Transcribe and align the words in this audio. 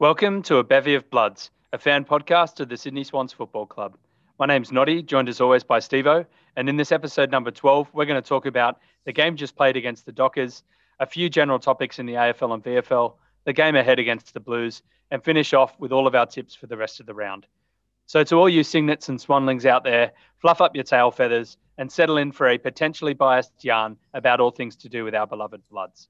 Welcome 0.00 0.40
to 0.44 0.56
A 0.56 0.64
Bevy 0.64 0.94
of 0.94 1.10
Bloods, 1.10 1.50
a 1.74 1.78
fan 1.78 2.06
podcast 2.06 2.58
of 2.60 2.70
the 2.70 2.78
Sydney 2.78 3.04
Swans 3.04 3.34
Football 3.34 3.66
Club. 3.66 3.98
My 4.38 4.46
name's 4.46 4.72
Noddy, 4.72 5.02
joined 5.02 5.28
as 5.28 5.42
always 5.42 5.62
by 5.62 5.78
Stevo, 5.78 6.24
and 6.56 6.70
in 6.70 6.78
this 6.78 6.90
episode 6.90 7.30
number 7.30 7.50
12, 7.50 7.90
we're 7.92 8.06
going 8.06 8.20
to 8.20 8.26
talk 8.26 8.46
about 8.46 8.80
the 9.04 9.12
game 9.12 9.36
just 9.36 9.56
played 9.56 9.76
against 9.76 10.06
the 10.06 10.12
Dockers, 10.12 10.62
a 11.00 11.04
few 11.04 11.28
general 11.28 11.58
topics 11.58 11.98
in 11.98 12.06
the 12.06 12.14
AFL 12.14 12.54
and 12.54 12.64
VFL, 12.64 13.12
the 13.44 13.52
game 13.52 13.76
ahead 13.76 13.98
against 13.98 14.32
the 14.32 14.40
Blues, 14.40 14.80
and 15.10 15.22
finish 15.22 15.52
off 15.52 15.78
with 15.78 15.92
all 15.92 16.06
of 16.06 16.14
our 16.14 16.24
tips 16.24 16.54
for 16.54 16.66
the 16.66 16.78
rest 16.78 17.00
of 17.00 17.04
the 17.04 17.12
round. 17.12 17.46
So, 18.06 18.24
to 18.24 18.36
all 18.36 18.48
you 18.48 18.62
Cygnets 18.62 19.10
and 19.10 19.20
Swanlings 19.20 19.66
out 19.66 19.84
there, 19.84 20.12
fluff 20.38 20.62
up 20.62 20.74
your 20.74 20.84
tail 20.84 21.10
feathers 21.10 21.58
and 21.76 21.92
settle 21.92 22.16
in 22.16 22.32
for 22.32 22.48
a 22.48 22.56
potentially 22.56 23.12
biased 23.12 23.62
yarn 23.62 23.98
about 24.14 24.40
all 24.40 24.50
things 24.50 24.76
to 24.76 24.88
do 24.88 25.04
with 25.04 25.14
our 25.14 25.26
beloved 25.26 25.60
Bloods. 25.70 26.08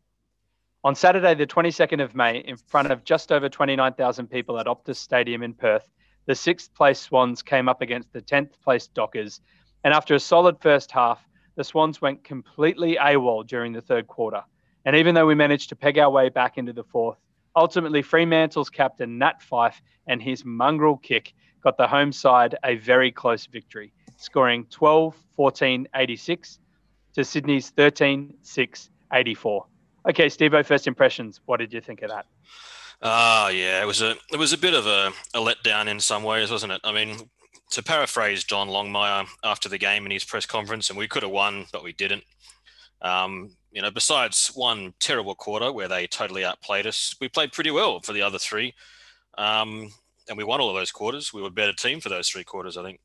On 0.82 0.94
Saturday, 0.94 1.34
the 1.34 1.46
22nd 1.46 2.02
of 2.02 2.14
May, 2.14 2.38
in 2.38 2.56
front 2.56 2.90
of 2.90 3.04
just 3.04 3.32
over 3.32 3.50
29,000 3.50 4.28
people 4.28 4.58
at 4.58 4.64
Optus 4.64 4.96
Stadium 4.96 5.42
in 5.42 5.52
Perth, 5.52 5.86
the 6.24 6.34
sixth 6.34 6.72
place 6.72 6.98
Swans 6.98 7.42
came 7.42 7.68
up 7.68 7.82
against 7.82 8.10
the 8.14 8.22
10th 8.22 8.58
place 8.64 8.86
Dockers. 8.86 9.42
And 9.84 9.92
after 9.92 10.14
a 10.14 10.20
solid 10.20 10.58
first 10.62 10.90
half, 10.90 11.22
the 11.56 11.64
Swans 11.64 12.00
went 12.00 12.24
completely 12.24 12.96
AWOL 12.96 13.46
during 13.46 13.74
the 13.74 13.82
third 13.82 14.06
quarter. 14.06 14.42
And 14.86 14.96
even 14.96 15.14
though 15.14 15.26
we 15.26 15.34
managed 15.34 15.68
to 15.68 15.76
peg 15.76 15.98
our 15.98 16.08
way 16.08 16.30
back 16.30 16.56
into 16.56 16.72
the 16.72 16.84
fourth, 16.84 17.18
ultimately 17.54 18.00
Fremantle's 18.00 18.70
captain 18.70 19.18
Nat 19.18 19.42
Fyfe 19.42 19.82
and 20.06 20.22
his 20.22 20.46
mongrel 20.46 20.96
kick 20.96 21.34
got 21.62 21.76
the 21.76 21.88
home 21.88 22.10
side 22.10 22.56
a 22.64 22.76
very 22.76 23.12
close 23.12 23.44
victory, 23.44 23.92
scoring 24.16 24.64
12 24.70 25.14
14 25.36 25.88
86 25.94 26.58
to 27.12 27.22
Sydney's 27.22 27.68
13 27.68 28.32
6 28.40 28.90
84. 29.12 29.66
Okay, 30.08 30.26
Stevo, 30.26 30.64
first 30.64 30.86
impressions. 30.86 31.40
What 31.46 31.58
did 31.58 31.72
you 31.72 31.80
think 31.80 32.02
of 32.02 32.10
that? 32.10 32.26
Uh, 33.02 33.50
yeah, 33.52 33.82
it 33.82 33.86
was 33.86 34.02
a 34.02 34.14
it 34.32 34.38
was 34.38 34.52
a 34.52 34.58
bit 34.58 34.74
of 34.74 34.86
a, 34.86 35.12
a 35.34 35.38
letdown 35.38 35.88
in 35.88 36.00
some 36.00 36.22
ways, 36.22 36.50
wasn't 36.50 36.72
it? 36.72 36.80
I 36.84 36.92
mean, 36.92 37.16
to 37.70 37.82
paraphrase 37.82 38.44
John 38.44 38.68
Longmire 38.68 39.26
after 39.44 39.68
the 39.68 39.78
game 39.78 40.04
in 40.04 40.10
his 40.10 40.24
press 40.24 40.46
conference, 40.46 40.90
and 40.90 40.98
we 40.98 41.08
could 41.08 41.22
have 41.22 41.32
won, 41.32 41.66
but 41.72 41.82
we 41.82 41.92
didn't. 41.92 42.24
Um, 43.02 43.50
you 43.72 43.80
know, 43.80 43.90
besides 43.90 44.50
one 44.54 44.92
terrible 45.00 45.34
quarter 45.34 45.72
where 45.72 45.88
they 45.88 46.06
totally 46.06 46.44
outplayed 46.44 46.86
us, 46.86 47.14
we 47.20 47.28
played 47.28 47.52
pretty 47.52 47.70
well 47.70 48.00
for 48.00 48.12
the 48.12 48.22
other 48.22 48.38
three, 48.38 48.74
um, 49.38 49.88
and 50.28 50.36
we 50.36 50.44
won 50.44 50.60
all 50.60 50.68
of 50.68 50.76
those 50.76 50.92
quarters. 50.92 51.32
We 51.32 51.40
were 51.40 51.48
a 51.48 51.52
better 51.52 51.72
team 51.72 52.00
for 52.00 52.08
those 52.08 52.28
three 52.28 52.44
quarters, 52.44 52.76
I 52.76 52.82
think. 52.82 53.00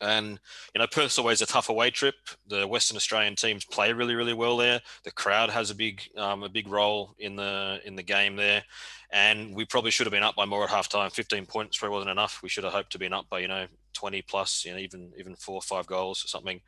And 0.00 0.38
you 0.74 0.78
know, 0.78 0.86
Perth's 0.86 1.18
always 1.18 1.40
a 1.40 1.46
tough 1.46 1.68
away 1.68 1.90
trip. 1.90 2.14
The 2.46 2.66
Western 2.66 2.96
Australian 2.96 3.34
teams 3.34 3.64
play 3.64 3.92
really, 3.92 4.14
really 4.14 4.32
well 4.32 4.56
there. 4.56 4.80
The 5.04 5.10
crowd 5.10 5.50
has 5.50 5.70
a 5.70 5.74
big, 5.74 6.02
um, 6.16 6.42
a 6.42 6.48
big 6.48 6.68
role 6.68 7.14
in 7.18 7.36
the 7.36 7.80
in 7.84 7.96
the 7.96 8.02
game 8.02 8.36
there. 8.36 8.62
And 9.10 9.54
we 9.54 9.64
probably 9.64 9.90
should 9.90 10.06
have 10.06 10.12
been 10.12 10.22
up 10.22 10.36
by 10.36 10.44
more 10.44 10.64
at 10.64 10.70
halftime. 10.70 11.12
Fifteen 11.12 11.46
points 11.46 11.78
probably 11.78 11.94
wasn't 11.94 12.12
enough. 12.12 12.40
We 12.42 12.48
should 12.48 12.64
have 12.64 12.72
hoped 12.72 12.92
to 12.92 12.98
been 12.98 13.12
up 13.12 13.28
by 13.28 13.40
you 13.40 13.48
know 13.48 13.66
twenty 13.92 14.22
plus, 14.22 14.64
you 14.64 14.72
know, 14.72 14.78
even 14.78 15.12
even 15.18 15.34
four 15.34 15.56
or 15.56 15.62
five 15.62 15.86
goals 15.86 16.24
or 16.24 16.28
something. 16.28 16.60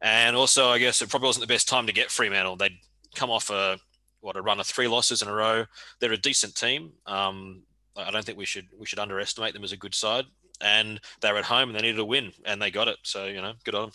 And 0.00 0.36
also, 0.36 0.68
I 0.68 0.78
guess 0.78 1.02
it 1.02 1.10
probably 1.10 1.26
wasn't 1.26 1.46
the 1.46 1.54
best 1.54 1.68
time 1.68 1.86
to 1.86 1.92
get 1.92 2.10
Fremantle. 2.10 2.56
They'd 2.56 2.78
come 3.14 3.30
off 3.30 3.50
a 3.50 3.78
what 4.20 4.36
a 4.36 4.42
run 4.42 4.60
of 4.60 4.66
three 4.66 4.88
losses 4.88 5.20
in 5.20 5.28
a 5.28 5.34
row. 5.34 5.66
They're 6.00 6.12
a 6.12 6.16
decent 6.16 6.54
team. 6.54 6.92
Um, 7.06 7.62
I 7.94 8.10
don't 8.10 8.24
think 8.24 8.38
we 8.38 8.46
should 8.46 8.68
we 8.78 8.86
should 8.86 8.98
underestimate 8.98 9.52
them 9.52 9.64
as 9.64 9.72
a 9.72 9.76
good 9.76 9.94
side 9.94 10.24
and 10.60 11.00
they 11.20 11.32
were 11.32 11.38
at 11.38 11.44
home 11.44 11.68
and 11.70 11.78
they 11.78 11.82
needed 11.82 11.98
a 11.98 12.04
win 12.04 12.32
and 12.44 12.60
they 12.60 12.70
got 12.70 12.88
it. 12.88 12.98
So 13.02 13.26
you 13.26 13.40
know, 13.40 13.54
good 13.64 13.74
on. 13.74 13.92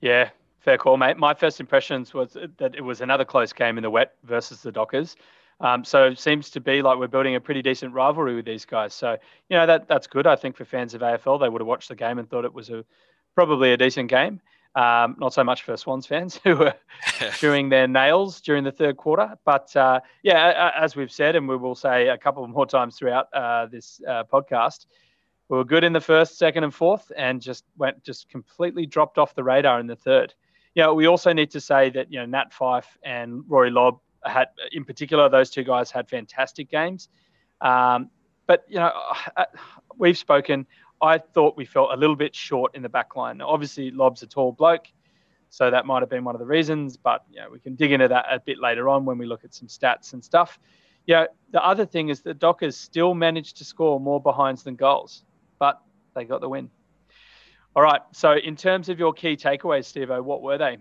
Yeah, 0.00 0.30
fair 0.60 0.78
call, 0.78 0.96
mate. 0.96 1.16
My 1.16 1.34
first 1.34 1.60
impressions 1.60 2.14
was 2.14 2.36
that 2.58 2.74
it 2.74 2.82
was 2.82 3.00
another 3.00 3.24
close 3.24 3.52
game 3.52 3.78
in 3.78 3.82
the 3.82 3.90
wet 3.90 4.14
versus 4.24 4.62
the 4.62 4.72
Dockers. 4.72 5.16
Um, 5.60 5.84
so 5.84 6.04
it 6.04 6.18
seems 6.18 6.50
to 6.50 6.60
be 6.60 6.82
like 6.82 6.98
we're 6.98 7.08
building 7.08 7.34
a 7.34 7.40
pretty 7.40 7.62
decent 7.62 7.92
rivalry 7.92 8.36
with 8.36 8.44
these 8.44 8.64
guys. 8.64 8.94
So 8.94 9.16
you 9.48 9.56
know 9.56 9.66
that 9.66 9.88
that's 9.88 10.06
good. 10.06 10.26
I 10.26 10.36
think 10.36 10.56
for 10.56 10.64
fans 10.64 10.94
of 10.94 11.00
AFL, 11.00 11.40
they 11.40 11.48
would 11.48 11.60
have 11.60 11.66
watched 11.66 11.88
the 11.88 11.96
game 11.96 12.18
and 12.18 12.28
thought 12.28 12.44
it 12.44 12.54
was 12.54 12.70
a 12.70 12.84
probably 13.34 13.72
a 13.72 13.76
decent 13.76 14.08
game. 14.08 14.40
Um, 14.74 15.16
not 15.18 15.34
so 15.34 15.42
much 15.42 15.62
for 15.62 15.76
Swans 15.76 16.06
fans 16.06 16.38
who 16.44 16.56
were 16.56 16.74
chewing 17.32 17.68
their 17.68 17.88
nails 17.88 18.40
during 18.40 18.64
the 18.64 18.72
third 18.72 18.96
quarter. 18.96 19.36
But 19.44 19.74
uh, 19.74 20.00
yeah, 20.22 20.70
as 20.78 20.94
we've 20.94 21.10
said, 21.10 21.36
and 21.36 21.48
we 21.48 21.56
will 21.56 21.74
say 21.74 22.08
a 22.08 22.18
couple 22.18 22.46
more 22.46 22.66
times 22.66 22.96
throughout 22.96 23.26
uh, 23.32 23.66
this 23.66 24.00
uh, 24.06 24.24
podcast, 24.24 24.86
we 25.48 25.56
were 25.56 25.64
good 25.64 25.82
in 25.84 25.92
the 25.92 26.00
first, 26.00 26.38
second, 26.38 26.64
and 26.64 26.74
fourth, 26.74 27.10
and 27.16 27.40
just 27.40 27.64
went 27.76 28.04
just 28.04 28.28
completely 28.28 28.84
dropped 28.86 29.18
off 29.18 29.34
the 29.34 29.42
radar 29.42 29.80
in 29.80 29.86
the 29.86 29.96
third. 29.96 30.34
You 30.74 30.82
know, 30.82 30.94
we 30.94 31.06
also 31.06 31.32
need 31.32 31.50
to 31.52 31.60
say 31.60 31.90
that 31.90 32.12
you 32.12 32.20
know 32.20 32.26
Nat 32.26 32.52
Fyfe 32.52 32.98
and 33.02 33.42
Rory 33.48 33.70
Lobb 33.70 33.98
had, 34.24 34.48
in 34.72 34.84
particular, 34.84 35.28
those 35.28 35.50
two 35.50 35.64
guys 35.64 35.90
had 35.90 36.08
fantastic 36.08 36.70
games. 36.70 37.08
Um, 37.60 38.10
but 38.46 38.64
you 38.68 38.76
know, 38.76 38.92
uh, 39.36 39.44
we've 39.96 40.18
spoken. 40.18 40.66
I 41.00 41.18
thought 41.18 41.56
we 41.56 41.64
felt 41.64 41.90
a 41.92 41.96
little 41.96 42.16
bit 42.16 42.34
short 42.34 42.74
in 42.74 42.82
the 42.82 42.88
back 42.88 43.16
line. 43.16 43.38
Now, 43.38 43.48
obviously, 43.48 43.90
Lobb's 43.90 44.22
a 44.22 44.26
tall 44.26 44.52
bloke, 44.52 44.86
so 45.50 45.70
that 45.70 45.86
might 45.86 46.00
have 46.00 46.10
been 46.10 46.24
one 46.24 46.34
of 46.34 46.40
the 46.40 46.46
reasons, 46.46 46.96
but 46.96 47.24
know, 47.36 47.48
we 47.50 47.60
can 47.60 47.74
dig 47.74 47.92
into 47.92 48.08
that 48.08 48.26
a 48.30 48.40
bit 48.40 48.58
later 48.58 48.88
on 48.88 49.04
when 49.04 49.18
we 49.18 49.26
look 49.26 49.44
at 49.44 49.54
some 49.54 49.68
stats 49.68 50.12
and 50.12 50.24
stuff. 50.24 50.58
Yeah, 51.06 51.26
the 51.52 51.64
other 51.64 51.86
thing 51.86 52.10
is 52.10 52.20
that 52.22 52.38
Dockers 52.38 52.76
still 52.76 53.14
managed 53.14 53.56
to 53.58 53.64
score 53.64 53.98
more 53.98 54.20
behinds 54.20 54.62
than 54.62 54.76
goals, 54.76 55.24
but 55.58 55.80
they 56.14 56.24
got 56.24 56.40
the 56.40 56.48
win. 56.48 56.70
All 57.74 57.82
right, 57.82 58.00
so 58.12 58.32
in 58.32 58.56
terms 58.56 58.88
of 58.88 58.98
your 58.98 59.12
key 59.12 59.36
takeaways, 59.36 59.84
Steve, 59.84 60.10
what 60.10 60.42
were 60.42 60.58
they? 60.58 60.78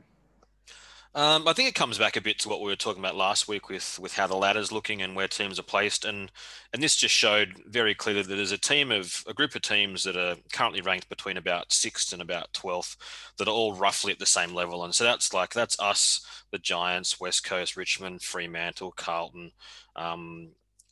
Um, 1.15 1.47
I 1.47 1.53
think 1.53 1.67
it 1.67 1.75
comes 1.75 1.97
back 1.97 2.15
a 2.15 2.21
bit 2.21 2.37
to 2.39 2.49
what 2.49 2.61
we 2.61 2.67
were 2.67 2.75
talking 2.75 3.01
about 3.01 3.15
last 3.15 3.47
week 3.47 3.69
with 3.69 3.97
with 3.99 4.13
how 4.13 4.27
the 4.27 4.35
ladder's 4.35 4.71
looking 4.71 5.01
and 5.01 5.15
where 5.15 5.27
teams 5.27 5.59
are 5.59 5.63
placed, 5.63 6.05
and 6.05 6.31
and 6.73 6.83
this 6.83 6.95
just 6.95 7.15
showed 7.15 7.61
very 7.65 7.95
clearly 7.95 8.21
that 8.21 8.35
there's 8.35 8.51
a 8.51 8.57
team 8.57 8.91
of 8.91 9.23
a 9.27 9.33
group 9.33 9.55
of 9.55 9.61
teams 9.61 10.03
that 10.03 10.15
are 10.15 10.35
currently 10.53 10.81
ranked 10.81 11.09
between 11.09 11.37
about 11.37 11.73
sixth 11.73 12.13
and 12.13 12.21
about 12.21 12.53
twelfth 12.53 12.97
that 13.37 13.47
are 13.47 13.51
all 13.51 13.73
roughly 13.73 14.11
at 14.11 14.19
the 14.19 14.25
same 14.25 14.53
level, 14.53 14.83
and 14.83 14.93
so 14.93 15.03
that's 15.03 15.33
like 15.33 15.53
that's 15.53 15.79
us, 15.79 16.25
the 16.51 16.59
Giants, 16.59 17.19
West 17.19 17.43
Coast, 17.43 17.75
Richmond, 17.77 18.21
Fremantle, 18.21 18.91
Carlton. 18.91 19.51
Um, 19.95 20.49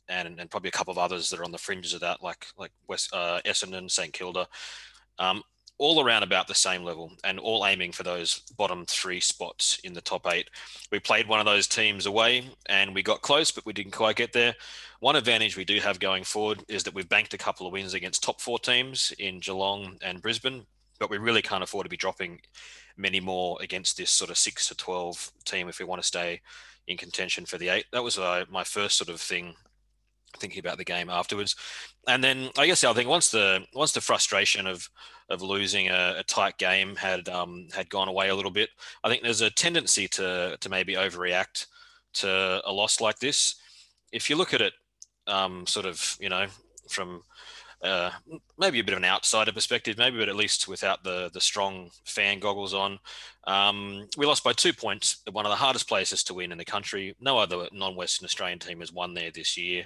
and, 0.08 0.38
and 0.38 0.50
probably 0.50 0.68
a 0.68 0.72
couple 0.72 0.92
of 0.92 0.98
others 0.98 1.30
that 1.30 1.40
are 1.40 1.44
on 1.44 1.50
the 1.50 1.58
fringes 1.58 1.92
of 1.92 2.00
that, 2.00 2.22
like 2.22 2.46
like 2.56 2.70
West 2.86 3.10
uh, 3.12 3.40
Essendon, 3.44 3.90
St 3.90 4.12
Kilda. 4.12 4.46
Um, 5.18 5.42
all 5.78 6.02
around 6.02 6.22
about 6.22 6.48
the 6.48 6.54
same 6.54 6.82
level 6.82 7.12
and 7.24 7.38
all 7.38 7.66
aiming 7.66 7.92
for 7.92 8.02
those 8.02 8.40
bottom 8.56 8.84
three 8.86 9.20
spots 9.20 9.78
in 9.84 9.92
the 9.92 10.00
top 10.00 10.26
eight. 10.32 10.48
We 10.90 11.00
played 11.00 11.28
one 11.28 11.40
of 11.40 11.46
those 11.46 11.66
teams 11.66 12.06
away 12.06 12.48
and 12.66 12.94
we 12.94 13.02
got 13.02 13.20
close, 13.20 13.50
but 13.50 13.66
we 13.66 13.72
didn't 13.72 13.92
quite 13.92 14.16
get 14.16 14.32
there. 14.32 14.54
One 15.00 15.16
advantage 15.16 15.56
we 15.56 15.64
do 15.64 15.78
have 15.80 16.00
going 16.00 16.24
forward 16.24 16.64
is 16.68 16.82
that 16.84 16.94
we've 16.94 17.08
banked 17.08 17.34
a 17.34 17.38
couple 17.38 17.66
of 17.66 17.72
wins 17.72 17.94
against 17.94 18.22
top 18.22 18.40
four 18.40 18.58
teams 18.58 19.12
in 19.18 19.40
Geelong 19.40 19.98
and 20.02 20.22
Brisbane, 20.22 20.64
but 20.98 21.10
we 21.10 21.18
really 21.18 21.42
can't 21.42 21.62
afford 21.62 21.84
to 21.84 21.90
be 21.90 21.96
dropping 21.96 22.40
many 22.96 23.20
more 23.20 23.58
against 23.60 23.98
this 23.98 24.10
sort 24.10 24.30
of 24.30 24.38
six 24.38 24.68
to 24.68 24.74
12 24.74 25.32
team 25.44 25.68
if 25.68 25.78
we 25.78 25.84
want 25.84 26.00
to 26.00 26.06
stay 26.06 26.40
in 26.86 26.96
contention 26.96 27.44
for 27.44 27.58
the 27.58 27.68
eight. 27.68 27.84
That 27.92 28.02
was 28.02 28.18
uh, 28.18 28.44
my 28.48 28.64
first 28.64 28.96
sort 28.96 29.10
of 29.10 29.20
thing 29.20 29.54
thinking 30.36 30.60
about 30.60 30.78
the 30.78 30.84
game 30.84 31.10
afterwards. 31.10 31.56
And 32.06 32.22
then 32.22 32.50
I 32.58 32.66
guess 32.66 32.80
the 32.80 32.90
other 32.90 33.00
thing, 33.00 33.08
once 33.08 33.30
the 33.30 33.64
once 33.74 33.92
the 33.92 34.00
frustration 34.00 34.66
of 34.66 34.88
of 35.28 35.42
losing 35.42 35.88
a, 35.88 36.16
a 36.18 36.22
tight 36.22 36.58
game 36.58 36.96
had 36.96 37.28
um, 37.28 37.68
had 37.74 37.90
gone 37.90 38.08
away 38.08 38.28
a 38.28 38.34
little 38.34 38.50
bit, 38.50 38.70
I 39.02 39.08
think 39.08 39.22
there's 39.22 39.40
a 39.40 39.50
tendency 39.50 40.08
to 40.08 40.56
to 40.60 40.68
maybe 40.68 40.94
overreact 40.94 41.66
to 42.14 42.62
a 42.64 42.72
loss 42.72 43.00
like 43.00 43.18
this. 43.18 43.56
If 44.12 44.30
you 44.30 44.36
look 44.36 44.54
at 44.54 44.62
it, 44.62 44.72
um, 45.26 45.66
sort 45.66 45.86
of, 45.86 46.16
you 46.20 46.28
know, 46.28 46.46
from 46.88 47.22
uh, 47.86 48.10
maybe 48.58 48.80
a 48.80 48.84
bit 48.84 48.92
of 48.92 48.98
an 48.98 49.04
outsider 49.04 49.52
perspective, 49.52 49.96
maybe, 49.96 50.18
but 50.18 50.28
at 50.28 50.36
least 50.36 50.68
without 50.68 51.04
the 51.04 51.30
the 51.32 51.40
strong 51.40 51.90
fan 52.04 52.40
goggles 52.40 52.74
on. 52.74 52.98
Um, 53.46 54.08
we 54.16 54.26
lost 54.26 54.44
by 54.44 54.52
two 54.52 54.72
points 54.72 55.22
at 55.26 55.34
one 55.34 55.46
of 55.46 55.50
the 55.50 55.56
hardest 55.56 55.88
places 55.88 56.24
to 56.24 56.34
win 56.34 56.52
in 56.52 56.58
the 56.58 56.64
country. 56.64 57.14
No 57.20 57.38
other 57.38 57.68
non-Western 57.72 58.26
Australian 58.26 58.58
team 58.58 58.80
has 58.80 58.92
won 58.92 59.14
there 59.14 59.30
this 59.30 59.56
year. 59.56 59.84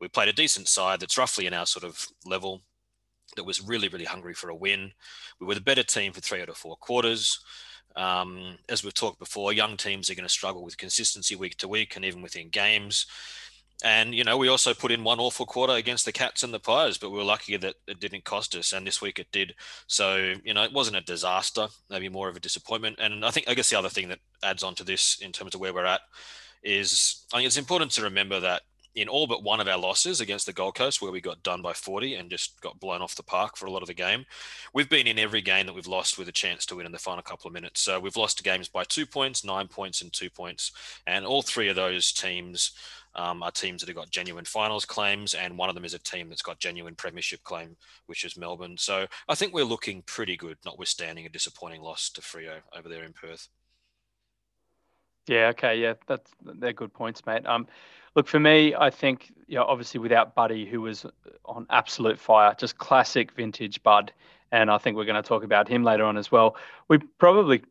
We 0.00 0.08
played 0.08 0.28
a 0.28 0.32
decent 0.32 0.68
side 0.68 1.00
that's 1.00 1.16
roughly 1.16 1.46
in 1.46 1.54
our 1.54 1.66
sort 1.66 1.84
of 1.84 2.06
level, 2.26 2.60
that 3.36 3.44
was 3.44 3.66
really, 3.66 3.88
really 3.88 4.04
hungry 4.04 4.34
for 4.34 4.50
a 4.50 4.54
win. 4.54 4.92
We 5.40 5.46
were 5.46 5.54
the 5.54 5.60
better 5.60 5.82
team 5.82 6.12
for 6.12 6.20
three 6.20 6.42
out 6.42 6.48
of 6.48 6.56
four 6.56 6.76
quarters. 6.76 7.40
Um, 7.96 8.58
as 8.68 8.82
we've 8.82 8.94
talked 8.94 9.18
before, 9.18 9.52
young 9.52 9.76
teams 9.76 10.08
are 10.08 10.14
going 10.14 10.26
to 10.26 10.32
struggle 10.32 10.64
with 10.64 10.78
consistency 10.78 11.36
week 11.36 11.56
to 11.58 11.68
week 11.68 11.96
and 11.96 12.04
even 12.04 12.22
within 12.22 12.48
games. 12.48 13.06
And, 13.82 14.14
you 14.14 14.24
know, 14.24 14.36
we 14.36 14.48
also 14.48 14.74
put 14.74 14.92
in 14.92 15.04
one 15.04 15.18
awful 15.18 15.46
quarter 15.46 15.74
against 15.74 16.04
the 16.04 16.12
Cats 16.12 16.42
and 16.42 16.54
the 16.54 16.60
Pies, 16.60 16.98
but 16.98 17.10
we 17.10 17.18
were 17.18 17.24
lucky 17.24 17.56
that 17.56 17.74
it 17.86 18.00
didn't 18.00 18.24
cost 18.24 18.54
us. 18.54 18.72
And 18.72 18.86
this 18.86 19.02
week 19.02 19.18
it 19.18 19.26
did. 19.32 19.54
So, 19.86 20.34
you 20.44 20.54
know, 20.54 20.62
it 20.62 20.72
wasn't 20.72 20.96
a 20.96 21.02
disaster, 21.02 21.66
maybe 21.90 22.08
more 22.08 22.28
of 22.28 22.36
a 22.36 22.40
disappointment. 22.40 22.98
And 23.00 23.24
I 23.24 23.30
think, 23.30 23.48
I 23.48 23.54
guess 23.54 23.70
the 23.70 23.78
other 23.78 23.88
thing 23.88 24.08
that 24.08 24.20
adds 24.42 24.62
on 24.62 24.74
to 24.76 24.84
this 24.84 25.18
in 25.20 25.32
terms 25.32 25.54
of 25.54 25.60
where 25.60 25.74
we're 25.74 25.84
at 25.84 26.02
is 26.62 27.26
I 27.32 27.38
think 27.38 27.46
it's 27.46 27.56
important 27.56 27.90
to 27.92 28.02
remember 28.02 28.38
that 28.40 28.62
in 28.94 29.08
all 29.08 29.26
but 29.26 29.42
one 29.42 29.60
of 29.60 29.68
our 29.68 29.78
losses 29.78 30.20
against 30.20 30.46
the 30.46 30.52
Gold 30.52 30.74
Coast, 30.74 31.00
where 31.00 31.12
we 31.12 31.20
got 31.20 31.42
done 31.42 31.62
by 31.62 31.72
40 31.72 32.14
and 32.14 32.30
just 32.30 32.60
got 32.60 32.78
blown 32.78 33.00
off 33.00 33.14
the 33.14 33.22
park 33.22 33.56
for 33.56 33.66
a 33.66 33.70
lot 33.70 33.82
of 33.82 33.88
the 33.88 33.94
game, 33.94 34.26
we've 34.74 34.88
been 34.88 35.06
in 35.06 35.18
every 35.18 35.40
game 35.40 35.66
that 35.66 35.74
we've 35.74 35.86
lost 35.86 36.18
with 36.18 36.28
a 36.28 36.32
chance 36.32 36.66
to 36.66 36.76
win 36.76 36.86
in 36.86 36.92
the 36.92 36.98
final 36.98 37.22
couple 37.22 37.48
of 37.48 37.54
minutes. 37.54 37.80
So 37.80 37.98
we've 37.98 38.16
lost 38.16 38.44
games 38.44 38.68
by 38.68 38.84
two 38.84 39.06
points, 39.06 39.44
nine 39.44 39.68
points, 39.68 40.02
and 40.02 40.12
two 40.12 40.28
points. 40.28 40.72
And 41.06 41.24
all 41.24 41.42
three 41.42 41.68
of 41.68 41.76
those 41.76 42.12
teams 42.12 42.72
um, 43.14 43.42
are 43.42 43.50
teams 43.50 43.80
that 43.80 43.88
have 43.88 43.96
got 43.96 44.10
genuine 44.10 44.44
finals 44.44 44.84
claims, 44.84 45.34
and 45.34 45.56
one 45.56 45.68
of 45.68 45.74
them 45.74 45.84
is 45.84 45.94
a 45.94 45.98
team 45.98 46.28
that's 46.28 46.42
got 46.42 46.58
genuine 46.58 46.94
premiership 46.94 47.42
claim, 47.42 47.76
which 48.06 48.24
is 48.24 48.36
Melbourne. 48.36 48.76
So 48.78 49.06
I 49.28 49.34
think 49.34 49.52
we're 49.52 49.64
looking 49.64 50.02
pretty 50.02 50.36
good, 50.36 50.56
notwithstanding 50.64 51.26
a 51.26 51.28
disappointing 51.28 51.82
loss 51.82 52.10
to 52.10 52.20
Freo 52.20 52.58
over 52.76 52.88
there 52.88 53.04
in 53.04 53.12
Perth. 53.12 53.48
Yeah, 55.28 55.48
okay, 55.48 55.80
yeah, 55.80 55.94
that's 56.06 56.30
they're 56.42 56.72
good 56.72 56.92
points, 56.92 57.24
mate. 57.26 57.46
Um, 57.46 57.68
look 58.16 58.26
for 58.26 58.40
me, 58.40 58.74
I 58.74 58.90
think 58.90 59.32
you 59.46 59.56
know, 59.56 59.64
obviously 59.64 60.00
without 60.00 60.34
Buddy, 60.34 60.66
who 60.66 60.80
was 60.80 61.06
on 61.44 61.66
absolute 61.70 62.18
fire, 62.18 62.54
just 62.58 62.78
classic 62.78 63.32
vintage 63.32 63.82
Bud, 63.82 64.12
and 64.50 64.70
I 64.70 64.78
think 64.78 64.96
we're 64.96 65.04
going 65.04 65.22
to 65.22 65.28
talk 65.28 65.44
about 65.44 65.68
him 65.68 65.84
later 65.84 66.04
on 66.04 66.16
as 66.16 66.32
well. 66.32 66.56
We 66.88 66.98
probably 66.98 67.62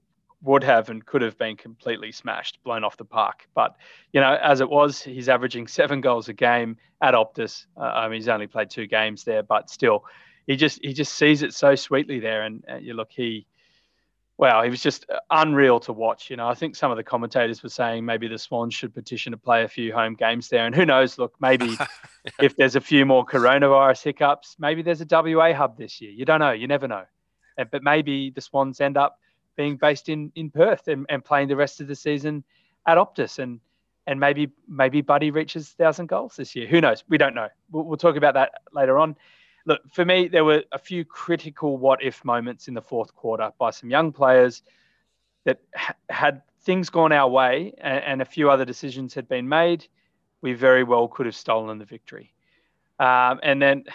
would 0.44 0.64
have 0.64 0.90
and 0.90 1.06
could 1.06 1.22
have 1.22 1.38
been 1.38 1.56
completely 1.56 2.12
smashed, 2.12 2.64
blown 2.64 2.84
off 2.84 2.98
the 2.98 3.06
park. 3.06 3.48
But 3.54 3.76
you 4.12 4.22
know, 4.22 4.38
as 4.42 4.60
it 4.60 4.70
was, 4.70 5.02
he's 5.02 5.30
averaging 5.30 5.68
seven 5.68 6.02
goals 6.02 6.30
a 6.30 6.34
game 6.34 6.78
at 7.02 7.14
Optus. 7.14 7.66
Uh, 7.78 7.82
I 7.82 8.08
mean, 8.08 8.20
he's 8.20 8.28
only 8.28 8.48
played 8.48 8.70
two 8.70 8.88
games 8.88 9.24
there, 9.24 9.44
but 9.44 9.70
still, 9.70 10.06
he 10.48 10.56
just 10.56 10.80
he 10.82 10.94
just 10.94 11.14
sees 11.14 11.44
it 11.44 11.54
so 11.54 11.76
sweetly 11.76 12.20
there. 12.20 12.44
And 12.44 12.64
uh, 12.70 12.78
you 12.78 12.94
look, 12.94 13.10
he 13.12 13.46
wow, 14.42 14.64
he 14.64 14.72
was 14.72 14.82
just 14.82 15.06
unreal 15.30 15.80
to 15.82 15.94
watch. 15.94 16.32
You 16.32 16.38
know, 16.38 16.48
I 16.48 16.56
think 16.56 16.76
some 16.76 16.90
of 16.90 16.98
the 16.98 17.04
commentators 17.04 17.62
were 17.62 17.70
saying 17.70 18.04
maybe 18.04 18.28
the 18.28 18.40
Swans 18.40 18.74
should 18.74 18.94
petition 18.94 19.32
to 19.32 19.38
play 19.38 19.64
a 19.64 19.68
few 19.68 19.94
home 19.94 20.16
games 20.16 20.50
there. 20.50 20.66
And 20.66 20.74
who 20.74 20.84
knows? 20.84 21.20
Look, 21.20 21.36
maybe 21.40 21.78
if 22.40 22.56
there's 22.56 22.76
a 22.76 22.82
few 22.82 23.06
more 23.06 23.24
coronavirus 23.24 24.04
hiccups, 24.04 24.56
maybe 24.58 24.82
there's 24.82 25.02
a 25.02 25.08
WA 25.08 25.54
hub 25.54 25.78
this 25.78 26.02
year. 26.02 26.10
You 26.10 26.26
don't 26.26 26.40
know. 26.40 26.52
You 26.52 26.68
never 26.68 26.88
know. 26.88 27.04
But 27.56 27.84
maybe 27.84 28.32
the 28.32 28.42
Swans 28.42 28.82
end 28.82 28.98
up 28.98 29.20
being 29.56 29.78
based 29.78 30.10
in 30.10 30.32
in 30.36 30.50
Perth 30.50 30.88
and, 30.88 31.06
and 31.10 31.24
playing 31.24 31.48
the 31.48 31.56
rest 31.56 31.82
of 31.82 31.88
the 31.88 31.96
season 31.96 32.44
at 32.86 32.98
Optus. 32.98 33.40
And 33.40 33.60
and 34.08 34.20
maybe 34.20 34.52
maybe 34.68 35.02
Buddy 35.02 35.32
reaches 35.32 35.70
thousand 35.70 36.08
goals 36.08 36.36
this 36.36 36.56
year. 36.56 36.68
Who 36.68 36.82
knows? 36.82 37.04
We 37.10 37.18
don't 37.18 37.36
know. 37.36 37.50
We'll, 37.72 37.84
we'll 37.84 37.98
talk 37.98 38.16
about 38.16 38.34
that 38.36 38.54
later 38.74 38.98
on 38.98 39.16
look, 39.66 39.82
for 39.92 40.06
me, 40.06 40.28
there 40.28 40.46
were 40.46 40.64
a 40.72 40.80
few 40.80 41.06
critical 41.06 41.78
what 41.78 42.04
if 42.04 42.24
moments 42.26 42.68
in 42.68 42.74
the 42.74 42.82
fourth 42.82 43.14
quarter 43.16 43.52
by 43.58 43.72
some 43.72 43.90
young 43.90 44.12
players 44.12 44.62
that 45.46 45.60
ha- 45.76 45.96
had 46.10 46.42
things 46.62 46.90
gone 46.90 47.12
our 47.12 47.30
way 47.30 47.74
and, 47.80 48.04
and, 48.04 48.22
a 48.22 48.26
few 48.26 48.50
other 48.50 48.66
decisions 48.66 49.14
had 49.14 49.28
been 49.28 49.50
made. 49.50 49.88
We 50.42 50.54
very 50.54 50.84
well 50.84 51.08
could 51.08 51.26
have 51.26 51.36
stolen 51.36 51.80
the 51.80 51.86
victory. 51.86 52.34
Um, 53.00 53.40
and 53.42 53.62
then, 53.62 53.86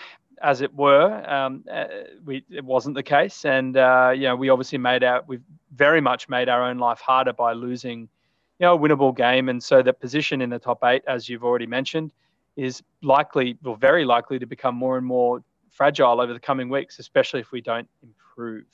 as 0.42 0.60
it 0.60 0.74
were, 0.74 1.28
um, 1.30 1.64
uh, 1.70 1.84
we, 2.24 2.44
it 2.50 2.64
wasn't 2.64 2.94
the 2.94 3.02
case. 3.02 3.44
And, 3.44 3.76
uh, 3.76 4.12
you 4.14 4.24
know, 4.24 4.36
we 4.36 4.48
obviously 4.48 4.78
made 4.78 5.02
our, 5.02 5.22
we've 5.26 5.42
very 5.74 6.00
much 6.00 6.28
made 6.28 6.48
our 6.48 6.62
own 6.62 6.78
life 6.78 7.00
harder 7.00 7.32
by 7.32 7.52
losing, 7.52 8.00
you 8.00 8.66
know, 8.66 8.74
a 8.74 8.78
winnable 8.78 9.16
game. 9.16 9.48
And 9.48 9.62
so 9.62 9.82
the 9.82 9.92
position 9.92 10.40
in 10.42 10.50
the 10.50 10.58
top 10.58 10.84
eight, 10.84 11.02
as 11.06 11.28
you've 11.28 11.44
already 11.44 11.66
mentioned, 11.66 12.12
is 12.56 12.82
likely, 13.02 13.58
or 13.64 13.76
very 13.76 14.04
likely, 14.04 14.38
to 14.38 14.46
become 14.46 14.74
more 14.74 14.96
and 14.96 15.06
more 15.06 15.42
fragile 15.70 16.20
over 16.20 16.32
the 16.32 16.40
coming 16.40 16.68
weeks, 16.68 16.98
especially 16.98 17.40
if 17.40 17.52
we 17.52 17.60
don't 17.60 17.88
improve. 18.02 18.64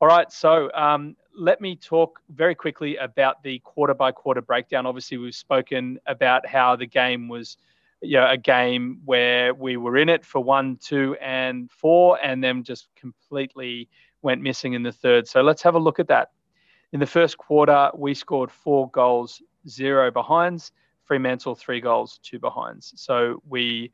All 0.00 0.08
right, 0.08 0.32
so 0.32 0.72
um, 0.72 1.14
let 1.36 1.60
me 1.60 1.76
talk 1.76 2.20
very 2.30 2.54
quickly 2.54 2.96
about 2.96 3.42
the 3.42 3.58
quarter 3.60 3.94
by 3.94 4.12
quarter 4.12 4.40
breakdown. 4.40 4.86
Obviously, 4.86 5.18
we've 5.18 5.34
spoken 5.34 6.00
about 6.06 6.46
how 6.46 6.74
the 6.74 6.86
game 6.86 7.28
was 7.28 7.58
you 8.02 8.16
know, 8.16 8.28
a 8.28 8.36
game 8.36 9.00
where 9.04 9.52
we 9.54 9.76
were 9.76 9.96
in 9.96 10.08
it 10.08 10.24
for 10.24 10.42
one, 10.42 10.76
two, 10.76 11.16
and 11.20 11.70
four, 11.70 12.18
and 12.22 12.42
then 12.42 12.62
just 12.62 12.88
completely 12.96 13.88
went 14.22 14.42
missing 14.42 14.74
in 14.74 14.82
the 14.82 14.92
third. 14.92 15.28
So 15.28 15.42
let's 15.42 15.62
have 15.62 15.74
a 15.74 15.78
look 15.78 15.98
at 15.98 16.08
that. 16.08 16.30
In 16.92 17.00
the 17.00 17.06
first 17.06 17.38
quarter, 17.38 17.90
we 17.94 18.14
scored 18.14 18.50
four 18.50 18.90
goals, 18.90 19.42
zero 19.68 20.10
behinds. 20.10 20.72
Fremantle, 21.04 21.56
three 21.56 21.80
goals, 21.80 22.20
two 22.22 22.38
behinds. 22.38 22.92
So 22.94 23.42
we 23.48 23.90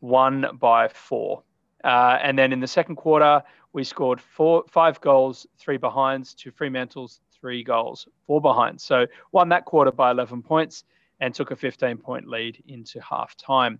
won 0.00 0.46
by 0.60 0.86
four. 0.86 1.42
Uh, 1.82 2.18
and 2.22 2.38
then 2.38 2.52
in 2.52 2.60
the 2.60 2.68
second 2.68 2.94
quarter, 2.94 3.42
we 3.72 3.82
scored 3.82 4.20
four, 4.20 4.62
five 4.68 5.00
goals, 5.00 5.44
three 5.58 5.76
behinds 5.76 6.34
to 6.34 6.52
Fremantle's 6.52 7.20
three 7.32 7.64
goals, 7.64 8.06
four 8.28 8.40
behinds. 8.40 8.84
So 8.84 9.06
won 9.32 9.48
that 9.48 9.64
quarter 9.64 9.90
by 9.90 10.12
11 10.12 10.42
points 10.42 10.84
and 11.22 11.32
took 11.32 11.52
a 11.52 11.56
15 11.56 11.98
point 11.98 12.26
lead 12.26 12.62
into 12.66 13.00
half 13.00 13.36
time. 13.36 13.78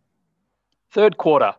Third 0.93 1.19
quarter, 1.19 1.55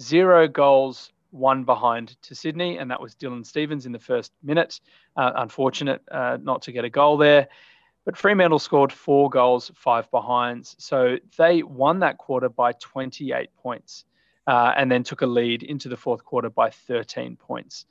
zero 0.00 0.46
goals, 0.46 1.12
one 1.30 1.64
behind 1.64 2.16
to 2.22 2.34
Sydney, 2.34 2.78
and 2.78 2.90
that 2.92 3.00
was 3.00 3.16
Dylan 3.16 3.44
Stevens 3.44 3.86
in 3.86 3.92
the 3.92 3.98
first 3.98 4.32
minute. 4.42 4.80
Uh, 5.16 5.32
unfortunate 5.34 6.00
uh, 6.12 6.38
not 6.40 6.62
to 6.62 6.72
get 6.72 6.84
a 6.84 6.90
goal 6.90 7.16
there. 7.16 7.48
But 8.04 8.16
Fremantle 8.16 8.60
scored 8.60 8.92
four 8.92 9.28
goals, 9.28 9.72
five 9.74 10.08
behinds. 10.12 10.76
So 10.78 11.16
they 11.36 11.64
won 11.64 11.98
that 11.98 12.18
quarter 12.18 12.48
by 12.48 12.72
28 12.72 13.48
points 13.56 14.04
uh, 14.46 14.74
and 14.76 14.88
then 14.88 15.02
took 15.02 15.22
a 15.22 15.26
lead 15.26 15.64
into 15.64 15.88
the 15.88 15.96
fourth 15.96 16.24
quarter 16.24 16.50
by 16.50 16.70
13 16.70 17.34
points. 17.34 17.86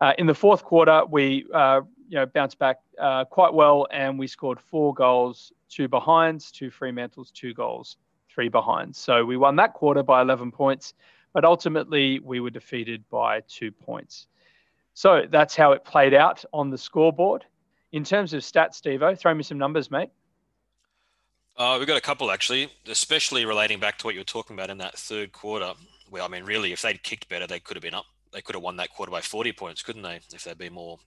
Uh, 0.00 0.12
in 0.18 0.26
the 0.26 0.34
fourth 0.34 0.64
quarter, 0.64 1.04
we 1.08 1.46
uh, 1.52 1.80
you 2.08 2.16
know 2.16 2.26
bounced 2.26 2.58
back 2.58 2.78
uh, 2.98 3.24
quite 3.24 3.52
well, 3.52 3.86
and 3.92 4.18
we 4.18 4.26
scored 4.26 4.60
four 4.60 4.94
goals, 4.94 5.52
two 5.68 5.88
behinds, 5.88 6.50
two 6.50 6.70
Fremantle's, 6.70 7.30
two 7.30 7.52
goals, 7.54 7.96
three 8.28 8.48
behinds. 8.48 8.98
So 8.98 9.24
we 9.24 9.36
won 9.36 9.56
that 9.56 9.74
quarter 9.74 10.02
by 10.02 10.22
11 10.22 10.52
points, 10.52 10.94
but 11.32 11.44
ultimately 11.44 12.18
we 12.20 12.40
were 12.40 12.50
defeated 12.50 13.04
by 13.10 13.40
two 13.48 13.70
points. 13.70 14.26
So 14.94 15.26
that's 15.28 15.54
how 15.54 15.72
it 15.72 15.84
played 15.84 16.14
out 16.14 16.44
on 16.52 16.70
the 16.70 16.78
scoreboard. 16.78 17.44
In 17.92 18.04
terms 18.04 18.34
of 18.34 18.42
stats, 18.42 18.80
Stevo, 18.80 19.18
throw 19.18 19.34
me 19.34 19.42
some 19.42 19.58
numbers, 19.58 19.90
mate. 19.90 20.10
Uh, 21.56 21.76
we've 21.78 21.88
got 21.88 21.98
a 21.98 22.00
couple 22.00 22.30
actually, 22.30 22.70
especially 22.86 23.44
relating 23.44 23.80
back 23.80 23.98
to 23.98 24.06
what 24.06 24.14
you 24.14 24.20
were 24.20 24.24
talking 24.24 24.54
about 24.56 24.70
in 24.70 24.78
that 24.78 24.96
third 24.96 25.32
quarter. 25.32 25.72
Well, 26.10 26.24
I 26.24 26.28
mean, 26.28 26.44
really, 26.44 26.72
if 26.72 26.82
they'd 26.82 27.02
kicked 27.02 27.28
better, 27.28 27.46
they 27.46 27.60
could 27.60 27.76
have 27.76 27.82
been 27.82 27.94
up. 27.94 28.06
They 28.32 28.42
could 28.42 28.54
have 28.54 28.62
won 28.62 28.76
that 28.76 28.90
quarter 28.90 29.10
by 29.10 29.20
40 29.20 29.52
points, 29.52 29.82
couldn't 29.82 30.02
they? 30.02 30.20
If 30.32 30.44
they'd 30.44 30.58
been 30.58 30.72
more 30.72 30.98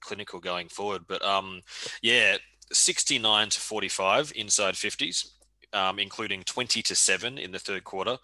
clinical 0.00 0.40
going 0.40 0.68
forward. 0.68 1.02
But 1.08 1.24
um, 1.24 1.62
yeah, 2.02 2.36
69 2.72 3.48
to 3.50 3.60
45 3.60 4.32
inside 4.36 4.74
50s, 4.74 5.28
um, 5.72 5.98
including 5.98 6.42
20 6.42 6.82
to 6.82 6.94
7 6.94 7.38
in 7.38 7.52
the 7.52 7.58
third 7.58 7.84
quarter 7.84 8.18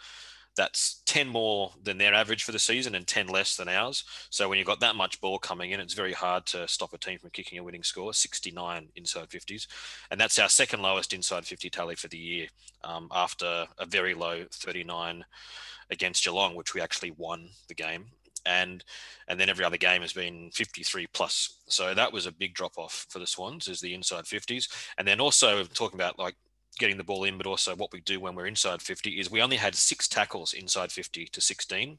that's 0.58 1.02
10 1.06 1.28
more 1.28 1.72
than 1.82 1.96
their 1.96 2.12
average 2.12 2.42
for 2.42 2.52
the 2.52 2.58
season 2.58 2.96
and 2.96 3.06
10 3.06 3.28
less 3.28 3.56
than 3.56 3.68
ours. 3.68 4.04
So 4.28 4.48
when 4.48 4.58
you've 4.58 4.66
got 4.66 4.80
that 4.80 4.96
much 4.96 5.20
ball 5.20 5.38
coming 5.38 5.70
in, 5.70 5.80
it's 5.80 5.94
very 5.94 6.12
hard 6.12 6.44
to 6.46 6.66
stop 6.66 6.92
a 6.92 6.98
team 6.98 7.18
from 7.18 7.30
kicking 7.30 7.58
a 7.58 7.64
winning 7.64 7.84
score, 7.84 8.12
69 8.12 8.88
inside 8.96 9.28
50s. 9.28 9.68
And 10.10 10.20
that's 10.20 10.38
our 10.38 10.48
second 10.48 10.82
lowest 10.82 11.14
inside 11.14 11.46
50 11.46 11.70
tally 11.70 11.94
for 11.94 12.08
the 12.08 12.18
year 12.18 12.48
um, 12.82 13.08
after 13.12 13.66
a 13.78 13.86
very 13.86 14.14
low 14.14 14.44
39 14.52 15.24
against 15.90 16.24
Geelong, 16.24 16.56
which 16.56 16.74
we 16.74 16.80
actually 16.80 17.12
won 17.12 17.48
the 17.68 17.74
game. 17.74 18.06
And 18.48 18.84
and 19.28 19.38
then 19.38 19.50
every 19.50 19.64
other 19.64 19.76
game 19.76 20.00
has 20.00 20.12
been 20.12 20.50
53 20.54 21.06
plus. 21.12 21.58
So 21.68 21.94
that 21.94 22.12
was 22.12 22.26
a 22.26 22.32
big 22.32 22.54
drop 22.54 22.78
off 22.78 23.06
for 23.10 23.18
the 23.18 23.26
Swans, 23.26 23.68
is 23.68 23.80
the 23.80 23.94
inside 23.94 24.24
50s. 24.24 24.68
And 24.96 25.06
then 25.06 25.20
also 25.20 25.64
talking 25.64 25.98
about 26.00 26.18
like 26.18 26.36
getting 26.78 26.96
the 26.96 27.04
ball 27.04 27.24
in, 27.24 27.36
but 27.36 27.46
also 27.46 27.76
what 27.76 27.92
we 27.92 28.00
do 28.00 28.20
when 28.20 28.34
we're 28.34 28.46
inside 28.46 28.80
50 28.80 29.20
is 29.20 29.30
we 29.30 29.42
only 29.42 29.56
had 29.56 29.74
six 29.74 30.08
tackles 30.08 30.54
inside 30.54 30.92
50 30.92 31.26
to 31.26 31.40
16 31.40 31.98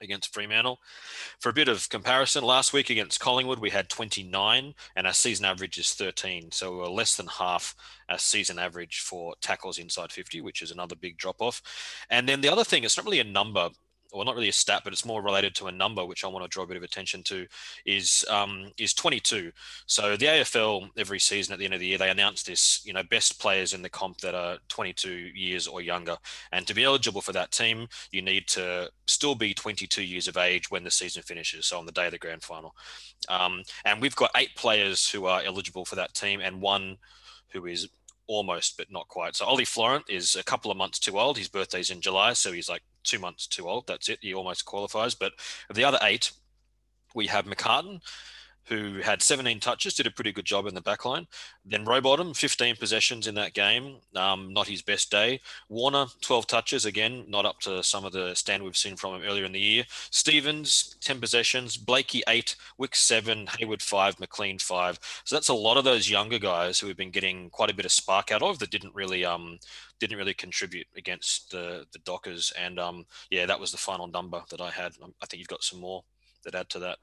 against 0.00 0.32
Fremantle. 0.32 0.80
For 1.40 1.48
a 1.48 1.54
bit 1.54 1.68
of 1.68 1.88
comparison, 1.88 2.44
last 2.44 2.72
week 2.72 2.90
against 2.90 3.20
Collingwood, 3.20 3.58
we 3.58 3.70
had 3.70 3.88
29 3.88 4.74
and 4.96 5.06
our 5.06 5.12
season 5.12 5.44
average 5.44 5.78
is 5.78 5.94
13. 5.94 6.50
So 6.52 6.72
we 6.72 6.78
were 6.78 6.88
less 6.88 7.16
than 7.16 7.26
half 7.26 7.74
our 8.08 8.18
season 8.18 8.58
average 8.58 9.00
for 9.00 9.34
tackles 9.40 9.78
inside 9.78 10.12
50, 10.12 10.40
which 10.40 10.62
is 10.62 10.70
another 10.70 10.96
big 10.96 11.16
drop 11.16 11.40
off. 11.40 11.62
And 12.10 12.28
then 12.28 12.40
the 12.40 12.50
other 12.50 12.64
thing, 12.64 12.84
it's 12.84 12.96
not 12.96 13.06
really 13.06 13.20
a 13.20 13.24
number, 13.24 13.70
well, 14.14 14.24
not 14.24 14.34
really 14.34 14.48
a 14.48 14.52
stat, 14.52 14.82
but 14.84 14.92
it's 14.92 15.04
more 15.04 15.22
related 15.22 15.54
to 15.56 15.66
a 15.66 15.72
number, 15.72 16.04
which 16.04 16.24
I 16.24 16.28
want 16.28 16.44
to 16.44 16.48
draw 16.48 16.64
a 16.64 16.66
bit 16.66 16.76
of 16.76 16.82
attention 16.82 17.22
to, 17.24 17.46
is 17.84 18.24
um, 18.30 18.70
is 18.78 18.94
22. 18.94 19.50
So 19.86 20.16
the 20.16 20.26
AFL 20.26 20.88
every 20.96 21.18
season 21.18 21.52
at 21.52 21.58
the 21.58 21.64
end 21.64 21.74
of 21.74 21.80
the 21.80 21.86
year 21.86 21.98
they 21.98 22.10
announce 22.10 22.42
this, 22.42 22.84
you 22.84 22.92
know, 22.92 23.02
best 23.02 23.40
players 23.40 23.72
in 23.72 23.82
the 23.82 23.90
comp 23.90 24.18
that 24.18 24.34
are 24.34 24.58
22 24.68 25.10
years 25.10 25.66
or 25.66 25.80
younger, 25.82 26.16
and 26.52 26.66
to 26.66 26.74
be 26.74 26.84
eligible 26.84 27.20
for 27.20 27.32
that 27.32 27.50
team, 27.50 27.88
you 28.10 28.22
need 28.22 28.46
to 28.48 28.88
still 29.06 29.34
be 29.34 29.52
22 29.52 30.02
years 30.02 30.28
of 30.28 30.36
age 30.36 30.70
when 30.70 30.84
the 30.84 30.90
season 30.90 31.22
finishes. 31.22 31.66
So 31.66 31.78
on 31.78 31.86
the 31.86 31.92
day 31.92 32.06
of 32.06 32.12
the 32.12 32.18
grand 32.18 32.42
final, 32.42 32.74
um, 33.28 33.62
and 33.84 34.00
we've 34.00 34.16
got 34.16 34.30
eight 34.36 34.54
players 34.56 35.10
who 35.10 35.26
are 35.26 35.42
eligible 35.44 35.84
for 35.84 35.96
that 35.96 36.14
team, 36.14 36.40
and 36.40 36.60
one 36.60 36.96
who 37.52 37.66
is 37.66 37.88
almost 38.26 38.76
but 38.76 38.90
not 38.90 39.08
quite. 39.08 39.36
So 39.36 39.44
Ollie 39.44 39.64
Florent 39.64 40.04
is 40.08 40.34
a 40.34 40.44
couple 40.44 40.70
of 40.70 40.76
months 40.76 40.98
too 40.98 41.18
old. 41.18 41.38
His 41.38 41.48
birthday's 41.48 41.90
in 41.90 42.00
July, 42.00 42.32
so 42.32 42.52
he's 42.52 42.68
like 42.68 42.82
two 43.02 43.18
months 43.18 43.46
too 43.46 43.68
old. 43.68 43.86
That's 43.86 44.08
it. 44.08 44.18
He 44.22 44.34
almost 44.34 44.64
qualifies. 44.64 45.14
But 45.14 45.32
the 45.72 45.84
other 45.84 45.98
eight, 46.02 46.32
we 47.14 47.26
have 47.28 47.44
McCartan, 47.44 48.00
who 48.66 49.00
had 49.00 49.22
17 49.22 49.60
touches, 49.60 49.94
did 49.94 50.06
a 50.06 50.10
pretty 50.10 50.32
good 50.32 50.44
job 50.44 50.66
in 50.66 50.74
the 50.74 50.82
backline. 50.82 51.26
Then 51.64 51.84
Rowbottom, 51.84 52.34
15 52.34 52.76
possessions 52.76 53.26
in 53.26 53.34
that 53.34 53.54
game, 53.54 53.96
um, 54.16 54.52
not 54.52 54.68
his 54.68 54.82
best 54.82 55.10
day. 55.10 55.40
Warner, 55.68 56.06
12 56.22 56.46
touches, 56.46 56.84
again, 56.84 57.24
not 57.28 57.44
up 57.44 57.60
to 57.60 57.82
some 57.82 58.04
of 58.04 58.12
the 58.12 58.34
stand 58.34 58.62
we've 58.62 58.76
seen 58.76 58.96
from 58.96 59.14
him 59.14 59.28
earlier 59.28 59.44
in 59.44 59.52
the 59.52 59.60
year. 59.60 59.84
Stevens, 60.10 60.96
10 61.00 61.20
possessions. 61.20 61.76
Blakey, 61.76 62.22
8. 62.26 62.56
Wick, 62.78 62.96
7. 62.96 63.48
Hayward, 63.58 63.82
5. 63.82 64.20
McLean, 64.20 64.58
5. 64.58 64.98
So 65.24 65.36
that's 65.36 65.48
a 65.48 65.54
lot 65.54 65.76
of 65.76 65.84
those 65.84 66.10
younger 66.10 66.38
guys 66.38 66.78
who 66.78 66.86
we've 66.86 66.96
been 66.96 67.10
getting 67.10 67.50
quite 67.50 67.70
a 67.70 67.74
bit 67.74 67.84
of 67.84 67.92
spark 67.92 68.32
out 68.32 68.42
of 68.42 68.58
that 68.58 68.70
didn't 68.70 68.94
really 68.94 69.24
um, 69.24 69.58
didn't 70.00 70.18
really 70.18 70.34
contribute 70.34 70.86
against 70.96 71.50
the, 71.50 71.86
the 71.92 71.98
Dockers. 72.00 72.52
And 72.58 72.78
um, 72.78 73.06
yeah, 73.30 73.46
that 73.46 73.60
was 73.60 73.72
the 73.72 73.78
final 73.78 74.06
number 74.06 74.42
that 74.50 74.60
I 74.60 74.70
had. 74.70 74.92
I 75.22 75.26
think 75.26 75.38
you've 75.38 75.48
got 75.48 75.64
some 75.64 75.80
more 75.80 76.04
that 76.44 76.54
add 76.54 76.68
to 76.70 76.78
that. 76.80 76.98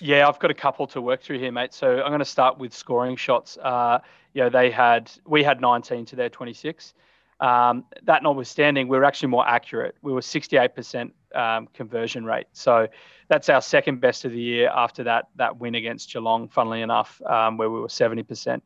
Yeah, 0.00 0.28
I've 0.28 0.38
got 0.38 0.50
a 0.50 0.54
couple 0.54 0.86
to 0.88 1.00
work 1.00 1.22
through 1.22 1.40
here, 1.40 1.50
mate. 1.50 1.74
So 1.74 2.00
I'm 2.00 2.08
going 2.08 2.20
to 2.20 2.24
start 2.24 2.58
with 2.58 2.72
scoring 2.72 3.16
shots. 3.16 3.56
Uh, 3.56 3.98
you 4.32 4.42
know, 4.42 4.48
they 4.48 4.70
had 4.70 5.10
we 5.26 5.42
had 5.42 5.60
19 5.60 6.04
to 6.06 6.16
their 6.16 6.28
26. 6.28 6.94
Um, 7.40 7.84
that 8.04 8.22
notwithstanding, 8.22 8.88
we 8.88 8.96
were 8.96 9.04
actually 9.04 9.28
more 9.28 9.46
accurate. 9.46 9.96
We 10.02 10.12
were 10.12 10.20
68% 10.20 11.10
um, 11.34 11.68
conversion 11.74 12.24
rate. 12.24 12.46
So 12.52 12.88
that's 13.28 13.48
our 13.48 13.60
second 13.60 14.00
best 14.00 14.24
of 14.24 14.32
the 14.32 14.40
year 14.40 14.70
after 14.74 15.04
that 15.04 15.26
that 15.36 15.58
win 15.58 15.74
against 15.74 16.12
Geelong, 16.12 16.48
funnily 16.48 16.82
enough, 16.82 17.20
um, 17.26 17.56
where 17.56 17.70
we 17.70 17.80
were 17.80 17.88
70%. 17.88 18.60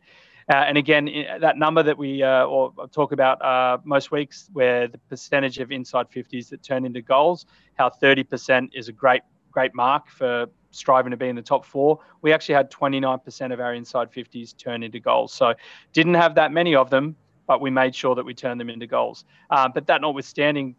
Uh, 0.49 0.57
and 0.57 0.77
again, 0.77 1.09
that 1.41 1.57
number 1.57 1.83
that 1.83 1.97
we 1.97 2.23
uh, 2.23 2.45
or 2.45 2.73
talk 2.93 3.13
about 3.13 3.41
uh, 3.43 3.79
most 3.85 4.11
weeks, 4.11 4.51
where 4.53 4.89
the 4.89 4.99
percentage 4.99 5.59
of 5.59 5.71
inside 5.71 6.11
50s 6.11 6.49
that 6.51 6.63
turn 6.63 6.85
into 6.85 7.01
goals, 7.01 7.47
how 7.75 7.89
30% 7.89 8.71
is 8.75 8.89
a 8.89 8.93
great 8.93 9.23
great 9.53 9.75
mark 9.75 10.09
for 10.09 10.47
striving 10.73 11.11
to 11.11 11.17
be 11.17 11.29
in 11.29 11.37
the 11.37 11.43
top 11.43 11.65
four. 11.65 11.99
We 12.23 12.33
actually 12.33 12.55
had 12.57 12.71
29% 12.71 13.53
of 13.53 13.61
our 13.61 13.75
inside 13.75 14.11
50s 14.11 14.57
turn 14.57 14.83
into 14.83 14.99
goals. 14.99 15.33
So 15.33 15.55
didn't 15.93 16.15
have 16.15 16.35
that 16.35 16.53
many 16.53 16.75
of 16.75 16.91
them, 16.91 17.17
but 17.47 17.61
we 17.61 17.71
made 17.71 17.95
sure 17.95 18.15
that 18.15 18.25
we 18.25 18.35
turned 18.35 18.61
them 18.61 18.71
into 18.71 18.87
goals. 18.87 19.25
Uh, 19.51 19.69
but 19.69 19.87
that 19.87 20.01
notwithstanding, 20.01 20.75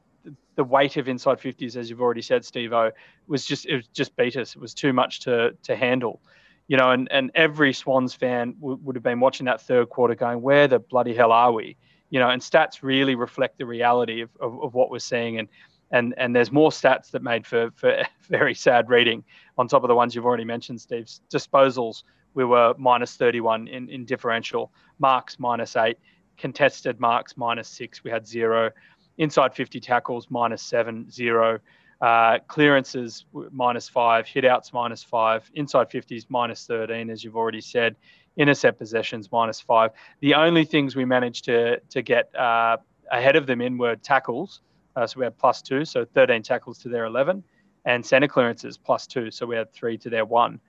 the 0.55 0.63
weight 0.63 0.97
of 0.97 1.07
inside 1.07 1.39
50s, 1.39 1.75
as 1.75 1.89
you've 1.89 2.01
already 2.01 2.21
said, 2.21 2.43
Stevo, 2.43 2.91
was 3.27 3.45
just 3.45 3.65
it 3.65 3.75
was 3.75 3.87
just 3.87 4.15
beat 4.15 4.35
us. 4.35 4.55
It 4.55 4.61
was 4.61 4.73
too 4.73 4.93
much 4.93 5.21
to 5.21 5.55
to 5.63 5.75
handle. 5.75 6.21
You 6.67 6.77
know, 6.77 6.91
and, 6.91 7.11
and 7.11 7.29
every 7.35 7.73
Swans 7.73 8.13
fan 8.13 8.53
w- 8.61 8.79
would 8.83 8.95
have 8.95 9.03
been 9.03 9.19
watching 9.19 9.45
that 9.47 9.61
third 9.61 9.89
quarter 9.89 10.15
going, 10.15 10.41
where 10.41 10.67
the 10.67 10.79
bloody 10.79 11.13
hell 11.13 11.31
are 11.33 11.51
we? 11.51 11.75
You 12.09 12.19
know, 12.19 12.29
and 12.29 12.41
stats 12.41 12.81
really 12.81 13.15
reflect 13.15 13.57
the 13.57 13.65
reality 13.65 14.21
of, 14.21 14.29
of, 14.39 14.63
of 14.63 14.73
what 14.73 14.89
we're 14.89 14.99
seeing. 14.99 15.39
And 15.39 15.49
and 15.93 16.13
and 16.17 16.35
there's 16.35 16.51
more 16.51 16.71
stats 16.71 17.11
that 17.11 17.23
made 17.23 17.47
for 17.47 17.71
for 17.75 18.03
very 18.23 18.53
sad 18.53 18.89
reading 18.89 19.23
on 19.57 19.67
top 19.67 19.83
of 19.83 19.87
the 19.87 19.95
ones 19.95 20.13
you've 20.13 20.25
already 20.25 20.43
mentioned 20.43 20.81
steve's 20.81 21.21
disposals 21.31 22.03
we 22.33 22.43
were 22.43 22.73
minus 22.77 23.15
31 23.15 23.67
in, 23.67 23.87
in 23.89 24.03
differential 24.03 24.73
marks 24.99 25.39
minus 25.39 25.77
8 25.77 25.97
contested 26.37 26.99
marks 26.99 27.37
minus 27.37 27.69
6 27.69 28.03
we 28.03 28.11
had 28.11 28.27
0 28.27 28.71
inside 29.17 29.53
50 29.53 29.79
tackles 29.79 30.27
minus 30.29 30.61
7 30.63 31.09
0 31.09 31.59
uh, 32.01 32.37
clearances 32.47 33.25
minus 33.51 33.87
5 33.87 34.25
hitouts 34.25 34.73
minus 34.73 35.03
5 35.03 35.51
inside 35.53 35.89
50s 35.89 36.25
minus 36.27 36.65
13 36.65 37.09
as 37.09 37.23
you've 37.23 37.37
already 37.37 37.61
said 37.61 37.95
intercept 38.35 38.79
possessions 38.79 39.31
minus 39.31 39.61
5 39.61 39.91
the 40.19 40.33
only 40.33 40.65
things 40.65 40.95
we 40.95 41.05
managed 41.05 41.45
to 41.45 41.79
to 41.89 42.01
get 42.01 42.35
uh, 42.35 42.77
ahead 43.11 43.35
of 43.35 43.45
them 43.45 43.61
in 43.61 43.77
were 43.77 43.95
tackles 43.95 44.61
uh, 44.95 45.07
so 45.07 45.19
we 45.19 45.25
had 45.25 45.37
plus 45.37 45.61
two, 45.61 45.85
so 45.85 46.05
13 46.05 46.43
tackles 46.43 46.77
to 46.79 46.89
their 46.89 47.05
11, 47.05 47.43
and 47.85 48.05
center 48.05 48.27
clearances 48.27 48.77
plus 48.77 49.07
two, 49.07 49.31
so 49.31 49.45
we 49.45 49.55
had 49.55 49.71
three 49.73 49.97
to 49.97 50.09
their 50.09 50.25
one. 50.25 50.59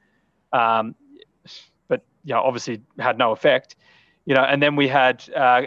Um, 0.53 0.95
but 1.89 2.05
know, 2.25 2.41
obviously 2.41 2.83
had 2.99 3.19
no 3.19 3.33
effect. 3.33 3.77
You 4.25 4.35
know, 4.35 4.43
and 4.43 4.63
then 4.63 4.75
we 4.75 4.89
had 4.89 5.23
uh, 5.37 5.63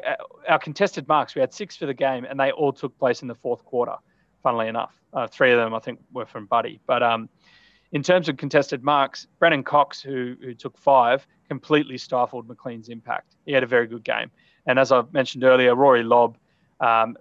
our 0.50 0.58
contested 0.58 1.08
marks. 1.08 1.36
We 1.36 1.42
had 1.42 1.54
six 1.54 1.78
for 1.78 1.86
the 1.86 1.94
game, 1.94 2.26
and 2.26 2.40
they 2.40 2.52
all 2.52 2.74
took 2.74 2.98
place 2.98 3.22
in 3.22 3.28
the 3.28 3.36
fourth 3.36 3.64
quarter. 3.64 3.96
Funnily 4.42 4.68
enough, 4.68 5.00
uh, 5.14 5.28
three 5.28 5.52
of 5.52 5.58
them 5.58 5.74
I 5.74 5.80
think 5.80 6.00
were 6.12 6.26
from 6.26 6.48
Buddy. 6.48 6.80
But 6.88 7.04
um, 7.04 7.30
in 7.92 8.02
terms 8.02 8.30
of 8.30 8.38
contested 8.38 8.84
marks, 8.84 9.28
Brennan 9.38 9.64
Cox, 9.64 10.02
who 10.02 10.36
who 10.42 10.56
took 10.56 10.76
five, 10.78 11.28
completely 11.48 11.98
stifled 11.98 12.48
McLean's 12.48 12.90
impact. 12.90 13.36
He 13.46 13.52
had 13.52 13.64
a 13.64 13.68
very 13.68 13.86
good 13.86 14.04
game, 14.04 14.32
and 14.66 14.80
as 14.80 14.92
I 14.92 15.04
mentioned 15.12 15.44
earlier, 15.44 15.76
Rory 15.76 16.04
Lobb 16.04 16.38
um, 16.80 17.16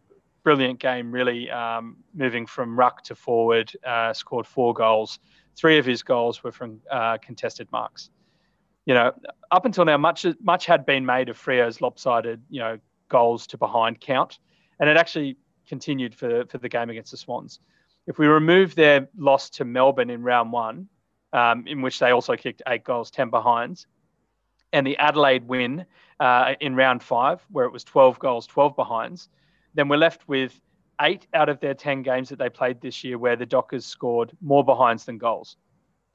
brilliant 0.47 0.79
game, 0.79 1.11
really 1.11 1.51
um, 1.51 1.97
moving 2.15 2.47
from 2.47 2.79
ruck 2.79 3.03
to 3.03 3.17
forward, 3.17 3.73
uh, 3.85 4.13
scored 4.13 4.47
four 4.47 4.73
goals. 4.73 5.19
Three 5.57 5.77
of 5.77 5.85
his 5.85 6.05
goals 6.05 6.45
were 6.45 6.53
from 6.53 6.81
uh, 6.89 7.19
contested 7.19 7.67
marks. 7.73 8.11
You 8.85 8.95
know, 8.95 9.13
up 9.51 9.65
until 9.65 9.85
now, 9.85 9.97
much 9.97 10.25
much 10.41 10.65
had 10.65 10.87
been 10.87 11.05
made 11.05 11.29
of 11.31 11.37
Freo's 11.37 11.81
lopsided, 11.81 12.41
you 12.49 12.61
know, 12.61 12.79
goals 13.09 13.49
to 13.49 13.59
behind 13.59 14.01
count, 14.01 14.39
and 14.79 14.89
it 14.89 14.97
actually 14.97 15.37
continued 15.67 16.15
for 16.15 16.47
for 16.47 16.59
the 16.59 16.69
game 16.69 16.91
against 16.91 17.11
the 17.11 17.17
Swans. 17.17 17.59
If 18.07 18.17
we 18.17 18.29
remove 18.29 18.77
their 18.77 19.09
loss 19.19 19.51
to 19.51 19.65
Melbourne 19.65 20.11
in 20.11 20.23
round 20.23 20.53
one, 20.53 20.89
um, 21.33 21.67
in 21.67 21.83
which 21.83 21.99
they 21.99 22.13
also 22.13 22.37
kicked 22.37 22.63
eight 22.69 22.85
goals, 22.85 23.11
ten 23.11 23.31
behinds, 23.31 23.89
and 24.73 24.87
the 24.87 24.97
Adelaide 24.99 25.49
win 25.49 25.87
uh, 26.21 26.55
in 26.61 26.77
round 26.77 27.03
five, 27.03 27.45
where 27.51 27.65
it 27.65 27.73
was 27.73 27.83
12 27.83 28.21
goals, 28.21 28.47
12 28.47 28.77
behinds, 28.77 29.29
then 29.77 29.89
we're 29.89 29.99
left 29.99 30.27
with 30.27 30.61
eight 31.03 31.27
out 31.35 31.49
of 31.49 31.61
their 31.61 31.75
10 31.75 32.03
games 32.03 32.31
that 32.31 32.39
they 32.39 32.49
played 32.49 32.81
this 32.81 33.05
year 33.05 33.19
where 33.19 33.37
the 33.37 33.47
Dockers 33.47 33.85
scored 33.85 34.33
more 34.41 34.65
behinds 34.65 35.05
than 35.05 35.19
goals. 35.19 35.57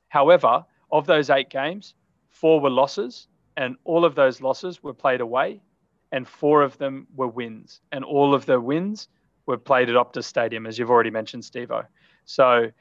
However, 0.09 0.65
of 0.91 1.05
those 1.05 1.29
eight 1.29 1.49
games, 1.49 1.93
four 2.29 2.59
were 2.59 2.71
losses, 2.71 3.27
and 3.55 3.75
all 3.83 4.03
of 4.03 4.15
those 4.15 4.41
losses 4.41 4.81
were 4.81 4.93
played 4.93 5.21
away, 5.21 5.61
and 6.11 6.27
four 6.27 6.63
of 6.63 6.77
them 6.79 7.07
were 7.15 7.27
wins. 7.27 7.81
And 7.91 8.03
all 8.03 8.33
of 8.33 8.45
the 8.45 8.59
wins 8.59 9.07
were 9.45 9.57
played 9.57 9.89
at 9.89 9.95
Optus 9.95 10.23
Stadium, 10.23 10.65
as 10.65 10.79
you've 10.79 10.89
already 10.89 11.11
mentioned, 11.11 11.43
Stevo. 11.43 11.85
So 12.25 12.71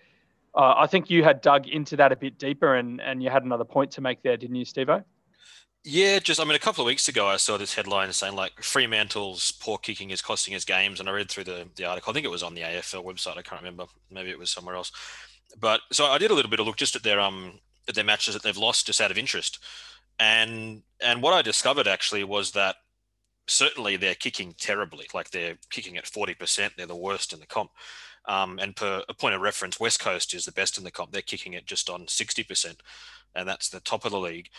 uh, 0.54 0.74
I 0.76 0.86
think 0.86 1.10
you 1.10 1.22
had 1.22 1.42
dug 1.42 1.68
into 1.68 1.96
that 1.96 2.10
a 2.10 2.16
bit 2.16 2.38
deeper, 2.38 2.74
and, 2.74 3.00
and 3.02 3.22
you 3.22 3.28
had 3.28 3.44
another 3.44 3.64
point 3.64 3.90
to 3.92 4.00
make 4.00 4.22
there, 4.22 4.38
didn't 4.38 4.56
you, 4.56 4.64
Stevo? 4.64 5.04
Yeah, 5.82 6.18
just 6.18 6.38
I 6.40 6.44
mean, 6.44 6.56
a 6.56 6.58
couple 6.58 6.82
of 6.82 6.86
weeks 6.86 7.08
ago, 7.08 7.26
I 7.26 7.38
saw 7.38 7.56
this 7.56 7.74
headline 7.74 8.12
saying 8.12 8.34
like 8.36 8.62
Fremantle's 8.62 9.50
poor 9.50 9.78
kicking 9.78 10.10
is 10.10 10.20
costing 10.20 10.52
his 10.52 10.64
games, 10.66 11.00
and 11.00 11.08
I 11.08 11.12
read 11.12 11.30
through 11.30 11.44
the 11.44 11.68
the 11.76 11.86
article. 11.86 12.10
I 12.10 12.14
think 12.14 12.26
it 12.26 12.30
was 12.30 12.42
on 12.42 12.54
the 12.54 12.60
AFL 12.62 13.02
website. 13.04 13.38
I 13.38 13.42
can't 13.42 13.62
remember. 13.62 13.86
Maybe 14.10 14.28
it 14.30 14.38
was 14.38 14.50
somewhere 14.50 14.74
else. 14.74 14.92
But 15.58 15.80
so 15.90 16.06
I 16.06 16.18
did 16.18 16.30
a 16.30 16.34
little 16.34 16.50
bit 16.50 16.60
of 16.60 16.66
look 16.66 16.76
just 16.76 16.96
at 16.96 17.02
their 17.02 17.18
um 17.18 17.60
at 17.88 17.94
their 17.94 18.04
matches 18.04 18.34
that 18.34 18.42
they've 18.42 18.56
lost 18.56 18.86
just 18.86 19.00
out 19.00 19.10
of 19.10 19.16
interest, 19.16 19.58
and 20.18 20.82
and 21.00 21.22
what 21.22 21.32
I 21.34 21.40
discovered 21.42 21.88
actually 21.88 22.24
was 22.24 22.50
that 22.52 22.76
certainly 23.48 23.96
they're 23.96 24.14
kicking 24.14 24.54
terribly. 24.58 25.06
Like 25.14 25.30
they're 25.30 25.58
kicking 25.70 25.96
at 25.96 26.06
forty 26.06 26.34
percent. 26.34 26.74
They're 26.76 26.86
the 26.86 26.96
worst 26.96 27.32
in 27.32 27.40
the 27.40 27.46
comp. 27.46 27.70
Um, 28.26 28.58
and 28.58 28.76
per 28.76 29.02
a 29.08 29.14
point 29.14 29.34
of 29.34 29.40
reference, 29.40 29.80
West 29.80 30.00
Coast 30.00 30.34
is 30.34 30.44
the 30.44 30.52
best 30.52 30.78
in 30.78 30.84
the 30.84 30.90
comp. 30.90 31.12
They're 31.12 31.22
kicking 31.22 31.54
it 31.54 31.66
just 31.66 31.90
on 31.90 32.06
sixty 32.08 32.44
percent, 32.44 32.82
and 33.34 33.48
that's 33.48 33.70
the 33.70 33.80
top 33.80 34.04
of 34.04 34.12
the 34.12 34.20
league. 34.20 34.50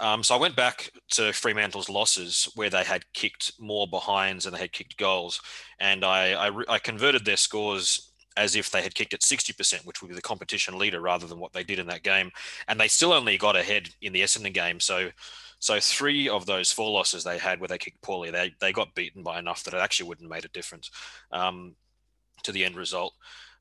Um, 0.00 0.22
so 0.22 0.34
I 0.34 0.38
went 0.38 0.56
back 0.56 0.90
to 1.12 1.32
Fremantle's 1.32 1.88
losses 1.88 2.48
where 2.54 2.70
they 2.70 2.84
had 2.84 3.04
kicked 3.12 3.52
more 3.60 3.86
behinds 3.86 4.44
and 4.44 4.54
they 4.54 4.60
had 4.60 4.72
kicked 4.72 4.96
goals, 4.96 5.40
and 5.78 6.04
I, 6.04 6.48
I, 6.48 6.62
I 6.68 6.78
converted 6.78 7.24
their 7.24 7.36
scores 7.36 8.12
as 8.36 8.56
if 8.56 8.70
they 8.70 8.82
had 8.82 8.94
kicked 8.94 9.14
at 9.14 9.20
60%, 9.20 9.86
which 9.86 10.02
would 10.02 10.08
be 10.08 10.14
the 10.14 10.20
competition 10.20 10.76
leader 10.76 11.00
rather 11.00 11.26
than 11.26 11.38
what 11.38 11.52
they 11.52 11.62
did 11.62 11.78
in 11.78 11.86
that 11.86 12.02
game. 12.02 12.30
And 12.66 12.80
they 12.80 12.88
still 12.88 13.12
only 13.12 13.38
got 13.38 13.54
ahead 13.54 13.90
in 14.02 14.12
the 14.12 14.22
Essendon 14.22 14.52
game. 14.52 14.80
So, 14.80 15.10
so 15.60 15.78
three 15.78 16.28
of 16.28 16.44
those 16.44 16.72
four 16.72 16.90
losses 16.90 17.22
they 17.22 17.38
had 17.38 17.60
where 17.60 17.68
they 17.68 17.78
kicked 17.78 18.02
poorly, 18.02 18.32
they, 18.32 18.52
they 18.60 18.72
got 18.72 18.94
beaten 18.96 19.22
by 19.22 19.38
enough 19.38 19.62
that 19.64 19.74
it 19.74 19.80
actually 19.80 20.08
wouldn't 20.08 20.24
have 20.24 20.36
made 20.36 20.44
a 20.44 20.52
difference 20.52 20.90
um, 21.30 21.76
to 22.42 22.50
the 22.50 22.64
end 22.64 22.76
result 22.76 23.14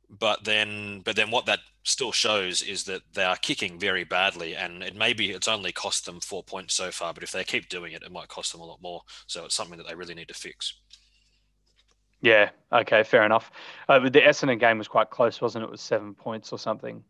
but 0.10 0.44
then 0.44 1.02
but 1.04 1.16
then 1.16 1.32
what 1.32 1.46
that 1.46 1.60
still 1.84 2.12
shows 2.12 2.62
is 2.62 2.84
that 2.86 3.02
they 3.14 3.24
are 3.24 3.36
kicking 3.36 3.78
very 3.78 4.04
badly 4.04 4.56
and 4.56 4.82
it 4.82 4.96
maybe 4.96 5.32
it's 5.32 5.48
only 5.48 5.72
cost 5.72 6.06
them 6.06 6.20
four 6.20 6.42
points 6.42 6.74
so 6.74 6.92
far 6.92 7.14
but 7.14 7.24
if 7.24 7.32
they 7.32 7.44
keep 7.44 7.68
doing 7.68 7.92
it 7.92 8.04
it 8.04 8.12
might 8.12 8.28
cost 8.28 8.52
them 8.52 8.62
a 8.62 8.66
lot 8.66 8.82
more. 8.82 9.02
So 9.28 9.46
it's 9.46 9.56
something 9.56 9.78
that 9.78 9.88
they 9.88 9.96
really 9.96 10.16
need 10.16 10.30
to 10.30 10.34
fix. 10.34 10.76
Yeah. 12.22 12.52
Okay. 12.72 13.04
Fair 13.04 13.26
enough. 13.26 13.52
Uh, 13.90 14.00
the 14.00 14.22
essendon 14.22 14.60
game 14.60 14.78
was 14.78 14.88
quite 14.88 15.10
close 15.10 15.42
wasn't 15.42 15.64
it? 15.64 15.68
It 15.68 15.72
was 15.72 15.82
seven 15.82 16.14
points 16.14 16.54
or 16.54 16.60
something 16.60 17.04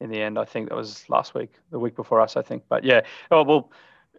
in 0.00 0.10
the 0.10 0.20
end. 0.20 0.38
I 0.38 0.44
think 0.44 0.68
that 0.68 0.74
was 0.74 1.08
last 1.08 1.34
week 1.34 1.52
the 1.70 1.78
week 1.78 1.96
before 1.96 2.20
us 2.20 2.36
i 2.36 2.42
think. 2.42 2.64
But 2.68 2.84
yeah. 2.84 3.02
Oh 3.30 3.42
well 3.42 3.70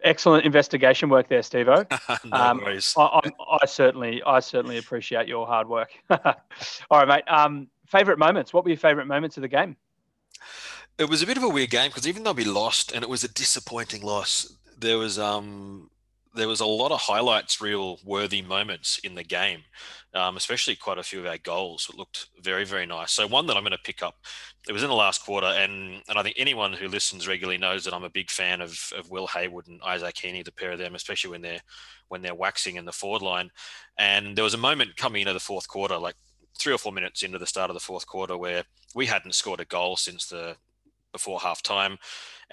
excellent 0.04 0.44
investigation 0.44 1.08
work 1.08 1.28
there, 1.28 1.42
Steve 1.42 1.66
no 1.66 1.86
um, 2.32 2.58
worries. 2.58 2.94
I, 2.96 3.02
I, 3.02 3.30
I, 3.62 3.66
certainly, 3.66 4.22
I 4.26 4.40
certainly 4.40 4.78
appreciate 4.78 5.28
your 5.28 5.46
hard 5.46 5.68
work. 5.68 5.90
All 6.10 6.18
right, 6.90 7.08
mate. 7.08 7.24
Um, 7.28 7.68
favorite 7.92 8.18
moments. 8.18 8.52
What 8.52 8.64
were 8.64 8.70
your 8.70 8.78
favorite 8.78 9.06
moments 9.06 9.36
of 9.36 9.42
the 9.42 9.48
game? 9.48 9.76
It 10.98 11.08
was 11.08 11.22
a 11.22 11.26
bit 11.26 11.36
of 11.36 11.42
a 11.42 11.48
weird 11.48 11.70
game 11.70 11.90
because 11.90 12.08
even 12.08 12.22
though 12.22 12.32
we 12.32 12.44
lost 12.44 12.92
and 12.92 13.02
it 13.02 13.08
was 13.08 13.22
a 13.22 13.28
disappointing 13.28 14.02
loss, 14.02 14.56
there 14.78 14.98
was 14.98 15.18
um 15.18 15.90
there 16.34 16.48
was 16.48 16.60
a 16.60 16.66
lot 16.66 16.92
of 16.92 17.00
highlights 17.00 17.60
real 17.60 17.98
worthy 18.04 18.40
moments 18.40 18.98
in 19.04 19.14
the 19.14 19.22
game, 19.22 19.60
um, 20.14 20.38
especially 20.38 20.74
quite 20.74 20.96
a 20.96 21.02
few 21.02 21.20
of 21.20 21.26
our 21.26 21.36
goals 21.36 21.86
that 21.86 21.98
looked 21.98 22.28
very, 22.40 22.64
very 22.64 22.86
nice. 22.86 23.12
So 23.12 23.26
one 23.26 23.46
that 23.46 23.56
I'm 23.56 23.64
going 23.64 23.72
to 23.72 23.78
pick 23.84 24.02
up, 24.02 24.16
it 24.66 24.72
was 24.72 24.82
in 24.82 24.88
the 24.88 24.94
last 24.94 25.24
quarter, 25.24 25.46
and 25.46 26.02
and 26.08 26.18
I 26.18 26.22
think 26.22 26.36
anyone 26.38 26.72
who 26.72 26.88
listens 26.88 27.28
regularly 27.28 27.58
knows 27.58 27.84
that 27.84 27.94
I'm 27.94 28.04
a 28.04 28.10
big 28.10 28.30
fan 28.30 28.60
of, 28.62 28.78
of 28.96 29.10
Will 29.10 29.26
Hayward 29.26 29.66
and 29.68 29.80
Isaac 29.82 30.14
Heaney, 30.14 30.44
the 30.44 30.52
pair 30.52 30.72
of 30.72 30.78
them, 30.78 30.94
especially 30.94 31.30
when 31.30 31.42
they're 31.42 31.62
when 32.08 32.22
they're 32.22 32.34
waxing 32.34 32.76
in 32.76 32.86
the 32.86 32.92
forward 32.92 33.22
line. 33.22 33.50
And 33.98 34.36
there 34.36 34.44
was 34.44 34.54
a 34.54 34.68
moment 34.68 34.96
coming 34.96 35.22
into 35.22 35.34
the 35.34 35.40
fourth 35.40 35.68
quarter, 35.68 35.98
like 35.98 36.16
three 36.58 36.72
or 36.72 36.78
four 36.78 36.92
minutes 36.92 37.22
into 37.22 37.38
the 37.38 37.46
start 37.46 37.70
of 37.70 37.74
the 37.74 37.80
fourth 37.80 38.06
quarter, 38.06 38.36
where 38.36 38.64
we 38.94 39.06
hadn't 39.06 39.34
scored 39.34 39.60
a 39.60 39.64
goal 39.64 39.96
since 39.96 40.26
the 40.26 40.56
before 41.12 41.38
half 41.40 41.62
time 41.62 41.98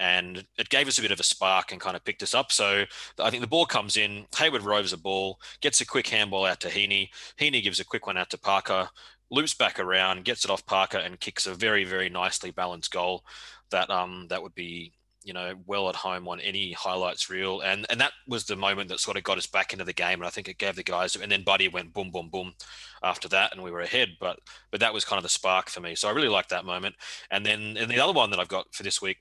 and 0.00 0.46
it 0.58 0.70
gave 0.70 0.88
us 0.88 0.98
a 0.98 1.02
bit 1.02 1.10
of 1.10 1.20
a 1.20 1.24
spark 1.24 1.72
and 1.72 1.80
kind 1.80 1.94
of 1.94 2.04
picked 2.04 2.22
us 2.22 2.34
up. 2.34 2.50
So 2.50 2.84
I 3.18 3.30
think 3.30 3.42
the 3.42 3.46
ball 3.46 3.66
comes 3.66 3.98
in, 3.98 4.24
Hayward 4.38 4.62
roves 4.62 4.94
a 4.94 4.98
ball, 4.98 5.38
gets 5.60 5.80
a 5.82 5.86
quick 5.86 6.08
handball 6.08 6.46
out 6.46 6.60
to 6.60 6.68
Heaney. 6.68 7.10
Heaney 7.38 7.62
gives 7.62 7.80
a 7.80 7.84
quick 7.84 8.06
one 8.06 8.16
out 8.16 8.30
to 8.30 8.38
Parker, 8.38 8.88
loops 9.30 9.54
back 9.54 9.78
around, 9.78 10.24
gets 10.24 10.44
it 10.44 10.50
off 10.50 10.64
Parker, 10.64 10.96
and 10.96 11.20
kicks 11.20 11.46
a 11.46 11.54
very, 11.54 11.84
very 11.84 12.08
nicely 12.08 12.50
balanced 12.50 12.90
goal. 12.90 13.24
That 13.70 13.90
um 13.90 14.26
that 14.30 14.42
would 14.42 14.54
be 14.54 14.94
you 15.22 15.32
know 15.32 15.54
well 15.66 15.88
at 15.88 15.96
home 15.96 16.28
on 16.28 16.40
any 16.40 16.72
highlights 16.72 17.28
reel. 17.30 17.60
And 17.60 17.86
and 17.90 18.00
that 18.00 18.12
was 18.26 18.44
the 18.44 18.56
moment 18.56 18.88
that 18.88 19.00
sort 19.00 19.16
of 19.16 19.22
got 19.22 19.38
us 19.38 19.46
back 19.46 19.72
into 19.72 19.84
the 19.84 19.92
game 19.92 20.20
and 20.20 20.26
i 20.26 20.30
think 20.30 20.48
it 20.48 20.58
gave 20.58 20.76
the 20.76 20.82
guys 20.82 21.16
and 21.16 21.30
then 21.30 21.44
buddy 21.44 21.68
went 21.68 21.92
boom 21.92 22.10
boom 22.10 22.28
boom 22.30 22.54
after 23.02 23.28
that 23.28 23.52
and 23.52 23.62
we 23.62 23.70
were 23.70 23.80
ahead. 23.80 24.10
But 24.20 24.38
but 24.70 24.80
that 24.80 24.94
was 24.94 25.04
kind 25.04 25.18
of 25.18 25.22
the 25.22 25.28
spark 25.28 25.68
for 25.68 25.80
me. 25.80 25.94
So 25.94 26.08
i 26.08 26.12
really 26.12 26.28
liked 26.28 26.50
that 26.50 26.64
moment. 26.64 26.94
And 27.30 27.44
then 27.44 27.76
and 27.76 27.90
the 27.90 28.00
other 28.00 28.12
one 28.12 28.30
that 28.30 28.40
i've 28.40 28.48
got 28.48 28.74
for 28.74 28.82
this 28.82 29.02
week 29.02 29.18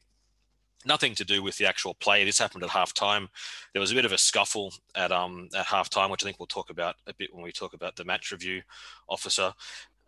nothing 0.86 1.13
to 1.13 1.25
do 1.25 1.44
with 1.44 1.58
the 1.58 1.65
actual 1.65 1.94
play. 1.94 2.24
This 2.24 2.39
happened 2.39 2.63
at 2.63 2.70
halftime. 2.70 3.27
There 3.74 3.82
was 3.82 3.91
a 3.91 3.96
bit 3.96 4.06
of 4.06 4.13
a 4.13 4.18
scuffle 4.18 4.74
at 4.96 5.12
um 5.12 5.50
at 5.56 5.65
halftime, 5.65 6.10
which 6.10 6.24
I 6.24 6.25
think 6.25 6.39
we'll 6.39 6.48
talk 6.48 6.70
about 6.70 6.96
a 7.08 7.13
bit 7.13 7.34
when 7.34 7.44
we 7.44 7.51
talk 7.51 7.74
about 7.74 7.96
the 7.96 8.06
match 8.06 8.32
review 8.32 8.62
officer 9.10 9.53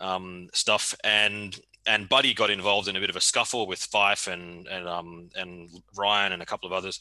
um, 0.01 0.50
stuff. 0.53 0.96
And 1.03 1.60
and 1.86 2.08
Buddy 2.08 2.34
got 2.34 2.51
involved 2.51 2.88
in 2.88 2.96
a 2.96 3.00
bit 3.00 3.10
of 3.10 3.15
a 3.15 3.22
scuffle 3.22 3.65
with 3.67 3.79
Fyfe 3.79 4.31
and 4.31 4.67
and 4.67 4.88
um 4.88 5.29
and 5.36 5.70
Ryan 5.96 6.34
and 6.34 6.41
a 6.41 6.46
couple 6.46 6.67
of 6.67 6.74
others, 6.74 7.00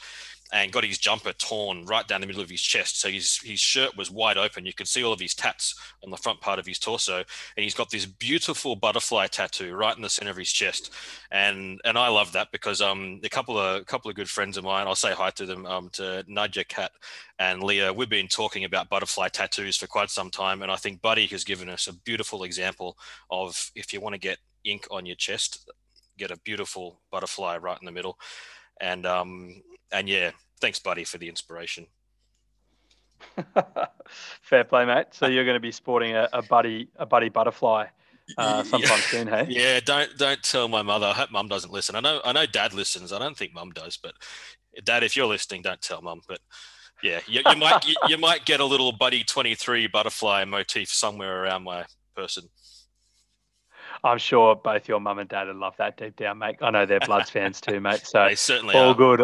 and 0.52 0.72
got 0.72 0.84
his 0.84 0.98
jumper 0.98 1.32
torn 1.32 1.84
right 1.86 2.06
down 2.08 2.20
the 2.20 2.26
middle 2.26 2.42
of 2.42 2.50
his 2.50 2.60
chest. 2.60 3.00
So 3.00 3.08
his 3.08 3.38
his 3.38 3.60
shirt 3.60 3.96
was 3.96 4.10
wide 4.10 4.36
open. 4.38 4.66
You 4.66 4.72
could 4.72 4.88
see 4.88 5.04
all 5.04 5.12
of 5.12 5.20
his 5.20 5.34
tats 5.34 5.74
on 6.04 6.10
the 6.10 6.16
front 6.16 6.40
part 6.40 6.58
of 6.58 6.66
his 6.66 6.78
torso, 6.78 7.18
and 7.18 7.64
he's 7.64 7.74
got 7.74 7.90
this 7.90 8.06
beautiful 8.06 8.76
butterfly 8.76 9.28
tattoo 9.28 9.74
right 9.74 9.96
in 9.96 10.02
the 10.02 10.08
center 10.10 10.30
of 10.30 10.36
his 10.36 10.50
chest. 10.50 10.92
And 11.30 11.80
and 11.84 11.96
I 11.98 12.08
love 12.08 12.32
that 12.32 12.52
because 12.52 12.80
um 12.80 13.20
a 13.24 13.28
couple 13.28 13.58
of 13.58 13.82
a 13.82 13.84
couple 13.84 14.10
of 14.10 14.16
good 14.16 14.28
friends 14.30 14.56
of 14.56 14.64
mine, 14.64 14.86
I'll 14.86 14.94
say 14.94 15.12
hi 15.12 15.30
to 15.30 15.46
them, 15.46 15.66
um 15.66 15.88
to 15.94 16.24
Nadia 16.26 16.64
Cat 16.64 16.92
and 17.38 17.62
Leah. 17.62 17.92
We've 17.92 18.08
been 18.08 18.28
talking 18.28 18.64
about 18.64 18.88
butterfly 18.88 19.28
tattoos 19.28 19.76
for 19.76 19.86
quite 19.86 20.10
some 20.10 20.30
time, 20.30 20.62
and 20.62 20.70
I 20.70 20.76
think 20.76 21.00
Buddy 21.00 21.26
has 21.26 21.44
given 21.44 21.68
us 21.68 21.86
a 21.86 21.94
beautiful 21.94 22.42
example 22.44 22.98
of 23.30 23.70
if 23.74 23.92
you 23.92 24.00
want 24.00 24.14
to 24.14 24.20
get 24.20 24.38
ink 24.64 24.86
on 24.90 25.06
your 25.06 25.16
chest, 25.16 25.70
get 26.18 26.30
a 26.30 26.38
beautiful 26.40 27.00
butterfly 27.10 27.56
right 27.56 27.78
in 27.80 27.86
the 27.86 27.92
middle. 27.92 28.18
And 28.80 29.04
um, 29.06 29.62
and 29.92 30.08
yeah, 30.08 30.30
thanks, 30.60 30.78
buddy, 30.78 31.04
for 31.04 31.18
the 31.18 31.28
inspiration. 31.28 31.86
Fair 34.42 34.64
play, 34.64 34.84
mate. 34.84 35.06
So 35.12 35.26
you're 35.26 35.44
going 35.44 35.56
to 35.56 35.60
be 35.60 35.72
sporting 35.72 36.14
a, 36.14 36.28
a 36.32 36.42
buddy 36.42 36.88
a 36.96 37.06
buddy 37.06 37.28
butterfly 37.28 37.86
uh, 38.38 38.62
sometime 38.64 38.90
yeah. 38.90 38.96
soon, 38.96 39.28
hey? 39.28 39.46
Yeah, 39.48 39.80
don't 39.80 40.16
don't 40.16 40.42
tell 40.42 40.68
my 40.68 40.82
mother. 40.82 41.06
I 41.06 41.12
hope 41.12 41.30
mum 41.30 41.48
doesn't 41.48 41.72
listen. 41.72 41.94
I 41.94 42.00
know 42.00 42.20
I 42.24 42.32
know 42.32 42.46
dad 42.46 42.72
listens. 42.72 43.12
I 43.12 43.18
don't 43.18 43.36
think 43.36 43.54
mum 43.54 43.70
does, 43.72 43.96
but 43.96 44.14
dad, 44.84 45.02
if 45.02 45.16
you're 45.16 45.26
listening, 45.26 45.62
don't 45.62 45.80
tell 45.80 46.02
mum. 46.02 46.20
But 46.28 46.40
yeah, 47.02 47.20
you, 47.26 47.42
you 47.48 47.56
might 47.56 47.86
you, 47.86 47.94
you 48.08 48.18
might 48.18 48.44
get 48.44 48.60
a 48.60 48.64
little 48.64 48.92
buddy 48.92 49.24
twenty 49.24 49.54
three 49.54 49.86
butterfly 49.86 50.44
motif 50.44 50.88
somewhere 50.88 51.42
around 51.42 51.64
my 51.64 51.84
person. 52.16 52.44
I'm 54.02 54.18
sure 54.18 54.54
both 54.56 54.88
your 54.88 55.00
mum 55.00 55.18
and 55.18 55.28
dad 55.28 55.46
would 55.46 55.56
love 55.56 55.74
that 55.78 55.98
deep 55.98 56.16
down, 56.16 56.38
mate. 56.38 56.56
I 56.62 56.70
know 56.70 56.86
they're 56.86 57.00
Bloods 57.00 57.30
fans 57.30 57.60
too, 57.60 57.80
mate. 57.80 58.00
So 58.04 58.24
they 58.24 58.34
certainly 58.34 58.74
all 58.74 58.90
are. 58.90 58.94
good. 58.94 59.20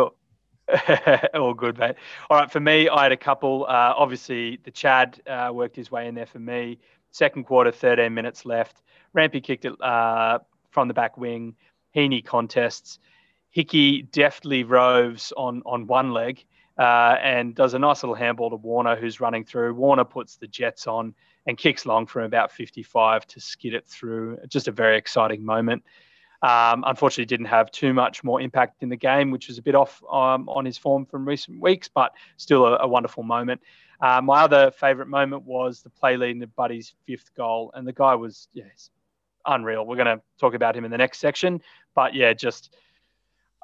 all 1.34 1.54
good, 1.54 1.78
mate. 1.78 1.94
All 2.28 2.38
right, 2.38 2.50
for 2.50 2.60
me, 2.60 2.88
I 2.88 3.04
had 3.04 3.12
a 3.12 3.16
couple. 3.16 3.64
Uh, 3.64 3.94
obviously, 3.96 4.58
the 4.64 4.70
Chad 4.70 5.20
uh, 5.26 5.50
worked 5.52 5.76
his 5.76 5.90
way 5.90 6.08
in 6.08 6.14
there 6.14 6.26
for 6.26 6.38
me. 6.38 6.78
Second 7.10 7.44
quarter, 7.44 7.70
13 7.70 8.12
minutes 8.12 8.44
left. 8.44 8.82
Rampy 9.12 9.40
kicked 9.40 9.64
it 9.64 9.80
uh, 9.80 10.40
from 10.70 10.88
the 10.88 10.94
back 10.94 11.16
wing. 11.16 11.54
Heaney 11.94 12.24
contests. 12.24 12.98
Hickey 13.50 14.02
deftly 14.02 14.64
roves 14.64 15.32
on 15.36 15.62
on 15.64 15.86
one 15.86 16.12
leg 16.12 16.44
uh, 16.78 17.16
and 17.22 17.54
does 17.54 17.74
a 17.74 17.78
nice 17.78 18.02
little 18.02 18.14
handball 18.14 18.50
to 18.50 18.56
Warner, 18.56 18.96
who's 18.96 19.20
running 19.20 19.44
through. 19.44 19.74
Warner 19.74 20.04
puts 20.04 20.36
the 20.36 20.46
Jets 20.46 20.86
on 20.86 21.14
and 21.46 21.56
kicks 21.56 21.86
long 21.86 22.06
from 22.06 22.24
about 22.24 22.52
55 22.52 23.26
to 23.28 23.40
skid 23.40 23.72
it 23.72 23.86
through. 23.86 24.38
Just 24.48 24.68
a 24.68 24.72
very 24.72 24.98
exciting 24.98 25.44
moment. 25.44 25.84
Um, 26.42 26.84
unfortunately, 26.86 27.24
didn't 27.26 27.46
have 27.46 27.70
too 27.70 27.94
much 27.94 28.22
more 28.22 28.40
impact 28.40 28.82
in 28.82 28.88
the 28.88 28.96
game, 28.96 29.30
which 29.30 29.48
was 29.48 29.58
a 29.58 29.62
bit 29.62 29.74
off 29.74 30.02
um, 30.10 30.48
on 30.48 30.64
his 30.64 30.78
form 30.78 31.06
from 31.06 31.26
recent 31.26 31.60
weeks, 31.60 31.88
but 31.88 32.12
still 32.36 32.66
a, 32.66 32.78
a 32.78 32.88
wonderful 32.88 33.22
moment. 33.22 33.60
Uh, 34.00 34.20
my 34.20 34.42
other 34.42 34.70
favourite 34.70 35.08
moment 35.08 35.44
was 35.44 35.82
the 35.82 35.90
play 35.90 36.16
leading 36.16 36.40
to 36.40 36.46
Buddy's 36.46 36.94
fifth 37.06 37.34
goal, 37.34 37.70
and 37.74 37.86
the 37.86 37.92
guy 37.92 38.14
was 38.14 38.48
yes, 38.52 38.90
unreal. 39.46 39.86
We're 39.86 39.96
going 39.96 40.18
to 40.18 40.22
talk 40.38 40.54
about 40.54 40.76
him 40.76 40.84
in 40.84 40.90
the 40.90 40.98
next 40.98 41.18
section, 41.18 41.62
but 41.94 42.14
yeah, 42.14 42.32
just 42.34 42.74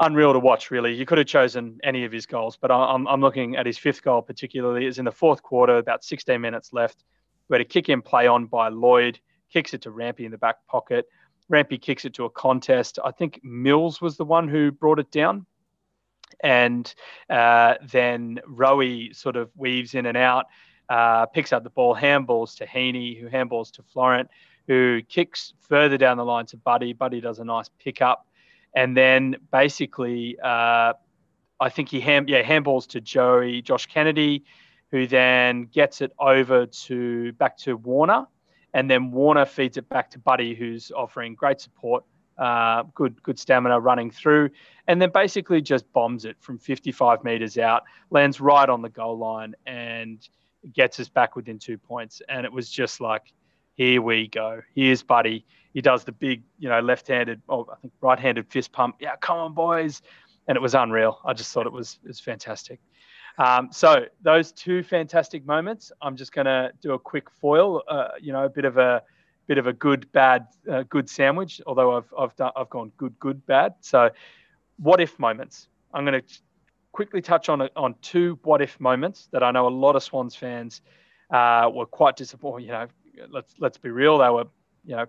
unreal 0.01 0.33
to 0.33 0.39
watch. 0.39 0.71
Really, 0.71 0.97
he 0.97 1.05
could 1.05 1.19
have 1.19 1.27
chosen 1.27 1.79
any 1.85 2.05
of 2.05 2.13
his 2.13 2.27
goals, 2.27 2.57
but 2.57 2.71
I'm, 2.71 3.07
I'm 3.07 3.21
looking 3.21 3.57
at 3.57 3.67
his 3.67 3.77
fifth 3.77 4.03
goal 4.03 4.23
particularly. 4.23 4.87
Is 4.87 4.99
in 4.99 5.05
the 5.05 5.13
fourth 5.13 5.43
quarter, 5.43 5.77
about 5.77 6.05
16 6.05 6.41
minutes 6.41 6.73
left. 6.73 7.05
We 7.49 7.55
had 7.55 7.61
a 7.61 7.69
kick 7.69 7.89
in 7.89 8.01
play 8.01 8.27
on 8.27 8.47
by 8.47 8.69
Lloyd, 8.69 9.19
kicks 9.53 9.75
it 9.75 9.83
to 9.83 9.91
Rampy 9.91 10.25
in 10.25 10.31
the 10.31 10.39
back 10.39 10.67
pocket. 10.67 11.07
Rampy 11.49 11.79
kicks 11.79 12.05
it 12.05 12.15
to 12.15 12.25
a 12.25 12.31
contest. 12.31 12.99
I 13.05 13.11
think 13.11 13.41
Mills 13.43 14.01
was 14.01 14.17
the 14.17 14.25
one 14.25 14.49
who 14.49 14.71
brought 14.71 14.99
it 14.99 15.11
down. 15.11 15.47
And 16.43 16.93
uh, 17.29 17.75
then 17.83 18.41
Rowie 18.49 19.15
sort 19.15 19.37
of 19.37 19.51
weaves 19.55 19.95
in 19.95 20.07
and 20.07 20.17
out, 20.17 20.47
uh, 20.89 21.27
picks 21.27 21.53
up 21.53 21.63
the 21.63 21.71
ball, 21.71 21.95
handballs 21.95 22.57
to 22.57 22.67
Heaney, 22.67 23.21
who 23.21 23.29
handballs 23.29 23.71
to 23.73 23.83
Florent, 23.83 24.29
who 24.67 25.03
kicks 25.09 25.53
further 25.61 25.99
down 25.99 26.17
the 26.17 26.25
line 26.25 26.47
to 26.47 26.57
Buddy. 26.57 26.93
Buddy 26.93 27.21
does 27.21 27.39
a 27.39 27.45
nice 27.45 27.69
pickup. 27.79 28.27
And 28.75 28.97
then 28.97 29.37
basically, 29.53 30.39
uh, 30.43 30.95
I 31.61 31.69
think 31.69 31.91
he 31.91 32.01
hand, 32.01 32.29
yeah, 32.29 32.43
handballs 32.43 32.89
to 32.89 33.01
Joey, 33.01 33.63
Josh 33.63 33.87
Kennedy, 33.87 34.45
who 34.91 35.07
then 35.07 35.65
gets 35.65 36.01
it 36.01 36.13
over 36.19 36.67
to 36.67 37.33
back 37.35 37.57
to 37.59 37.77
Warner 37.77 38.27
and 38.75 38.91
then 38.91 39.11
Warner 39.11 39.45
feeds 39.45 39.77
it 39.77 39.89
back 39.89 40.11
to 40.11 40.19
Buddy, 40.19 40.55
who's 40.55 40.91
offering 40.95 41.35
great 41.35 41.61
support, 41.61 42.05
uh, 42.39 42.85
good 42.95 43.23
good 43.23 43.39
stamina 43.39 43.79
running 43.79 44.11
through, 44.11 44.51
and 44.89 45.01
then 45.01 45.11
basically 45.11 45.61
just 45.61 45.91
bombs 45.93 46.25
it 46.25 46.37
from 46.41 46.59
55 46.59 47.23
meters 47.25 47.59
out, 47.59 47.85
lands 48.11 48.41
right 48.41 48.69
on 48.69 48.83
the 48.83 48.89
goal 48.89 49.19
line, 49.19 49.55
and 49.67 50.29
gets 50.73 50.99
us 51.01 51.09
back 51.09 51.37
within 51.37 51.59
two 51.59 51.77
points. 51.77 52.23
And 52.29 52.47
it 52.47 52.53
was 52.53 52.71
just 52.71 53.01
like, 53.01 53.33
here 53.75 54.01
we 54.01 54.29
go. 54.29 54.61
Here's 54.75 55.03
Buddy. 55.03 55.45
He 55.75 55.81
does 55.81 56.05
the 56.05 56.13
big, 56.13 56.43
you 56.59 56.69
know, 56.69 56.81
left-handed, 56.81 57.41
oh, 57.49 57.67
I 57.73 57.77
think 57.77 57.93
right-handed 58.01 58.47
fist 58.51 58.73
pump. 58.73 58.97
Yeah, 59.01 59.17
come 59.17 59.39
on, 59.39 59.55
boys. 59.55 60.03
And 60.49 60.57
it 60.57 60.61
was 60.61 60.75
unreal. 60.75 61.21
I 61.25 61.33
just 61.33 61.53
thought 61.53 61.67
it 61.67 61.73
was 61.73 61.99
it 62.05 62.09
was 62.09 62.21
fantastic. 62.21 62.81
Um, 63.39 63.69
so 63.73 64.07
those 64.23 64.53
two 64.53 64.83
fantastic 64.83 65.47
moments. 65.47 65.91
I'm 66.03 66.17
just 66.17 66.33
going 66.33 66.47
to 66.47 66.73
do 66.81 66.93
a 66.93 66.99
quick 66.99 67.31
foil. 67.31 67.83
Uh, 67.89 68.09
you 68.21 68.33
know, 68.33 68.45
a 68.45 68.49
bit 68.49 68.65
of 68.65 68.79
a 68.79 69.03
bit 69.47 69.59
of 69.59 69.67
a 69.67 69.73
good 69.73 70.11
bad 70.13 70.47
uh, 70.71 70.85
good 70.89 71.09
sandwich. 71.09 71.61
Although 71.67 71.97
I've 71.97 72.15
I've 72.19 72.37
done 72.37 72.53
I've 72.57 72.71
gone 72.71 72.93
good 72.97 73.19
good 73.19 73.45
bad. 73.47 73.75
So 73.81 74.11
what 74.79 75.01
if 75.01 75.19
moments. 75.19 75.69
I'm 75.95 76.05
going 76.05 76.21
to 76.21 76.41
quickly 76.93 77.23
touch 77.23 77.49
on 77.49 77.69
on 77.77 77.95
two 78.03 78.39
what 78.43 78.63
if 78.63 78.79
moments 78.81 79.29
that 79.33 79.43
I 79.43 79.51
know 79.51 79.67
a 79.67 79.71
lot 79.71 79.97
of 79.97 80.03
Swans 80.03 80.35
fans 80.35 80.83
uh, 81.31 81.71
were 81.73 81.87
quite 81.87 82.17
disappointed. 82.17 82.67
You 82.67 82.73
know, 82.73 82.87
let's 83.31 83.55
let's 83.59 83.79
be 83.79 83.91
real. 83.91 84.19
They 84.19 84.29
were 84.29 84.47
you 84.85 84.97
know, 84.97 85.07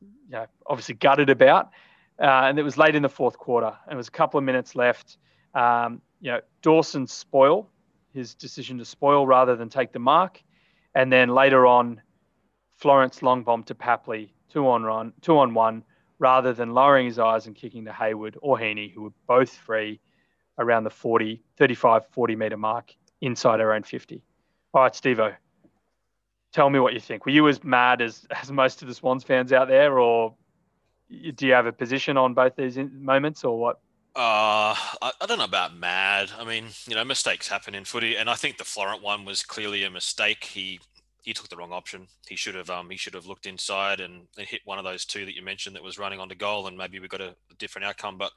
you 0.00 0.32
know 0.32 0.46
obviously 0.66 0.94
gutted 0.94 1.30
about. 1.30 1.70
Uh, 2.18 2.44
and 2.44 2.58
it 2.58 2.62
was 2.62 2.76
late 2.76 2.94
in 2.94 3.02
the 3.02 3.08
fourth 3.08 3.36
quarter. 3.36 3.74
And 3.86 3.94
it 3.94 3.96
was 3.96 4.08
a 4.08 4.12
couple 4.12 4.38
of 4.38 4.44
minutes 4.44 4.76
left. 4.76 5.16
Um, 5.54 6.00
you 6.22 6.30
know, 6.30 6.40
Dawson 6.62 7.06
spoil, 7.06 7.68
his 8.14 8.34
decision 8.34 8.78
to 8.78 8.84
spoil 8.84 9.26
rather 9.26 9.56
than 9.56 9.68
take 9.68 9.92
the 9.92 9.98
mark. 9.98 10.40
And 10.94 11.12
then 11.12 11.28
later 11.28 11.66
on, 11.66 12.00
Florent's 12.76 13.22
long 13.22 13.42
bomb 13.42 13.64
to 13.64 13.74
Papley, 13.74 14.30
two 14.48 14.68
on 14.68 14.84
run, 14.84 15.12
two 15.20 15.38
on 15.38 15.52
one, 15.52 15.84
rather 16.20 16.52
than 16.52 16.72
lowering 16.72 17.06
his 17.06 17.18
eyes 17.18 17.46
and 17.46 17.56
kicking 17.56 17.84
to 17.86 17.92
Hayward 17.92 18.38
or 18.40 18.56
Heaney, 18.56 18.92
who 18.92 19.02
were 19.02 19.12
both 19.26 19.50
free 19.50 20.00
around 20.58 20.84
the 20.84 20.90
40, 20.90 21.42
35, 21.58 22.06
40 22.06 22.36
meter 22.36 22.56
mark 22.56 22.94
inside 23.20 23.60
our 23.60 23.72
own 23.72 23.82
50. 23.82 24.22
All 24.72 24.82
right, 24.82 24.92
Stevo, 24.92 25.34
tell 26.52 26.70
me 26.70 26.78
what 26.78 26.94
you 26.94 27.00
think. 27.00 27.26
Were 27.26 27.32
you 27.32 27.48
as 27.48 27.64
mad 27.64 28.00
as, 28.00 28.26
as 28.42 28.52
most 28.52 28.82
of 28.82 28.88
the 28.88 28.94
Swans 28.94 29.24
fans 29.24 29.52
out 29.52 29.66
there, 29.66 29.98
or 29.98 30.34
do 31.34 31.46
you 31.46 31.52
have 31.52 31.66
a 31.66 31.72
position 31.72 32.16
on 32.16 32.34
both 32.34 32.54
these 32.54 32.78
moments, 32.78 33.42
or 33.42 33.58
what? 33.58 33.80
Uh, 34.14 34.76
I, 35.00 35.12
I, 35.22 35.26
don't 35.26 35.38
know 35.38 35.44
about 35.44 35.74
mad. 35.74 36.30
I 36.38 36.44
mean, 36.44 36.66
you 36.86 36.94
know, 36.94 37.04
mistakes 37.04 37.48
happen 37.48 37.74
in 37.74 37.86
footy, 37.86 38.16
and 38.16 38.28
I 38.28 38.34
think 38.34 38.58
the 38.58 38.64
Florent 38.64 39.02
one 39.02 39.24
was 39.24 39.42
clearly 39.42 39.84
a 39.84 39.90
mistake. 39.90 40.44
He 40.44 40.80
he 41.22 41.32
took 41.32 41.48
the 41.48 41.56
wrong 41.56 41.72
option. 41.72 42.06
He 42.28 42.36
should 42.36 42.54
have 42.54 42.68
um 42.68 42.90
he 42.90 42.98
should 42.98 43.14
have 43.14 43.24
looked 43.24 43.46
inside 43.46 44.00
and, 44.00 44.26
and 44.36 44.46
hit 44.46 44.60
one 44.66 44.78
of 44.78 44.84
those 44.84 45.06
two 45.06 45.24
that 45.24 45.34
you 45.34 45.42
mentioned 45.42 45.74
that 45.76 45.82
was 45.82 45.98
running 45.98 46.20
onto 46.20 46.34
goal, 46.34 46.66
and 46.66 46.76
maybe 46.76 46.98
we 46.98 47.08
got 47.08 47.22
a, 47.22 47.34
a 47.50 47.54
different 47.58 47.86
outcome. 47.86 48.18
But 48.18 48.32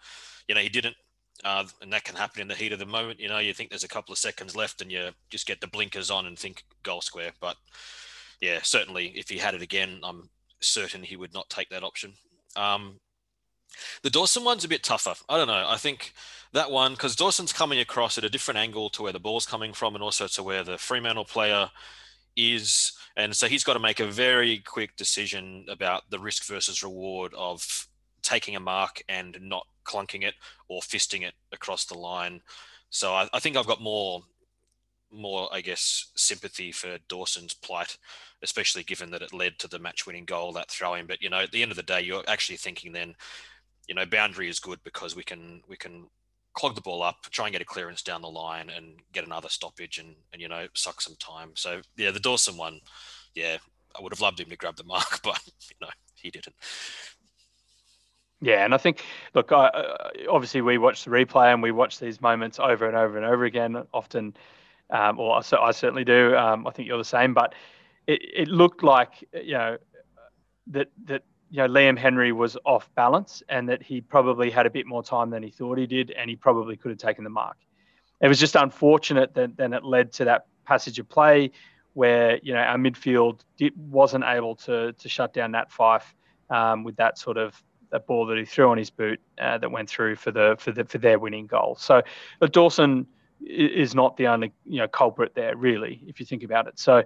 you 0.47 0.55
know, 0.55 0.61
he 0.61 0.69
didn't. 0.69 0.95
Uh, 1.43 1.65
and 1.81 1.91
that 1.91 2.05
can 2.05 2.15
happen 2.15 2.41
in 2.41 2.47
the 2.47 2.55
heat 2.55 2.71
of 2.71 2.79
the 2.79 2.85
moment. 2.85 3.19
You 3.19 3.27
know, 3.27 3.39
you 3.39 3.53
think 3.53 3.69
there's 3.69 3.83
a 3.83 3.89
couple 3.89 4.13
of 4.13 4.17
seconds 4.17 4.55
left, 4.55 4.81
and 4.81 4.89
you 4.89 5.09
just 5.29 5.45
get 5.45 5.59
the 5.59 5.67
blinkers 5.67 6.09
on 6.09 6.25
and 6.25 6.39
think 6.39 6.63
goal 6.83 7.01
square. 7.01 7.31
But 7.41 7.57
yeah, 8.39 8.59
certainly, 8.63 9.07
if 9.07 9.27
he 9.27 9.37
had 9.37 9.55
it 9.55 9.61
again, 9.61 9.99
I'm 10.03 10.29
certain 10.61 11.03
he 11.03 11.17
would 11.17 11.33
not 11.33 11.49
take 11.49 11.67
that 11.69 11.83
option. 11.83 12.13
Um, 12.55 13.01
the 14.03 14.09
Dawson 14.09 14.43
one's 14.43 14.63
a 14.63 14.69
bit 14.69 14.83
tougher. 14.83 15.15
I 15.29 15.37
don't 15.37 15.47
know. 15.47 15.65
I 15.67 15.77
think 15.77 16.13
that 16.53 16.71
one 16.71 16.93
because 16.93 17.15
Dawson's 17.15 17.53
coming 17.53 17.79
across 17.79 18.17
at 18.17 18.23
a 18.23 18.29
different 18.29 18.59
angle 18.59 18.89
to 18.91 19.03
where 19.03 19.13
the 19.13 19.19
ball's 19.19 19.45
coming 19.45 19.73
from, 19.73 19.95
and 19.95 20.03
also 20.03 20.27
to 20.27 20.43
where 20.43 20.63
the 20.63 20.77
Fremantle 20.77 21.25
player 21.25 21.69
is, 22.35 22.93
and 23.15 23.35
so 23.35 23.47
he's 23.47 23.63
got 23.63 23.73
to 23.73 23.79
make 23.79 23.99
a 23.99 24.07
very 24.07 24.59
quick 24.59 24.95
decision 24.95 25.65
about 25.69 26.09
the 26.09 26.19
risk 26.19 26.45
versus 26.45 26.83
reward 26.83 27.33
of 27.33 27.87
taking 28.21 28.55
a 28.55 28.59
mark 28.59 29.01
and 29.07 29.37
not 29.41 29.67
clunking 29.85 30.23
it 30.23 30.33
or 30.67 30.81
fisting 30.81 31.21
it 31.21 31.33
across 31.51 31.85
the 31.85 31.97
line. 31.97 32.41
So 32.89 33.13
I, 33.13 33.29
I 33.33 33.39
think 33.39 33.55
I've 33.55 33.67
got 33.67 33.81
more, 33.81 34.23
more 35.11 35.47
I 35.53 35.61
guess, 35.61 36.11
sympathy 36.15 36.71
for 36.71 36.97
Dawson's 37.07 37.53
plight, 37.53 37.97
especially 38.41 38.83
given 38.83 39.11
that 39.11 39.21
it 39.21 39.33
led 39.33 39.59
to 39.59 39.67
the 39.67 39.79
match-winning 39.79 40.25
goal 40.25 40.51
that 40.53 40.71
throwing. 40.71 41.05
But 41.05 41.21
you 41.21 41.29
know, 41.29 41.41
at 41.41 41.51
the 41.51 41.61
end 41.61 41.71
of 41.71 41.77
the 41.77 41.83
day, 41.83 42.01
you're 42.01 42.23
actually 42.27 42.57
thinking 42.57 42.91
then 42.91 43.15
you 43.87 43.95
know, 43.95 44.05
boundary 44.05 44.49
is 44.49 44.59
good 44.59 44.79
because 44.83 45.15
we 45.15 45.23
can 45.23 45.61
we 45.67 45.77
can 45.77 46.07
clog 46.53 46.75
the 46.75 46.81
ball 46.81 47.03
up, 47.03 47.17
try 47.31 47.45
and 47.45 47.53
get 47.53 47.61
a 47.61 47.65
clearance 47.65 48.01
down 48.01 48.21
the 48.21 48.27
line, 48.27 48.69
and 48.69 48.99
get 49.13 49.25
another 49.25 49.49
stoppage, 49.49 49.97
and 49.97 50.15
and 50.33 50.41
you 50.41 50.47
know, 50.47 50.67
suck 50.73 51.01
some 51.01 51.15
time. 51.19 51.51
So 51.55 51.81
yeah, 51.97 52.11
the 52.11 52.19
Dawson 52.19 52.57
one, 52.57 52.79
yeah, 53.33 53.57
I 53.97 54.01
would 54.01 54.13
have 54.13 54.21
loved 54.21 54.39
him 54.39 54.49
to 54.49 54.57
grab 54.57 54.75
the 54.75 54.83
mark, 54.85 55.21
but 55.23 55.39
you 55.45 55.75
know, 55.81 55.89
he 56.15 56.31
didn't. 56.31 56.55
Yeah, 58.41 58.65
and 58.65 58.73
I 58.73 58.77
think, 58.77 59.03
look, 59.33 59.51
I, 59.51 59.67
uh, 59.67 60.09
obviously 60.29 60.61
we 60.61 60.77
watch 60.77 61.05
the 61.05 61.09
replay 61.09 61.53
and 61.53 61.63
we 61.63 61.71
watch 61.71 61.99
these 61.99 62.21
moments 62.21 62.59
over 62.59 62.85
and 62.85 62.95
over 62.95 63.17
and 63.17 63.25
over 63.25 63.45
again. 63.45 63.83
Often, 63.93 64.35
um, 64.89 65.19
or 65.19 65.37
I, 65.37 65.41
I 65.61 65.71
certainly 65.71 66.03
do. 66.03 66.35
Um, 66.35 66.67
I 66.67 66.71
think 66.71 66.87
you're 66.87 66.97
the 66.97 67.05
same, 67.05 67.33
but 67.33 67.55
it, 68.07 68.21
it 68.35 68.47
looked 68.47 68.83
like 68.83 69.27
you 69.33 69.53
know 69.53 69.77
that 70.67 70.89
that 71.05 71.23
you 71.49 71.57
know, 71.57 71.67
Liam 71.67 71.97
Henry 71.97 72.31
was 72.31 72.57
off 72.65 72.89
balance 72.95 73.43
and 73.49 73.69
that 73.69 73.81
he 73.81 74.01
probably 74.01 74.49
had 74.49 74.65
a 74.65 74.69
bit 74.69 74.85
more 74.85 75.03
time 75.03 75.29
than 75.29 75.43
he 75.43 75.49
thought 75.49 75.77
he 75.77 75.87
did, 75.87 76.11
and 76.11 76.29
he 76.29 76.35
probably 76.35 76.75
could 76.75 76.91
have 76.91 76.99
taken 76.99 77.23
the 77.23 77.29
mark. 77.29 77.57
It 78.21 78.27
was 78.27 78.39
just 78.39 78.55
unfortunate 78.55 79.33
that 79.35 79.57
then 79.57 79.73
it 79.73 79.83
led 79.83 80.11
to 80.13 80.25
that 80.25 80.47
passage 80.65 80.99
of 80.99 81.07
play 81.07 81.51
where 81.93 82.39
you 82.43 82.53
know 82.53 82.59
our 82.59 82.77
midfield 82.77 83.41
wasn't 83.75 84.23
able 84.25 84.55
to 84.55 84.93
to 84.93 85.09
shut 85.09 85.33
down 85.33 85.51
Nat 85.51 85.71
Fyfe 85.71 86.13
um, 86.49 86.83
with 86.83 86.95
that 86.97 87.17
sort 87.17 87.37
of 87.37 87.61
that 87.91 88.07
ball 88.07 88.25
that 88.25 88.37
he 88.37 88.45
threw 88.45 88.69
on 88.69 88.77
his 88.77 88.89
boot 88.89 89.19
uh, 89.39 89.57
that 89.57 89.71
went 89.71 89.89
through 89.89 90.15
for 90.15 90.31
the 90.31 90.55
for 90.59 90.71
the 90.71 90.85
for 90.85 90.97
their 90.97 91.19
winning 91.19 91.47
goal. 91.47 91.75
So, 91.79 92.01
but 92.39 92.51
Dawson 92.51 93.07
is 93.45 93.95
not 93.95 94.17
the 94.17 94.27
only 94.27 94.51
you 94.65 94.79
know 94.79 94.87
culprit 94.87 95.35
there 95.35 95.55
really, 95.55 96.01
if 96.07 96.19
you 96.19 96.25
think 96.25 96.43
about 96.43 96.67
it. 96.67 96.79
So 96.79 97.03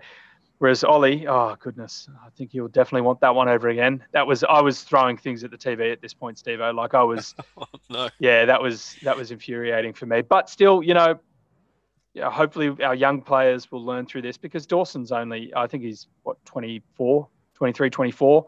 Whereas 0.59 0.83
Ollie, 0.83 1.25
oh 1.25 1.55
goodness, 1.59 2.09
I 2.25 2.29
think 2.31 2.53
you'll 2.53 2.67
definitely 2.67 3.01
want 3.01 3.21
that 3.21 3.33
one 3.33 3.47
over 3.47 3.69
again. 3.69 4.03
That 4.11 4.27
was 4.27 4.43
I 4.43 4.61
was 4.61 4.83
throwing 4.83 5.15
things 5.15 5.43
at 5.45 5.51
the 5.51 5.57
TV 5.57 5.91
at 5.91 6.01
this 6.01 6.13
point, 6.13 6.37
Steve. 6.37 6.59
Like 6.59 6.93
I 6.93 7.03
was, 7.03 7.33
no. 7.89 8.09
yeah, 8.19 8.43
that 8.45 8.61
was 8.61 8.97
that 9.03 9.15
was 9.15 9.31
infuriating 9.31 9.93
for 9.93 10.05
me. 10.05 10.21
But 10.21 10.49
still, 10.49 10.83
you 10.83 10.93
know, 10.93 11.17
yeah, 12.13 12.29
hopefully 12.29 12.75
our 12.83 12.93
young 12.95 13.21
players 13.21 13.71
will 13.71 13.85
learn 13.85 14.05
through 14.05 14.23
this 14.23 14.37
because 14.37 14.65
Dawson's 14.67 15.13
only, 15.13 15.53
I 15.55 15.65
think 15.67 15.83
he's 15.83 16.07
what 16.23 16.43
24, 16.43 17.27
23, 17.53 17.89
24. 17.89 18.45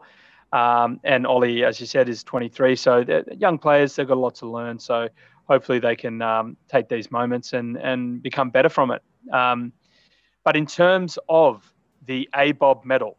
Um, 0.52 1.00
and 1.04 1.26
Ollie, 1.26 1.64
as 1.64 1.80
you 1.80 1.86
said, 1.86 2.10
is 2.10 2.22
23. 2.24 2.76
So 2.76 3.04
young 3.38 3.58
players, 3.58 3.96
they've 3.96 4.06
got 4.06 4.18
a 4.18 4.20
lot 4.20 4.34
to 4.36 4.46
learn. 4.46 4.78
So 4.78 5.08
hopefully 5.44 5.78
they 5.78 5.96
can 5.96 6.20
um, 6.20 6.58
take 6.68 6.90
these 6.90 7.10
moments 7.10 7.54
and 7.54 7.78
and 7.78 8.22
become 8.22 8.50
better 8.50 8.68
from 8.68 8.90
it. 8.90 9.02
Um, 9.32 9.72
but 10.44 10.56
in 10.56 10.66
terms 10.66 11.18
of 11.28 11.71
the 12.06 12.28
ABOB 12.34 12.84
medal, 12.84 13.16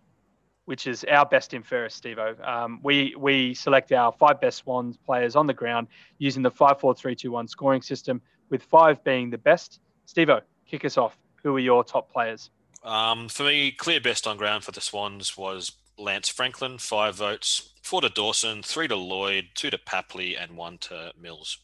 which 0.65 0.87
is 0.87 1.03
our 1.05 1.25
best 1.25 1.53
in 1.53 1.63
fairest, 1.63 1.97
Steve 1.97 2.19
um, 2.43 2.79
we, 2.83 3.15
we 3.17 3.53
select 3.53 3.91
our 3.91 4.11
five 4.11 4.39
best 4.39 4.59
Swans 4.59 4.97
players 4.97 5.35
on 5.35 5.47
the 5.47 5.53
ground 5.53 5.87
using 6.17 6.41
the 6.41 6.51
5 6.51 6.79
4 6.79 6.95
3 6.95 7.15
2 7.15 7.31
1 7.31 7.47
scoring 7.47 7.81
system, 7.81 8.21
with 8.49 8.63
five 8.63 9.03
being 9.03 9.29
the 9.29 9.37
best. 9.37 9.79
Steve 10.05 10.29
kick 10.65 10.85
us 10.85 10.97
off. 10.97 11.17
Who 11.43 11.55
are 11.55 11.59
your 11.59 11.83
top 11.83 12.11
players? 12.11 12.49
Um, 12.83 13.29
for 13.29 13.43
me, 13.43 13.71
clear 13.71 14.01
best 14.01 14.27
on 14.27 14.37
ground 14.37 14.63
for 14.63 14.71
the 14.71 14.81
Swans 14.81 15.37
was 15.37 15.71
Lance 15.97 16.29
Franklin, 16.29 16.77
five 16.77 17.15
votes, 17.15 17.73
four 17.81 18.01
to 18.01 18.09
Dawson, 18.09 18.61
three 18.63 18.87
to 18.87 18.95
Lloyd, 18.95 19.49
two 19.55 19.69
to 19.69 19.77
Papley, 19.77 20.41
and 20.41 20.57
one 20.57 20.77
to 20.79 21.11
Mills. 21.19 21.59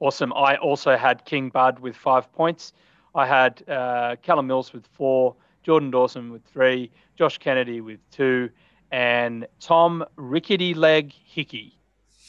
Awesome. 0.00 0.32
I 0.32 0.56
also 0.56 0.96
had 0.96 1.24
King 1.24 1.50
Bud 1.50 1.78
with 1.78 1.94
five 1.94 2.32
points. 2.32 2.72
I 3.14 3.26
had 3.26 3.68
uh, 3.68 4.16
Callum 4.22 4.46
Mills 4.46 4.72
with 4.72 4.86
four, 4.86 5.36
Jordan 5.62 5.90
Dawson 5.90 6.30
with 6.30 6.44
three, 6.44 6.90
Josh 7.16 7.38
Kennedy 7.38 7.80
with 7.80 8.00
two, 8.10 8.50
and 8.90 9.46
Tom 9.60 10.04
Rickety 10.16 10.74
Leg 10.74 11.12
Hickey. 11.12 11.78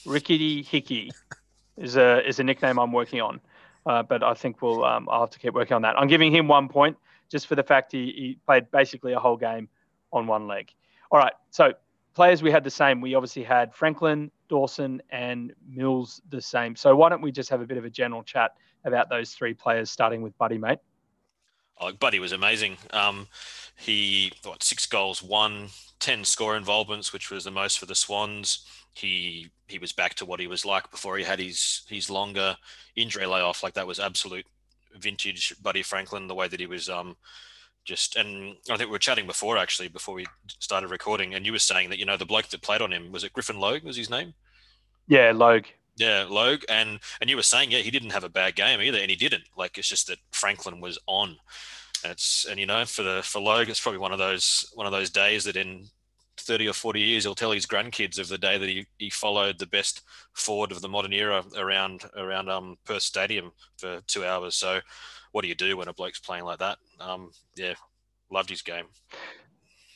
Rickety 0.06 0.64
Hickey 0.64 1.12
is 1.78 1.96
a 1.96 2.28
is 2.28 2.40
a 2.40 2.44
nickname 2.44 2.80
I'm 2.80 2.92
working 2.92 3.22
on, 3.22 3.40
uh, 3.86 4.04
but 4.04 4.24
I 4.24 4.34
think 4.34 4.62
we'll 4.62 4.84
um, 4.84 5.08
I'll 5.10 5.22
have 5.22 5.30
to 5.32 5.40
keep 5.40 5.54
working 5.54 5.76
on 5.76 5.82
that. 5.84 5.98
I'm 5.98 6.08
giving 6.08 6.34
him 6.34 6.48
one 6.48 6.68
point 6.68 6.98
just 7.30 7.48
for 7.48 7.56
the 7.56 7.64
fact 7.64 7.92
he, 7.92 8.06
he 8.06 8.38
played 8.46 8.70
basically 8.72 9.14
a 9.14 9.20
whole 9.20 9.38
game 9.38 9.70
on 10.12 10.28
one 10.28 10.48
leg. 10.48 10.72
All 11.12 11.20
right, 11.20 11.34
so 11.50 11.74
players 12.14 12.44
we 12.44 12.52
had 12.52 12.64
the 12.64 12.72
same. 12.72 13.02
We 13.02 13.16
obviously 13.16 13.44
had 13.44 13.74
Franklin, 13.74 14.32
Dawson, 14.50 15.02
and 15.12 15.54
Mills 15.68 16.22
the 16.30 16.42
same. 16.42 16.76
So 16.76 16.96
why 16.96 17.10
don't 17.10 17.22
we 17.22 17.32
just 17.32 17.50
have 17.50 17.62
a 17.62 17.66
bit 17.66 17.78
of 17.78 17.86
a 17.86 17.90
general 17.90 18.24
chat 18.24 18.52
about 18.84 19.10
those 19.10 19.32
three 19.32 19.54
players, 19.54 19.90
starting 19.90 20.22
with 20.22 20.38
Buddy, 20.38 20.58
mate? 20.58 20.80
Oh, 21.80 21.92
Buddy 21.94 22.20
was 22.20 22.32
amazing. 22.32 22.78
Um, 22.92 23.28
he 23.78 24.32
what 24.44 24.64
six 24.64 24.86
goals, 24.86 25.24
one, 25.24 25.70
10 26.00 26.26
score 26.26 26.56
involvements, 26.58 27.14
which 27.14 27.32
was 27.32 27.44
the 27.44 27.52
most 27.52 27.80
for 27.80 27.86
the 27.86 27.96
Swans. 27.96 28.66
He 28.94 29.50
he 29.68 29.80
was 29.80 29.94
back 29.94 30.16
to 30.16 30.26
what 30.26 30.40
he 30.40 30.48
was 30.48 30.66
like 30.66 30.92
before 30.92 31.18
he 31.18 31.24
had 31.24 31.40
his 31.40 31.84
his 31.88 32.10
longer 32.10 32.58
injury 32.96 33.26
layoff. 33.26 33.64
Like 33.64 33.74
that 33.76 33.88
was 33.88 34.00
absolute 34.00 34.46
vintage 34.98 35.56
Buddy 35.62 35.82
Franklin. 35.82 36.28
The 36.28 36.36
way 36.36 36.48
that 36.48 36.60
he 36.60 36.66
was 36.66 36.90
um 36.90 37.16
just 37.86 38.16
and 38.16 38.56
I 38.70 38.78
think 38.78 38.90
we 38.90 38.92
were 38.92 39.00
chatting 39.00 39.26
before 39.26 39.58
actually 39.58 39.88
before 39.88 40.16
we 40.16 40.26
started 40.60 40.90
recording, 40.90 41.34
and 41.34 41.46
you 41.46 41.52
were 41.52 41.60
saying 41.60 41.90
that 41.90 42.00
you 42.00 42.06
know 42.06 42.18
the 42.18 42.26
bloke 42.26 42.50
that 42.50 42.62
played 42.62 42.82
on 42.82 42.92
him 42.92 43.12
was 43.12 43.24
it 43.24 43.34
Griffin 43.34 43.60
Logue 43.60 43.84
was 43.84 43.98
his 43.98 44.10
name? 44.10 44.34
Yeah, 45.08 45.32
Logue. 45.34 45.66
Yeah, 45.98 46.26
Logue, 46.30 46.64
and 46.70 47.00
and 47.20 47.30
you 47.30 47.36
were 47.36 47.44
saying 47.44 47.72
yeah 47.72 47.80
he 47.80 47.92
didn't 47.92 48.12
have 48.12 48.24
a 48.24 48.30
bad 48.30 48.56
game 48.56 48.82
either, 48.82 48.98
and 49.00 49.10
he 49.10 49.18
didn't. 49.18 49.44
Like 49.58 49.78
it's 49.78 49.90
just 49.90 50.08
that 50.08 50.20
Franklin 50.32 50.82
was 50.82 50.98
on. 51.08 51.38
And 52.04 52.12
it's 52.12 52.46
and 52.46 52.60
you 52.60 52.66
know 52.66 52.86
for 52.86 53.04
the 53.04 53.22
for 53.24 53.42
Logue, 53.42 53.70
it's 53.70 53.80
probably 53.80 54.00
one 54.00 54.14
of 54.14 54.20
those 54.20 54.66
one 54.74 54.86
of 54.86 54.92
those 54.92 55.10
days 55.10 55.44
that 55.44 55.58
in 55.58 55.88
30 56.38 56.68
or 56.68 56.74
40 56.74 57.00
years 57.00 57.24
he'll 57.24 57.36
tell 57.36 57.52
his 57.52 57.66
grandkids 57.66 58.18
of 58.18 58.28
the 58.28 58.38
day 58.38 58.58
that 58.58 58.68
he, 58.70 58.88
he 58.98 59.10
followed 59.10 59.60
the 59.60 59.68
best 59.68 60.02
forward 60.34 60.72
of 60.72 60.82
the 60.82 60.90
modern 60.90 61.14
era 61.14 61.44
around 61.58 62.06
around 62.18 62.50
um 62.50 62.78
Perth 62.86 63.04
Stadium 63.04 63.52
for 63.78 64.02
two 64.08 64.26
hours. 64.26 64.56
So 64.56 64.80
what 65.32 65.44
do 65.44 65.48
you 65.48 65.56
do 65.56 65.78
when 65.78 65.88
a 65.88 65.94
bloke's 65.94 66.20
playing 66.20 66.46
like 66.46 66.60
that? 66.60 66.78
Um, 67.00 67.32
yeah, 67.56 67.74
loved 68.32 68.50
his 68.50 68.62
game. 68.62 68.86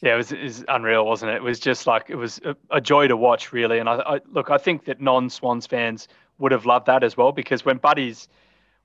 Yeah, 0.01 0.13
it 0.13 0.17
was, 0.17 0.31
it 0.31 0.43
was 0.43 0.65
unreal, 0.67 1.05
wasn't 1.05 1.31
it? 1.31 1.35
It 1.35 1.43
was 1.43 1.59
just 1.59 1.87
like 1.87 2.09
it 2.09 2.15
was 2.15 2.39
a, 2.43 2.55
a 2.69 2.81
joy 2.81 3.07
to 3.07 3.17
watch, 3.17 3.53
really. 3.53 3.79
And 3.79 3.87
I, 3.89 3.95
I, 3.95 4.19
look, 4.31 4.51
I 4.51 4.57
think 4.57 4.85
that 4.85 5.01
non-Swans 5.01 5.65
fans 5.67 6.07
would 6.37 6.51
have 6.51 6.65
loved 6.65 6.87
that 6.87 7.03
as 7.03 7.15
well 7.15 7.31
because 7.31 7.63
when 7.65 7.77
Buddy's 7.77 8.27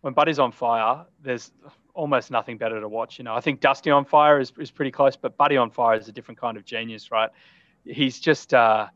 when 0.03 0.15
Buddy's 0.15 0.39
on 0.39 0.53
fire, 0.53 1.05
there's 1.23 1.53
almost 1.95 2.31
nothing 2.31 2.57
better 2.57 2.81
to 2.81 2.89
watch. 2.89 3.19
You 3.19 3.25
know, 3.25 3.35
I 3.35 3.41
think 3.41 3.61
Dusty 3.61 3.91
on 3.91 4.05
fire 4.05 4.41
is, 4.41 4.53
is 4.59 4.71
pretty 4.71 4.91
close, 4.91 5.17
but 5.17 5.37
Buddy 5.37 5.57
on 5.57 5.71
fire 5.71 5.99
is 5.99 6.09
a 6.09 6.13
different 6.13 6.41
kind 6.41 6.57
of 6.57 6.65
genius, 6.65 7.11
right? 7.11 7.29
He's 7.85 8.19
just, 8.19 8.55
uh, 8.55 8.87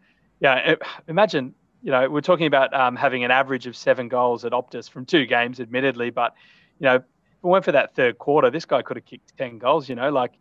yeah. 0.41 0.77
Imagine, 1.09 1.55
you 1.83 1.91
know, 1.91 2.09
we're 2.09 2.23
talking 2.23 2.47
about 2.47 2.73
um, 2.73 2.97
having 2.97 3.25
an 3.25 3.31
average 3.31 3.67
of 3.67 3.77
seven 3.77 4.09
goals 4.09 4.45
at 4.45 4.53
Optus 4.53 4.89
from 4.89 5.05
two 5.05 5.27
games, 5.27 5.61
admittedly, 5.61 6.11
but 6.11 6.35
you 6.79 6.85
know, 6.85 7.03
we 7.43 7.51
went 7.51 7.65
for 7.65 7.73
that 7.73 7.95
third 7.95 8.19
quarter, 8.19 8.51
this 8.51 8.65
guy 8.65 8.81
could 8.83 8.97
have 8.97 9.05
kicked 9.05 9.37
10 9.37 9.59
goals, 9.59 9.89
you 9.89 9.95
know, 9.95 10.11
like, 10.11 10.33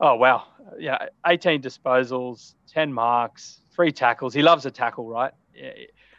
oh, 0.00 0.14
wow. 0.16 0.44
Yeah, 0.78 1.06
18 1.26 1.62
disposals, 1.62 2.54
10 2.68 2.92
marks, 2.92 3.60
three 3.70 3.92
tackles. 3.92 4.34
He 4.34 4.42
loves 4.42 4.66
a 4.66 4.70
tackle, 4.70 5.08
right? 5.08 5.32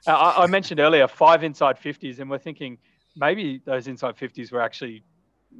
I, 0.07 0.43
I 0.43 0.47
mentioned 0.47 0.79
earlier 0.79 1.07
five 1.07 1.43
inside 1.43 1.79
50s, 1.79 2.19
and 2.19 2.29
we're 2.29 2.37
thinking 2.37 2.77
maybe 3.15 3.61
those 3.65 3.87
inside 3.87 4.15
50s 4.15 4.51
were 4.51 4.61
actually 4.61 5.03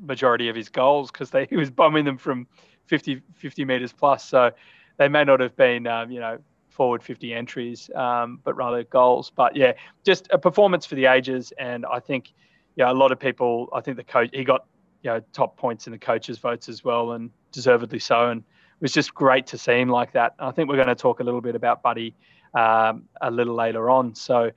majority 0.01 0.49
of 0.49 0.55
his 0.55 0.69
goals 0.69 1.11
because 1.11 1.31
he 1.49 1.55
was 1.55 1.69
bombing 1.69 2.05
them 2.05 2.17
from 2.17 2.47
50, 2.87 3.21
50 3.35 3.65
meters 3.65 3.93
plus. 3.93 4.23
So 4.23 4.51
they 4.97 5.07
may 5.07 5.23
not 5.23 5.39
have 5.39 5.55
been, 5.55 5.87
um, 5.87 6.11
you 6.11 6.19
know, 6.19 6.39
forward 6.69 7.01
50 7.01 7.33
entries, 7.33 7.89
um, 7.95 8.39
but 8.43 8.55
rather 8.55 8.83
goals. 8.83 9.31
But 9.35 9.55
yeah, 9.55 9.73
just 10.05 10.27
a 10.31 10.37
performance 10.37 10.85
for 10.85 10.95
the 10.95 11.05
ages. 11.05 11.51
And 11.57 11.85
I 11.85 11.99
think, 11.99 12.33
yeah, 12.75 12.91
a 12.91 12.93
lot 12.93 13.11
of 13.11 13.19
people, 13.19 13.67
I 13.73 13.81
think 13.81 13.97
the 13.97 14.03
coach, 14.03 14.29
he 14.33 14.43
got, 14.43 14.65
you 15.03 15.11
know, 15.11 15.21
top 15.33 15.57
points 15.57 15.87
in 15.87 15.91
the 15.91 15.99
coaches' 15.99 16.37
votes 16.37 16.69
as 16.69 16.83
well, 16.83 17.13
and 17.13 17.29
deservedly 17.51 17.99
so. 17.99 18.29
And 18.29 18.41
it 18.41 18.81
was 18.81 18.93
just 18.93 19.13
great 19.13 19.47
to 19.47 19.57
see 19.57 19.79
him 19.79 19.89
like 19.89 20.11
that. 20.13 20.35
I 20.39 20.51
think 20.51 20.69
we're 20.69 20.75
going 20.75 20.87
to 20.87 20.95
talk 20.95 21.19
a 21.19 21.23
little 21.23 21.41
bit 21.41 21.55
about 21.55 21.81
Buddy 21.81 22.13
um, 22.53 23.03
a 23.21 23.31
little 23.31 23.55
later 23.55 23.89
on. 23.89 24.15
So, 24.15 24.51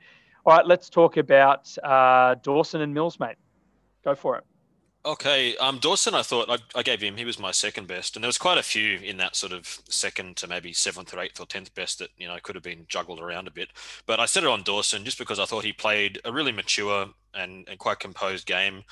all 0.44 0.57
right, 0.57 0.66
let's 0.66 0.88
talk 0.88 1.16
about 1.16 1.76
uh, 1.83 2.37
Dawson 2.42 2.81
and 2.81 2.94
Mills, 2.94 3.20
mate. 3.20 3.37
Go 4.05 4.14
for 4.14 4.38
it. 4.38 4.44
Okay, 5.03 5.57
um, 5.57 5.79
Dawson, 5.79 6.14
I 6.14 6.20
thought 6.20 6.50
I, 6.50 6.59
I, 6.79 6.83
gave 6.83 7.00
him. 7.00 7.16
He 7.16 7.24
was 7.24 7.38
my 7.38 7.53
second 7.53 7.87
best, 7.87 8.16
and 8.16 8.22
there 8.22 8.29
was 8.29 8.37
quite 8.37 8.59
a 8.59 8.62
few 8.62 8.98
in 8.98 9.16
that 9.16 9.35
sort 9.35 9.53
of 9.53 9.81
second 9.88 10.37
to 10.37 10.46
maybe 10.46 10.74
seventh 10.74 11.14
or 11.14 11.20
eighth 11.20 11.40
or 11.40 11.46
tenth 11.46 11.74
best 11.74 12.00
that 12.00 12.11
you 12.18 12.29
know 12.29 12.37
could 12.42 12.55
have 12.55 12.62
been 12.62 12.85
juggled 12.87 13.18
around 13.18 13.48
a 13.48 13.50
bit. 13.50 13.70
But 14.05 14.20
I 14.20 14.26
set 14.26 14.44
it 14.44 14.50
on 14.50 14.62
Dawson 14.62 15.07
just 15.07 15.16
because 15.16 15.38
I 15.38 15.46
thought 15.46 15.64
he 15.64 15.72
played 15.72 16.20
a 16.26 16.33
really 16.33 16.53
mature 16.53 17.09
and, 17.33 17.66
and 17.66 17.79
quite 17.79 17.98
composed 17.98 18.46
game, 18.46 18.85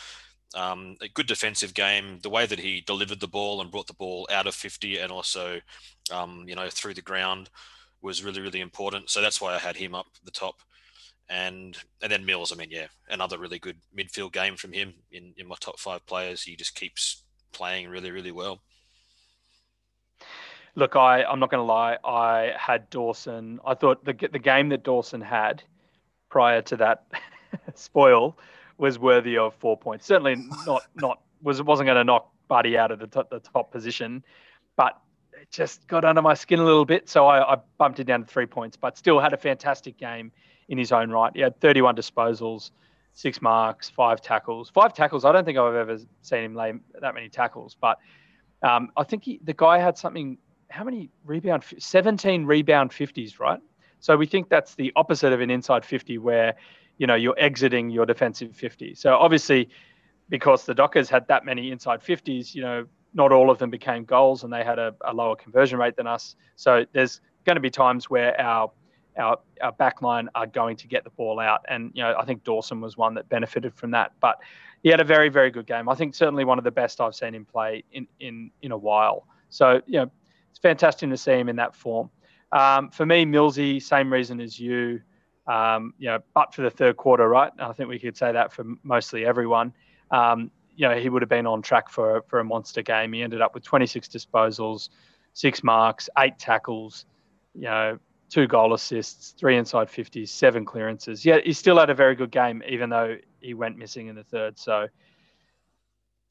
um, 0.55 0.97
a 1.03 1.09
good 1.09 1.27
defensive 1.27 1.75
game. 1.75 2.19
The 2.23 2.31
way 2.31 2.47
that 2.47 2.59
he 2.59 2.81
delivered 2.81 3.21
the 3.21 3.29
ball 3.29 3.61
and 3.61 3.71
brought 3.71 3.87
the 3.87 3.95
ball 3.95 4.29
out 4.31 4.47
of 4.47 4.55
fifty 4.55 4.99
and 4.99 5.13
also, 5.13 5.61
um, 6.13 6.45
you 6.47 6.55
know, 6.55 6.69
through 6.71 6.95
the 6.95 7.03
ground 7.03 7.51
was 8.01 8.25
really 8.25 8.41
really 8.41 8.61
important. 8.61 9.11
So 9.11 9.21
that's 9.21 9.41
why 9.41 9.55
I 9.55 9.59
had 9.59 9.77
him 9.77 9.95
up 9.95 10.07
the 10.25 10.31
top 10.31 10.57
and 11.29 11.77
and 12.03 12.11
then 12.11 12.25
Mills. 12.25 12.53
I 12.53 12.57
mean, 12.57 12.71
yeah, 12.71 12.87
another 13.09 13.39
really 13.39 13.59
good 13.59 13.77
midfield 13.97 14.33
game 14.33 14.57
from 14.57 14.73
him 14.73 14.95
in 15.13 15.35
in 15.37 15.47
my 15.47 15.57
top 15.61 15.79
five 15.79 16.05
players. 16.07 16.43
He 16.43 16.57
just 16.57 16.75
keeps 16.75 17.23
playing 17.53 17.89
really 17.89 18.11
really 18.11 18.33
well. 18.33 18.63
Look, 20.75 20.97
I 20.97 21.25
I'm 21.25 21.41
not 21.41 21.51
going 21.51 21.61
to 21.61 21.73
lie. 21.73 21.99
I 22.05 22.53
had 22.59 22.89
Dawson. 22.91 23.61
I 23.67 23.75
thought 23.75 24.05
the 24.05 24.15
the 24.33 24.39
game 24.39 24.69
that 24.71 24.85
Dawson 24.85 25.21
had 25.21 25.63
prior 26.31 26.63
to 26.63 26.77
that 26.77 27.07
spoil 27.75 28.39
was 28.79 28.99
worthy 28.99 29.37
of 29.37 29.55
four 29.55 29.77
points. 29.77 30.07
Certainly 30.07 30.37
not 30.67 30.83
not 30.95 31.21
was 31.43 31.63
wasn't 31.63 31.87
going 31.87 31.97
to 31.97 32.05
knock 32.05 32.31
Buddy 32.49 32.79
out 32.79 32.91
of 32.91 32.99
the 32.99 33.07
top, 33.07 33.29
the 33.31 33.41
top 33.41 33.71
position, 33.71 34.25
but 34.77 34.99
it 35.41 35.51
just 35.51 35.87
got 35.87 36.05
under 36.05 36.23
my 36.23 36.35
skin 36.35 36.61
a 36.61 36.65
little 36.65 36.85
bit. 36.85 37.09
So 37.09 37.27
I, 37.27 37.55
I 37.55 37.59
bumped 37.77 38.01
it 38.01 38.05
down 38.05 38.23
to 38.23 38.27
three 38.27 38.47
points, 38.47 38.77
but 38.77 38.97
still 38.97 39.21
had 39.21 39.33
a 39.33 39.37
fantastic 39.37 39.99
game 39.99 40.33
in 40.69 40.79
his 40.79 40.93
own 40.93 41.11
right. 41.11 41.33
He 41.35 41.43
had 41.43 41.61
31 41.61 41.97
disposals, 41.97 42.71
six 43.13 43.43
marks, 43.43 43.91
five 43.91 44.21
tackles. 44.21 44.71
Five 44.71 44.95
tackles. 44.95 45.25
I 45.25 45.33
don't 45.33 45.45
think 45.45 45.59
I've 45.59 45.75
ever 45.75 45.99
seen 46.23 46.45
him 46.45 46.55
lay 46.55 46.73
that 47.01 47.15
many 47.15 47.29
tackles, 47.29 47.77
but 47.79 47.99
um, 48.63 48.91
I 48.97 49.05
think 49.05 49.25
he, 49.25 49.41
the 49.45 49.55
guy 49.55 49.79
had 49.79 49.99
something. 49.99 50.39
How 50.71 50.85
many 50.85 51.11
rebound? 51.25 51.65
17 51.79 52.45
rebound 52.45 52.91
50s, 52.91 53.39
right? 53.39 53.61
So 54.01 54.17
we 54.17 54.27
think 54.27 54.49
that's 54.49 54.75
the 54.75 54.93
opposite 54.97 55.33
of 55.33 55.41
an 55.41 55.51
inside 55.51 55.85
50, 55.85 56.19
where 56.19 56.55
you 56.99 57.07
know 57.07 57.15
you're 57.15 57.39
exiting 57.39 57.91
your 57.91 58.07
defensive 58.07 58.55
50. 58.55 58.95
So 58.95 59.15
obviously, 59.15 59.69
because 60.29 60.65
the 60.65 60.75
Dockers 60.75 61.09
had 61.09 61.27
that 61.29 61.45
many 61.45 61.71
inside 61.71 62.01
50s, 62.01 62.55
you 62.55 62.63
know, 62.63 62.87
not 63.15 63.33
all 63.33 63.51
of 63.51 63.59
them 63.59 63.71
became 63.71 64.05
goals, 64.05 64.45
and 64.45 64.53
they 64.53 64.63
had 64.63 64.79
a, 64.79 64.95
a 65.03 65.13
lower 65.13 65.37
conversion 65.37 65.79
rate 65.79 65.97
than 65.97 66.07
us. 66.07 66.37
So 66.57 66.85
there's 66.93 67.21
going 67.45 67.57
to 67.57 67.61
be 67.61 67.71
times 67.71 68.11
where 68.11 68.39
our 68.41 68.71
our, 69.19 69.39
our 69.61 69.73
backline 69.73 70.29
are 70.35 70.47
going 70.47 70.77
to 70.77 70.87
get 70.87 71.05
the 71.05 71.11
ball 71.11 71.41
out. 71.41 71.65
And, 71.69 71.91
you 71.95 72.03
know, 72.03 72.15
I 72.19 72.25
think 72.25 72.45
Dawson 72.45 72.81
was 72.81 72.97
one 72.97 73.15
that 73.15 73.29
benefited 73.29 73.75
from 73.75 73.91
that. 73.91 74.13
But 74.21 74.39
he 74.83 74.89
had 74.89 75.01
a 75.01 75.05
very, 75.05 75.29
very 75.29 75.51
good 75.51 75.67
game. 75.67 75.89
I 75.89 75.95
think 75.95 76.15
certainly 76.15 76.45
one 76.45 76.59
of 76.59 76.65
the 76.65 76.71
best 76.71 77.01
I've 77.01 77.15
seen 77.15 77.35
him 77.35 77.45
play 77.45 77.85
in, 77.93 78.07
in, 78.21 78.51
in 78.63 78.73
a 78.73 78.79
while. 78.79 79.27
So, 79.51 79.83
you 79.87 80.01
know, 80.01 80.11
it's 80.51 80.61
fantastic 80.61 81.11
to 81.11 81.17
see 81.17 81.33
him 81.33 81.49
in 81.49 81.57
that 81.57 81.75
form. 81.75 82.11
Um, 82.53 82.91
for 82.91 83.05
me, 83.05 83.25
Millsy, 83.25 83.83
same 83.83 84.13
reason 84.13 84.41
as 84.41 84.59
you. 84.59 85.01
Um, 85.49 85.95
you 85.99 86.09
know, 86.09 86.19
but 86.35 86.55
for 86.55 86.63
the 86.63 86.71
third 86.71 86.97
quarter, 86.99 87.27
right? 87.27 87.51
I 87.59 87.73
think 87.73 87.89
we 87.89 87.99
could 87.99 88.17
say 88.17 88.33
that 88.33 88.53
for 88.53 88.65
mostly 88.83 89.25
everyone. 89.25 89.73
Um, 90.11 90.51
you 90.77 90.87
know, 90.87 90.97
he 90.97 91.09
would 91.09 91.23
have 91.23 91.29
been 91.29 91.47
on 91.47 91.63
track 91.63 91.89
for 91.89 92.23
for 92.29 92.39
a 92.39 92.45
monster 92.45 92.83
game. 92.83 93.13
He 93.13 93.23
ended 93.23 93.41
up 93.41 93.55
with 93.55 93.65
26 93.65 94.09
disposals, 94.09 94.91
six 95.33 95.65
marks, 95.65 96.09
eight 96.19 96.39
tackles. 96.39 97.07
You 97.55 97.63
know, 97.63 97.99
two 98.29 98.47
goal 98.47 98.75
assists, 98.75 99.31
three 99.31 99.57
inside 99.57 99.89
50s, 99.89 100.29
seven 100.29 100.65
clearances. 100.65 101.25
Yeah, 101.25 101.39
he 101.43 101.53
still 101.53 101.79
had 101.79 101.91
a 101.91 101.95
very 101.95 102.15
good 102.15 102.31
game, 102.31 102.63
even 102.69 102.91
though 102.91 103.17
he 103.41 103.55
went 103.55 103.79
missing 103.79 104.09
in 104.09 104.15
the 104.15 104.25
third. 104.25 104.59
So, 104.59 104.89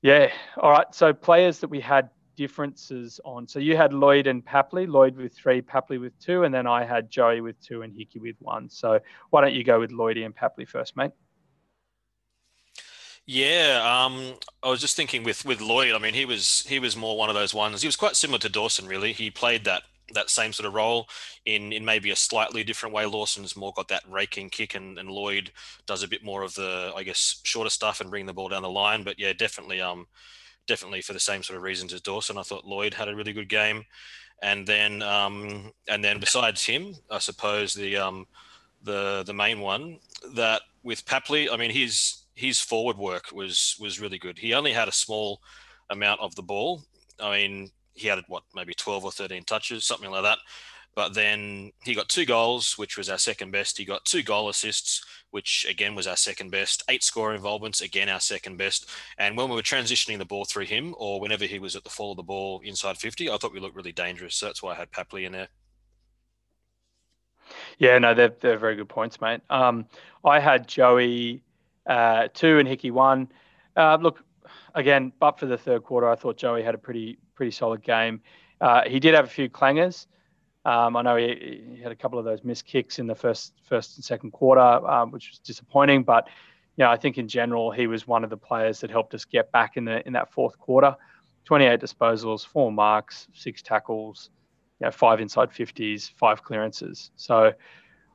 yeah. 0.01 0.31
All 0.57 0.71
right. 0.71 0.93
So, 0.93 1.11
players 1.11 1.59
that 1.59 1.69
we 1.69 1.81
had 1.81 2.09
differences 2.37 3.19
on. 3.25 3.47
So, 3.47 3.59
you 3.59 3.75
had 3.75 3.91
Lloyd 3.91 4.27
and 4.27 4.45
Papley, 4.45 4.87
Lloyd 4.87 5.17
with 5.17 5.33
three, 5.33 5.61
Papley 5.61 5.99
with 5.99 6.17
two, 6.19 6.43
and 6.43 6.53
then 6.53 6.65
I 6.65 6.85
had 6.85 7.09
Joey 7.09 7.41
with 7.41 7.59
two 7.59 7.81
and 7.81 7.93
Hickey 7.93 8.19
with 8.19 8.37
one. 8.39 8.69
So, 8.69 8.99
why 9.31 9.41
don't 9.41 9.53
you 9.53 9.65
go 9.65 9.81
with 9.81 9.91
Lloydie 9.91 10.25
and 10.25 10.35
Papley 10.35 10.65
first, 10.65 10.95
mate? 10.95 11.11
Yeah, 13.29 13.81
um, 13.83 14.35
I 14.63 14.69
was 14.69 14.79
just 14.79 14.95
thinking 14.95 15.23
with 15.23 15.43
with 15.43 15.59
Lloyd. 15.59 15.93
I 15.93 15.99
mean, 15.99 16.13
he 16.13 16.23
was 16.23 16.65
he 16.69 16.79
was 16.79 16.95
more 16.95 17.17
one 17.17 17.27
of 17.27 17.35
those 17.35 17.53
ones. 17.53 17.81
He 17.81 17.87
was 17.87 17.97
quite 17.97 18.15
similar 18.15 18.39
to 18.39 18.47
Dawson, 18.49 18.87
really. 18.87 19.11
He 19.11 19.29
played 19.29 19.65
that 19.65 19.83
that 20.13 20.29
same 20.29 20.53
sort 20.53 20.65
of 20.65 20.73
role 20.73 21.09
in 21.45 21.73
in 21.73 21.83
maybe 21.83 22.09
a 22.09 22.15
slightly 22.15 22.63
different 22.63 22.95
way. 22.95 23.05
Lawson's 23.05 23.57
more 23.57 23.73
got 23.75 23.89
that 23.89 24.03
raking 24.07 24.49
kick, 24.49 24.75
and, 24.75 24.97
and 24.97 25.09
Lloyd 25.09 25.51
does 25.85 26.03
a 26.03 26.07
bit 26.07 26.23
more 26.23 26.41
of 26.41 26.55
the 26.55 26.93
I 26.95 27.03
guess 27.03 27.41
shorter 27.43 27.69
stuff 27.69 27.99
and 27.99 28.09
bring 28.09 28.27
the 28.27 28.33
ball 28.33 28.47
down 28.47 28.63
the 28.63 28.69
line. 28.69 29.03
But 29.03 29.19
yeah, 29.19 29.33
definitely 29.33 29.81
um 29.81 30.07
definitely 30.67 31.01
for 31.01 31.13
the 31.13 31.19
same 31.19 31.43
sort 31.43 31.57
of 31.57 31.63
reasons 31.63 31.93
as 31.93 32.01
Dawson. 32.01 32.37
I 32.37 32.43
thought 32.43 32.65
Lloyd 32.65 32.93
had 32.93 33.09
a 33.09 33.15
really 33.15 33.33
good 33.33 33.49
game, 33.49 33.83
and 34.41 34.67
then 34.67 35.01
um 35.01 35.71
and 35.87 36.03
then 36.03 36.19
besides 36.19 36.63
him, 36.63 36.95
I 37.09 37.19
suppose 37.19 37.73
the 37.73 37.97
um 37.97 38.27
the 38.83 39.23
the 39.25 39.33
main 39.33 39.59
one 39.59 39.99
that 40.35 40.61
with 40.83 41.05
Papley, 41.05 41.51
I 41.51 41.57
mean 41.57 41.71
his 41.71 42.25
his 42.35 42.59
forward 42.59 42.97
work 42.97 43.31
was 43.31 43.75
was 43.79 43.99
really 43.99 44.19
good. 44.19 44.37
He 44.37 44.53
only 44.53 44.71
had 44.71 44.87
a 44.87 44.93
small 44.93 45.41
amount 45.89 46.21
of 46.21 46.35
the 46.35 46.43
ball. 46.43 46.83
I 47.19 47.31
mean, 47.31 47.71
he 47.93 48.07
had 48.07 48.19
what 48.27 48.43
maybe 48.53 48.73
12 48.73 49.05
or 49.05 49.11
13 49.11 49.43
touches, 49.43 49.85
something 49.85 50.11
like 50.11 50.23
that. 50.23 50.37
But 50.97 51.13
then 51.13 51.73
he 51.83 51.93
got 51.93 52.09
two 52.09 52.25
goals, 52.25 52.75
which 52.75 52.97
was 52.97 53.07
our 53.07 53.19
second 53.19 53.51
best. 53.51 53.77
He 53.77 53.85
got 53.85 54.03
two 54.03 54.23
goal 54.23 54.49
assists, 54.49 55.05
which 55.29 55.63
again 55.69 55.93
was 55.93 56.07
our 56.07 56.15
second 56.15 56.49
best. 56.49 56.81
Eight 56.89 57.03
score 57.03 57.35
involvements, 57.35 57.81
again 57.81 58.09
our 58.09 58.19
second 58.19 58.57
best. 58.57 58.89
And 59.19 59.37
when 59.37 59.47
we 59.47 59.55
were 59.55 59.61
transitioning 59.61 60.17
the 60.17 60.25
ball 60.25 60.43
through 60.43 60.65
him, 60.65 60.95
or 60.97 61.21
whenever 61.21 61.45
he 61.45 61.59
was 61.59 61.75
at 61.75 61.83
the 61.83 61.91
fall 61.91 62.13
of 62.13 62.17
the 62.17 62.23
ball 62.23 62.61
inside 62.63 62.97
50, 62.97 63.29
I 63.29 63.37
thought 63.37 63.53
we 63.53 63.59
looked 63.59 63.75
really 63.75 63.91
dangerous. 63.91 64.33
So 64.37 64.47
that's 64.47 64.63
why 64.63 64.71
I 64.71 64.75
had 64.75 64.89
Papley 64.89 65.27
in 65.27 65.33
there. 65.33 65.49
Yeah, 67.77 67.99
no, 67.99 68.15
they're, 68.15 68.33
they're 68.39 68.57
very 68.57 68.75
good 68.75 68.89
points, 68.89 69.21
mate. 69.21 69.41
Um, 69.51 69.85
I 70.25 70.39
had 70.39 70.67
Joey 70.67 71.43
uh, 71.85 72.29
two 72.33 72.57
and 72.57 72.67
Hickey 72.67 72.89
one. 72.89 73.29
Uh, 73.75 73.99
look, 74.01 74.23
again, 74.73 75.13
but 75.19 75.39
for 75.39 75.45
the 75.45 75.59
third 75.59 75.83
quarter, 75.83 76.09
I 76.09 76.15
thought 76.15 76.37
Joey 76.37 76.63
had 76.63 76.73
a 76.73 76.79
pretty 76.79 77.19
pretty 77.35 77.51
solid 77.51 77.83
game. 77.83 78.19
Uh, 78.59 78.81
he 78.87 78.99
did 78.99 79.13
have 79.13 79.25
a 79.25 79.29
few 79.29 79.47
clangers. 79.47 80.07
Um, 80.67 80.97
I 80.97 81.01
know 81.01 81.15
he, 81.15 81.63
he, 81.75 81.81
had 81.81 81.93
a 81.93 81.95
couple 81.95 82.19
of 82.19 82.25
those 82.25 82.43
missed 82.43 82.65
kicks 82.65 82.99
in 82.99 83.07
the 83.07 83.15
first 83.15 83.53
first 83.63 83.95
and 83.95 84.03
second 84.03 84.31
quarter, 84.31 84.59
um, 84.61 85.11
which 85.11 85.29
was 85.29 85.39
disappointing. 85.39 86.03
But 86.03 86.27
you 86.75 86.83
know, 86.83 86.91
I 86.91 86.97
think 86.97 87.17
in 87.17 87.29
general 87.29 87.71
he 87.71 87.87
was 87.87 88.05
one 88.05 88.25
of 88.25 88.29
the 88.29 88.35
players 88.35 88.81
that 88.81 88.91
helped 88.91 89.13
us 89.13 89.23
get 89.23 89.49
back 89.53 89.77
in 89.77 89.85
the 89.85 90.05
in 90.05 90.11
that 90.13 90.29
fourth 90.29 90.59
quarter. 90.59 90.93
28 91.45 91.79
disposals, 91.79 92.45
four 92.45 92.73
marks, 92.73 93.29
six 93.33 93.61
tackles, 93.61 94.29
you 94.81 94.85
know, 94.85 94.91
five 94.91 95.21
inside 95.21 95.49
50s, 95.49 96.11
five 96.11 96.43
clearances. 96.43 97.11
So 97.15 97.53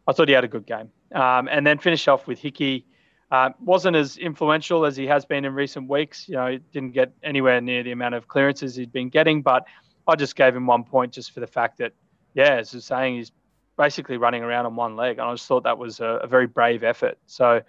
I 0.07 0.13
thought 0.13 0.29
he 0.29 0.35
had 0.35 0.45
a 0.45 0.49
good 0.49 0.67
game. 0.67 0.91
Um, 1.15 1.49
and 1.51 1.67
then 1.67 1.79
finish 1.79 2.07
off 2.09 2.27
with 2.27 2.39
Hickey. 2.39 2.85
Uh, 3.31 3.49
wasn't 3.61 3.97
as 3.97 4.19
influential 4.19 4.85
as 4.85 4.95
he 4.95 5.07
has 5.07 5.25
been 5.25 5.47
in 5.47 5.55
recent 5.55 5.89
weeks. 5.89 6.29
You 6.29 6.35
know, 6.35 6.59
didn't 6.73 6.93
get 6.93 7.13
anywhere 7.23 7.63
near 7.63 7.83
the 7.83 7.93
amount 7.93 8.15
of 8.15 8.29
clearances 8.29 8.77
he'd 8.77 8.93
been 8.93 9.09
getting, 9.09 9.41
but 9.41 9.65
I 10.07 10.17
just 10.17 10.37
gave 10.37 10.55
him 10.55 10.67
one 10.67 10.85
point 10.85 11.15
just 11.15 11.33
for 11.33 11.41
the 11.41 11.47
fact 11.47 11.79
that, 11.79 11.93
yeah, 12.35 12.57
as 12.57 12.75
I 12.75 12.77
was 12.77 12.85
saying, 12.85 13.17
he's 13.17 13.33
basically 13.77 14.17
running 14.17 14.43
around 14.43 14.67
on 14.67 14.77
one 14.77 14.97
leg. 14.97 15.19
And 15.19 15.29
I 15.29 15.33
just 15.33 15.47
thought 15.47 15.65
that 15.65 15.79
was 15.79 16.01
a, 16.01 16.21
a 16.23 16.27
very 16.27 16.47
brave 16.47 16.85
effort. 16.85 17.19
So 17.27 17.63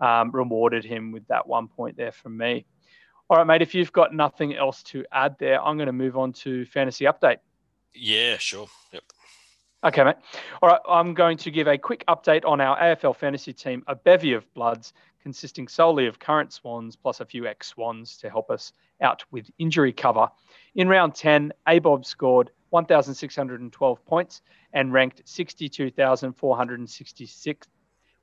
um, 0.00 0.30
rewarded 0.30 0.84
him 0.84 1.12
with 1.12 1.26
that 1.28 1.46
one 1.46 1.68
point 1.68 1.96
there 1.96 2.12
from 2.12 2.36
me. 2.36 2.66
All 3.30 3.38
right, 3.38 3.46
mate, 3.46 3.62
if 3.62 3.74
you've 3.74 3.92
got 3.92 4.14
nothing 4.14 4.54
else 4.54 4.82
to 4.84 5.04
add 5.10 5.36
there, 5.38 5.62
I'm 5.62 5.76
going 5.76 5.86
to 5.86 5.92
move 5.92 6.16
on 6.16 6.32
to 6.34 6.66
fantasy 6.66 7.06
update. 7.06 7.38
Yeah, 7.94 8.36
sure. 8.36 8.66
Yep. 8.92 9.02
Okay, 9.84 10.04
mate. 10.04 10.16
All 10.62 10.68
right, 10.68 10.80
I'm 10.88 11.14
going 11.14 11.38
to 11.38 11.50
give 11.50 11.66
a 11.66 11.78
quick 11.78 12.04
update 12.06 12.44
on 12.44 12.60
our 12.60 12.78
AFL 12.78 13.16
fantasy 13.16 13.52
team, 13.52 13.82
a 13.86 13.94
bevy 13.94 14.34
of 14.34 14.52
bloods 14.54 14.92
consisting 15.22 15.66
solely 15.68 16.06
of 16.06 16.18
current 16.18 16.52
Swans 16.52 16.96
plus 16.96 17.20
a 17.20 17.24
few 17.24 17.46
ex 17.46 17.68
Swans 17.68 18.18
to 18.18 18.28
help 18.28 18.50
us 18.50 18.72
out 19.00 19.24
with 19.30 19.50
injury 19.58 19.92
cover. 19.92 20.28
In 20.74 20.86
round 20.86 21.14
10, 21.14 21.52
ABOB 21.66 22.04
scored 22.04 22.50
1,612 22.74 24.04
points 24.04 24.42
and 24.72 24.92
ranked 24.92 25.22
62,466 25.24 27.68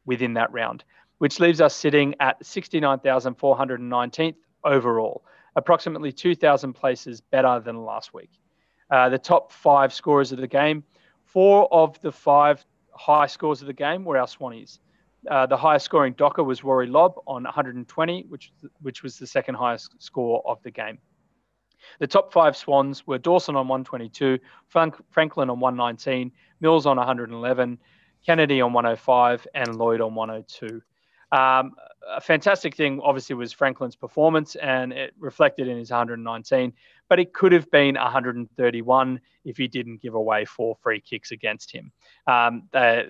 within 0.05 0.33
that 0.33 0.51
round, 0.51 0.83
which 1.17 1.39
leaves 1.39 1.61
us 1.61 1.75
sitting 1.75 2.13
at 2.19 2.43
69,419th 2.43 4.35
overall, 4.63 5.23
approximately 5.55 6.11
2,000 6.11 6.73
places 6.73 7.21
better 7.21 7.59
than 7.59 7.85
last 7.85 8.13
week. 8.13 8.29
Uh, 8.89 9.09
the 9.09 9.17
top 9.17 9.51
five 9.51 9.93
scorers 9.93 10.31
of 10.31 10.39
the 10.39 10.47
game 10.47 10.83
Four 11.31 11.73
of 11.73 11.97
the 12.01 12.11
five 12.11 12.65
high 12.91 13.25
scores 13.25 13.61
of 13.61 13.67
the 13.67 13.73
game 13.73 14.03
were 14.03 14.17
our 14.17 14.27
Swannies. 14.27 14.79
Uh, 15.29 15.45
the 15.45 15.55
highest 15.55 15.85
scoring 15.85 16.13
Docker 16.17 16.43
was 16.43 16.61
Rory 16.61 16.87
Lobb 16.87 17.13
on 17.25 17.43
120, 17.43 18.25
which 18.27 18.51
which 18.81 19.01
was 19.01 19.17
the 19.17 19.25
second 19.25 19.55
highest 19.55 19.95
score 20.03 20.43
of 20.45 20.61
the 20.63 20.71
game. 20.71 20.97
The 21.99 22.07
top 22.07 22.31
five 22.31 22.55
Swans 22.55 23.05
were 23.05 23.17
Dawson 23.17 23.55
on 23.55 23.67
122, 23.67 24.39
Frank, 24.67 24.95
Franklin 25.09 25.49
on 25.49 25.59
119, 25.59 26.31
Mills 26.59 26.85
on 26.85 26.97
111, 26.97 27.77
Kennedy 28.25 28.61
on 28.61 28.73
105, 28.73 29.47
and 29.53 29.75
Lloyd 29.75 30.01
on 30.01 30.15
102. 30.15 30.81
Um, 31.31 31.73
a 32.07 32.19
fantastic 32.19 32.75
thing, 32.75 32.99
obviously, 33.03 33.35
was 33.35 33.53
Franklin's 33.53 33.95
performance, 33.95 34.55
and 34.55 34.91
it 34.91 35.13
reflected 35.19 35.67
in 35.67 35.77
his 35.77 35.91
119. 35.91 36.73
But 37.07 37.19
it 37.19 37.33
could 37.33 37.51
have 37.51 37.69
been 37.71 37.95
131 37.95 39.21
if 39.43 39.57
he 39.57 39.67
didn't 39.67 40.01
give 40.01 40.15
away 40.15 40.45
four 40.45 40.75
free 40.81 40.99
kicks 40.99 41.31
against 41.31 41.71
him. 41.71 41.91
Um, 42.25 42.63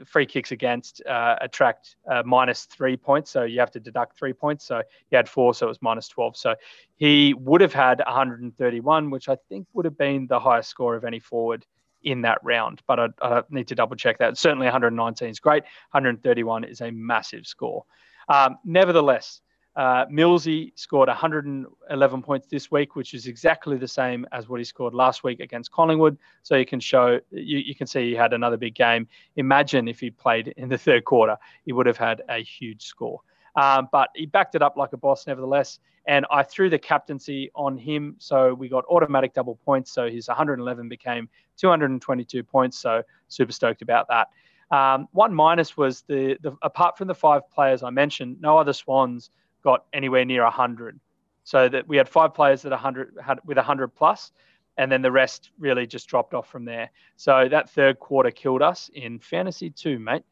free 0.06 0.26
kicks 0.26 0.52
against 0.52 1.02
uh, 1.06 1.36
attract 1.40 1.96
uh, 2.10 2.24
minus 2.26 2.66
three 2.66 2.98
points, 2.98 3.32
so 3.32 3.44
you 3.44 3.60
have 3.60 3.72
to 3.72 3.80
deduct 3.80 4.18
three 4.18 4.34
points. 4.34 4.66
So 4.66 4.82
he 5.10 5.16
had 5.16 5.30
four, 5.30 5.54
so 5.54 5.68
it 5.68 5.70
was 5.70 5.82
minus 5.82 6.08
12. 6.08 6.36
So 6.36 6.56
he 6.96 7.34
would 7.36 7.62
have 7.62 7.74
had 7.74 8.00
131, 8.00 9.10
which 9.10 9.30
I 9.30 9.38
think 9.50 9.68
would 9.74 9.86
have 9.86 9.98
been 9.98 10.28
the 10.28 10.40
highest 10.40 10.70
score 10.70 10.96
of 10.96 11.06
any 11.06 11.20
forward 11.20 11.66
in 12.04 12.22
that 12.22 12.40
round. 12.44 12.82
But 12.88 13.00
I, 13.00 13.08
I 13.22 13.44
need 13.50 13.68
to 13.68 13.76
double 13.76 13.96
check 13.96 14.18
that. 14.18 14.38
Certainly 14.38 14.66
119 14.66 15.30
is 15.30 15.40
great. 15.40 15.64
131 15.92 16.64
is 16.64 16.82
a 16.82 16.92
massive 16.92 17.46
score. 17.46 17.86
Um, 18.30 18.58
nevertheless, 18.64 19.42
uh, 19.76 20.06
Millsy 20.08 20.74
scored 20.76 21.08
111 21.08 22.22
points 22.22 22.48
this 22.48 22.70
week, 22.70 22.96
which 22.96 23.14
is 23.14 23.28
exactly 23.28 23.78
the 23.78 23.88
same 23.88 24.26
as 24.32 24.50
what 24.50 24.60
he 24.60 24.64
scored 24.66 24.94
last 24.94 25.24
week 25.24 25.40
against 25.40 25.72
Collingwood. 25.72 26.18
So 26.44 26.56
you 26.56 26.66
can 26.66 26.80
show, 26.80 27.20
you, 27.32 27.60
you 27.60 27.74
can 27.74 27.88
see 27.88 28.10
he 28.10 28.16
had 28.16 28.34
another 28.34 28.58
big 28.58 28.76
game. 28.76 29.08
Imagine 29.38 29.88
if 29.88 30.00
he 30.00 30.10
played 30.10 30.50
in 30.58 30.68
the 30.68 30.78
third 30.78 31.06
quarter, 31.06 31.38
he 31.64 31.72
would 31.72 31.86
have 31.86 31.98
had 31.98 32.22
a 32.28 32.44
huge 32.44 32.86
score. 32.86 33.22
Um, 33.56 33.88
but 33.92 34.10
he 34.16 34.26
backed 34.26 34.56
it 34.56 34.62
up 34.62 34.76
like 34.76 34.94
a 34.94 34.98
boss, 34.98 35.26
nevertheless. 35.26 35.80
And 36.06 36.26
I 36.32 36.44
threw 36.44 36.70
the 36.70 36.80
captaincy 36.80 37.52
on 37.56 37.78
him, 37.78 38.16
so 38.18 38.54
we 38.54 38.68
got 38.68 38.84
automatic 38.90 39.34
double 39.34 39.56
points. 39.56 39.92
So 39.92 40.10
his 40.10 40.28
111 40.28 40.90
became 40.90 41.30
222 41.58 42.44
points. 42.44 42.78
So 42.78 43.04
super 43.28 43.52
stoked 43.52 43.82
about 43.82 44.08
that. 44.10 44.30
Um, 44.72 45.08
one 45.12 45.34
minus 45.34 45.76
was 45.76 46.04
the, 46.08 46.38
the 46.42 46.56
apart 46.62 46.98
from 46.98 47.08
the 47.08 47.16
five 47.16 47.50
players 47.52 47.84
I 47.84 47.90
mentioned, 47.90 48.38
no 48.40 48.58
other 48.58 48.74
Swans 48.74 49.30
got 49.64 49.86
anywhere 49.94 50.26
near 50.26 50.44
100. 50.44 51.00
So 51.44 51.68
that 51.70 51.88
we 51.88 51.98
had 51.98 52.08
five 52.08 52.34
players 52.34 52.62
that 52.62 52.72
100 52.72 53.16
had 53.24 53.40
with 53.46 53.58
100 53.58 53.90
plus, 53.90 54.32
and 54.78 54.92
then 54.92 55.02
the 55.02 55.12
rest 55.12 55.52
really 55.60 55.86
just 55.86 56.08
dropped 56.08 56.34
off 56.34 56.50
from 56.50 56.66
there. 56.66 56.90
So 57.18 57.48
that 57.50 57.70
third 57.70 58.00
quarter 58.00 58.32
killed 58.32 58.62
us 58.62 58.90
in 58.94 59.20
fantasy 59.20 59.70
too, 59.70 60.00
mate. 60.00 60.24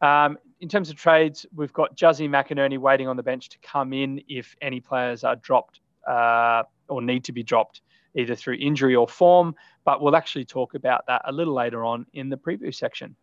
Um, 0.00 0.38
in 0.60 0.68
terms 0.68 0.90
of 0.90 0.96
trades, 0.96 1.46
we've 1.54 1.72
got 1.72 1.96
Juzzy 1.96 2.28
McInerney 2.28 2.78
waiting 2.78 3.08
on 3.08 3.16
the 3.16 3.22
bench 3.22 3.48
to 3.50 3.58
come 3.58 3.92
in 3.92 4.20
if 4.28 4.56
any 4.60 4.80
players 4.80 5.24
are 5.24 5.36
dropped 5.36 5.80
uh, 6.06 6.64
or 6.88 7.00
need 7.00 7.24
to 7.24 7.32
be 7.32 7.42
dropped 7.42 7.80
either 8.14 8.34
through 8.34 8.54
injury 8.54 8.94
or 8.94 9.08
form. 9.08 9.54
But 9.84 10.02
we'll 10.02 10.16
actually 10.16 10.44
talk 10.44 10.74
about 10.74 11.06
that 11.06 11.22
a 11.24 11.32
little 11.32 11.54
later 11.54 11.84
on 11.84 12.06
in 12.12 12.28
the 12.28 12.36
preview 12.36 12.74
section. 12.74 13.16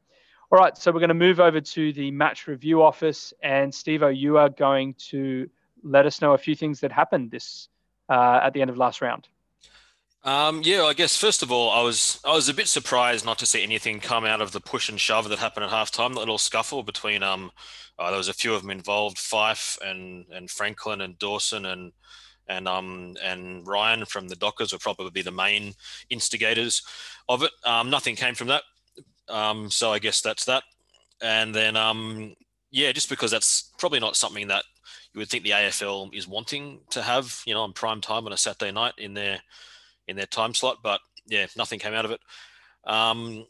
All 0.52 0.60
right, 0.60 0.78
so 0.78 0.92
we're 0.92 1.00
going 1.00 1.10
to 1.10 1.16
move 1.16 1.40
over 1.40 1.60
to 1.60 1.94
the 1.94 2.12
match 2.12 2.48
review 2.48 2.84
office, 2.84 3.34
and 3.42 3.74
Steve, 3.74 4.04
you 4.14 4.38
are 4.38 4.50
going 4.50 4.94
to 5.10 5.50
let 5.84 6.06
us 6.06 6.22
know 6.22 6.34
a 6.34 6.38
few 6.38 6.56
things 6.56 6.80
that 6.82 6.92
happened 6.92 7.32
this 7.32 7.70
uh, 8.10 8.40
at 8.44 8.54
the 8.54 8.62
end 8.62 8.70
of 8.70 8.78
last 8.78 9.02
round. 9.02 9.28
Um, 10.24 10.62
yeah, 10.64 10.84
I 10.84 10.94
guess 10.94 11.16
first 11.16 11.44
of 11.44 11.52
all, 11.52 11.70
I 11.70 11.84
was 11.84 12.20
I 12.26 12.34
was 12.34 12.50
a 12.50 12.54
bit 12.54 12.68
surprised 12.68 13.26
not 13.26 13.38
to 13.40 13.46
see 13.46 13.62
anything 13.62 14.00
come 14.00 14.26
out 14.26 14.42
of 14.42 14.52
the 14.52 14.60
push 14.60 14.90
and 14.90 15.00
shove 15.00 15.30
that 15.30 15.38
happened 15.38 15.66
at 15.66 15.72
halftime. 15.72 16.14
The 16.14 16.20
little 16.20 16.40
scuffle 16.40 16.82
between 16.82 17.22
um, 17.22 17.52
uh, 18.00 18.10
there 18.10 18.18
was 18.18 18.28
a 18.28 18.34
few 18.34 18.56
of 18.56 18.64
them 18.64 18.72
involved, 18.72 19.18
Fyfe 19.18 19.78
and 19.86 20.26
and 20.32 20.50
Franklin 20.50 21.02
and 21.02 21.18
Dawson 21.20 21.66
and 21.66 21.92
and 22.48 22.68
um 22.68 23.16
and 23.24 23.68
Ryan 23.68 24.06
from 24.06 24.28
the 24.28 24.36
Dockers 24.36 24.74
were 24.74 24.80
probably 24.80 25.22
the 25.22 25.32
main 25.32 25.74
instigators 26.10 26.82
of 27.30 27.44
it. 27.44 27.52
Um, 27.64 27.92
nothing 27.92 28.16
came 28.16 28.34
from 28.34 28.48
that. 28.48 28.64
Um, 29.30 29.70
so 29.70 29.92
I 29.92 30.00
guess 30.00 30.22
that's 30.22 30.46
that. 30.46 30.64
And 31.22 31.54
then, 31.54 31.76
um, 31.76 32.36
yeah, 32.72 32.92
just 32.92 33.10
because 33.10 33.32
that's 33.32 33.72
probably 33.78 34.00
not 34.00 34.16
something 34.16 34.48
that 34.48 34.64
you 35.14 35.20
would 35.20 35.30
think 35.30 35.44
the 35.44 35.52
AFL 35.52 36.14
is 36.14 36.28
wanting 36.28 36.82
to 36.92 37.02
have, 37.02 37.42
you 37.46 37.54
know, 37.54 37.62
on 37.62 37.74
prime 37.74 38.02
time 38.02 38.26
on 38.26 38.34
a 38.34 38.38
Saturday 38.38 38.72
night 38.72 38.94
in 38.98 39.14
their 39.14 39.40
in 40.08 40.16
their 40.16 40.26
time 40.26 40.54
slot. 40.54 40.78
But 40.84 41.00
yeah, 41.26 41.46
nothing 41.56 41.80
came 41.80 41.94
out 41.94 42.06
of 42.06 42.12
it. 42.12 42.20
Um, 42.86 43.46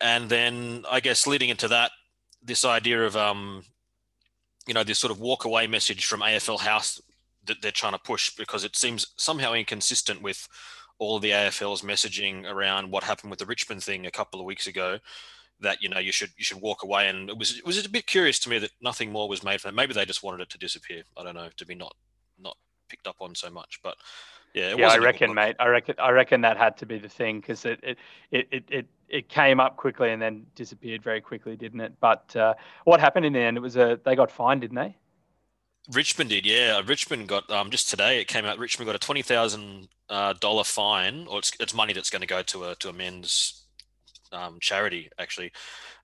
and 0.00 0.28
then 0.28 0.84
I 0.90 1.00
guess 1.00 1.26
leading 1.26 1.50
into 1.50 1.68
that, 1.68 1.90
this 2.42 2.64
idea 2.64 3.04
of 3.04 3.16
um, 3.16 3.64
you 4.66 4.74
know, 4.74 4.84
this 4.84 4.98
sort 4.98 5.10
of 5.10 5.20
walk 5.20 5.44
away 5.44 5.66
message 5.66 6.06
from 6.06 6.20
AFL 6.20 6.60
House 6.60 7.00
that 7.46 7.60
they're 7.62 7.70
trying 7.70 7.92
to 7.92 7.98
push 7.98 8.30
because 8.36 8.64
it 8.64 8.76
seems 8.76 9.06
somehow 9.16 9.52
inconsistent 9.52 10.22
with 10.22 10.48
all 11.00 11.16
of 11.16 11.22
the 11.22 11.30
AFL's 11.30 11.82
messaging 11.82 12.48
around 12.48 12.90
what 12.90 13.02
happened 13.02 13.30
with 13.30 13.40
the 13.40 13.46
Richmond 13.46 13.82
thing 13.82 14.06
a 14.06 14.10
couple 14.10 14.38
of 14.38 14.46
weeks 14.46 14.68
ago 14.68 14.98
that 15.58 15.82
you 15.82 15.88
know 15.88 15.98
you 15.98 16.12
should 16.12 16.30
you 16.36 16.44
should 16.44 16.60
walk 16.60 16.82
away 16.82 17.08
and 17.08 17.28
it 17.28 17.36
was 17.36 17.58
it 17.58 17.66
was 17.66 17.84
a 17.84 17.88
bit 17.88 18.06
curious 18.06 18.38
to 18.38 18.48
me 18.48 18.58
that 18.58 18.70
nothing 18.80 19.10
more 19.10 19.28
was 19.28 19.42
made 19.42 19.60
from 19.60 19.70
it. 19.70 19.74
Maybe 19.74 19.94
they 19.94 20.04
just 20.04 20.22
wanted 20.22 20.42
it 20.42 20.50
to 20.50 20.58
disappear. 20.58 21.02
I 21.16 21.24
don't 21.24 21.34
know 21.34 21.48
to 21.56 21.66
be 21.66 21.74
not 21.74 21.94
not 22.38 22.56
picked 22.88 23.06
up 23.06 23.16
on 23.20 23.34
so 23.34 23.50
much, 23.50 23.80
but 23.82 23.96
yeah, 24.52 24.74
yeah, 24.76 24.88
I 24.88 24.98
reckon, 24.98 25.32
mate. 25.32 25.56
I 25.58 25.68
reckon 25.68 25.94
I 25.98 26.10
reckon 26.10 26.40
that 26.42 26.56
had 26.56 26.76
to 26.78 26.86
be 26.86 26.98
the 26.98 27.08
thing 27.08 27.40
because 27.40 27.64
it, 27.64 27.80
it 27.82 27.98
it, 28.30 28.48
it 28.50 28.64
it 28.68 28.86
it 29.08 29.28
came 29.28 29.58
up 29.58 29.76
quickly 29.76 30.10
and 30.10 30.20
then 30.20 30.44
disappeared 30.54 31.02
very 31.02 31.20
quickly, 31.20 31.56
didn't 31.56 31.80
it? 31.80 31.92
But 32.00 32.34
uh, 32.36 32.54
what 32.84 33.00
happened 33.00 33.26
in 33.26 33.32
the 33.32 33.40
end? 33.40 33.56
It 33.56 33.60
was 33.60 33.76
a 33.76 34.00
they 34.04 34.16
got 34.16 34.30
fined, 34.30 34.62
didn't 34.62 34.76
they? 34.76 34.96
Richmond 35.92 36.30
did, 36.30 36.46
yeah. 36.46 36.80
Richmond 36.84 37.28
got 37.28 37.50
um, 37.50 37.70
just 37.70 37.88
today. 37.88 38.20
It 38.20 38.28
came 38.28 38.44
out. 38.44 38.58
Richmond 38.58 38.86
got 38.86 38.96
a 38.96 38.98
twenty 38.98 39.22
thousand 39.22 39.88
uh, 40.08 40.34
dollar 40.34 40.64
fine, 40.64 41.26
or 41.28 41.38
it's, 41.38 41.52
it's 41.58 41.74
money 41.74 41.92
that's 41.92 42.10
going 42.10 42.20
to 42.20 42.26
go 42.26 42.42
to 42.42 42.64
a 42.64 42.74
to 42.76 42.88
a 42.88 42.92
men's 42.92 43.64
um, 44.32 44.58
charity 44.60 45.10
actually. 45.18 45.52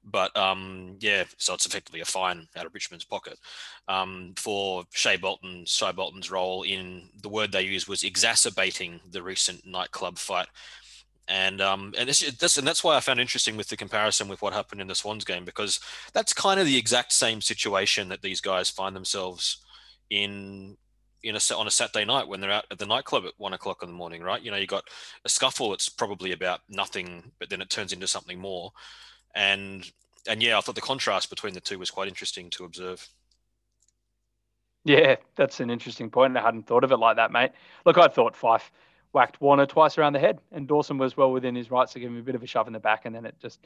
But 0.04 0.36
um, 0.36 0.96
yeah, 1.00 1.24
so 1.36 1.54
it's 1.54 1.66
effectively 1.66 2.00
a 2.00 2.04
fine 2.04 2.46
out 2.56 2.66
of 2.66 2.74
Richmond's 2.74 3.04
pocket 3.04 3.38
um, 3.88 4.34
for 4.36 4.84
Shai 4.92 5.16
Bolton, 5.16 5.64
Shai 5.66 5.92
Bolton's 5.92 6.30
role 6.30 6.62
in 6.62 7.08
the 7.22 7.28
word 7.28 7.50
they 7.50 7.62
used 7.62 7.88
was 7.88 8.04
exacerbating 8.04 9.00
the 9.10 9.22
recent 9.22 9.66
nightclub 9.66 10.18
fight. 10.18 10.46
And 11.28 11.60
um, 11.60 11.92
and 11.98 12.08
this, 12.08 12.20
this 12.38 12.56
and 12.56 12.66
that's 12.66 12.84
why 12.84 12.96
I 12.96 13.00
found 13.00 13.18
interesting 13.18 13.56
with 13.56 13.68
the 13.68 13.76
comparison 13.76 14.28
with 14.28 14.42
what 14.42 14.52
happened 14.52 14.80
in 14.80 14.86
the 14.86 14.94
Swans 14.94 15.24
game 15.24 15.44
because 15.44 15.80
that's 16.12 16.32
kind 16.32 16.60
of 16.60 16.66
the 16.66 16.76
exact 16.76 17.12
same 17.12 17.40
situation 17.40 18.08
that 18.10 18.22
these 18.22 18.40
guys 18.40 18.70
find 18.70 18.94
themselves 18.94 19.64
in 20.10 20.76
in 21.22 21.34
a 21.34 21.54
on 21.56 21.66
a 21.66 21.70
Saturday 21.70 22.04
night 22.04 22.28
when 22.28 22.40
they're 22.40 22.52
out 22.52 22.66
at 22.70 22.78
the 22.78 22.86
nightclub 22.86 23.24
at 23.24 23.32
one 23.38 23.52
o'clock 23.52 23.82
in 23.82 23.88
the 23.88 23.94
morning, 23.94 24.22
right? 24.22 24.42
You 24.42 24.50
know, 24.50 24.56
you 24.56 24.66
got 24.66 24.84
a 25.24 25.28
scuffle 25.28 25.70
that's 25.70 25.88
probably 25.88 26.32
about 26.32 26.60
nothing, 26.68 27.32
but 27.38 27.50
then 27.50 27.60
it 27.60 27.70
turns 27.70 27.92
into 27.92 28.06
something 28.06 28.38
more. 28.38 28.72
And 29.34 29.90
and 30.28 30.42
yeah, 30.42 30.58
I 30.58 30.60
thought 30.60 30.74
the 30.74 30.80
contrast 30.80 31.30
between 31.30 31.54
the 31.54 31.60
two 31.60 31.78
was 31.78 31.90
quite 31.90 32.08
interesting 32.08 32.50
to 32.50 32.64
observe. 32.64 33.06
Yeah, 34.84 35.16
that's 35.34 35.58
an 35.58 35.70
interesting 35.70 36.10
point. 36.10 36.36
I 36.36 36.42
hadn't 36.42 36.66
thought 36.66 36.84
of 36.84 36.92
it 36.92 36.98
like 36.98 37.16
that, 37.16 37.32
mate. 37.32 37.50
Look, 37.84 37.98
I 37.98 38.06
thought 38.06 38.36
Fyfe 38.36 38.70
whacked 39.12 39.40
Warner 39.40 39.66
twice 39.66 39.98
around 39.98 40.12
the 40.12 40.20
head, 40.20 40.38
and 40.52 40.68
Dawson 40.68 40.98
was 40.98 41.16
well 41.16 41.32
within 41.32 41.56
his 41.56 41.70
rights 41.70 41.92
to 41.94 42.00
give 42.00 42.10
him 42.10 42.18
a 42.18 42.22
bit 42.22 42.36
of 42.36 42.42
a 42.42 42.46
shove 42.46 42.68
in 42.68 42.72
the 42.72 42.78
back, 42.78 43.04
and 43.04 43.14
then 43.14 43.26
it 43.26 43.34
just 43.40 43.60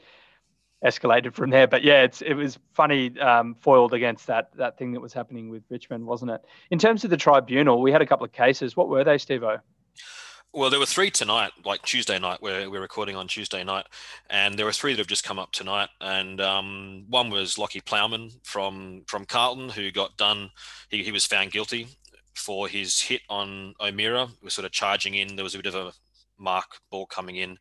escalated 0.83 1.33
from 1.33 1.49
there. 1.49 1.67
But 1.67 1.83
yeah, 1.83 2.03
it's 2.03 2.21
it 2.21 2.33
was 2.33 2.57
funny 2.73 3.17
um, 3.19 3.55
foiled 3.59 3.93
against 3.93 4.27
that 4.27 4.49
that 4.55 4.77
thing 4.77 4.91
that 4.93 4.99
was 4.99 5.13
happening 5.13 5.49
with 5.49 5.63
Richmond, 5.69 6.05
wasn't 6.05 6.31
it? 6.31 6.41
In 6.71 6.79
terms 6.79 7.03
of 7.03 7.09
the 7.09 7.17
tribunal, 7.17 7.81
we 7.81 7.91
had 7.91 8.01
a 8.01 8.05
couple 8.05 8.25
of 8.25 8.31
cases. 8.31 8.75
What 8.75 8.89
were 8.89 9.03
they, 9.03 9.15
Stevo? 9.15 9.59
Well, 10.53 10.69
there 10.69 10.79
were 10.79 10.85
three 10.85 11.09
tonight, 11.09 11.51
like 11.63 11.81
Tuesday 11.83 12.19
night, 12.19 12.41
where 12.41 12.69
we're 12.69 12.81
recording 12.81 13.15
on 13.15 13.29
Tuesday 13.29 13.63
night, 13.63 13.85
and 14.29 14.59
there 14.59 14.65
were 14.65 14.73
three 14.73 14.91
that 14.91 14.99
have 14.99 15.07
just 15.07 15.23
come 15.23 15.39
up 15.39 15.53
tonight. 15.53 15.87
And 16.01 16.41
um, 16.41 17.05
one 17.07 17.29
was 17.29 17.55
Lachie 17.55 17.85
Plowman 17.85 18.31
from 18.43 19.03
from 19.07 19.25
Carlton, 19.25 19.69
who 19.69 19.91
got 19.91 20.17
done. 20.17 20.49
He, 20.89 21.03
he 21.03 21.11
was 21.11 21.25
found 21.25 21.51
guilty 21.51 21.87
for 22.35 22.67
his 22.67 23.01
hit 23.01 23.21
on 23.29 23.75
O'Meara. 23.79 24.27
He 24.27 24.43
was 24.43 24.53
sort 24.53 24.65
of 24.65 24.71
charging 24.71 25.13
in. 25.13 25.35
There 25.37 25.43
was 25.43 25.55
a 25.55 25.59
bit 25.59 25.73
of 25.73 25.75
a 25.75 25.93
mark 26.37 26.65
ball 26.89 27.05
coming 27.05 27.37
in 27.37 27.57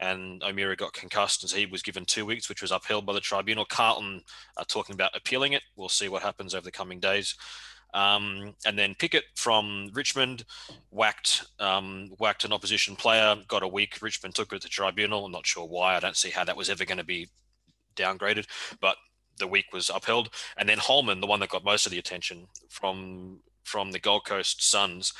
and 0.00 0.42
O'Meara 0.42 0.76
got 0.76 0.92
concussed, 0.92 1.42
and 1.42 1.50
so 1.50 1.56
he 1.56 1.66
was 1.66 1.82
given 1.82 2.04
two 2.04 2.24
weeks, 2.24 2.48
which 2.48 2.62
was 2.62 2.70
upheld 2.70 3.06
by 3.06 3.12
the 3.12 3.20
tribunal. 3.20 3.64
Carlton 3.64 4.22
are 4.56 4.64
talking 4.64 4.94
about 4.94 5.16
appealing 5.16 5.52
it. 5.52 5.62
We'll 5.76 5.88
see 5.88 6.08
what 6.08 6.22
happens 6.22 6.54
over 6.54 6.64
the 6.64 6.70
coming 6.70 7.00
days. 7.00 7.34
Um, 7.94 8.54
and 8.66 8.78
then 8.78 8.94
Pickett 8.98 9.24
from 9.34 9.90
Richmond 9.94 10.44
whacked 10.90 11.46
um, 11.58 12.10
whacked 12.18 12.44
an 12.44 12.52
opposition 12.52 12.96
player, 12.96 13.36
got 13.48 13.62
a 13.62 13.68
week. 13.68 13.98
Richmond 14.02 14.34
took 14.34 14.52
it 14.52 14.60
to 14.60 14.62
the 14.62 14.68
tribunal. 14.68 15.24
I'm 15.24 15.32
not 15.32 15.46
sure 15.46 15.66
why. 15.66 15.96
I 15.96 16.00
don't 16.00 16.16
see 16.16 16.30
how 16.30 16.44
that 16.44 16.56
was 16.56 16.68
ever 16.68 16.84
going 16.84 16.98
to 16.98 17.04
be 17.04 17.28
downgraded, 17.96 18.46
but 18.80 18.96
the 19.38 19.46
week 19.46 19.66
was 19.72 19.90
upheld. 19.92 20.30
And 20.56 20.68
then 20.68 20.78
Holman, 20.78 21.20
the 21.20 21.26
one 21.26 21.40
that 21.40 21.48
got 21.48 21.64
most 21.64 21.86
of 21.86 21.92
the 21.92 21.98
attention 21.98 22.46
from 22.68 23.40
from 23.64 23.92
the 23.92 23.98
Gold 23.98 24.24
Coast 24.24 24.62
Suns, 24.62 25.12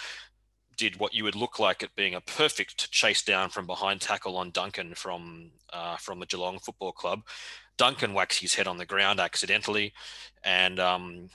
did 0.78 0.98
what 0.98 1.12
you 1.12 1.24
would 1.24 1.34
look 1.34 1.58
like 1.58 1.82
at 1.82 1.94
being 1.96 2.14
a 2.14 2.20
perfect 2.20 2.90
chase 2.90 3.22
down 3.22 3.50
from 3.50 3.66
behind 3.66 4.00
tackle 4.00 4.36
on 4.36 4.50
Duncan 4.52 4.94
from 4.94 5.50
uh, 5.72 5.96
from 5.96 6.20
the 6.20 6.26
Geelong 6.26 6.58
Football 6.58 6.92
Club. 6.92 7.22
Duncan 7.76 8.14
whacks 8.14 8.38
his 8.38 8.54
head 8.54 8.66
on 8.66 8.78
the 8.78 8.86
ground 8.86 9.20
accidentally, 9.20 9.92
and 10.42 10.80
um, 10.80 11.28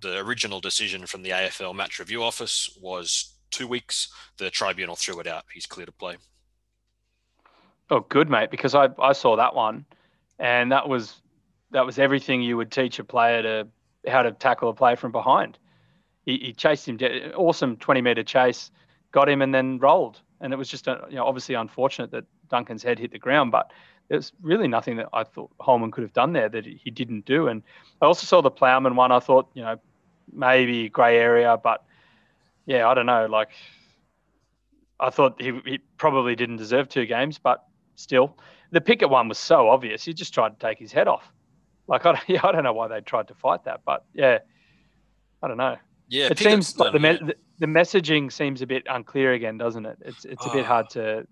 the 0.00 0.18
original 0.18 0.60
decision 0.60 1.06
from 1.06 1.22
the 1.22 1.30
AFL 1.30 1.74
match 1.74 1.98
review 1.98 2.22
office 2.22 2.76
was 2.80 3.34
two 3.50 3.68
weeks. 3.68 4.08
The 4.38 4.50
tribunal 4.50 4.96
threw 4.96 5.20
it 5.20 5.26
out. 5.26 5.44
He's 5.52 5.66
clear 5.66 5.86
to 5.86 5.92
play. 5.92 6.16
Oh, 7.90 8.00
good, 8.00 8.28
mate. 8.28 8.50
Because 8.50 8.74
I, 8.74 8.88
I 8.98 9.12
saw 9.12 9.36
that 9.36 9.54
one, 9.54 9.86
and 10.38 10.72
that 10.72 10.88
was 10.88 11.20
that 11.70 11.84
was 11.84 11.98
everything 11.98 12.42
you 12.42 12.56
would 12.56 12.70
teach 12.70 12.98
a 12.98 13.04
player 13.04 13.42
to 13.42 13.68
how 14.10 14.22
to 14.22 14.32
tackle 14.32 14.70
a 14.70 14.74
player 14.74 14.96
from 14.96 15.12
behind. 15.12 15.58
He, 16.24 16.38
he 16.38 16.52
chased 16.52 16.88
him, 16.88 16.98
awesome 17.34 17.76
twenty 17.76 18.02
meter 18.02 18.22
chase, 18.22 18.70
got 19.12 19.28
him, 19.28 19.42
and 19.42 19.54
then 19.54 19.78
rolled. 19.78 20.20
And 20.40 20.52
it 20.52 20.56
was 20.56 20.68
just 20.68 20.86
a, 20.86 21.04
you 21.08 21.16
know 21.16 21.26
obviously 21.26 21.54
unfortunate 21.54 22.10
that 22.12 22.24
Duncan's 22.48 22.82
head 22.82 22.98
hit 22.98 23.12
the 23.12 23.18
ground, 23.18 23.52
but 23.52 23.72
there's 24.08 24.32
really 24.40 24.68
nothing 24.68 24.96
that 24.96 25.08
I 25.12 25.24
thought 25.24 25.50
Holman 25.60 25.90
could 25.90 26.02
have 26.02 26.12
done 26.12 26.32
there 26.32 26.48
that 26.48 26.64
he 26.64 26.90
didn't 26.90 27.24
do. 27.26 27.48
And 27.48 27.62
I 28.00 28.06
also 28.06 28.26
saw 28.26 28.40
the 28.40 28.50
Plowman 28.50 28.96
one. 28.96 29.12
I 29.12 29.20
thought 29.20 29.50
you 29.54 29.62
know 29.62 29.78
maybe 30.32 30.88
grey 30.88 31.18
area, 31.18 31.56
but 31.62 31.84
yeah, 32.66 32.88
I 32.88 32.94
don't 32.94 33.06
know. 33.06 33.26
Like 33.26 33.50
I 35.00 35.10
thought 35.10 35.40
he, 35.40 35.60
he 35.64 35.78
probably 35.96 36.34
didn't 36.34 36.56
deserve 36.56 36.88
two 36.88 37.06
games, 37.06 37.38
but 37.38 37.64
still, 37.94 38.36
the 38.70 38.80
Pickett 38.80 39.10
one 39.10 39.28
was 39.28 39.38
so 39.38 39.68
obvious. 39.68 40.04
He 40.04 40.12
just 40.12 40.34
tried 40.34 40.58
to 40.58 40.66
take 40.66 40.78
his 40.78 40.92
head 40.92 41.08
off. 41.08 41.32
Like 41.86 42.06
I, 42.06 42.20
yeah, 42.26 42.40
I 42.44 42.52
don't 42.52 42.64
know 42.64 42.72
why 42.72 42.88
they 42.88 43.00
tried 43.00 43.28
to 43.28 43.34
fight 43.34 43.64
that, 43.64 43.80
but 43.84 44.04
yeah, 44.14 44.38
I 45.42 45.48
don't 45.48 45.56
know. 45.56 45.76
Yeah, 46.08 46.28
it 46.30 46.38
seems 46.38 46.78
like 46.78 46.92
the, 46.92 46.98
me- 46.98 47.34
the 47.58 47.66
messaging 47.66 48.32
seems 48.32 48.62
a 48.62 48.66
bit 48.66 48.84
unclear 48.88 49.34
again, 49.34 49.58
doesn't 49.58 49.84
it? 49.84 49.98
It's 50.00 50.24
it's 50.24 50.44
a 50.44 50.50
oh. 50.50 50.54
bit 50.54 50.64
ah. 50.64 50.68
hard 50.68 50.90
to 50.90 51.26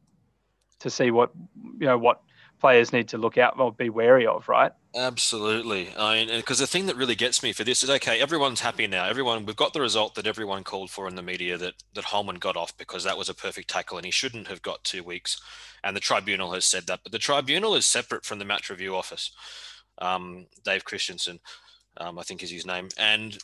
to 0.80 0.90
see 0.90 1.10
what 1.10 1.30
you 1.78 1.86
know 1.86 1.98
what 1.98 2.20
players 2.58 2.92
need 2.92 3.08
to 3.08 3.18
look 3.18 3.38
out 3.38 3.58
or 3.58 3.72
be 3.72 3.90
wary 3.90 4.26
of, 4.26 4.48
right? 4.48 4.72
Absolutely. 4.94 5.90
I 5.96 6.24
mean, 6.24 6.36
because 6.38 6.58
the 6.58 6.66
thing 6.66 6.86
that 6.86 6.96
really 6.96 7.14
gets 7.14 7.42
me 7.42 7.52
for 7.52 7.64
this 7.64 7.82
is 7.82 7.90
okay, 7.90 8.20
everyone's 8.20 8.60
happy 8.60 8.86
now. 8.86 9.04
Everyone, 9.04 9.44
we've 9.44 9.56
got 9.56 9.74
the 9.74 9.80
result 9.80 10.14
that 10.14 10.26
everyone 10.26 10.64
called 10.64 10.90
for 10.90 11.06
in 11.06 11.16
the 11.16 11.22
media 11.22 11.58
that 11.58 11.74
that 11.94 12.04
Holman 12.04 12.36
got 12.36 12.56
off 12.56 12.76
because 12.76 13.04
that 13.04 13.18
was 13.18 13.28
a 13.28 13.34
perfect 13.34 13.68
tackle 13.68 13.98
and 13.98 14.06
he 14.06 14.10
shouldn't 14.10 14.48
have 14.48 14.62
got 14.62 14.84
two 14.84 15.02
weeks. 15.02 15.40
And 15.84 15.94
the 15.94 16.00
tribunal 16.00 16.52
has 16.52 16.64
said 16.64 16.86
that, 16.86 17.00
but 17.02 17.12
the 17.12 17.18
tribunal 17.18 17.74
is 17.74 17.86
separate 17.86 18.24
from 18.24 18.38
the 18.38 18.44
match 18.44 18.70
review 18.70 18.96
office. 18.96 19.30
Um, 19.98 20.46
Dave 20.64 20.84
Christensen, 20.84 21.40
um, 21.98 22.18
I 22.18 22.22
think 22.22 22.42
is 22.42 22.50
his 22.50 22.66
name, 22.66 22.88
and 22.98 23.38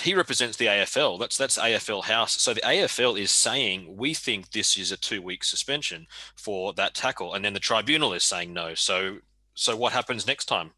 he 0.00 0.14
represents 0.14 0.56
the 0.56 0.66
AFL. 0.66 1.18
That's 1.18 1.36
that's 1.36 1.58
AFL 1.58 2.04
House. 2.04 2.40
So 2.40 2.54
the 2.54 2.60
AFL 2.60 3.18
is 3.18 3.32
saying 3.32 3.96
we 3.96 4.14
think 4.14 4.50
this 4.50 4.76
is 4.76 4.92
a 4.92 4.96
two 4.96 5.22
week 5.22 5.44
suspension 5.44 6.06
for 6.36 6.72
that 6.74 6.94
tackle, 6.94 7.34
and 7.34 7.44
then 7.44 7.54
the 7.54 7.60
tribunal 7.60 8.12
is 8.12 8.24
saying 8.24 8.52
no. 8.52 8.74
So 8.74 9.18
so 9.54 9.76
what 9.76 9.92
happens 9.92 10.26
next 10.26 10.46
time? 10.46 10.70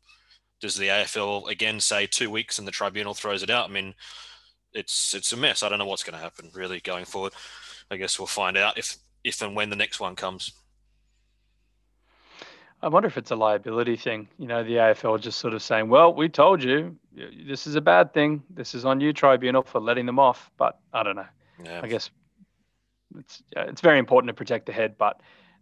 Does 0.61 0.77
the 0.77 0.89
AFL 0.89 1.51
again 1.51 1.81
say 1.81 2.07
two 2.07 2.31
weeks 2.31 2.59
and 2.59 2.67
the 2.67 2.73
tribunal 2.73 3.15
throws 3.15 3.43
it 3.43 3.51
out? 3.51 3.69
I 3.69 3.73
mean, 3.73 3.95
it's 4.73 5.15
it's 5.15 5.33
a 5.33 5.37
mess. 5.37 5.63
I 5.63 5.69
don't 5.69 5.79
know 5.79 5.87
what's 5.87 6.05
going 6.05 6.17
to 6.17 6.23
happen 6.23 6.51
really 6.55 6.81
going 6.81 7.05
forward. 7.05 7.33
I 7.91 7.97
guess 7.97 8.19
we'll 8.19 8.27
find 8.27 8.57
out 8.57 8.79
if 8.79 8.97
if 9.25 9.43
and 9.43 9.55
when 9.55 9.71
the 9.71 9.77
next 9.77 10.01
one 10.01 10.17
comes. 10.17 10.53
I 12.83 12.89
wonder 12.89 13.07
if 13.07 13.19
it's 13.19 13.31
a 13.31 13.37
liability 13.37 13.97
thing. 13.97 14.29
You 14.39 14.47
know, 14.47 14.65
the 14.65 14.77
AFL 14.77 15.21
just 15.21 15.39
sort 15.39 15.55
of 15.55 15.63
saying, 15.63 15.89
"Well, 15.89 16.15
we 16.15 16.29
told 16.29 16.63
you 16.63 16.97
this 17.47 17.67
is 17.67 17.75
a 17.75 17.81
bad 17.81 18.15
thing. 18.15 18.43
This 18.51 18.75
is 18.75 18.85
on 18.85 19.01
you, 19.01 19.13
tribunal, 19.13 19.63
for 19.63 19.81
letting 19.81 20.07
them 20.07 20.19
off." 20.19 20.51
But 20.57 20.79
I 20.93 21.03
don't 21.03 21.17
know. 21.17 21.27
Yeah. 21.63 21.81
I 21.83 21.89
guess 21.89 22.11
it's 23.19 23.43
it's 23.53 23.81
very 23.81 23.99
important 23.99 24.29
to 24.29 24.35
protect 24.35 24.67
the 24.67 24.73
head, 24.73 24.97
but 24.97 25.21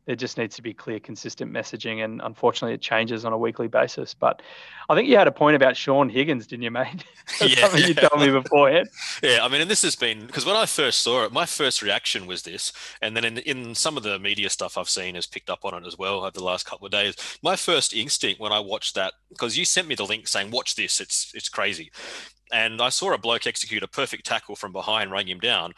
there 0.08 0.16
just 0.16 0.38
needs 0.38 0.56
to 0.56 0.62
be 0.62 0.72
clear, 0.72 0.98
consistent 0.98 1.52
messaging, 1.52 2.02
and 2.02 2.22
unfortunately, 2.24 2.72
it 2.72 2.80
changes 2.80 3.26
on 3.26 3.34
a 3.34 3.36
weekly 3.36 3.68
basis. 3.68 4.14
But 4.14 4.40
I 4.88 4.94
think 4.94 5.06
you 5.06 5.18
had 5.18 5.28
a 5.28 5.32
point 5.32 5.54
about 5.54 5.76
Sean 5.76 6.08
Higgins, 6.08 6.46
didn't 6.46 6.62
you, 6.62 6.70
mate? 6.70 7.04
yeah, 7.42 7.68
something 7.68 7.86
you 7.86 7.92
told 7.92 8.18
me 8.18 8.30
beforehand. 8.30 8.88
Yeah, 9.22 9.40
I 9.44 9.48
mean, 9.48 9.60
and 9.60 9.70
this 9.70 9.82
has 9.82 9.96
been 9.96 10.24
because 10.24 10.46
when 10.46 10.56
I 10.56 10.64
first 10.64 11.00
saw 11.00 11.26
it, 11.26 11.32
my 11.32 11.44
first 11.44 11.82
reaction 11.82 12.26
was 12.26 12.42
this, 12.42 12.72
and 13.02 13.14
then 13.14 13.26
in 13.26 13.36
in 13.36 13.74
some 13.74 13.98
of 13.98 14.02
the 14.02 14.18
media 14.18 14.48
stuff 14.48 14.78
I've 14.78 14.88
seen 14.88 15.14
has 15.14 15.26
picked 15.26 15.50
up 15.50 15.66
on 15.66 15.74
it 15.74 15.86
as 15.86 15.98
well 15.98 16.20
over 16.20 16.30
the 16.30 16.42
last 16.42 16.64
couple 16.64 16.86
of 16.86 16.92
days. 16.92 17.14
My 17.42 17.54
first 17.54 17.92
instinct 17.92 18.40
when 18.40 18.50
I 18.50 18.60
watched 18.60 18.94
that, 18.94 19.12
because 19.28 19.58
you 19.58 19.66
sent 19.66 19.88
me 19.88 19.94
the 19.94 20.06
link 20.06 20.26
saying, 20.26 20.52
"Watch 20.52 20.74
this, 20.74 21.02
it's 21.02 21.30
it's 21.34 21.50
crazy," 21.50 21.92
and 22.50 22.80
I 22.80 22.88
saw 22.88 23.12
a 23.12 23.18
bloke 23.18 23.46
execute 23.46 23.82
a 23.82 23.88
perfect 23.88 24.24
tackle 24.24 24.56
from 24.56 24.72
behind, 24.72 25.12
rang 25.12 25.28
him 25.28 25.38
down. 25.38 25.74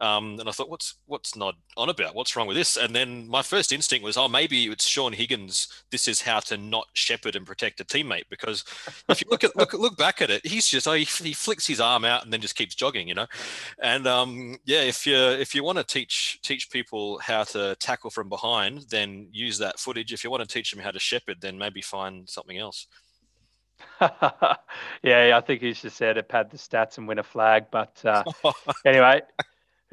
Um, 0.00 0.38
and 0.40 0.48
I 0.48 0.52
thought, 0.52 0.68
what's 0.68 0.96
what's 1.06 1.36
not 1.36 1.54
on 1.76 1.88
about? 1.88 2.14
What's 2.14 2.34
wrong 2.34 2.48
with 2.48 2.56
this? 2.56 2.76
And 2.76 2.94
then 2.94 3.28
my 3.28 3.42
first 3.42 3.72
instinct 3.72 4.04
was, 4.04 4.16
oh, 4.16 4.28
maybe 4.28 4.64
it's 4.66 4.86
Sean 4.86 5.12
Higgins. 5.12 5.68
This 5.90 6.08
is 6.08 6.20
how 6.20 6.40
to 6.40 6.56
not 6.56 6.88
shepherd 6.94 7.36
and 7.36 7.46
protect 7.46 7.80
a 7.80 7.84
teammate. 7.84 8.24
Because 8.28 8.64
if 9.08 9.20
you 9.20 9.28
look 9.30 9.44
at 9.44 9.56
look 9.56 9.72
look 9.72 9.96
back 9.96 10.20
at 10.20 10.30
it, 10.30 10.44
he's 10.44 10.68
just 10.68 10.88
oh, 10.88 10.92
he, 10.92 11.04
he 11.04 11.32
flicks 11.32 11.66
his 11.66 11.80
arm 11.80 12.04
out 12.04 12.24
and 12.24 12.32
then 12.32 12.40
just 12.40 12.56
keeps 12.56 12.74
jogging, 12.74 13.08
you 13.08 13.14
know. 13.14 13.26
And 13.80 14.06
um, 14.06 14.58
yeah, 14.64 14.82
if 14.82 15.06
you 15.06 15.16
if 15.16 15.54
you 15.54 15.62
want 15.62 15.78
to 15.78 15.84
teach 15.84 16.40
teach 16.42 16.70
people 16.70 17.18
how 17.18 17.44
to 17.44 17.76
tackle 17.76 18.10
from 18.10 18.28
behind, 18.28 18.86
then 18.90 19.28
use 19.30 19.58
that 19.58 19.78
footage. 19.78 20.12
If 20.12 20.24
you 20.24 20.30
want 20.30 20.42
to 20.42 20.52
teach 20.52 20.72
them 20.72 20.80
how 20.80 20.90
to 20.90 20.98
shepherd, 20.98 21.40
then 21.40 21.56
maybe 21.56 21.80
find 21.80 22.28
something 22.28 22.58
else. 22.58 22.88
yeah, 25.02 25.36
I 25.36 25.40
think 25.40 25.62
he's 25.62 25.82
just 25.82 25.98
there 25.98 26.14
to 26.14 26.22
pad 26.22 26.50
the 26.50 26.56
stats 26.56 26.98
and 26.98 27.06
win 27.06 27.18
a 27.18 27.22
flag. 27.22 27.66
But 27.70 28.00
uh, 28.04 28.24
anyway, 28.84 29.22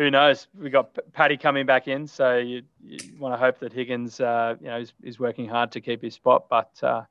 who 0.01 0.09
knows? 0.09 0.47
We 0.59 0.71
got 0.71 0.97
Paddy 1.13 1.37
coming 1.37 1.67
back 1.67 1.87
in, 1.87 2.07
so 2.07 2.37
you, 2.37 2.63
you 2.83 2.97
want 3.19 3.35
to 3.35 3.37
hope 3.37 3.59
that 3.59 3.71
Higgins, 3.71 4.19
uh, 4.19 4.55
you 4.59 4.65
know, 4.65 4.79
is, 4.79 4.93
is, 5.03 5.19
working 5.19 5.47
hard 5.47 5.71
to 5.73 5.79
keep 5.79 6.01
his 6.01 6.15
spot, 6.15 6.45
but 6.49 6.71
uh, 6.81 7.03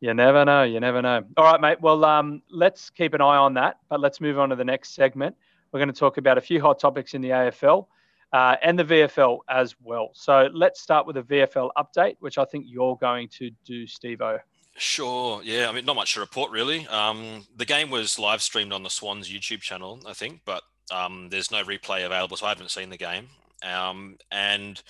you 0.00 0.12
never 0.12 0.44
know. 0.44 0.62
You 0.62 0.78
never 0.78 1.00
know. 1.00 1.24
All 1.38 1.44
right, 1.44 1.58
mate. 1.58 1.80
Well, 1.80 2.04
um, 2.04 2.42
let's 2.50 2.90
keep 2.90 3.14
an 3.14 3.22
eye 3.22 3.38
on 3.38 3.54
that, 3.54 3.78
but 3.88 4.00
let's 4.00 4.20
move 4.20 4.38
on 4.38 4.50
to 4.50 4.56
the 4.56 4.64
next 4.64 4.94
segment. 4.94 5.36
We're 5.72 5.80
going 5.80 5.92
to 5.92 5.98
talk 5.98 6.18
about 6.18 6.36
a 6.36 6.42
few 6.42 6.60
hot 6.60 6.78
topics 6.78 7.14
in 7.14 7.22
the 7.22 7.30
AFL 7.30 7.86
uh, 8.34 8.56
and 8.62 8.78
the 8.78 8.84
VFL 8.84 9.38
as 9.48 9.74
well. 9.82 10.10
So 10.12 10.50
let's 10.52 10.82
start 10.82 11.06
with 11.06 11.16
a 11.16 11.22
VFL 11.22 11.70
update, 11.78 12.16
which 12.20 12.36
I 12.36 12.44
think 12.44 12.66
you're 12.68 12.96
going 12.96 13.28
to 13.38 13.50
do, 13.64 13.86
Stevo. 13.86 14.38
Sure. 14.76 15.42
Yeah. 15.42 15.70
I 15.70 15.72
mean, 15.72 15.86
not 15.86 15.96
much 15.96 16.12
to 16.14 16.20
report 16.20 16.50
really. 16.50 16.86
Um, 16.88 17.46
the 17.56 17.64
game 17.64 17.88
was 17.88 18.18
live 18.18 18.42
streamed 18.42 18.74
on 18.74 18.82
the 18.82 18.90
Swans 18.90 19.30
YouTube 19.30 19.62
channel, 19.62 20.00
I 20.06 20.12
think, 20.12 20.42
but 20.44 20.62
um, 20.90 21.28
there's 21.30 21.50
no 21.50 21.62
replay 21.64 22.04
available, 22.04 22.36
so 22.36 22.46
I 22.46 22.50
haven't 22.50 22.70
seen 22.70 22.90
the 22.90 22.96
game. 22.96 23.28
Um, 23.62 24.16
and 24.30 24.80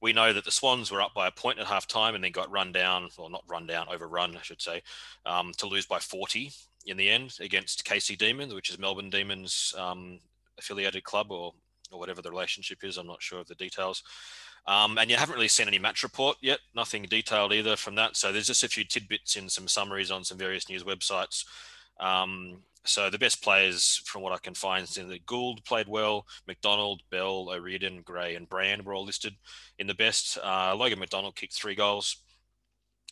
we 0.00 0.12
know 0.12 0.32
that 0.32 0.44
the 0.44 0.50
Swans 0.50 0.90
were 0.90 1.00
up 1.00 1.14
by 1.14 1.28
a 1.28 1.32
point 1.32 1.58
at 1.58 1.66
half 1.66 1.86
time 1.86 2.14
and 2.14 2.22
then 2.22 2.32
got 2.32 2.50
run 2.50 2.72
down, 2.72 3.08
or 3.18 3.30
not 3.30 3.44
run 3.48 3.66
down, 3.66 3.86
overrun, 3.88 4.36
I 4.36 4.42
should 4.42 4.60
say, 4.60 4.82
um, 5.26 5.52
to 5.58 5.66
lose 5.66 5.86
by 5.86 5.98
40 5.98 6.50
in 6.86 6.96
the 6.96 7.08
end 7.08 7.36
against 7.40 7.84
Casey 7.84 8.16
Demons, 8.16 8.52
which 8.52 8.70
is 8.70 8.78
Melbourne 8.78 9.10
Demons 9.10 9.74
um, 9.78 10.18
affiliated 10.58 11.04
club 11.04 11.30
or, 11.30 11.52
or 11.90 11.98
whatever 12.00 12.20
the 12.20 12.30
relationship 12.30 12.82
is. 12.82 12.96
I'm 12.96 13.06
not 13.06 13.22
sure 13.22 13.40
of 13.40 13.46
the 13.46 13.54
details. 13.54 14.02
Um, 14.66 14.98
and 14.98 15.10
you 15.10 15.16
haven't 15.16 15.34
really 15.34 15.48
seen 15.48 15.68
any 15.68 15.78
match 15.78 16.02
report 16.02 16.36
yet, 16.40 16.60
nothing 16.74 17.02
detailed 17.04 17.52
either 17.52 17.76
from 17.76 17.96
that. 17.96 18.16
So 18.16 18.32
there's 18.32 18.46
just 18.46 18.62
a 18.62 18.68
few 18.68 18.84
tidbits 18.84 19.36
in 19.36 19.48
some 19.48 19.66
summaries 19.66 20.10
on 20.10 20.24
some 20.24 20.38
various 20.38 20.68
news 20.68 20.84
websites. 20.84 21.44
Um, 22.00 22.62
so 22.84 23.10
the 23.10 23.18
best 23.18 23.42
players, 23.42 24.02
from 24.06 24.22
what 24.22 24.32
I 24.32 24.38
can 24.38 24.54
find, 24.54 24.82
is 24.82 24.94
that 24.94 25.26
Gould 25.26 25.64
played 25.64 25.86
well, 25.88 26.26
McDonald, 26.48 27.02
Bell, 27.10 27.48
O'Riordan, 27.50 28.02
Gray, 28.02 28.34
and 28.34 28.48
Brand 28.48 28.84
were 28.84 28.94
all 28.94 29.04
listed 29.04 29.34
in 29.78 29.86
the 29.86 29.94
best. 29.94 30.36
Uh, 30.42 30.74
Logan 30.74 30.98
McDonald 30.98 31.36
kicked 31.36 31.54
three 31.54 31.76
goals. 31.76 32.16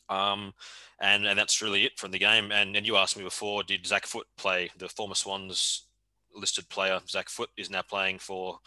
Um, 0.08 0.54
and, 1.00 1.24
and 1.24 1.38
that's 1.38 1.62
really 1.62 1.84
it 1.84 1.98
from 1.98 2.10
the 2.10 2.18
game. 2.18 2.50
And, 2.50 2.76
and 2.76 2.84
you 2.84 2.96
asked 2.96 3.16
me 3.16 3.22
before, 3.22 3.62
did 3.62 3.86
Zac 3.86 4.06
Foot 4.06 4.26
play? 4.36 4.70
The 4.76 4.88
former 4.88 5.14
Swans 5.14 5.86
listed 6.34 6.68
player, 6.68 6.98
Zac 7.08 7.28
Foot, 7.28 7.50
is 7.56 7.70
now 7.70 7.82
playing 7.82 8.18
for 8.18 8.58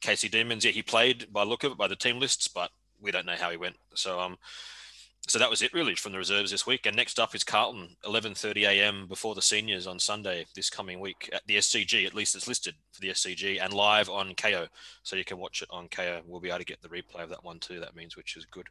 Casey 0.00 0.28
Demons. 0.28 0.64
Yeah, 0.64 0.72
he 0.72 0.82
played 0.82 1.32
by 1.32 1.44
look 1.44 1.62
of 1.62 1.72
it 1.72 1.78
by 1.78 1.86
the 1.86 1.96
team 1.96 2.18
lists, 2.18 2.48
but 2.48 2.70
we 3.00 3.12
don't 3.12 3.26
know 3.26 3.36
how 3.38 3.50
he 3.50 3.56
went. 3.56 3.76
So 3.94 4.18
um, 4.18 4.38
so 5.26 5.38
that 5.38 5.50
was 5.50 5.62
it 5.62 5.72
really 5.74 5.94
from 5.94 6.12
the 6.12 6.18
reserves 6.18 6.50
this 6.50 6.66
week. 6.66 6.86
And 6.86 6.96
next 6.96 7.18
up 7.18 7.34
is 7.34 7.44
Carlton, 7.44 7.96
11:30 8.04 8.66
a.m. 8.66 9.06
before 9.06 9.34
the 9.34 9.42
seniors 9.42 9.86
on 9.86 9.98
Sunday 9.98 10.46
this 10.54 10.70
coming 10.70 11.00
week 11.00 11.28
at 11.32 11.46
the 11.46 11.56
SCG. 11.56 12.06
At 12.06 12.14
least 12.14 12.34
it's 12.34 12.48
listed 12.48 12.74
for 12.92 13.00
the 13.00 13.10
SCG 13.10 13.62
and 13.62 13.72
live 13.72 14.08
on 14.08 14.34
Kayo, 14.34 14.68
so 15.02 15.16
you 15.16 15.24
can 15.24 15.38
watch 15.38 15.62
it 15.62 15.68
on 15.70 15.88
Kayo. 15.88 16.22
We'll 16.26 16.40
be 16.40 16.48
able 16.48 16.58
to 16.58 16.64
get 16.64 16.80
the 16.80 16.88
replay 16.88 17.22
of 17.22 17.30
that 17.30 17.44
one 17.44 17.58
too. 17.58 17.80
That 17.80 17.96
means 17.96 18.16
which 18.16 18.36
is 18.36 18.46
good. 18.46 18.66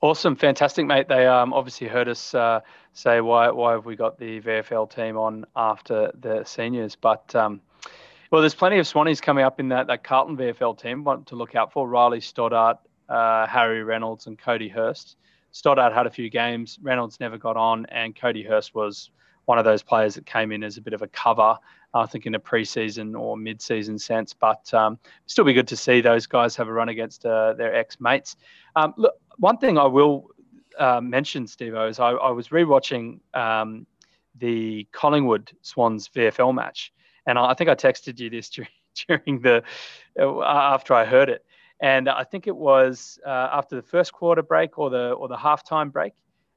Awesome, 0.00 0.36
fantastic, 0.36 0.84
mate. 0.84 1.08
They 1.08 1.26
um, 1.26 1.54
obviously 1.54 1.86
heard 1.86 2.08
us 2.08 2.34
uh, 2.34 2.60
say 2.92 3.22
why 3.22 3.50
why 3.50 3.72
have 3.72 3.86
we 3.86 3.96
got 3.96 4.18
the 4.18 4.40
VFL 4.42 4.94
team 4.94 5.16
on 5.16 5.46
after 5.56 6.10
the 6.20 6.44
seniors, 6.44 6.94
but 6.94 7.34
um, 7.34 7.62
well, 8.30 8.42
there's 8.42 8.54
plenty 8.54 8.78
of 8.78 8.86
Swannies 8.86 9.22
coming 9.22 9.44
up 9.44 9.60
in 9.60 9.68
that 9.68 9.86
that 9.86 10.04
Carlton 10.04 10.36
VFL 10.36 10.78
team. 10.78 11.04
Want 11.04 11.28
to 11.28 11.36
look 11.36 11.54
out 11.54 11.72
for 11.72 11.88
Riley 11.88 12.20
Stoddart, 12.20 12.78
uh, 13.08 13.46
Harry 13.46 13.82
Reynolds 13.82 14.26
and 14.26 14.38
Cody 14.38 14.68
Hurst. 14.68 15.16
Stoddart 15.52 15.92
had 15.92 16.06
a 16.06 16.10
few 16.10 16.30
games. 16.30 16.78
Reynolds 16.82 17.20
never 17.20 17.38
got 17.38 17.56
on, 17.56 17.86
and 17.86 18.14
Cody 18.16 18.42
Hurst 18.42 18.74
was 18.74 19.10
one 19.44 19.58
of 19.58 19.64
those 19.64 19.82
players 19.82 20.14
that 20.14 20.26
came 20.26 20.52
in 20.52 20.64
as 20.64 20.76
a 20.76 20.80
bit 20.80 20.94
of 20.94 21.02
a 21.02 21.08
cover, 21.08 21.56
I 21.92 22.06
think 22.06 22.26
in 22.26 22.34
a 22.34 22.40
preseason 22.40 23.18
or 23.18 23.36
mid-season 23.36 23.98
sense. 23.98 24.32
But 24.32 24.72
um, 24.74 24.98
still 25.26 25.44
be 25.44 25.52
good 25.52 25.68
to 25.68 25.76
see 25.76 26.00
those 26.00 26.26
guys 26.26 26.56
have 26.56 26.68
a 26.68 26.72
run 26.72 26.88
against 26.88 27.24
uh, 27.24 27.52
their 27.54 27.74
ex-mates. 27.74 28.36
Um, 28.74 28.94
look, 28.96 29.14
one 29.36 29.58
thing 29.58 29.78
I 29.78 29.84
will 29.84 30.30
uh, 30.78 31.00
mention, 31.00 31.46
Steve, 31.46 31.74
is 31.76 32.00
I, 32.00 32.10
I 32.10 32.30
was 32.30 32.48
rewatching 32.48 33.20
um, 33.34 33.86
the 34.36 34.88
Collingwood 34.92 35.52
Swans 35.62 36.08
VFL 36.08 36.54
match, 36.54 36.92
and 37.26 37.38
I, 37.38 37.50
I 37.50 37.54
think 37.54 37.70
I 37.70 37.74
texted 37.74 38.18
you 38.18 38.30
this 38.30 38.50
during, 38.50 38.70
during 39.06 39.40
the 39.40 39.62
uh, 40.18 40.42
after 40.42 40.94
I 40.94 41.04
heard 41.04 41.28
it, 41.28 41.44
and 41.80 42.08
I 42.08 42.24
think 42.24 42.46
it 42.46 42.56
was 42.56 43.18
uh, 43.26 43.48
after 43.52 43.76
the 43.76 43.82
first 43.82 44.12
quarter 44.12 44.42
break 44.42 44.78
or 44.78 44.90
the 44.90 45.12
or 45.12 45.28
the 45.28 45.36
halftime 45.36 45.92
break, 45.92 46.12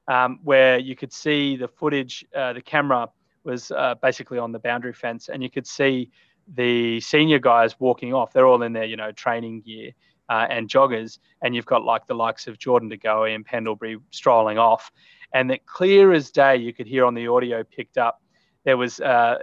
um, 0.06 0.40
where 0.42 0.78
you 0.78 0.96
could 0.96 1.12
see 1.12 1.56
the 1.56 1.68
footage. 1.68 2.24
Uh, 2.34 2.52
the 2.52 2.62
camera 2.62 3.08
was 3.44 3.70
uh, 3.70 3.94
basically 4.00 4.38
on 4.38 4.52
the 4.52 4.58
boundary 4.58 4.92
fence, 4.92 5.28
and 5.28 5.42
you 5.42 5.50
could 5.50 5.66
see 5.66 6.10
the 6.54 7.00
senior 7.00 7.38
guys 7.38 7.78
walking 7.78 8.14
off. 8.14 8.32
They're 8.32 8.46
all 8.46 8.62
in 8.62 8.72
their 8.72 8.84
you 8.84 8.96
know 8.96 9.12
training 9.12 9.62
gear. 9.62 9.92
Uh, 10.30 10.46
and 10.50 10.68
joggers, 10.68 11.20
and 11.40 11.54
you've 11.54 11.64
got 11.64 11.84
like 11.84 12.06
the 12.06 12.12
likes 12.12 12.48
of 12.48 12.58
Jordan 12.58 12.90
De 12.90 12.98
Goey 12.98 13.34
and 13.34 13.46
Pendlebury 13.46 13.96
strolling 14.10 14.58
off, 14.58 14.92
and 15.32 15.48
that 15.48 15.64
clear 15.64 16.12
as 16.12 16.30
day 16.30 16.56
you 16.56 16.74
could 16.74 16.86
hear 16.86 17.06
on 17.06 17.14
the 17.14 17.28
audio 17.28 17.64
picked 17.64 17.96
up. 17.96 18.20
There 18.64 18.76
was 18.76 19.00
uh, 19.00 19.38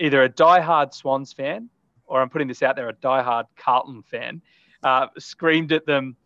either 0.00 0.24
a 0.24 0.28
die-hard 0.28 0.92
Swans 0.92 1.32
fan, 1.32 1.70
or 2.06 2.20
I'm 2.20 2.28
putting 2.28 2.48
this 2.48 2.64
out 2.64 2.74
there, 2.74 2.88
a 2.88 2.92
die-hard 2.94 3.46
Carlton 3.56 4.02
fan, 4.02 4.42
uh, 4.84 5.08
screamed 5.18 5.72
at 5.72 5.86
them, 5.86 6.16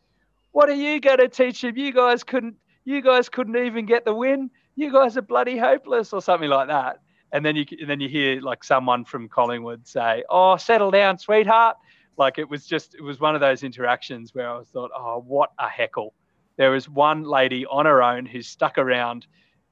"What 0.52 0.68
are 0.68 0.74
you 0.74 1.00
going 1.00 1.18
to 1.18 1.28
teach 1.28 1.62
them? 1.62 1.76
You 1.76 1.92
guys 1.92 2.22
couldn't. 2.22 2.56
You 2.84 3.00
guys 3.00 3.28
couldn't 3.28 3.56
even 3.56 3.86
get 3.86 4.04
the 4.04 4.14
win. 4.14 4.50
You 4.76 4.92
guys 4.92 5.16
are 5.16 5.22
bloody 5.22 5.56
hopeless," 5.56 6.12
or 6.12 6.20
something 6.20 6.50
like 6.50 6.68
that. 6.68 7.00
And 7.32 7.44
then 7.44 7.56
you 7.56 7.64
and 7.80 7.88
then 7.88 8.00
you 8.00 8.08
hear 8.08 8.40
like 8.40 8.64
someone 8.64 9.04
from 9.04 9.28
Collingwood 9.28 9.86
say, 9.86 10.24
"Oh, 10.28 10.56
settle 10.56 10.90
down, 10.90 11.18
sweetheart." 11.18 11.76
Like 12.16 12.38
it 12.38 12.48
was 12.48 12.66
just 12.66 12.94
it 12.94 13.02
was 13.02 13.20
one 13.20 13.34
of 13.34 13.40
those 13.40 13.62
interactions 13.62 14.34
where 14.34 14.50
I 14.50 14.62
thought, 14.64 14.90
"Oh, 14.94 15.24
what 15.26 15.52
a 15.58 15.68
heckle." 15.68 16.14
There 16.56 16.72
was 16.72 16.88
one 16.88 17.22
lady 17.22 17.64
on 17.66 17.86
her 17.86 18.02
own 18.02 18.26
who 18.26 18.42
stuck 18.42 18.78
around 18.78 19.26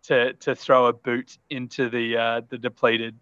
to 0.04 0.32
to 0.34 0.54
throw 0.54 0.86
a 0.86 0.92
boot 0.92 1.38
into 1.50 1.88
the 1.88 2.16
uh, 2.16 2.40
the 2.48 2.58
depleted 2.58 3.18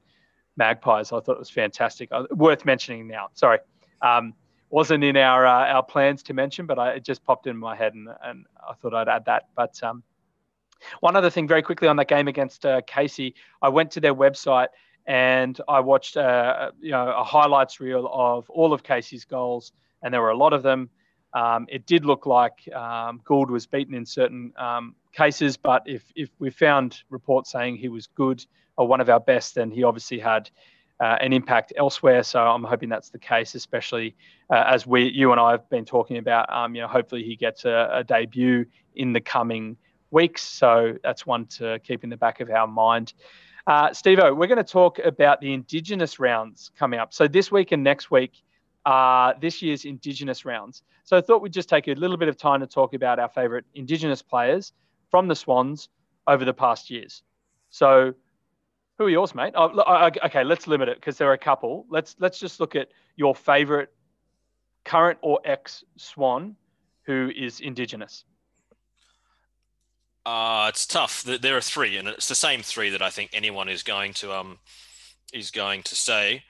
Magpies. 0.56 1.12
I 1.12 1.20
thought 1.20 1.32
it 1.32 1.38
was 1.38 1.50
fantastic. 1.50 2.10
Uh, 2.12 2.24
worth 2.30 2.64
mentioning 2.64 3.08
now. 3.08 3.28
Sorry. 3.34 3.58
Um, 4.02 4.34
wasn't 4.74 5.04
in 5.04 5.16
our 5.16 5.46
uh, 5.46 5.72
our 5.72 5.84
plans 5.84 6.24
to 6.24 6.34
mention, 6.34 6.66
but 6.66 6.80
I, 6.80 6.94
it 6.94 7.04
just 7.04 7.24
popped 7.24 7.46
in 7.46 7.56
my 7.56 7.76
head, 7.76 7.94
and, 7.94 8.08
and 8.24 8.44
I 8.68 8.74
thought 8.74 8.92
I'd 8.92 9.08
add 9.08 9.24
that. 9.26 9.44
But 9.54 9.80
um, 9.84 10.02
one 10.98 11.14
other 11.14 11.30
thing, 11.30 11.46
very 11.46 11.62
quickly 11.62 11.86
on 11.86 11.94
that 11.98 12.08
game 12.08 12.26
against 12.26 12.66
uh, 12.66 12.80
Casey, 12.84 13.36
I 13.62 13.68
went 13.68 13.92
to 13.92 14.00
their 14.00 14.14
website 14.14 14.68
and 15.06 15.60
I 15.68 15.78
watched 15.78 16.16
uh, 16.16 16.72
you 16.80 16.90
know 16.90 17.08
a 17.16 17.22
highlights 17.22 17.78
reel 17.78 18.10
of 18.12 18.50
all 18.50 18.72
of 18.72 18.82
Casey's 18.82 19.24
goals, 19.24 19.70
and 20.02 20.12
there 20.12 20.20
were 20.20 20.30
a 20.30 20.36
lot 20.36 20.52
of 20.52 20.64
them. 20.64 20.90
Um, 21.34 21.66
it 21.68 21.86
did 21.86 22.04
look 22.04 22.26
like 22.26 22.68
um, 22.74 23.20
Gould 23.24 23.50
was 23.52 23.66
beaten 23.66 23.94
in 23.94 24.04
certain 24.04 24.52
um, 24.58 24.96
cases, 25.12 25.56
but 25.56 25.82
if 25.86 26.02
if 26.16 26.30
we 26.40 26.50
found 26.50 27.00
reports 27.10 27.52
saying 27.52 27.76
he 27.76 27.88
was 27.88 28.08
good 28.08 28.44
or 28.76 28.88
one 28.88 29.00
of 29.00 29.08
our 29.08 29.20
best, 29.20 29.54
then 29.54 29.70
he 29.70 29.84
obviously 29.84 30.18
had 30.18 30.50
uh, 31.01 31.16
an 31.20 31.32
impact 31.32 31.72
elsewhere. 31.76 32.22
So 32.22 32.40
I'm 32.40 32.64
hoping 32.64 32.88
that's 32.88 33.11
the 33.11 33.18
case, 33.18 33.55
especially 33.55 34.14
uh, 34.51 34.64
as 34.66 34.86
we, 34.86 35.11
you 35.11 35.32
and 35.32 35.40
I 35.40 35.53
have 35.53 35.68
been 35.70 35.84
talking 35.84 36.18
about. 36.18 36.53
Um, 36.53 36.74
you 36.74 36.82
know, 36.82 36.88
hopefully 36.88 37.24
he 37.24 37.36
gets 37.36 37.64
a, 37.64 37.90
a, 37.92 38.05
debut 38.05 38.66
in 38.95 39.12
the 39.12 39.20
coming 39.20 39.76
weeks. 40.11 40.42
So 40.42 40.97
that's 41.03 41.26
one 41.26 41.47
to 41.59 41.80
keep 41.80 42.05
in 42.05 42.11
the 42.11 42.16
back 42.16 42.40
of 42.40 42.51
our 42.51 42.66
mind. 42.66 43.14
Uh, 43.66 43.88
we're 44.05 44.47
going 44.47 44.57
to 44.57 44.64
talk 44.64 44.99
about 44.99 45.40
the 45.40 45.53
Indigenous 45.53 46.18
rounds 46.18 46.70
coming 46.78 47.01
up. 47.01 47.14
So 47.14 47.26
this 47.26 47.51
week 47.51 47.72
and 47.72 47.82
next 47.82 48.11
week 48.11 48.42
are 48.84 49.34
this 49.40 49.62
year's 49.62 49.84
Indigenous 49.84 50.45
rounds. 50.45 50.82
So 51.05 51.16
I 51.16 51.20
thought 51.22 51.42
we'd 51.42 51.53
just 51.53 51.68
take 51.68 51.88
a 51.88 51.92
little 51.95 52.16
bit 52.16 52.28
of 52.28 52.36
time 52.36 52.61
to 52.61 52.66
talk 52.66 52.95
about 52.95 53.18
our 53.18 53.28
favourite 53.28 53.64
Indigenous 53.74 54.22
players 54.22 54.72
from 55.11 55.28
the 55.28 55.34
Swans 55.34 55.88
over 56.26 56.45
the 56.45 56.55
past 56.55 56.90
years. 56.90 57.22
So 57.70 58.14
who 58.99 59.05
are 59.05 59.11
yours, 59.11 59.34
mate? 59.34 59.55
Oh, 59.57 60.11
okay, 60.24 60.45
let's 60.45 60.66
limit 60.66 60.88
it 60.88 60.97
because 60.97 61.18
there 61.18 61.28
are 61.28 61.34
a 61.34 61.38
couple. 61.38 61.86
Let's 61.88 62.16
let's 62.18 62.38
just 62.38 62.61
look 62.61 62.76
at 62.76 62.88
your 63.16 63.34
favourite 63.34 63.88
current 64.84 65.18
or 65.22 65.40
ex 65.45 65.84
Swan 65.97 66.57
who 67.07 67.30
is 67.36 67.61
Indigenous. 67.61 68.24
Uh, 70.26 70.66
it's 70.70 70.86
tough. 70.86 71.22
There 71.22 71.57
are 71.57 71.61
three, 71.61 71.99
and 71.99 72.09
it's 72.09 72.28
the 72.28 72.34
same 72.34 72.62
three 72.62 72.88
that 72.90 73.03
I 73.03 73.11
think 73.11 73.30
anyone 73.32 73.68
is 73.68 73.82
going 73.82 74.14
to 74.14 74.32
um 74.32 74.59
is 75.32 75.51
going 75.51 75.82
to 75.84 75.95
say. 75.95 76.45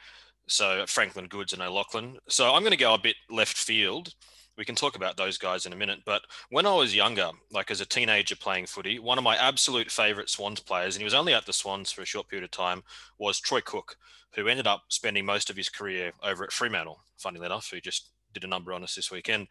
So 0.46 0.84
Franklin 0.86 1.26
Goodes 1.26 1.54
and 1.54 1.62
O'Loughlin. 1.62 2.18
So 2.28 2.52
I'm 2.52 2.60
going 2.60 2.72
to 2.72 2.76
go 2.76 2.92
a 2.92 2.98
bit 2.98 3.16
left 3.30 3.56
field 3.56 4.14
we 4.56 4.64
can 4.64 4.74
talk 4.74 4.96
about 4.96 5.16
those 5.16 5.38
guys 5.38 5.66
in 5.66 5.72
a 5.72 5.76
minute. 5.76 6.00
But 6.04 6.22
when 6.50 6.66
I 6.66 6.74
was 6.74 6.94
younger, 6.94 7.30
like 7.50 7.70
as 7.70 7.80
a 7.80 7.86
teenager 7.86 8.36
playing 8.36 8.66
footy, 8.66 8.98
one 8.98 9.18
of 9.18 9.24
my 9.24 9.36
absolute 9.36 9.90
favourite 9.90 10.28
Swans 10.28 10.60
players, 10.60 10.94
and 10.94 11.00
he 11.00 11.04
was 11.04 11.14
only 11.14 11.34
at 11.34 11.46
the 11.46 11.52
Swans 11.52 11.90
for 11.90 12.02
a 12.02 12.06
short 12.06 12.28
period 12.28 12.44
of 12.44 12.50
time, 12.50 12.82
was 13.18 13.40
Troy 13.40 13.60
Cook, 13.60 13.96
who 14.34 14.48
ended 14.48 14.66
up 14.66 14.84
spending 14.88 15.24
most 15.24 15.50
of 15.50 15.56
his 15.56 15.68
career 15.68 16.12
over 16.22 16.44
at 16.44 16.52
Fremantle, 16.52 17.00
funnily 17.18 17.46
enough, 17.46 17.70
who 17.70 17.80
just 17.80 18.10
did 18.34 18.44
a 18.44 18.48
number 18.48 18.72
on 18.72 18.82
us 18.82 18.94
this 18.94 19.10
weekend. 19.10 19.48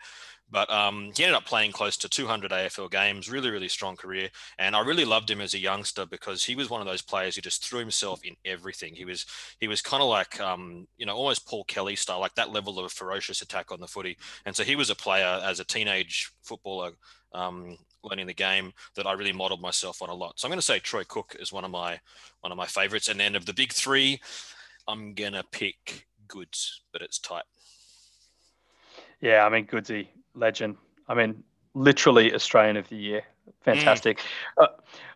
But 0.52 0.70
um, 0.70 1.12
he 1.16 1.24
ended 1.24 1.36
up 1.36 1.46
playing 1.46 1.72
close 1.72 1.98
to 1.98 2.10
200 2.10 2.52
AFL 2.52 2.92
games, 2.92 3.32
really, 3.32 3.50
really 3.50 3.68
strong 3.68 3.96
career. 3.96 4.30
And 4.60 4.76
I 4.76 4.82
really 4.82 5.06
loved 5.06 5.32
him 5.32 5.42
as 5.42 5.56
a 5.56 5.60
youngster 5.60 6.06
because 6.06 6.44
he 6.44 6.56
was 6.56 6.70
one 6.70 6.82
of 6.82 6.86
those 6.86 7.02
players 7.02 7.36
who 7.36 7.42
just 7.42 7.66
threw 7.66 7.80
himself 7.80 8.24
in 8.24 8.36
everything. 8.46 8.94
He 8.94 9.06
was 9.06 9.26
he 9.60 9.68
was 9.68 9.82
kind 9.82 10.04
of 10.04 10.10
like 10.10 10.40
um, 10.40 10.88
you 10.98 11.06
know 11.06 11.16
almost 11.16 11.48
Paul 11.48 11.64
Kelly 11.64 11.96
style, 11.96 12.20
like 12.20 12.36
that 12.36 12.52
level 12.52 12.78
of 12.78 12.92
ferocious 12.92 13.42
attack 13.42 13.72
on 13.72 13.80
the 13.80 13.88
footy. 13.88 14.18
And 14.46 14.56
so 14.56 14.64
he 14.64 14.76
was 14.76 14.90
a 14.90 14.96
player 14.96 15.42
as 15.44 15.60
a 15.60 15.66
teenage 15.66 16.32
footballer. 16.44 16.92
Um, 17.34 17.78
learning 18.04 18.28
the 18.28 18.34
game 18.34 18.74
that 18.96 19.08
I 19.08 19.14
really 19.14 19.32
modeled 19.32 19.62
myself 19.62 20.02
on 20.02 20.10
a 20.10 20.14
lot. 20.14 20.38
So 20.38 20.46
I'm 20.46 20.50
going 20.50 20.60
to 20.60 20.66
say 20.66 20.78
Troy 20.80 21.06
Cook 21.08 21.38
is 21.40 21.54
one 21.54 21.64
of 21.64 21.72
my 21.72 22.02
one 22.42 22.52
of 22.52 22.58
my 22.58 22.66
favorites. 22.66 23.08
And 23.08 23.18
then 23.18 23.34
of 23.34 23.46
the 23.46 23.54
big 23.54 23.72
three, 23.72 24.20
I'm 24.88 25.14
gonna 25.14 25.44
pick 25.52 26.08
Goodes, 26.28 26.82
but 26.92 27.02
it's 27.02 27.20
tight. 27.20 27.44
Yeah, 29.24 29.45
I 29.45 29.49
mean, 29.49 29.65
Goodsy, 29.65 30.09
legend. 30.36 30.76
I 31.07 31.13
mean, 31.13 31.45
literally 31.74 32.36
Australian 32.36 32.76
of 32.76 32.89
the 32.89 32.97
Year. 32.97 33.24
Fantastic. 33.61 34.19
Mm. 34.59 34.67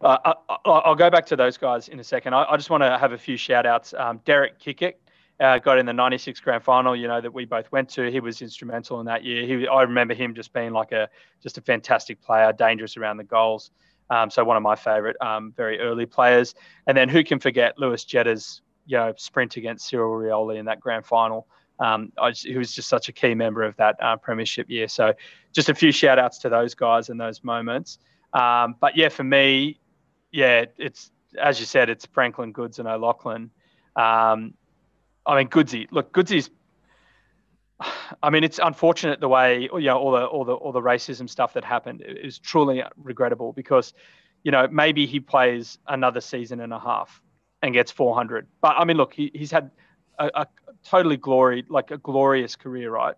Uh, 0.02 0.06
uh, 0.06 0.34
I, 0.66 0.90
will 0.90 0.96
go 0.96 1.10
back 1.10 1.26
to 1.26 1.36
those 1.36 1.58
guys 1.58 1.90
in 1.90 2.00
a 2.00 2.04
second. 2.06 2.34
I, 2.34 2.46
I 2.46 2.56
just 2.56 2.70
want 2.70 2.84
to 2.84 2.98
have 2.98 3.12
a 3.12 3.18
few 3.18 3.36
shout 3.36 3.66
outs. 3.66 3.94
Um, 3.94 4.22
Derek 4.24 4.60
Kickett 4.60 4.94
uh, 5.42 5.60
got 5.60 5.78
in 5.78 5.86
the 5.86 5.92
96 5.92 6.40
grand 6.40 6.64
final, 6.64 6.96
you 6.96 7.10
know, 7.10 7.20
that 7.20 7.34
we 7.34 7.44
both 7.44 7.70
went 7.74 7.90
to. 7.90 8.10
He 8.10 8.22
was 8.22 8.42
instrumental 8.42 9.02
in 9.02 9.06
that 9.08 9.26
year. 9.26 9.46
He, 9.46 9.68
I 9.68 9.82
remember 9.82 10.14
him 10.14 10.34
just 10.34 10.54
being 10.54 10.72
like 10.72 10.94
a, 10.94 11.10
just 11.44 11.58
a 11.58 11.62
fantastic 11.62 12.22
player, 12.22 12.54
dangerous 12.54 12.96
around 12.96 13.18
the 13.18 13.26
goals. 13.26 13.72
Um, 14.10 14.30
so 14.30 14.42
one 14.46 14.56
of 14.56 14.64
my 14.64 14.78
favorite, 14.78 15.18
um, 15.20 15.52
very 15.58 15.82
early 15.82 16.06
players. 16.06 16.56
And 16.88 16.98
then 16.98 17.10
who 17.10 17.26
can 17.26 17.40
forget 17.40 17.78
Lewis 17.78 18.06
Jetta's, 18.06 18.62
you 18.86 18.96
know, 18.96 19.14
sprint 19.18 19.58
against 19.58 19.90
Cyril 19.90 20.14
Rioli 20.14 20.60
in 20.60 20.66
that 20.68 20.80
grand 20.80 21.06
final 21.06 21.46
um, 21.80 22.12
I, 22.18 22.32
he 22.32 22.58
was 22.58 22.74
just 22.74 22.90
such 22.90 23.10
a 23.10 23.12
key 23.12 23.36
member 23.36 23.64
of 23.64 23.76
that 23.78 23.96
uh, 24.02 24.16
premiership 24.18 24.70
year. 24.70 24.88
So 24.88 25.14
just 25.54 25.70
a 25.70 25.76
few 25.76 25.92
shout 25.92 26.20
outs 26.20 26.40
to 26.40 26.50
those 26.50 26.74
guys 26.74 27.10
and 27.10 27.20
those 27.20 27.44
moments. 27.44 28.00
Um, 28.34 28.76
but 28.80 28.96
yeah, 28.96 29.10
for 29.10 29.24
me, 29.24 29.80
yeah, 30.32 30.66
it's 30.78 31.12
as 31.42 31.60
you 31.60 31.66
said, 31.66 31.90
it's 31.90 32.06
Franklin 32.06 32.52
Goodes 32.52 32.80
and 32.80 32.88
O'Loughlin. 32.88 33.52
Um, 33.96 34.54
I 35.26 35.38
mean, 35.38 35.50
Goodsy. 35.50 35.88
Look, 35.92 36.12
Goodsy's. 36.12 36.50
I 38.24 38.30
mean, 38.30 38.44
it's 38.44 38.60
unfortunate 38.62 39.20
the 39.20 39.28
way 39.28 39.70
you 39.74 39.82
know 39.82 39.98
all 39.98 40.12
the 40.12 40.26
all 40.26 40.46
the 40.46 40.54
all 40.54 40.72
the 40.72 40.82
racism 40.82 41.30
stuff 41.30 41.54
that 41.54 41.64
happened. 41.64 42.04
is 42.06 42.40
truly 42.40 42.84
regrettable 42.98 43.54
because, 43.54 43.94
you 44.44 44.52
know, 44.52 44.68
maybe 44.72 45.06
he 45.06 45.20
plays 45.20 45.78
another 45.88 46.22
season 46.22 46.60
and 46.60 46.74
a 46.74 46.80
half 46.80 47.22
and 47.62 47.74
gets 47.74 47.92
400. 47.92 48.48
But 48.62 48.76
I 48.78 48.86
mean, 48.86 48.98
look, 48.98 49.14
he, 49.14 49.32
he's 49.34 49.52
had 49.52 49.72
a, 50.20 50.30
a 50.34 50.48
totally 50.84 51.18
glory, 51.18 51.66
like 51.70 51.92
a 51.92 51.98
glorious 51.98 52.56
career, 52.56 52.92
right? 52.92 53.16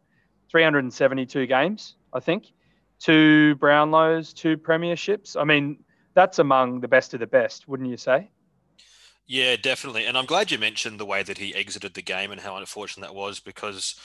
372 0.50 1.46
games, 1.48 1.96
I 2.14 2.20
think, 2.20 2.52
two 3.00 3.56
Brownlows, 3.58 4.34
two 4.34 4.58
premierships. 4.58 5.40
I 5.40 5.44
mean, 5.44 5.84
that's 6.14 6.40
among 6.40 6.82
the 6.82 6.88
best 6.88 7.14
of 7.14 7.20
the 7.20 7.28
best, 7.28 7.68
wouldn't 7.68 7.90
you 7.90 7.98
say? 7.98 8.30
Yeah, 9.28 9.56
definitely. 9.56 10.06
And 10.06 10.18
I'm 10.18 10.26
glad 10.26 10.50
you 10.50 10.58
mentioned 10.58 11.00
the 11.00 11.06
way 11.06 11.22
that 11.22 11.38
he 11.38 11.54
exited 11.54 11.94
the 11.94 12.02
game 12.02 12.32
and 12.32 12.42
how 12.42 12.58
unfortunate 12.58 13.06
that 13.06 13.16
was 13.16 13.40
because 13.40 13.96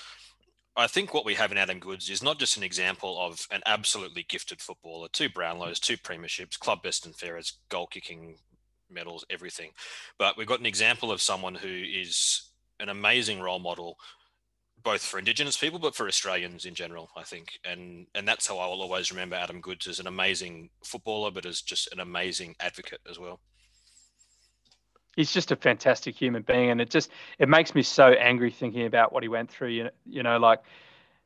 I 0.76 0.86
think 0.86 1.14
what 1.14 1.24
we 1.24 1.34
have 1.34 1.50
in 1.50 1.58
Adam 1.58 1.78
Goodes 1.78 2.10
is 2.10 2.22
not 2.22 2.38
just 2.38 2.56
an 2.56 2.62
example 2.62 3.18
of 3.18 3.46
an 3.50 3.62
absolutely 3.64 4.26
gifted 4.28 4.60
footballer, 4.60 5.08
two 5.10 5.30
Brownlows, 5.30 5.80
two 5.80 5.96
premierships, 5.96 6.58
club 6.58 6.82
best 6.82 7.06
and 7.06 7.16
fairest, 7.16 7.58
goal 7.70 7.86
kicking 7.86 8.36
medals, 8.90 9.24
everything. 9.30 9.70
But 10.18 10.36
we've 10.36 10.46
got 10.46 10.60
an 10.60 10.66
example 10.66 11.10
of 11.10 11.22
someone 11.22 11.54
who 11.54 11.68
is 11.68 12.50
an 12.80 12.88
amazing 12.88 13.40
role 13.40 13.58
model 13.58 13.96
both 14.82 15.02
for 15.02 15.18
Indigenous 15.18 15.56
people, 15.56 15.78
but 15.78 15.94
for 15.94 16.06
Australians 16.06 16.66
in 16.66 16.74
general, 16.74 17.10
I 17.16 17.22
think. 17.22 17.58
And 17.64 18.06
and 18.14 18.28
that's 18.28 18.46
how 18.46 18.58
I 18.58 18.66
will 18.66 18.82
always 18.82 19.10
remember 19.10 19.34
Adam 19.34 19.60
Goodes 19.60 19.86
as 19.86 19.98
an 19.98 20.06
amazing 20.06 20.70
footballer, 20.84 21.30
but 21.30 21.46
as 21.46 21.62
just 21.62 21.90
an 21.92 22.00
amazing 22.00 22.54
advocate 22.60 23.00
as 23.10 23.18
well. 23.18 23.40
he's 25.16 25.32
just 25.32 25.52
a 25.52 25.56
fantastic 25.56 26.14
human 26.14 26.42
being, 26.42 26.70
and 26.70 26.80
it 26.80 26.90
just 26.90 27.10
it 27.38 27.48
makes 27.48 27.74
me 27.74 27.82
so 27.82 28.08
angry 28.08 28.50
thinking 28.50 28.86
about 28.86 29.12
what 29.12 29.22
he 29.22 29.28
went 29.28 29.50
through. 29.50 29.68
You 29.70 29.84
know, 29.84 29.90
you 30.06 30.22
know, 30.22 30.38
like 30.38 30.60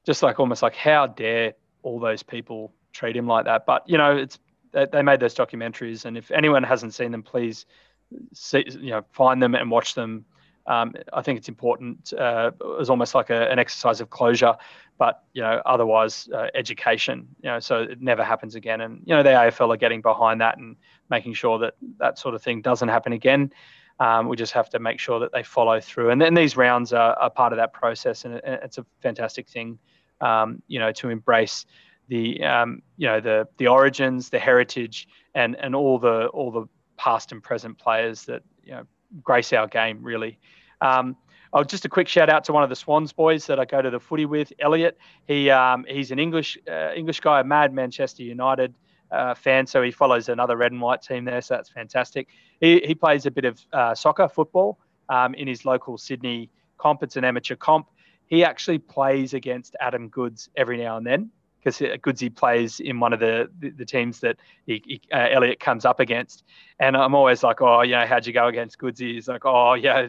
just 0.07 0.23
like 0.23 0.39
almost 0.41 0.63
like 0.63 0.77
how 0.77 1.07
dare 1.07 1.55
all 1.83 1.99
those 1.99 2.23
people 2.23 2.73
treat 2.93 3.17
him 3.17 3.27
like 3.27 3.45
that? 3.47 3.67
But 3.67 3.89
you 3.89 3.99
know, 3.99 4.17
it's 4.17 4.39
they, 4.73 4.87
they 4.87 5.03
made 5.03 5.21
those 5.21 5.35
documentaries, 5.35 6.05
and 6.05 6.17
if 6.17 6.31
anyone 6.31 6.63
hasn't 6.63 6.95
seen 6.95 7.13
them, 7.13 7.23
please 7.23 7.67
see, 8.33 8.65
you 8.69 8.91
know 8.91 9.05
find 9.13 9.43
them 9.43 9.55
and 9.55 9.71
watch 9.71 9.95
them. 9.95 10.25
Um, 10.69 10.95
I 11.13 11.23
think 11.23 11.39
it's 11.39 11.49
important 11.49 12.13
uh, 12.13 12.51
as 12.79 12.91
almost 12.91 13.15
like 13.15 13.31
a, 13.31 13.51
an 13.51 13.59
exercise 13.59 14.01
of 14.01 14.11
closure, 14.11 14.55
but 14.99 15.25
you 15.33 15.43
know 15.43 15.63
otherwise 15.65 16.29
uh, 16.33 16.49
education. 16.55 17.27
You 17.43 17.51
know, 17.51 17.61
so 17.61 17.83
it 17.83 18.01
never 18.01 18.23
happens 18.23 18.55
again. 18.55 18.83
And 18.83 19.01
you 19.05 19.15
know 19.15 19.23
the 19.23 19.31
AFL 19.31 19.75
are 19.75 19.79
getting 19.79 20.03
behind 20.03 20.41
that 20.43 20.59
and 20.59 20.77
making 21.11 21.35
sure 21.35 21.59
that 21.59 21.75
that 21.99 22.19
sort 22.19 22.35
of 22.35 22.43
thing 22.43 22.61
doesn't 22.61 22.89
happen 22.89 23.13
again. 23.13 23.53
Um, 23.99 24.29
we 24.29 24.37
just 24.37 24.53
have 24.53 24.71
to 24.71 24.79
make 24.79 25.01
sure 25.01 25.19
that 25.21 25.33
they 25.33 25.43
follow 25.43 25.81
through. 25.81 26.11
And 26.11 26.21
then 26.21 26.35
these 26.35 26.57
rounds 26.57 26.93
are, 26.93 27.15
are 27.15 27.31
part 27.31 27.53
of 27.53 27.57
that 27.57 27.73
process, 27.73 28.25
and 28.25 28.35
it's 28.45 28.79
a 28.79 28.87
fantastic 29.01 29.49
thing, 29.49 29.79
um, 30.21 30.63
you 30.69 30.79
know, 30.79 30.93
to 30.93 31.09
embrace 31.09 31.67
the 32.09 32.43
um, 32.45 32.83
you 32.97 33.07
know 33.07 33.21
the 33.21 33.49
the 33.57 33.69
origins, 33.69 34.29
the 34.29 34.39
heritage, 34.39 35.09
and 35.35 35.57
and 35.57 35.75
all 35.75 35.99
the 35.99 36.27
all 36.29 36.51
the 36.51 36.67
past 36.97 37.33
and 37.33 37.43
present 37.43 37.79
players 37.79 38.25
that 38.25 38.43
you 38.63 38.73
know 38.73 38.85
grace 39.23 39.53
our 39.53 39.67
game 39.67 39.99
really. 40.03 40.39
Um, 40.81 41.17
oh, 41.53 41.65
just 41.65 41.85
a 41.85 41.89
quick 41.89 42.09
shout 42.09 42.29
out 42.29 42.45
to 42.45 42.53
one 42.53 42.63
of 42.63 42.71
the 42.71 42.77
Swans 42.77 43.13
boys 43.13 43.47
that 43.47 43.59
I 43.59 43.65
go 43.65 43.83
to 43.83 43.91
the 43.91 44.01
footy 44.01 44.27
with, 44.27 44.53
Elliot. 44.59 44.99
He 45.27 45.51
um, 45.51 45.85
he's 45.89 46.11
an 46.11 46.19
English 46.19 46.59
uh, 46.71 46.93
English 46.95 47.21
guy, 47.21 47.41
a 47.41 47.45
mad 47.45 47.73
Manchester 47.73 48.23
United 48.23 48.75
uh, 49.11 49.35
fan, 49.35 49.67
so 49.67 49.83
he 49.83 49.91
follows 49.91 50.29
another 50.29 50.57
red 50.57 50.73
and 50.73 50.81
white 50.81 51.03
team 51.03 51.25
there. 51.25 51.41
So 51.41 51.55
that's 51.55 51.71
fantastic. 51.71 52.29
He, 52.61 52.81
he 52.85 52.95
plays 52.95 53.27
a 53.27 53.31
bit 53.31 53.45
of 53.45 53.61
uh, 53.73 53.95
soccer, 53.95 54.29
football 54.29 54.79
um, 55.09 55.35
in 55.35 55.49
his 55.49 55.65
local 55.65 55.99
Sydney 55.99 56.51
comp. 56.77 57.03
It's 57.03 57.17
an 57.17 57.25
amateur 57.25 57.57
comp. 57.57 57.89
He 58.27 58.45
actually 58.45 58.79
plays 58.79 59.33
against 59.33 59.75
Adam 59.81 60.09
Goodes 60.09 60.51
every 60.57 60.77
now 60.77 60.99
and 60.99 61.07
then 61.07 61.31
because 61.77 61.83
uh, 61.83 61.97
Goodsy 61.97 62.35
plays 62.35 62.81
in 62.81 63.01
one 63.01 63.13
of 63.13 63.21
the 63.21 63.51
the, 63.59 63.71
the 63.71 63.85
teams 63.85 64.21
that 64.21 64.37
he, 64.67 64.83
he, 64.87 65.01
uh, 65.13 65.29
Elliot 65.31 65.61
comes 65.61 65.85
up 65.85 66.01
against. 66.01 66.45
And 66.81 66.97
I'm 66.97 67.15
always 67.15 67.43
like, 67.43 67.61
oh, 67.61 67.83
you 67.83 67.93
know, 67.93 68.07
how'd 68.07 68.27
you 68.27 68.33
go 68.33 68.47
against 68.47 68.79
Goodsy? 68.79 69.15
He's 69.15 69.29
like, 69.29 69.45
oh, 69.45 69.75
yeah, 69.75 70.09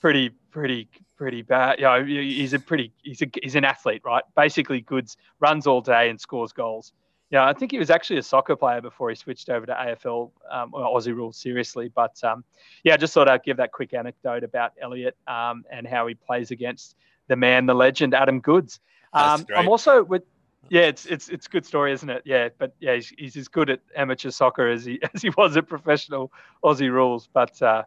pretty, 0.00 0.30
pretty, 0.50 0.88
pretty 1.16 1.42
bad. 1.42 1.78
You 1.78 1.84
know, 1.84 2.04
he's 2.04 2.52
a 2.52 2.58
pretty, 2.58 2.92
he's 3.02 3.22
a, 3.22 3.26
he's 3.42 3.54
an 3.54 3.64
athlete, 3.64 4.02
right? 4.04 4.24
Basically, 4.36 4.80
Goodes 4.80 5.16
runs 5.40 5.66
all 5.66 5.80
day 5.80 6.10
and 6.10 6.20
scores 6.20 6.52
goals. 6.52 6.92
Yeah, 7.30 7.44
I 7.44 7.52
think 7.52 7.72
he 7.72 7.78
was 7.78 7.90
actually 7.90 8.18
a 8.18 8.22
soccer 8.22 8.56
player 8.56 8.80
before 8.80 9.10
he 9.10 9.14
switched 9.14 9.50
over 9.50 9.66
to 9.66 9.72
AFL 9.74 10.30
um, 10.50 10.70
or 10.72 10.80
Aussie 10.80 11.14
rules 11.14 11.36
seriously. 11.36 11.90
But 11.94 12.22
um, 12.24 12.42
yeah, 12.84 12.96
just 12.96 13.12
thought 13.12 13.28
I'd 13.28 13.42
give 13.42 13.58
that 13.58 13.70
quick 13.70 13.92
anecdote 13.92 14.44
about 14.44 14.72
Elliot 14.80 15.14
um, 15.26 15.64
and 15.70 15.86
how 15.86 16.06
he 16.06 16.14
plays 16.14 16.50
against 16.50 16.96
the 17.26 17.36
man, 17.36 17.66
the 17.66 17.74
legend, 17.74 18.14
Adam 18.14 18.40
Goodes. 18.40 18.80
Um, 19.12 19.46
I'm 19.54 19.68
also 19.68 20.02
with. 20.02 20.22
Yeah, 20.70 20.82
it's 20.82 21.06
it's 21.06 21.28
it's 21.28 21.46
a 21.46 21.50
good 21.50 21.64
story, 21.64 21.92
isn't 21.92 22.08
it? 22.08 22.22
Yeah, 22.24 22.48
but 22.58 22.74
yeah, 22.80 22.94
he's, 22.94 23.12
he's 23.16 23.36
as 23.36 23.48
good 23.48 23.70
at 23.70 23.80
amateur 23.96 24.30
soccer 24.30 24.68
as 24.68 24.84
he 24.84 25.00
as 25.14 25.22
he 25.22 25.30
was 25.30 25.56
at 25.56 25.68
professional 25.68 26.32
Aussie 26.64 26.90
rules. 26.90 27.28
But 27.32 27.60
uh, 27.62 27.84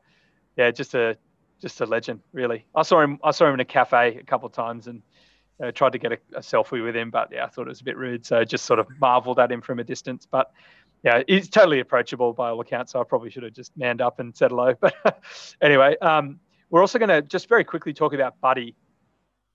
yeah, 0.57 0.71
just 0.71 0.95
a 0.95 1.17
just 1.61 1.81
a 1.81 1.85
legend, 1.85 2.21
really. 2.33 2.65
I 2.75 2.81
saw 2.83 3.01
him 3.01 3.19
I 3.23 3.31
saw 3.31 3.47
him 3.47 3.55
in 3.55 3.59
a 3.59 3.65
cafe 3.65 4.17
a 4.17 4.23
couple 4.23 4.47
of 4.47 4.53
times 4.53 4.87
and 4.87 5.01
uh, 5.61 5.71
tried 5.71 5.91
to 5.91 5.99
get 5.99 6.11
a, 6.11 6.17
a, 6.35 6.39
selfie 6.39 6.83
with 6.83 6.95
him, 6.95 7.11
but 7.11 7.29
yeah, 7.31 7.45
I 7.45 7.47
thought 7.47 7.63
it 7.63 7.69
was 7.69 7.81
a 7.81 7.83
bit 7.83 7.97
rude. 7.97 8.25
So 8.25 8.43
just 8.43 8.65
sort 8.65 8.79
of 8.79 8.87
marveled 8.99 9.39
at 9.39 9.51
him 9.51 9.61
from 9.61 9.79
a 9.79 9.83
distance. 9.83 10.27
But 10.29 10.51
yeah, 11.03 11.21
he's 11.27 11.49
totally 11.49 11.79
approachable 11.79 12.33
by 12.33 12.49
all 12.49 12.59
accounts. 12.61 12.93
So 12.93 13.01
I 13.01 13.03
probably 13.03 13.29
should 13.29 13.43
have 13.43 13.53
just 13.53 13.75
manned 13.77 14.01
up 14.01 14.19
and 14.19 14.35
said 14.35 14.51
hello. 14.51 14.73
But 14.81 15.21
anyway, 15.61 15.97
um, 16.01 16.39
we're 16.69 16.81
also 16.81 16.99
going 16.99 17.09
to 17.09 17.21
just 17.21 17.47
very 17.47 17.63
quickly 17.63 17.93
talk 17.93 18.13
about 18.13 18.39
Buddy 18.41 18.75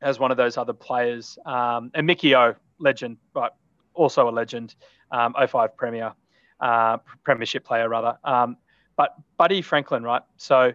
as 0.03 0.18
one 0.18 0.31
of 0.31 0.37
those 0.37 0.57
other 0.57 0.72
players. 0.72 1.39
Um, 1.47 1.91
and 1.95 2.07
Mickey 2.07 2.35
O, 2.35 2.55
legend, 2.79 3.18
but 3.33 3.57
also 3.95 4.29
a 4.29 4.31
legend, 4.31 4.74
um, 5.11 5.35
05 5.35 5.77
Premier, 5.77 6.12
uh, 6.61 6.99
Premiership 7.24 7.64
player 7.64 7.89
rather. 7.89 8.18
Um, 8.24 8.57
but 8.97 9.14
Buddy 9.37 9.62
Franklin, 9.62 10.03
right? 10.03 10.22
So 10.37 10.72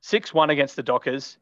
6 0.00 0.32
1 0.32 0.50
against 0.50 0.76
the 0.76 0.82
Dockers. 0.82 1.38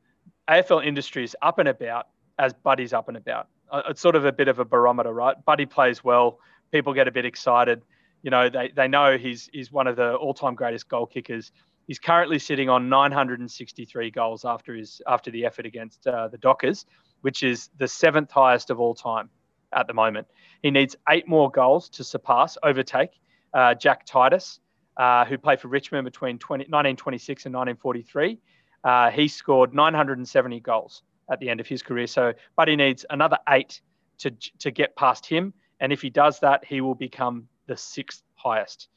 AFL 0.48 0.84
industry 0.84 1.24
is 1.24 1.36
up 1.42 1.58
and 1.58 1.68
about 1.68 2.08
as 2.38 2.52
Buddy's 2.52 2.92
up 2.92 3.08
and 3.08 3.16
about. 3.16 3.48
Uh, 3.70 3.82
it's 3.88 4.00
sort 4.00 4.16
of 4.16 4.24
a 4.24 4.32
bit 4.32 4.48
of 4.48 4.58
a 4.58 4.64
barometer, 4.64 5.12
right? 5.12 5.36
Buddy 5.44 5.66
plays 5.66 6.04
well. 6.04 6.38
People 6.72 6.94
get 6.94 7.08
a 7.08 7.10
bit 7.10 7.24
excited. 7.24 7.82
You 8.22 8.30
know, 8.30 8.48
they, 8.48 8.72
they 8.74 8.88
know 8.88 9.16
he's, 9.16 9.48
he's 9.52 9.70
one 9.72 9.86
of 9.86 9.96
the 9.96 10.14
all 10.14 10.34
time 10.34 10.54
greatest 10.54 10.88
goal 10.88 11.06
kickers. 11.06 11.52
He's 11.86 11.98
currently 11.98 12.38
sitting 12.40 12.68
on 12.68 12.88
963 12.88 14.10
goals 14.10 14.44
after 14.44 14.74
his 14.74 15.00
after 15.06 15.30
the 15.30 15.44
effort 15.46 15.66
against 15.66 16.04
uh, 16.06 16.26
the 16.26 16.38
Dockers, 16.38 16.84
which 17.20 17.44
is 17.44 17.70
the 17.78 17.86
seventh 17.86 18.32
highest 18.32 18.70
of 18.70 18.80
all 18.80 18.94
time 18.94 19.30
at 19.72 19.86
the 19.86 19.94
moment. 19.94 20.26
He 20.62 20.70
needs 20.70 20.96
eight 21.08 21.28
more 21.28 21.50
goals 21.50 21.88
to 21.90 22.04
surpass, 22.04 22.56
overtake 22.62 23.10
uh, 23.54 23.74
Jack 23.74 24.06
Titus, 24.06 24.60
uh, 24.96 25.24
who 25.24 25.38
played 25.38 25.60
for 25.60 25.68
Richmond 25.68 26.04
between 26.04 26.38
20, 26.38 26.64
1926 26.64 27.46
and 27.46 27.54
1943. 27.54 28.38
Uh, 28.84 29.10
he 29.10 29.28
scored 29.28 29.74
970 29.74 30.60
goals 30.60 31.02
at 31.30 31.40
the 31.40 31.48
end 31.48 31.60
of 31.60 31.66
his 31.66 31.82
career. 31.82 32.06
So, 32.06 32.32
but 32.56 32.68
he 32.68 32.76
needs 32.76 33.04
another 33.10 33.38
eight 33.48 33.80
to 34.18 34.30
to 34.58 34.70
get 34.70 34.96
past 34.96 35.26
him, 35.26 35.52
and 35.80 35.92
if 35.92 36.00
he 36.00 36.10
does 36.10 36.40
that, 36.40 36.64
he 36.64 36.80
will 36.80 36.94
become 36.94 37.48
the 37.66 37.76
sixth 37.76 38.22
highest. 38.34 38.88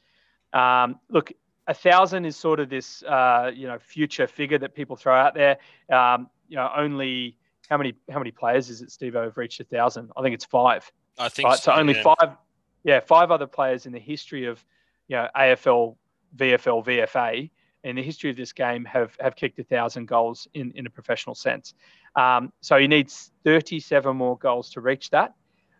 Um, 0.52 0.98
look, 1.10 1.32
a 1.66 1.74
thousand 1.74 2.24
is 2.24 2.36
sort 2.36 2.60
of 2.60 2.68
this 2.68 3.02
uh, 3.02 3.50
you 3.54 3.66
know 3.66 3.78
future 3.78 4.26
figure 4.26 4.58
that 4.58 4.74
people 4.74 4.96
throw 4.96 5.14
out 5.14 5.34
there. 5.34 5.58
Um, 5.92 6.28
you 6.48 6.56
know, 6.56 6.70
only 6.74 7.36
how 7.70 7.78
many 7.78 7.94
how 8.10 8.18
many 8.18 8.30
players 8.30 8.68
is 8.68 8.82
it, 8.82 8.90
Steve? 8.90 9.14
Have 9.14 9.36
reached 9.36 9.60
a 9.60 9.64
thousand? 9.64 10.10
I 10.16 10.22
think 10.22 10.34
it's 10.34 10.44
five. 10.44 10.90
I 11.18 11.28
think 11.28 11.48
right? 11.48 11.58
so. 11.58 11.72
so 11.72 11.78
only 11.78 11.94
yeah. 11.94 12.02
five. 12.02 12.36
Yeah, 12.82 13.00
five 13.00 13.30
other 13.30 13.46
players 13.46 13.84
in 13.84 13.92
the 13.92 13.98
history 13.98 14.46
of 14.46 14.64
you 15.08 15.16
know 15.16 15.28
AFL, 15.36 15.96
VFL, 16.36 16.84
VFA 16.84 17.50
in 17.84 17.96
the 17.96 18.02
history 18.02 18.30
of 18.30 18.36
this 18.36 18.52
game 18.52 18.84
have 18.84 19.16
have 19.20 19.36
kicked 19.36 19.58
a 19.58 19.64
thousand 19.64 20.06
goals 20.06 20.48
in 20.54 20.72
in 20.72 20.86
a 20.86 20.90
professional 20.90 21.34
sense. 21.34 21.74
Um, 22.16 22.52
so 22.60 22.76
he 22.76 22.88
needs 22.88 23.30
37 23.44 24.16
more 24.16 24.36
goals 24.36 24.70
to 24.70 24.80
reach 24.80 25.10
that. 25.10 25.34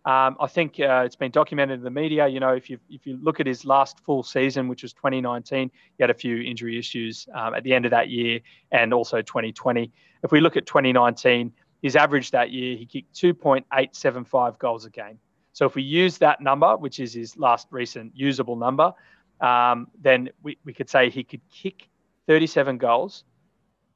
Um, 0.06 0.36
I 0.40 0.46
think 0.46 0.80
uh, 0.80 1.02
it's 1.04 1.16
been 1.16 1.30
documented 1.30 1.78
in 1.78 1.84
the 1.84 1.90
media. 1.90 2.26
You 2.26 2.40
know, 2.40 2.54
if 2.54 2.70
you 2.70 2.78
if 2.88 3.06
you 3.06 3.18
look 3.20 3.38
at 3.38 3.46
his 3.46 3.66
last 3.66 4.00
full 4.00 4.22
season, 4.22 4.66
which 4.66 4.82
was 4.82 4.94
2019, 4.94 5.70
he 5.98 6.02
had 6.02 6.10
a 6.10 6.14
few 6.14 6.38
injury 6.38 6.78
issues 6.78 7.28
um, 7.34 7.54
at 7.54 7.64
the 7.64 7.74
end 7.74 7.84
of 7.84 7.90
that 7.90 8.08
year, 8.08 8.40
and 8.72 8.94
also 8.94 9.20
2020. 9.20 9.92
If 10.22 10.32
we 10.32 10.40
look 10.40 10.56
at 10.56 10.66
2019, 10.66 11.52
his 11.82 11.96
average 11.96 12.30
that 12.32 12.50
year, 12.50 12.76
he 12.76 12.86
kicked 12.86 13.14
2.875 13.14 14.58
goals 14.58 14.84
a 14.84 14.90
game. 14.90 15.18
So 15.52 15.66
if 15.66 15.74
we 15.74 15.82
use 15.82 16.18
that 16.18 16.40
number, 16.40 16.76
which 16.76 17.00
is 17.00 17.12
his 17.12 17.36
last 17.36 17.66
recent 17.70 18.16
usable 18.16 18.56
number, 18.56 18.92
um, 19.40 19.88
then 20.00 20.30
we, 20.42 20.58
we 20.64 20.72
could 20.72 20.88
say 20.88 21.10
he 21.10 21.24
could 21.24 21.40
kick 21.50 21.88
37 22.26 22.78
goals 22.78 23.24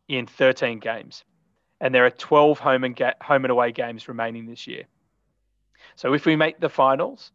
in 0.08 0.26
13 0.26 0.78
games 0.80 1.24
and 1.80 1.94
there 1.94 2.06
are 2.06 2.10
12 2.10 2.58
home 2.58 2.84
and 2.84 2.96
ga- 2.96 3.14
home 3.20 3.44
and 3.44 3.50
away 3.50 3.72
games 3.72 4.08
remaining 4.08 4.46
this 4.46 4.66
year. 4.66 4.84
So 5.96 6.14
if 6.14 6.24
we 6.24 6.34
make 6.36 6.60
the 6.60 6.68
finals, 6.68 7.30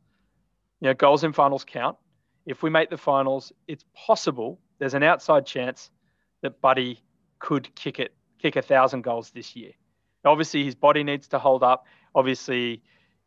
you 0.82 0.88
know, 0.88 0.94
goals 0.94 1.24
in 1.24 1.34
finals 1.34 1.66
count. 1.66 1.98
If 2.46 2.64
we 2.64 2.70
make 2.70 2.90
the 2.90 2.98
finals, 2.98 3.52
it's 3.68 3.84
possible 3.94 4.60
there's 4.80 4.94
an 4.94 5.04
outside 5.04 5.46
chance 5.46 5.92
that 6.42 6.62
Buddy 6.62 7.04
could 7.38 7.74
kick 7.76 8.00
it, 8.00 8.14
kick 8.42 8.56
a 8.56 8.62
thousand 8.62 9.04
goals 9.04 9.30
this 9.32 9.56
year. 9.56 9.72
Obviously, 10.26 10.64
his 10.64 10.76
body 10.76 11.04
needs 11.04 11.28
to 11.30 11.40
hold 11.40 11.64
up. 11.64 11.86
Obviously, 12.16 12.72
you 12.72 12.80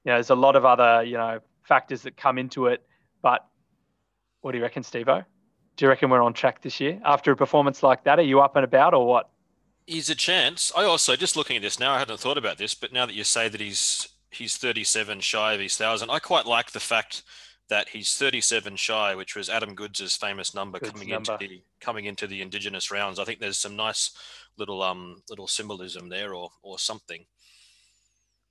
know, 0.06 0.14
there's 0.14 0.30
a 0.30 0.34
lot 0.34 0.56
of 0.56 0.64
other, 0.64 1.02
you 1.04 1.16
know, 1.16 1.40
factors 1.62 2.02
that 2.02 2.16
come 2.16 2.38
into 2.38 2.66
it. 2.66 2.84
But 3.22 3.46
what 4.40 4.52
do 4.52 4.58
you 4.58 4.64
reckon, 4.64 4.82
Stevo? 4.82 5.24
Do 5.76 5.84
you 5.84 5.88
reckon 5.88 6.10
we're 6.10 6.22
on 6.22 6.34
track 6.34 6.60
this 6.60 6.80
year 6.80 7.00
after 7.04 7.32
a 7.32 7.36
performance 7.36 7.82
like 7.82 8.04
that? 8.04 8.18
Are 8.18 8.22
you 8.22 8.40
up 8.40 8.56
and 8.56 8.64
about 8.64 8.94
or 8.94 9.06
what? 9.06 9.30
He's 9.86 10.10
a 10.10 10.14
chance. 10.14 10.70
I 10.76 10.84
also 10.84 11.16
just 11.16 11.36
looking 11.36 11.56
at 11.56 11.62
this 11.62 11.80
now. 11.80 11.94
I 11.94 11.98
hadn't 11.98 12.20
thought 12.20 12.38
about 12.38 12.58
this, 12.58 12.74
but 12.74 12.92
now 12.92 13.06
that 13.06 13.14
you 13.14 13.24
say 13.24 13.48
that 13.48 13.60
he's 13.60 14.08
he's 14.30 14.56
37 14.56 15.20
shy 15.20 15.54
of 15.54 15.60
his 15.60 15.76
thousand, 15.76 16.10
I 16.10 16.18
quite 16.18 16.46
like 16.46 16.72
the 16.72 16.80
fact 16.80 17.22
that 17.72 17.88
he's 17.88 18.14
37 18.14 18.76
shy, 18.76 19.14
which 19.14 19.34
was 19.34 19.48
Adam 19.48 19.74
Goodes' 19.74 20.14
famous 20.14 20.54
number 20.54 20.78
Goodes 20.78 20.92
coming 20.92 21.08
number. 21.08 21.32
into 21.32 21.48
the 21.48 21.62
coming 21.80 22.04
into 22.04 22.26
the 22.26 22.42
Indigenous 22.42 22.90
rounds. 22.90 23.18
I 23.18 23.24
think 23.24 23.40
there's 23.40 23.56
some 23.56 23.76
nice 23.76 24.10
little 24.58 24.82
um 24.82 25.22
little 25.30 25.48
symbolism 25.48 26.10
there, 26.10 26.34
or 26.34 26.50
or 26.62 26.78
something. 26.78 27.24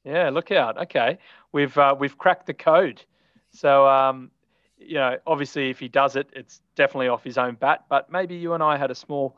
Yeah, 0.04 0.32
look 0.32 0.52
out. 0.52 0.82
Okay, 0.82 1.20
we've 1.52 1.78
uh, 1.78 1.96
we've 1.98 2.18
cracked 2.18 2.48
the 2.48 2.56
code. 2.56 3.04
So 3.52 3.88
um, 3.88 4.32
you 4.80 4.96
know, 4.96 5.20
obviously, 5.28 5.70
if 5.70 5.78
he 5.78 5.88
does 5.88 6.16
it, 6.16 6.28
it's 6.34 6.60
definitely 6.76 7.10
off 7.10 7.24
his 7.24 7.38
own 7.38 7.54
bat. 7.54 7.86
But 7.90 8.12
maybe 8.12 8.36
you 8.38 8.54
and 8.54 8.64
I 8.64 8.76
had 8.76 8.90
a 8.90 8.96
small 8.96 9.38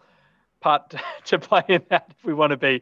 part 0.61 0.95
to 1.25 1.39
play 1.39 1.63
in 1.67 1.83
that 1.89 2.05
if 2.09 2.23
we 2.23 2.33
want 2.33 2.51
to 2.51 2.57
be 2.57 2.81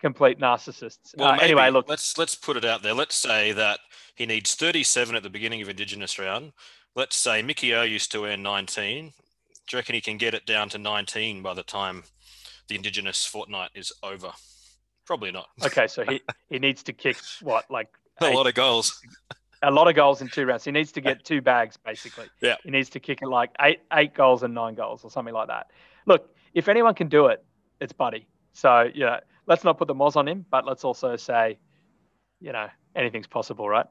complete 0.00 0.38
narcissists. 0.38 1.16
Well, 1.16 1.32
uh, 1.32 1.38
anyway, 1.38 1.70
look, 1.70 1.88
let's 1.88 2.16
let's 2.18 2.34
put 2.34 2.56
it 2.56 2.64
out 2.64 2.82
there. 2.82 2.94
Let's 2.94 3.14
say 3.14 3.52
that 3.52 3.80
he 4.14 4.26
needs 4.26 4.54
37 4.54 5.14
at 5.14 5.22
the 5.22 5.30
beginning 5.30 5.62
of 5.62 5.68
Indigenous 5.68 6.18
round. 6.18 6.52
Let's 6.96 7.16
say 7.16 7.42
Mickey 7.42 7.74
O 7.74 7.82
used 7.82 8.10
to 8.12 8.24
earn 8.24 8.42
19. 8.42 9.06
Do 9.06 9.12
you 9.72 9.78
reckon 9.78 9.94
he 9.94 10.00
can 10.00 10.16
get 10.16 10.34
it 10.34 10.44
down 10.46 10.68
to 10.70 10.78
19 10.78 11.42
by 11.42 11.54
the 11.54 11.62
time 11.62 12.02
the 12.68 12.74
Indigenous 12.74 13.24
fortnight 13.24 13.70
is 13.74 13.92
over? 14.02 14.32
Probably 15.06 15.30
not. 15.30 15.46
Okay, 15.64 15.86
so 15.86 16.04
he, 16.04 16.20
he 16.48 16.58
needs 16.58 16.82
to 16.84 16.92
kick 16.92 17.16
what, 17.40 17.70
like 17.70 17.88
a 18.20 18.26
eight, 18.26 18.34
lot 18.34 18.46
of 18.46 18.54
goals. 18.54 19.00
A 19.62 19.70
lot 19.70 19.88
of 19.88 19.94
goals 19.94 20.20
in 20.20 20.28
two 20.28 20.46
rounds. 20.46 20.64
He 20.64 20.72
needs 20.72 20.90
to 20.92 21.00
get 21.00 21.24
two 21.24 21.40
bags, 21.40 21.76
basically. 21.76 22.26
Yeah. 22.40 22.56
He 22.64 22.70
needs 22.70 22.90
to 22.90 23.00
kick 23.00 23.20
it 23.22 23.28
like 23.28 23.50
eight 23.60 23.80
eight 23.92 24.14
goals 24.14 24.42
and 24.42 24.54
nine 24.54 24.74
goals 24.74 25.04
or 25.04 25.10
something 25.10 25.34
like 25.34 25.48
that. 25.48 25.70
Look, 26.06 26.34
if 26.54 26.68
anyone 26.68 26.94
can 26.94 27.08
do 27.08 27.26
it, 27.26 27.44
it's 27.80 27.92
Buddy. 27.92 28.26
So, 28.52 28.90
yeah, 28.94 29.20
let's 29.50 29.64
not 29.64 29.76
put 29.76 29.88
the 29.88 29.94
moz 29.94 30.14
on 30.14 30.28
him, 30.28 30.46
but 30.48 30.64
let's 30.64 30.84
also 30.84 31.16
say, 31.16 31.58
you 32.40 32.52
know, 32.52 32.68
anything's 32.94 33.26
possible, 33.26 33.68
right? 33.68 33.84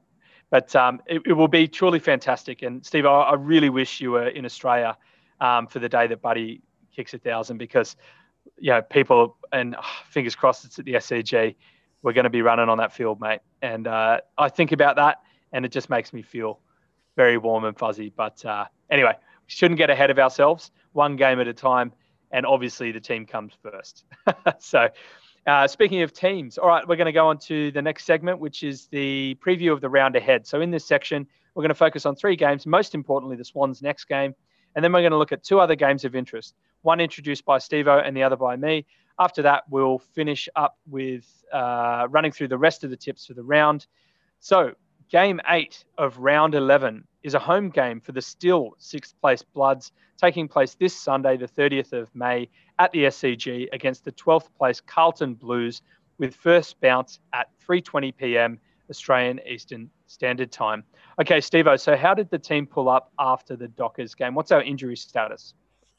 But 0.48 0.74
um, 0.74 1.00
it, 1.06 1.20
it, 1.26 1.34
will 1.34 1.48
be 1.48 1.68
truly 1.68 1.98
fantastic. 1.98 2.62
And 2.62 2.84
Steve, 2.84 3.04
I, 3.04 3.20
I 3.20 3.34
really 3.34 3.68
wish 3.68 4.00
you 4.00 4.12
were 4.12 4.26
in 4.26 4.46
Australia 4.46 4.96
um, 5.38 5.66
for 5.66 5.78
the 5.78 5.88
day 5.88 6.06
that 6.06 6.22
Buddy 6.22 6.62
kicks 6.96 7.12
a 7.12 7.18
thousand 7.18 7.58
because, 7.58 7.94
you 8.58 8.70
know, 8.70 8.80
people 8.80 9.36
and 9.52 9.76
oh, 9.78 9.84
fingers 10.08 10.34
crossed 10.34 10.64
it's 10.64 10.78
at 10.78 10.86
the 10.86 10.94
SCG. 10.94 11.54
We're 12.02 12.14
going 12.14 12.24
to 12.24 12.30
be 12.30 12.40
running 12.40 12.70
on 12.70 12.78
that 12.78 12.94
field, 12.94 13.20
mate. 13.20 13.40
And 13.60 13.86
uh, 13.86 14.22
I 14.38 14.48
think 14.48 14.72
about 14.72 14.96
that, 14.96 15.18
and 15.52 15.66
it 15.66 15.72
just 15.72 15.90
makes 15.90 16.14
me 16.14 16.22
feel 16.22 16.58
very 17.16 17.36
warm 17.36 17.64
and 17.64 17.78
fuzzy. 17.78 18.10
But 18.16 18.42
uh, 18.46 18.64
anyway, 18.90 19.12
we 19.12 19.50
shouldn't 19.50 19.76
get 19.76 19.90
ahead 19.90 20.10
of 20.10 20.18
ourselves. 20.18 20.70
One 20.92 21.16
game 21.16 21.38
at 21.38 21.46
a 21.46 21.52
time, 21.52 21.92
and 22.30 22.46
obviously 22.46 22.92
the 22.92 23.00
team 23.00 23.26
comes 23.26 23.52
first. 23.62 24.06
so 24.58 24.88
uh, 25.46 25.66
speaking 25.66 26.02
of 26.02 26.12
teams, 26.12 26.58
all 26.58 26.68
right, 26.68 26.86
we're 26.86 26.96
going 26.96 27.06
to 27.06 27.12
go 27.12 27.28
on 27.28 27.38
to 27.38 27.70
the 27.70 27.82
next 27.82 28.04
segment, 28.04 28.38
which 28.38 28.62
is 28.62 28.86
the 28.86 29.36
preview 29.44 29.72
of 29.72 29.80
the 29.80 29.88
round 29.88 30.16
ahead. 30.16 30.46
So, 30.46 30.60
in 30.60 30.70
this 30.70 30.84
section, 30.84 31.26
we're 31.54 31.62
going 31.62 31.70
to 31.70 31.74
focus 31.74 32.06
on 32.06 32.14
three 32.14 32.36
games, 32.36 32.66
most 32.66 32.94
importantly, 32.94 33.36
the 33.36 33.44
Swans' 33.44 33.82
next 33.82 34.04
game. 34.04 34.34
And 34.76 34.84
then 34.84 34.92
we're 34.92 35.00
going 35.00 35.12
to 35.12 35.18
look 35.18 35.32
at 35.32 35.42
two 35.42 35.58
other 35.58 35.74
games 35.74 36.04
of 36.04 36.14
interest 36.14 36.54
one 36.82 37.00
introduced 37.00 37.44
by 37.44 37.58
Stevo 37.58 38.02
and 38.06 38.16
the 38.16 38.22
other 38.22 38.36
by 38.36 38.56
me. 38.56 38.86
After 39.18 39.42
that, 39.42 39.64
we'll 39.68 39.98
finish 39.98 40.48
up 40.56 40.78
with 40.88 41.26
uh, 41.52 42.06
running 42.08 42.32
through 42.32 42.48
the 42.48 42.56
rest 42.56 42.84
of 42.84 42.90
the 42.90 42.96
tips 42.96 43.26
for 43.26 43.34
the 43.34 43.42
round. 43.42 43.86
So, 44.38 44.72
game 45.10 45.40
eight 45.48 45.84
of 45.98 46.18
round 46.18 46.54
11 46.54 47.04
is 47.22 47.34
a 47.34 47.38
home 47.38 47.68
game 47.68 48.00
for 48.00 48.12
the 48.12 48.22
still 48.22 48.70
sixth 48.78 49.14
place 49.20 49.42
Bloods, 49.42 49.92
taking 50.16 50.48
place 50.48 50.74
this 50.74 50.94
Sunday, 50.94 51.36
the 51.36 51.48
30th 51.48 51.92
of 51.92 52.14
May, 52.14 52.48
at 52.78 52.90
the 52.92 53.04
SCG 53.04 53.68
against 53.72 54.04
the 54.04 54.12
12th 54.12 54.48
place 54.56 54.80
Carlton 54.80 55.34
Blues, 55.34 55.82
with 56.18 56.34
first 56.34 56.80
bounce 56.80 57.18
at 57.32 57.48
3:20 57.66 58.16
p.m. 58.16 58.58
Australian 58.90 59.40
Eastern 59.46 59.90
Standard 60.06 60.52
Time. 60.52 60.84
Okay, 61.20 61.38
Stevo. 61.38 61.78
So, 61.78 61.96
how 61.96 62.14
did 62.14 62.30
the 62.30 62.38
team 62.38 62.66
pull 62.66 62.88
up 62.88 63.12
after 63.18 63.56
the 63.56 63.68
Dockers 63.68 64.14
game? 64.14 64.34
What's 64.34 64.52
our 64.52 64.62
injury 64.62 64.96
status? 64.96 65.54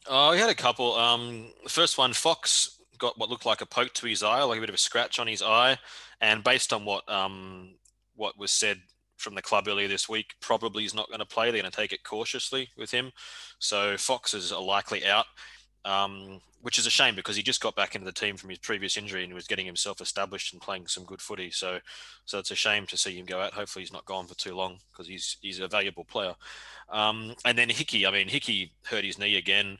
Oh, 0.07 0.31
we 0.31 0.37
had 0.37 0.49
a 0.49 0.55
couple. 0.55 0.95
Um, 0.95 1.47
the 1.63 1.69
first 1.69 1.97
one, 1.97 2.13
Fox 2.13 2.79
got 2.97 3.17
what 3.17 3.29
looked 3.29 3.45
like 3.45 3.61
a 3.61 3.65
poke 3.65 3.93
to 3.93 4.05
his 4.05 4.21
eye, 4.21 4.43
like 4.43 4.57
a 4.57 4.61
bit 4.61 4.69
of 4.69 4.75
a 4.75 4.79
scratch 4.79 5.19
on 5.19 5.27
his 5.27 5.41
eye, 5.41 5.77
and 6.19 6.43
based 6.43 6.71
on 6.71 6.85
what 6.85 7.09
um, 7.09 7.75
what 8.15 8.37
was 8.37 8.51
said 8.51 8.81
from 9.21 9.35
the 9.35 9.41
club 9.41 9.67
earlier 9.67 9.87
this 9.87 10.09
week, 10.09 10.35
probably 10.41 10.83
is 10.83 10.93
not 10.93 11.07
going 11.07 11.19
to 11.19 11.25
play. 11.25 11.51
They're 11.51 11.61
going 11.61 11.71
to 11.71 11.77
take 11.77 11.93
it 11.93 12.03
cautiously 12.03 12.69
with 12.77 12.91
him. 12.91 13.11
So 13.59 13.95
Fox 13.97 14.33
is 14.33 14.51
a 14.51 14.59
likely 14.59 15.05
out, 15.05 15.25
um, 15.85 16.41
which 16.61 16.77
is 16.77 16.85
a 16.85 16.91
shame 16.91 17.15
because 17.15 17.35
he 17.35 17.43
just 17.43 17.61
got 17.61 17.75
back 17.75 17.95
into 17.95 18.05
the 18.05 18.11
team 18.11 18.37
from 18.37 18.49
his 18.49 18.59
previous 18.59 18.97
injury 18.97 19.23
and 19.23 19.33
was 19.33 19.47
getting 19.47 19.65
himself 19.65 20.01
established 20.01 20.53
and 20.53 20.61
playing 20.61 20.87
some 20.87 21.05
good 21.05 21.21
footy. 21.21 21.51
So, 21.51 21.79
so 22.25 22.39
it's 22.39 22.51
a 22.51 22.55
shame 22.55 22.85
to 22.87 22.97
see 22.97 23.17
him 23.17 23.25
go 23.25 23.39
out. 23.39 23.53
Hopefully, 23.53 23.83
he's 23.83 23.93
not 23.93 24.05
gone 24.05 24.27
for 24.27 24.35
too 24.35 24.55
long 24.55 24.77
because 24.91 25.07
he's 25.07 25.37
he's 25.41 25.59
a 25.59 25.67
valuable 25.67 26.05
player. 26.05 26.35
Um, 26.89 27.35
and 27.45 27.57
then 27.57 27.69
Hickey, 27.69 28.05
I 28.05 28.11
mean, 28.11 28.27
Hickey 28.27 28.73
hurt 28.85 29.05
his 29.05 29.17
knee 29.17 29.37
again, 29.37 29.77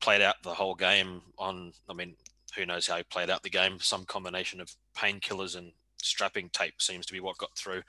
played 0.00 0.22
out 0.22 0.36
the 0.42 0.54
whole 0.54 0.74
game 0.74 1.22
on. 1.38 1.72
I 1.88 1.94
mean, 1.94 2.14
who 2.56 2.66
knows 2.66 2.86
how 2.86 2.96
he 2.96 3.02
played 3.04 3.30
out 3.30 3.42
the 3.42 3.50
game? 3.50 3.78
Some 3.80 4.04
combination 4.04 4.60
of 4.60 4.70
painkillers 4.96 5.56
and 5.56 5.72
strapping 6.02 6.50
tape 6.50 6.80
seems 6.80 7.06
to 7.06 7.12
be 7.12 7.20
what 7.20 7.38
got 7.38 7.56
through 7.56 7.82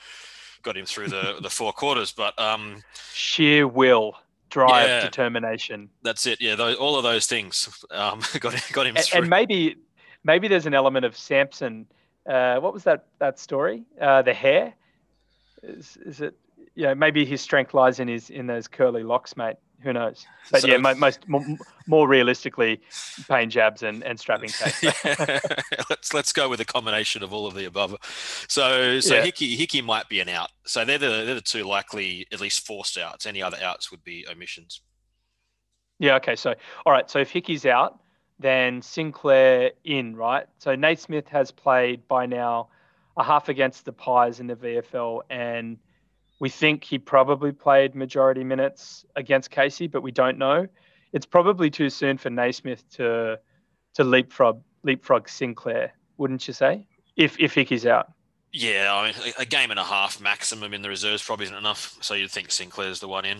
got 0.64 0.78
him 0.78 0.86
through 0.86 1.09
the 1.09 1.38
the 1.41 1.49
four 1.49 1.72
quarters. 1.74 2.11
But 2.11 2.38
um, 2.39 2.84
sheer 3.14 3.68
will, 3.68 4.16
drive, 4.49 4.88
yeah, 4.88 5.01
determination. 5.01 5.89
That's 6.01 6.26
it. 6.26 6.41
Yeah, 6.41 6.55
those, 6.55 6.76
all 6.78 6.97
of 6.97 7.03
those 7.03 7.28
things 7.28 7.84
um, 7.91 8.22
got 8.39 8.55
got 8.72 8.88
him. 8.88 8.97
And, 8.97 9.09
and, 9.14 9.30
maybe 9.30 9.78
maybe 10.24 10.47
there's 10.47 10.66
an 10.66 10.74
element 10.74 11.05
of 11.05 11.16
Samson. 11.18 11.86
Uh, 12.28 12.59
what 12.59 12.74
was 12.74 12.84
that 12.84 13.05
that 13.20 13.39
story? 13.39 13.84
Uh, 13.99 14.22
the 14.22 14.34
hair. 14.34 14.74
Is, 15.61 15.97
is 16.05 16.22
it? 16.22 16.36
Yeah, 16.76 16.95
maybe 16.95 17.24
his 17.24 17.41
strength 17.41 17.74
lies 17.74 17.99
in 17.99 18.07
his 18.07 18.30
in 18.30 18.47
those 18.47 18.68
curly 18.68 19.03
locks, 19.03 19.38
mate 19.38 19.57
who 19.84 19.94
knows? 19.94 20.26
But 20.50 20.62
so, 20.62 20.68
yeah, 20.68 20.78
most 20.78 21.28
more, 21.28 21.46
more, 21.88 22.08
realistically, 22.08 22.82
pain 23.28 23.50
jabs 23.50 23.84
and, 23.84 24.04
and 24.04 24.20
strapping 24.20 24.50
tape. 24.60 24.94
yeah. 25.04 25.40
let's 25.90 26.14
let's 26.14 26.34
go 26.34 26.50
with 26.50 26.60
a 26.62 26.66
combination 26.66 27.22
of 27.24 27.34
all 27.34 27.46
of 27.46 27.54
the 27.54 27.66
above. 27.66 27.96
So 28.48 29.00
so 29.00 29.16
yeah. 29.16 29.24
Hickey 29.24 29.56
Hickey 29.56 29.82
might 29.82 30.10
be 30.10 30.20
an 30.20 30.30
out. 30.30 30.50
So 30.66 30.86
they're 30.86 30.98
the 30.98 31.24
they're 31.26 31.36
the 31.36 31.42
two 31.42 31.64
likely 31.64 32.26
at 32.32 32.40
least 32.40 32.66
forced 32.66 32.98
outs. 32.98 33.26
Any 33.26 33.42
other 33.42 33.58
outs 33.62 33.92
would 33.92 34.04
be 34.04 34.26
omissions. 34.32 34.82
Yeah. 36.00 36.16
Okay. 36.16 36.36
So 36.36 36.56
all 36.86 36.94
right. 36.94 37.10
So 37.10 37.20
if 37.20 37.30
Hickey's 37.30 37.66
out, 37.66 38.00
then 38.40 38.82
Sinclair 38.82 39.72
in, 39.84 40.16
right? 40.16 40.48
So 40.58 40.76
Naismith 40.76 41.28
has 41.28 41.52
played 41.52 42.08
by 42.08 42.26
now 42.26 42.70
a 43.18 43.24
half 43.24 43.50
against 43.50 43.86
the 43.86 43.94
Pies 43.94 44.40
in 44.40 44.48
the 44.48 44.56
VFL 44.56 45.22
and 45.30 45.78
we 46.44 46.50
think 46.50 46.84
he 46.84 47.00
probably 47.00 47.54
played 47.54 47.96
majority 47.96 48.44
minutes 48.44 49.06
against 49.16 49.50
Casey, 49.50 49.88
but 49.88 50.04
we 50.04 50.12
don't 50.12 50.38
know. 50.38 50.68
It's 51.14 51.26
probably 51.26 51.70
too 51.70 51.89
soon 51.89 52.18
for 52.18 52.30
Naismith 52.30 52.84
to 52.98 53.39
to 53.94 54.04
leapfrog 54.04 54.62
leapfrog 54.84 55.30
Sinclair, 55.30 55.94
wouldn't 56.18 56.46
you 56.46 56.54
say? 56.54 56.86
If 57.16 57.39
if 57.39 57.54
Hickey's 57.54 57.86
out. 57.86 58.12
Yeah, 58.52 58.94
I 58.94 59.06
mean, 59.06 59.34
a 59.39 59.46
game 59.46 59.72
and 59.72 59.80
a 59.80 59.86
half 59.86 60.20
maximum 60.20 60.74
in 60.74 60.82
the 60.82 60.89
reserves 60.89 61.24
probably 61.24 61.46
isn't 61.46 61.56
enough. 61.56 61.98
So 62.02 62.14
you'd 62.14 62.30
think 62.30 62.52
Sinclair's 62.52 63.00
the 63.00 63.08
one 63.08 63.24
in. 63.24 63.38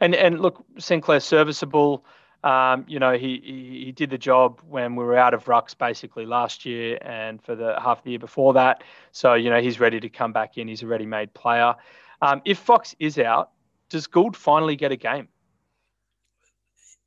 And 0.00 0.14
and 0.14 0.40
look, 0.40 0.64
Sinclair's 0.78 1.24
serviceable. 1.24 2.02
Um, 2.42 2.84
you 2.88 2.98
know, 2.98 3.18
he, 3.18 3.40
he, 3.44 3.84
he 3.86 3.92
did 3.92 4.10
the 4.10 4.18
job 4.18 4.60
when 4.68 4.96
we 4.96 5.04
were 5.04 5.16
out 5.16 5.34
of 5.34 5.44
rucks 5.44 5.76
basically 5.76 6.24
last 6.24 6.64
year 6.64 6.98
and 7.02 7.42
for 7.42 7.54
the 7.54 7.78
half 7.78 8.02
the 8.02 8.10
year 8.10 8.18
before 8.18 8.54
that. 8.54 8.82
So 9.12 9.34
you 9.34 9.50
know, 9.50 9.60
he's 9.60 9.78
ready 9.78 10.00
to 10.00 10.08
come 10.08 10.32
back 10.32 10.56
in. 10.56 10.66
He's 10.68 10.82
a 10.82 10.86
ready-made 10.86 11.34
player. 11.34 11.74
Um, 12.22 12.40
if 12.44 12.58
Fox 12.58 12.94
is 12.98 13.18
out, 13.18 13.50
does 13.88 14.06
Gould 14.06 14.36
finally 14.36 14.76
get 14.76 14.92
a 14.92 14.96
game? 14.96 15.28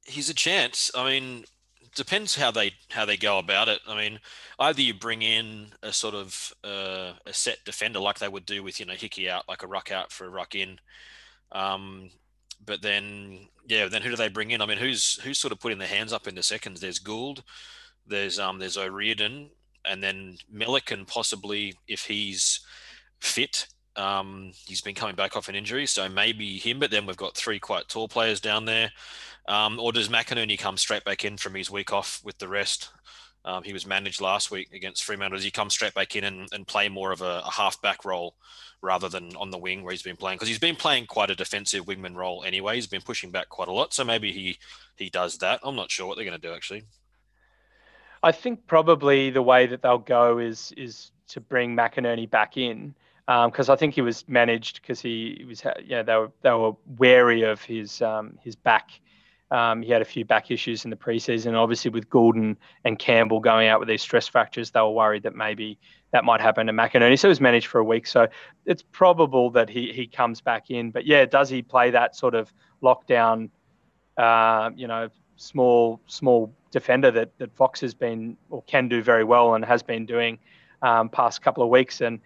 He's 0.05 0.29
a 0.29 0.33
chance. 0.33 0.91
I 0.95 1.05
mean, 1.05 1.45
depends 1.95 2.35
how 2.35 2.51
they 2.51 2.73
how 2.89 3.05
they 3.05 3.17
go 3.17 3.39
about 3.39 3.69
it. 3.69 3.79
I 3.87 3.95
mean, 3.95 4.19
either 4.59 4.81
you 4.81 4.93
bring 4.93 5.21
in 5.21 5.67
a 5.81 5.93
sort 5.93 6.15
of 6.15 6.53
uh, 6.63 7.13
a 7.25 7.33
set 7.33 7.59
defender 7.65 7.99
like 7.99 8.19
they 8.19 8.27
would 8.27 8.45
do 8.45 8.63
with 8.63 8.79
you 8.79 8.85
know 8.85 8.93
Hickey 8.93 9.29
out, 9.29 9.47
like 9.47 9.63
a 9.63 9.67
ruck 9.67 9.91
out 9.91 10.11
for 10.11 10.25
a 10.25 10.29
ruck 10.29 10.55
in. 10.55 10.79
Um, 11.51 12.09
but 12.65 12.81
then 12.81 13.47
yeah, 13.67 13.87
then 13.87 14.01
who 14.01 14.09
do 14.09 14.15
they 14.15 14.29
bring 14.29 14.51
in? 14.51 14.61
I 14.61 14.65
mean, 14.65 14.77
who's 14.77 15.19
who's 15.21 15.39
sort 15.39 15.51
of 15.51 15.59
putting 15.59 15.77
their 15.77 15.87
hands 15.87 16.13
up 16.13 16.27
in 16.27 16.35
the 16.35 16.43
seconds? 16.43 16.79
There's 16.79 16.99
Gould, 16.99 17.43
there's 18.07 18.39
um 18.39 18.59
there's 18.59 18.77
O'Riordan, 18.77 19.49
and 19.85 20.03
then 20.03 20.37
Melican 20.53 21.07
possibly 21.07 21.75
if 21.87 22.05
he's 22.05 22.61
fit. 23.19 23.67
Um, 23.95 24.51
he's 24.65 24.81
been 24.81 24.95
coming 24.95 25.15
back 25.15 25.35
off 25.35 25.49
an 25.49 25.55
injury, 25.55 25.85
so 25.85 26.09
maybe 26.09 26.57
him. 26.57 26.79
But 26.79 26.91
then 26.91 27.05
we've 27.05 27.17
got 27.17 27.35
three 27.35 27.59
quite 27.59 27.87
tall 27.87 28.07
players 28.07 28.41
down 28.41 28.65
there. 28.65 28.91
Um, 29.47 29.79
or 29.79 29.91
does 29.91 30.09
McInerney 30.09 30.57
come 30.57 30.77
straight 30.77 31.03
back 31.03 31.25
in 31.25 31.37
from 31.37 31.53
his 31.53 31.69
week 31.69 31.93
off 31.93 32.21
with 32.23 32.37
the 32.39 32.47
rest? 32.47 32.89
Um, 33.45 33.63
he 33.63 33.73
was 33.73 33.85
managed 33.85 34.21
last 34.21 34.51
week 34.51 34.71
against 34.73 35.03
Fremantle. 35.03 35.37
Does 35.37 35.43
he 35.43 35.51
come 35.51 35.69
straight 35.69 35.93
back 35.93 36.15
in 36.15 36.23
and, 36.23 36.47
and 36.53 36.65
play 36.65 36.87
more 36.87 37.11
of 37.11 37.21
a, 37.21 37.41
a 37.45 37.51
half 37.51 37.81
back 37.81 38.05
role 38.05 38.35
rather 38.81 39.09
than 39.09 39.35
on 39.35 39.51
the 39.51 39.57
wing 39.57 39.83
where 39.83 39.91
he's 39.91 40.01
been 40.01 40.15
playing? 40.15 40.37
Because 40.37 40.47
he's 40.47 40.59
been 40.59 40.75
playing 40.75 41.07
quite 41.07 41.29
a 41.29 41.35
defensive 41.35 41.85
wingman 41.85 42.15
role 42.15 42.43
anyway. 42.45 42.75
He's 42.75 42.87
been 42.87 43.01
pushing 43.01 43.31
back 43.31 43.49
quite 43.49 43.67
a 43.67 43.73
lot. 43.73 43.93
So 43.93 44.05
maybe 44.05 44.31
he, 44.31 44.57
he 44.95 45.09
does 45.09 45.37
that. 45.39 45.59
I'm 45.63 45.75
not 45.75 45.91
sure 45.91 46.07
what 46.07 46.15
they're 46.15 46.25
going 46.25 46.39
to 46.39 46.47
do 46.47 46.53
actually. 46.53 46.83
I 48.23 48.31
think 48.31 48.65
probably 48.67 49.29
the 49.29 49.41
way 49.41 49.67
that 49.67 49.81
they'll 49.81 49.97
go 49.97 50.39
is 50.39 50.73
is 50.77 51.11
to 51.27 51.41
bring 51.41 51.75
McInerney 51.75 52.29
back 52.29 52.55
in 52.55 52.95
because 53.25 53.69
um, 53.69 53.73
I 53.73 53.75
think 53.75 53.93
he 53.93 54.01
was 54.01 54.27
managed 54.27 54.81
because 54.81 54.99
he, 54.99 55.45
was 55.47 55.63
yeah 55.85 56.03
they 56.03 56.15
were 56.15 56.31
they 56.41 56.51
were 56.51 56.73
wary 56.97 57.43
of 57.43 57.61
his 57.61 58.01
um, 58.01 58.37
his 58.41 58.55
back 58.55 58.91
um, 59.53 59.83
he 59.83 59.91
had 59.91 60.01
a 60.01 60.05
few 60.05 60.25
back 60.25 60.49
issues 60.49 60.83
in 60.83 60.89
the 60.89 60.97
preseason. 60.97 61.53
Obviously, 61.53 61.91
with 61.91 62.09
Gulden 62.09 62.57
and 62.85 62.97
Campbell 62.97 63.39
going 63.39 63.67
out 63.67 63.79
with 63.79 63.87
these 63.87 64.01
stress 64.01 64.27
fractures, 64.27 64.71
they 64.71 64.79
were 64.79 64.89
worried 64.89 65.21
that 65.23 65.35
maybe 65.35 65.77
that 66.11 66.25
might 66.25 66.41
happen 66.41 66.65
to 66.65 66.73
McInerney. 66.73 67.19
So 67.19 67.27
he 67.27 67.29
was 67.29 67.39
managed 67.39 67.67
for 67.67 67.77
a 67.77 67.83
week. 67.83 68.07
So 68.07 68.27
it's 68.65 68.81
probable 68.81 69.51
that 69.51 69.69
he, 69.69 69.93
he 69.93 70.07
comes 70.07 70.41
back 70.41 70.71
in. 70.71 70.89
But 70.89 71.05
yeah, 71.05 71.25
does 71.25 71.49
he 71.49 71.61
play 71.61 71.91
that 71.91 72.15
sort 72.15 72.33
of 72.33 72.51
lockdown, 72.81 73.51
uh, 74.17 74.71
you 74.75 74.87
know, 74.87 75.09
small 75.35 76.01
small 76.07 76.51
defender 76.71 77.11
that, 77.11 77.37
that 77.37 77.55
Fox 77.55 77.79
has 77.81 77.93
been 77.93 78.35
or 78.49 78.63
can 78.63 78.87
do 78.87 79.03
very 79.03 79.23
well 79.23 79.53
and 79.53 79.63
has 79.63 79.83
been 79.83 80.07
doing 80.07 80.39
um, 80.81 81.09
past 81.09 81.43
couple 81.43 81.61
of 81.61 81.69
weeks? 81.69 82.01
And 82.01 82.19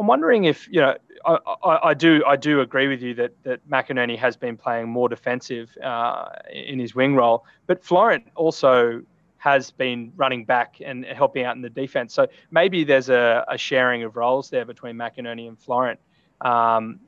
I'm 0.00 0.06
wondering 0.06 0.44
if, 0.44 0.66
you 0.70 0.80
know, 0.80 0.96
I, 1.26 1.38
I, 1.62 1.88
I, 1.90 1.94
do 1.94 2.24
I 2.26 2.34
do 2.34 2.62
agree 2.62 2.88
with 2.88 3.02
you 3.02 3.12
that 3.14 3.32
that 3.42 3.68
McInerney 3.68 4.16
has 4.16 4.34
been 4.34 4.56
playing 4.56 4.88
more 4.88 5.10
defensive 5.10 5.76
uh, 5.84 6.30
in 6.50 6.78
his 6.78 6.94
wing 6.94 7.14
role, 7.14 7.44
but 7.66 7.84
Florent 7.84 8.24
also 8.34 9.02
has 9.36 9.70
been 9.70 10.10
running 10.16 10.46
back 10.46 10.76
and 10.82 11.04
helping 11.04 11.44
out 11.44 11.54
in 11.54 11.60
the 11.60 11.68
defense. 11.68 12.14
So 12.14 12.28
maybe 12.50 12.82
there's 12.82 13.10
a, 13.10 13.44
a 13.46 13.58
sharing 13.58 14.02
of 14.02 14.16
roles 14.16 14.48
there 14.48 14.64
between 14.64 14.96
McInerney 14.96 15.48
and 15.48 15.58
Florent. 15.58 16.00
Um, 16.40 17.00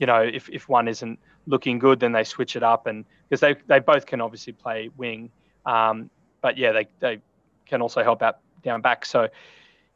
you 0.00 0.06
know, 0.06 0.22
if, 0.22 0.48
if 0.48 0.68
one 0.68 0.88
isn't 0.88 1.20
looking 1.46 1.78
good, 1.78 2.00
then 2.00 2.10
they 2.10 2.24
switch 2.24 2.56
it 2.56 2.64
up, 2.64 2.88
and 2.88 3.04
because 3.28 3.38
they 3.38 3.54
they 3.68 3.78
both 3.78 4.04
can 4.04 4.20
obviously 4.20 4.52
play 4.52 4.90
wing, 4.96 5.30
um, 5.64 6.10
but 6.40 6.58
yeah, 6.58 6.72
they 6.72 6.88
they 6.98 7.20
can 7.66 7.80
also 7.80 8.02
help 8.02 8.20
out 8.20 8.38
down 8.64 8.80
back. 8.80 9.06
So 9.06 9.28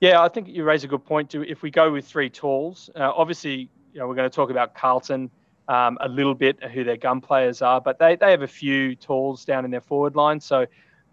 yeah, 0.01 0.20
I 0.20 0.28
think 0.28 0.49
you 0.49 0.64
raise 0.64 0.84
a 0.84 0.88
good 0.88 1.05
point. 1.05 1.34
If 1.34 1.62
we 1.62 1.70
go 1.70 1.90
with 1.90 2.07
three 2.07 2.28
tools, 2.28 2.90
uh, 2.94 3.12
obviously, 3.14 3.70
you 3.92 4.01
know, 4.01 4.07
we're 4.07 4.14
going 4.14 4.28
to 4.28 4.34
talk 4.34 4.51
about 4.51 4.74
Carlton 4.74 5.30
um, 5.68 5.97
a 6.01 6.09
little 6.09 6.34
bit, 6.34 6.62
who 6.62 6.84
their 6.84 6.97
gun 6.97 7.20
players 7.20 7.62
are, 7.62 7.80
but 7.80 7.99
they, 7.99 8.16
they 8.16 8.30
have 8.30 8.42
a 8.42 8.49
few 8.49 8.94
tools 8.94 9.44
down 9.44 9.64
in 9.64 9.70
their 9.70 9.80
forward 9.80 10.14
line. 10.14 10.40
So, 10.40 10.66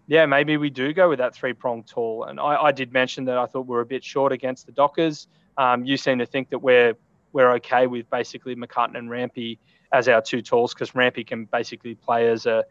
yeah, 0.06 0.26
maybe 0.26 0.58
we 0.58 0.68
do 0.68 0.92
go 0.92 1.08
with 1.08 1.18
that 1.18 1.34
three 1.34 1.54
prong 1.54 1.82
tool. 1.82 2.24
And 2.24 2.38
I, 2.38 2.64
I, 2.64 2.72
did 2.72 2.92
mention 2.92 3.24
that 3.24 3.38
I 3.38 3.46
thought 3.46 3.66
we 3.66 3.74
are 3.76 3.80
a 3.80 3.86
bit 3.86 4.04
short 4.04 4.32
against 4.32 4.66
the 4.66 4.72
Dockers. 4.72 5.28
Um, 5.56 5.86
you 5.86 5.96
seem 5.96 6.18
to 6.18 6.26
think 6.26 6.50
that 6.50 6.58
we're 6.58 6.94
we're 7.32 7.52
okay 7.54 7.86
with 7.86 8.08
basically 8.10 8.54
McCartin 8.54 8.96
and 8.96 9.10
Rampy 9.10 9.58
as 9.92 10.08
our 10.08 10.20
two 10.20 10.42
tools 10.42 10.74
because 10.74 10.94
Rampy 10.94 11.24
can 11.24 11.46
basically 11.46 11.94
play 11.94 12.28
as 12.28 12.46
a 12.46 12.64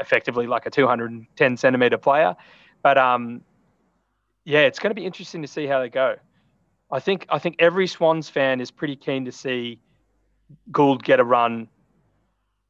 effectively 0.00 0.46
like 0.46 0.66
a 0.66 0.70
210 0.70 1.56
centimeter 1.56 1.98
player. 1.98 2.34
But 2.82 2.98
um, 2.98 3.42
yeah, 4.44 4.60
it's 4.60 4.78
going 4.78 4.90
to 4.90 4.94
be 4.94 5.06
interesting 5.06 5.42
to 5.42 5.48
see 5.48 5.66
how 5.66 5.80
they 5.80 5.88
go. 5.88 6.16
I 6.90 7.00
think 7.00 7.26
I 7.30 7.38
think 7.38 7.56
every 7.58 7.86
Swans 7.86 8.28
fan 8.28 8.60
is 8.60 8.70
pretty 8.70 8.96
keen 8.96 9.24
to 9.24 9.32
see 9.32 9.80
Gould 10.70 11.02
get 11.02 11.18
a 11.18 11.24
run 11.24 11.68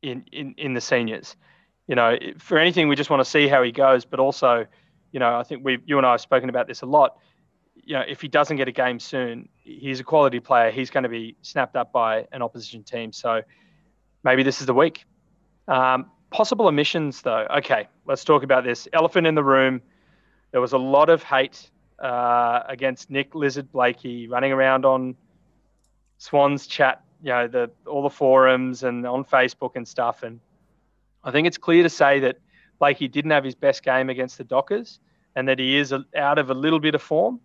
in 0.03 0.25
in, 0.33 0.55
in 0.57 0.75
the 0.75 0.81
seniors. 0.81 1.37
You 1.87 1.97
know, 1.97 2.17
for 2.39 2.59
anything, 2.59 2.89
we 2.89 2.97
just 2.97 3.11
want 3.11 3.21
to 3.21 3.29
see 3.29 3.49
how 3.49 3.63
he 3.63 3.73
goes. 3.73 4.05
But 4.05 4.21
also, 4.21 4.67
you 5.13 5.21
know, 5.21 5.37
I 5.37 5.43
think 5.43 5.65
we 5.65 5.79
you 5.85 5.99
and 5.99 6.07
I 6.07 6.13
have 6.13 6.21
spoken 6.21 6.49
about 6.49 6.67
this 6.69 6.83
a 6.83 6.87
lot. 6.87 7.19
You 7.75 7.95
know, 7.95 8.05
if 8.07 8.21
he 8.21 8.29
doesn't 8.29 8.57
get 8.57 8.69
a 8.69 8.73
game 8.73 8.99
soon, 8.99 9.49
he's 9.63 10.01
a 10.01 10.05
quality 10.05 10.41
player. 10.41 10.71
He's 10.71 10.91
going 10.91 11.03
to 11.03 11.09
be 11.09 11.37
snapped 11.43 11.77
up 11.77 11.93
by 11.93 12.27
an 12.33 12.41
opposition 12.41 12.83
team. 12.83 13.13
So 13.13 13.43
maybe 14.23 14.43
this 14.43 14.61
is 14.61 14.67
the 14.67 14.75
week. 14.75 15.05
Um, 15.69 16.11
possible 16.31 16.67
omissions, 16.67 17.21
though. 17.21 17.47
Okay, 17.59 17.89
let's 18.07 18.25
talk 18.25 18.43
about 18.43 18.65
this. 18.65 18.89
Elephant 18.93 19.27
in 19.27 19.35
the 19.35 19.45
room 19.45 19.83
there 20.55 20.61
was 20.61 20.73
a 20.73 20.79
lot 20.79 21.11
of 21.11 21.25
hate 21.25 21.69
uh, 21.99 22.61
against 22.69 23.11
Nick 23.11 23.35
Lizard 23.35 23.73
Blakey 23.73 24.29
running 24.29 24.53
around 24.53 24.85
on 24.85 25.17
Swans 26.19 26.69
chat, 26.69 27.03
you 27.25 27.31
know, 27.31 27.49
the 27.49 27.73
all 27.89 28.05
the 28.05 28.09
forums 28.09 28.85
and 28.85 29.05
on 29.05 29.25
Facebook 29.25 29.73
and 29.75 29.87
stuff. 29.87 30.23
And 30.23 30.39
I 31.25 31.33
think 31.33 31.49
it's 31.49 31.59
clear 31.59 31.83
to 31.83 31.89
say 31.89 32.21
that 32.21 32.39
Blakey 32.79 33.09
didn't 33.09 33.33
have 33.33 33.43
his 33.43 33.57
best 33.57 33.83
game 33.83 34.09
against 34.09 34.39
the 34.39 34.45
Dockers 34.45 35.01
and 35.35 35.49
that 35.49 35.59
he 35.59 35.77
is 35.77 35.93
out 35.93 36.39
of 36.39 36.51
a 36.51 36.55
little 36.55 36.79
bit 36.79 36.95
of 36.95 37.03
form. 37.03 37.41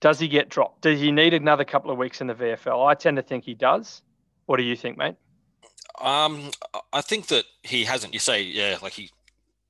Does 0.00 0.18
he 0.18 0.26
get 0.26 0.48
dropped? 0.48 0.80
Does 0.80 0.98
he 1.00 1.12
need 1.12 1.34
another 1.34 1.64
couple 1.64 1.90
of 1.90 1.98
weeks 1.98 2.22
in 2.22 2.28
the 2.28 2.34
VFL? 2.34 2.88
I 2.88 2.94
tend 2.94 3.18
to 3.18 3.22
think 3.22 3.44
he 3.44 3.52
does. 3.52 4.00
What 4.46 4.56
do 4.56 4.62
you 4.62 4.74
think, 4.74 4.96
mate? 4.96 5.16
Um, 6.00 6.50
I 6.94 7.02
think 7.02 7.26
that 7.26 7.44
he 7.62 7.84
hasn't. 7.84 8.14
You 8.14 8.20
say, 8.20 8.40
yeah, 8.40 8.78
like 8.80 8.94
he 8.94 9.10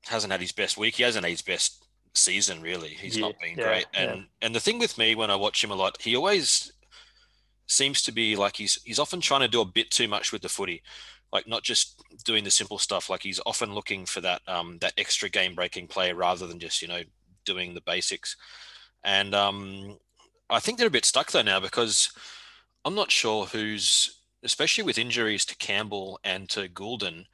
hasn't 0.07 0.31
had 0.31 0.41
his 0.41 0.51
best 0.51 0.77
week. 0.77 0.95
He 0.95 1.03
hasn't 1.03 1.25
had 1.25 1.31
his 1.31 1.41
best 1.41 1.85
season 2.13 2.61
really. 2.61 2.89
He's 2.89 3.17
yeah, 3.17 3.27
not 3.27 3.39
been 3.39 3.57
yeah, 3.57 3.63
great. 3.63 3.85
And 3.93 4.09
yeah. 4.09 4.23
and 4.41 4.55
the 4.55 4.59
thing 4.59 4.79
with 4.79 4.97
me 4.97 5.15
when 5.15 5.31
I 5.31 5.35
watch 5.35 5.63
him 5.63 5.71
a 5.71 5.75
lot, 5.75 6.01
he 6.01 6.15
always 6.15 6.71
seems 7.67 8.01
to 8.03 8.11
be 8.11 8.35
like 8.35 8.57
he's 8.57 8.81
he's 8.83 8.99
often 8.99 9.21
trying 9.21 9.41
to 9.41 9.47
do 9.47 9.61
a 9.61 9.65
bit 9.65 9.91
too 9.91 10.07
much 10.07 10.31
with 10.31 10.41
the 10.41 10.49
footy. 10.49 10.81
Like 11.31 11.47
not 11.47 11.63
just 11.63 12.01
doing 12.25 12.43
the 12.43 12.51
simple 12.51 12.77
stuff. 12.77 13.09
Like 13.09 13.23
he's 13.23 13.39
often 13.45 13.73
looking 13.73 14.05
for 14.05 14.21
that 14.21 14.41
um 14.47 14.77
that 14.81 14.93
extra 14.97 15.29
game 15.29 15.55
breaking 15.55 15.87
play 15.87 16.11
rather 16.11 16.47
than 16.47 16.59
just, 16.59 16.81
you 16.81 16.87
know, 16.87 17.01
doing 17.45 17.73
the 17.73 17.81
basics. 17.81 18.35
And 19.03 19.33
um 19.33 19.97
I 20.49 20.59
think 20.59 20.77
they're 20.77 20.87
a 20.87 20.91
bit 20.91 21.05
stuck 21.05 21.31
though 21.31 21.41
now 21.41 21.59
because 21.59 22.11
I'm 22.83 22.95
not 22.95 23.11
sure 23.11 23.45
who's 23.45 24.17
especially 24.43 24.83
with 24.83 24.97
injuries 24.97 25.45
to 25.45 25.55
Campbell 25.57 26.19
and 26.23 26.49
to 26.49 26.67
Gulden, 26.67 27.25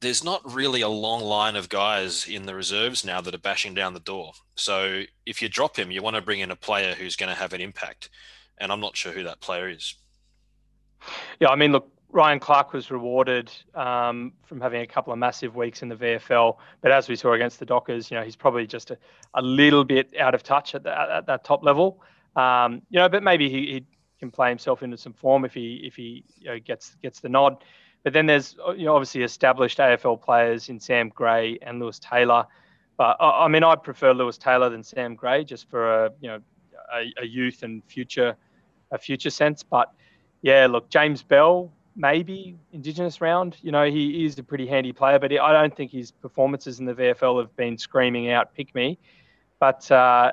there's 0.00 0.22
not 0.22 0.40
really 0.52 0.80
a 0.80 0.88
long 0.88 1.22
line 1.22 1.56
of 1.56 1.68
guys 1.68 2.26
in 2.28 2.46
the 2.46 2.54
reserves 2.54 3.04
now 3.04 3.20
that 3.20 3.34
are 3.34 3.38
bashing 3.38 3.74
down 3.74 3.94
the 3.94 4.00
door. 4.00 4.32
So 4.54 5.02
if 5.26 5.42
you 5.42 5.48
drop 5.48 5.76
him, 5.76 5.90
you 5.90 6.02
want 6.02 6.16
to 6.16 6.22
bring 6.22 6.40
in 6.40 6.50
a 6.50 6.56
player 6.56 6.94
who's 6.94 7.16
going 7.16 7.30
to 7.30 7.34
have 7.34 7.52
an 7.52 7.60
impact. 7.60 8.10
And 8.58 8.70
I'm 8.70 8.80
not 8.80 8.96
sure 8.96 9.12
who 9.12 9.24
that 9.24 9.40
player 9.40 9.68
is. 9.68 9.94
Yeah, 11.40 11.48
I 11.48 11.56
mean, 11.56 11.72
look, 11.72 11.90
Ryan 12.10 12.40
Clark 12.40 12.72
was 12.72 12.90
rewarded 12.90 13.50
um, 13.74 14.32
from 14.44 14.60
having 14.60 14.82
a 14.82 14.86
couple 14.86 15.12
of 15.12 15.18
massive 15.18 15.56
weeks 15.56 15.82
in 15.82 15.88
the 15.88 15.96
VFL, 15.96 16.56
but 16.80 16.90
as 16.90 17.08
we 17.08 17.16
saw 17.16 17.34
against 17.34 17.58
the 17.58 17.66
Dockers, 17.66 18.10
you 18.10 18.16
know, 18.16 18.24
he's 18.24 18.36
probably 18.36 18.66
just 18.66 18.90
a, 18.90 18.98
a 19.34 19.42
little 19.42 19.84
bit 19.84 20.14
out 20.18 20.34
of 20.34 20.42
touch 20.42 20.74
at, 20.74 20.84
the, 20.84 20.98
at 20.98 21.26
that 21.26 21.44
top 21.44 21.62
level. 21.62 22.00
Um, 22.34 22.82
you 22.88 22.98
know, 22.98 23.08
but 23.08 23.22
maybe 23.22 23.48
he, 23.48 23.72
he, 23.72 23.84
can 24.18 24.32
play 24.32 24.48
himself 24.48 24.82
into 24.82 24.96
some 24.96 25.12
form 25.12 25.44
if 25.44 25.54
he 25.54 25.80
if 25.84 25.94
he 25.94 26.24
you 26.40 26.46
know, 26.46 26.58
gets 26.58 26.96
gets 27.02 27.20
the 27.20 27.28
nod. 27.28 27.62
But 28.04 28.12
then 28.12 28.26
there's 28.26 28.56
uh, 28.66 28.72
you 28.72 28.86
know, 28.86 28.94
obviously 28.94 29.22
established 29.22 29.78
AFL 29.78 30.20
players 30.20 30.68
in 30.68 30.80
Sam 30.80 31.08
Gray 31.10 31.58
and 31.62 31.80
Lewis 31.80 31.98
Taylor. 31.98 32.46
But 32.96 33.16
I 33.20 33.46
mean, 33.48 33.62
I 33.62 33.76
prefer 33.76 34.12
Lewis 34.12 34.38
Taylor 34.38 34.70
than 34.70 34.82
Sam 34.82 35.14
Gray 35.14 35.44
just 35.44 35.70
for 35.70 36.06
a 36.06 36.10
you 36.20 36.28
know 36.28 36.40
a, 36.92 37.22
a 37.22 37.26
youth 37.26 37.62
and 37.62 37.82
future 37.84 38.36
a 38.90 38.98
future 38.98 39.30
sense. 39.30 39.62
But 39.62 39.92
yeah, 40.42 40.66
look, 40.66 40.90
James 40.90 41.22
Bell 41.22 41.72
maybe 41.98 42.56
Indigenous 42.72 43.20
round. 43.20 43.56
You 43.60 43.72
know, 43.72 43.84
he 43.90 44.24
is 44.24 44.38
a 44.38 44.42
pretty 44.42 44.66
handy 44.66 44.92
player, 44.92 45.18
but 45.18 45.32
I 45.32 45.52
don't 45.52 45.76
think 45.76 45.90
his 45.90 46.10
performances 46.10 46.78
in 46.78 46.86
the 46.86 46.94
VFL 46.94 47.40
have 47.40 47.54
been 47.56 47.76
screaming 47.76 48.30
out 48.30 48.54
pick 48.54 48.74
me. 48.74 48.98
But 49.58 49.90
uh, 49.90 50.32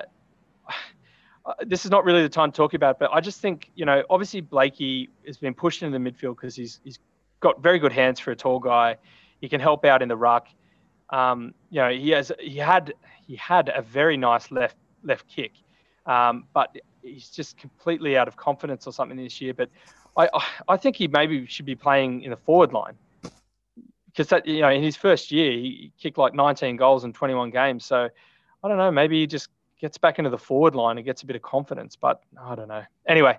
this 1.66 1.84
is 1.84 1.90
not 1.90 2.04
really 2.04 2.22
the 2.22 2.28
time 2.28 2.52
to 2.52 2.56
talk 2.56 2.74
about. 2.74 2.98
But 2.98 3.12
I 3.12 3.20
just 3.20 3.40
think 3.40 3.70
you 3.74 3.84
know, 3.84 4.02
obviously 4.08 4.40
Blakey 4.40 5.10
has 5.26 5.36
been 5.36 5.54
pushed 5.54 5.82
into 5.82 5.98
the 5.98 6.10
midfield 6.10 6.36
because 6.36 6.56
he's 6.56 6.80
he's 6.84 6.98
got 7.40 7.62
very 7.62 7.78
good 7.78 7.92
hands 7.92 8.20
for 8.20 8.30
a 8.30 8.36
tall 8.36 8.58
guy. 8.58 8.96
He 9.40 9.48
can 9.48 9.60
help 9.60 9.84
out 9.84 10.02
in 10.02 10.08
the 10.08 10.16
ruck. 10.16 10.48
Um, 11.10 11.54
you 11.70 11.80
know, 11.80 11.90
he 11.90 12.10
has 12.10 12.32
he 12.40 12.56
had 12.56 12.94
he 13.26 13.36
had 13.36 13.70
a 13.74 13.82
very 13.82 14.16
nice 14.16 14.50
left 14.50 14.76
left 15.02 15.28
kick, 15.28 15.52
um, 16.06 16.44
but 16.52 16.76
he's 17.02 17.30
just 17.30 17.56
completely 17.56 18.16
out 18.16 18.28
of 18.28 18.36
confidence 18.36 18.86
or 18.86 18.92
something 18.92 19.16
this 19.16 19.40
year. 19.40 19.54
But 19.54 19.70
I 20.16 20.28
I 20.68 20.76
think 20.76 20.96
he 20.96 21.08
maybe 21.08 21.46
should 21.46 21.66
be 21.66 21.76
playing 21.76 22.22
in 22.22 22.30
the 22.30 22.36
forward 22.36 22.72
line 22.72 22.96
because 24.06 24.28
that 24.28 24.46
you 24.46 24.62
know 24.62 24.70
in 24.70 24.82
his 24.82 24.96
first 24.96 25.30
year 25.30 25.52
he 25.52 25.92
kicked 25.98 26.18
like 26.18 26.34
19 26.34 26.76
goals 26.76 27.04
in 27.04 27.12
21 27.12 27.50
games. 27.50 27.84
So 27.84 28.08
I 28.64 28.68
don't 28.68 28.78
know, 28.78 28.90
maybe 28.90 29.20
he 29.20 29.26
just 29.26 29.48
gets 29.80 29.98
back 29.98 30.18
into 30.18 30.30
the 30.30 30.38
forward 30.38 30.74
line 30.74 30.96
and 30.96 31.04
gets 31.04 31.22
a 31.22 31.26
bit 31.26 31.36
of 31.36 31.42
confidence. 31.42 31.96
But 31.96 32.22
I 32.40 32.54
don't 32.54 32.68
know. 32.68 32.82
Anyway, 33.06 33.38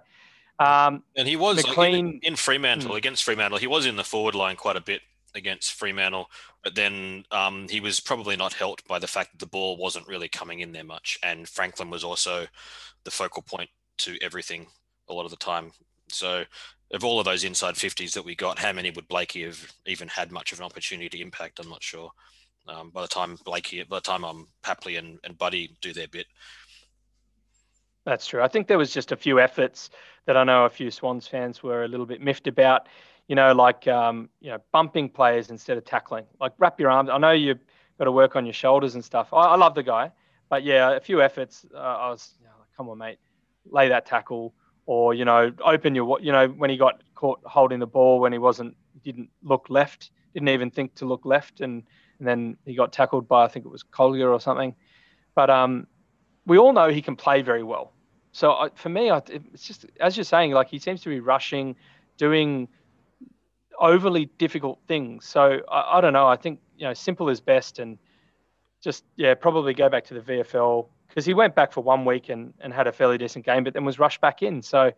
um, 0.59 1.03
and 1.15 1.27
he 1.27 1.35
was 1.35 1.57
McLean, 1.57 2.13
like, 2.13 2.23
in, 2.23 2.35
Fremantle 2.35 2.91
hmm. 2.91 2.97
against 2.97 3.23
Fremantle. 3.23 3.59
He 3.59 3.67
was 3.67 3.85
in 3.85 3.95
the 3.95 4.03
forward 4.03 4.35
line 4.35 4.55
quite 4.55 4.75
a 4.75 4.81
bit 4.81 5.01
against 5.35 5.73
Fremantle, 5.73 6.29
but 6.63 6.75
then 6.75 7.23
um, 7.31 7.67
he 7.69 7.79
was 7.79 7.99
probably 7.99 8.35
not 8.35 8.53
helped 8.53 8.87
by 8.87 8.99
the 8.99 9.07
fact 9.07 9.31
that 9.31 9.39
the 9.39 9.45
ball 9.45 9.77
wasn't 9.77 10.07
really 10.07 10.27
coming 10.27 10.61
in 10.61 10.71
there 10.71 10.83
much, 10.83 11.19
and 11.23 11.47
Franklin 11.47 11.89
was 11.89 12.03
also 12.03 12.47
the 13.03 13.11
focal 13.11 13.43
point 13.43 13.69
to 13.99 14.17
everything 14.21 14.67
a 15.09 15.13
lot 15.13 15.25
of 15.25 15.31
the 15.31 15.37
time. 15.37 15.71
So, 16.09 16.43
of 16.91 17.03
all 17.03 17.19
of 17.19 17.25
those 17.25 17.43
inside 17.43 17.75
50s 17.75 18.13
that 18.13 18.25
we 18.25 18.35
got, 18.35 18.59
how 18.59 18.71
many 18.71 18.91
would 18.91 19.07
Blakey 19.07 19.43
have 19.43 19.73
even 19.85 20.07
had 20.07 20.31
much 20.31 20.51
of 20.51 20.59
an 20.59 20.65
opportunity 20.65 21.09
to 21.09 21.21
impact? 21.21 21.59
I'm 21.59 21.69
not 21.69 21.83
sure. 21.83 22.11
Um, 22.67 22.89
by 22.89 23.01
the 23.01 23.07
time 23.07 23.37
Blakey, 23.45 23.83
by 23.83 23.97
the 23.97 24.01
time 24.01 24.25
um, 24.25 24.47
Papley 24.63 24.97
and, 24.97 25.19
and 25.23 25.37
Buddy 25.37 25.77
do 25.81 25.93
their 25.93 26.07
bit, 26.07 26.27
that's 28.07 28.25
true. 28.25 28.41
I 28.41 28.47
think 28.47 28.67
there 28.67 28.77
was 28.77 28.93
just 28.93 29.11
a 29.11 29.17
few 29.17 29.37
efforts 29.37 29.89
that 30.27 30.37
I 30.37 30.45
know 30.45 30.63
a 30.63 30.69
few 30.69 30.89
Swans 30.89 31.27
fans 31.27 31.61
were 31.61 31.83
a 31.83 31.89
little 31.89 32.05
bit 32.05 32.21
miffed 32.21 32.47
about. 32.47 32.87
You 33.27 33.35
know, 33.35 33.53
like 33.53 33.85
um, 33.89 34.29
you 34.39 34.49
know, 34.49 34.59
bumping 34.71 35.09
players 35.09 35.49
instead 35.49 35.77
of 35.77 35.83
tackling. 35.83 36.23
Like 36.39 36.53
wrap 36.57 36.79
your 36.79 36.89
arms. 36.89 37.09
I 37.09 37.17
know 37.17 37.31
you've 37.31 37.59
got 37.97 38.05
to 38.05 38.13
work 38.13 38.37
on 38.37 38.45
your 38.45 38.53
shoulders 38.53 38.95
and 38.95 39.03
stuff. 39.03 39.33
I, 39.33 39.47
I 39.47 39.55
love 39.57 39.75
the 39.75 39.83
guy, 39.83 40.13
but 40.49 40.63
yeah, 40.63 40.91
a 40.91 41.01
few 41.01 41.21
efforts. 41.21 41.65
Uh, 41.75 41.79
I 41.79 42.09
was, 42.09 42.35
you 42.39 42.45
know, 42.45 42.53
like, 42.57 42.69
come 42.77 42.87
on, 42.87 42.97
mate, 42.97 43.19
lay 43.69 43.89
that 43.89 44.05
tackle, 44.05 44.53
or 44.85 45.13
you 45.13 45.25
know, 45.25 45.51
open 45.65 45.93
your. 45.93 46.17
You 46.21 46.31
know, 46.31 46.47
when 46.47 46.69
he 46.69 46.77
got 46.77 47.03
caught 47.13 47.41
holding 47.43 47.79
the 47.79 47.87
ball 47.87 48.21
when 48.21 48.31
he 48.31 48.39
wasn't, 48.39 48.77
didn't 49.03 49.29
look 49.43 49.65
left, 49.69 50.11
didn't 50.33 50.47
even 50.47 50.71
think 50.71 50.95
to 50.95 51.05
look 51.05 51.25
left, 51.25 51.59
and 51.59 51.83
and 52.19 52.27
then 52.27 52.55
he 52.63 52.73
got 52.73 52.93
tackled 52.93 53.27
by 53.27 53.43
I 53.43 53.49
think 53.49 53.65
it 53.65 53.69
was 53.69 53.83
Collier 53.83 54.31
or 54.31 54.39
something. 54.39 54.75
But 55.35 55.49
um, 55.49 55.87
we 56.45 56.57
all 56.57 56.71
know 56.71 56.87
he 56.87 57.01
can 57.01 57.17
play 57.17 57.41
very 57.41 57.63
well. 57.63 57.91
So 58.37 58.51
I, 58.51 58.69
for 58.75 58.89
me, 58.89 59.09
I, 59.09 59.17
it's 59.25 59.63
just 59.63 59.87
as 59.99 60.15
you're 60.15 60.23
saying, 60.23 60.51
like 60.51 60.69
he 60.69 60.77
seems 60.77 61.01
to 61.01 61.09
be 61.09 61.19
rushing, 61.19 61.75
doing 62.17 62.67
overly 63.79 64.25
difficult 64.37 64.77
things. 64.87 65.25
So 65.25 65.61
I, 65.67 65.97
I 65.97 66.01
don't 66.01 66.13
know. 66.13 66.27
I 66.27 66.35
think 66.35 66.59
you 66.77 66.85
know 66.85 66.93
simple 66.93 67.29
is 67.29 67.41
best, 67.41 67.79
and 67.79 67.97
just 68.79 69.05
yeah, 69.15 69.33
probably 69.33 69.73
go 69.73 69.89
back 69.89 70.03
to 70.05 70.13
the 70.13 70.19
VFL 70.19 70.87
because 71.07 71.25
he 71.25 71.33
went 71.33 71.55
back 71.55 71.71
for 71.71 71.81
one 71.81 72.05
week 72.05 72.29
and, 72.29 72.53
and 72.59 72.71
had 72.71 72.85
a 72.85 72.91
fairly 72.91 73.17
decent 73.17 73.43
game, 73.43 73.63
but 73.63 73.73
then 73.73 73.85
was 73.85 73.97
rushed 73.97 74.21
back 74.21 74.43
in. 74.43 74.61
So 74.61 74.91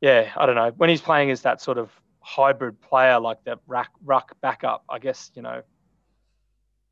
yeah, 0.00 0.30
I 0.36 0.46
don't 0.46 0.54
know. 0.54 0.70
When 0.76 0.88
he's 0.88 1.00
playing 1.00 1.32
as 1.32 1.42
that 1.42 1.60
sort 1.60 1.78
of 1.78 1.90
hybrid 2.20 2.80
player, 2.80 3.18
like 3.18 3.42
that 3.42 3.58
ruck, 3.66 3.90
ruck 4.04 4.40
backup, 4.40 4.84
I 4.88 5.00
guess 5.00 5.32
you 5.34 5.42
know 5.42 5.62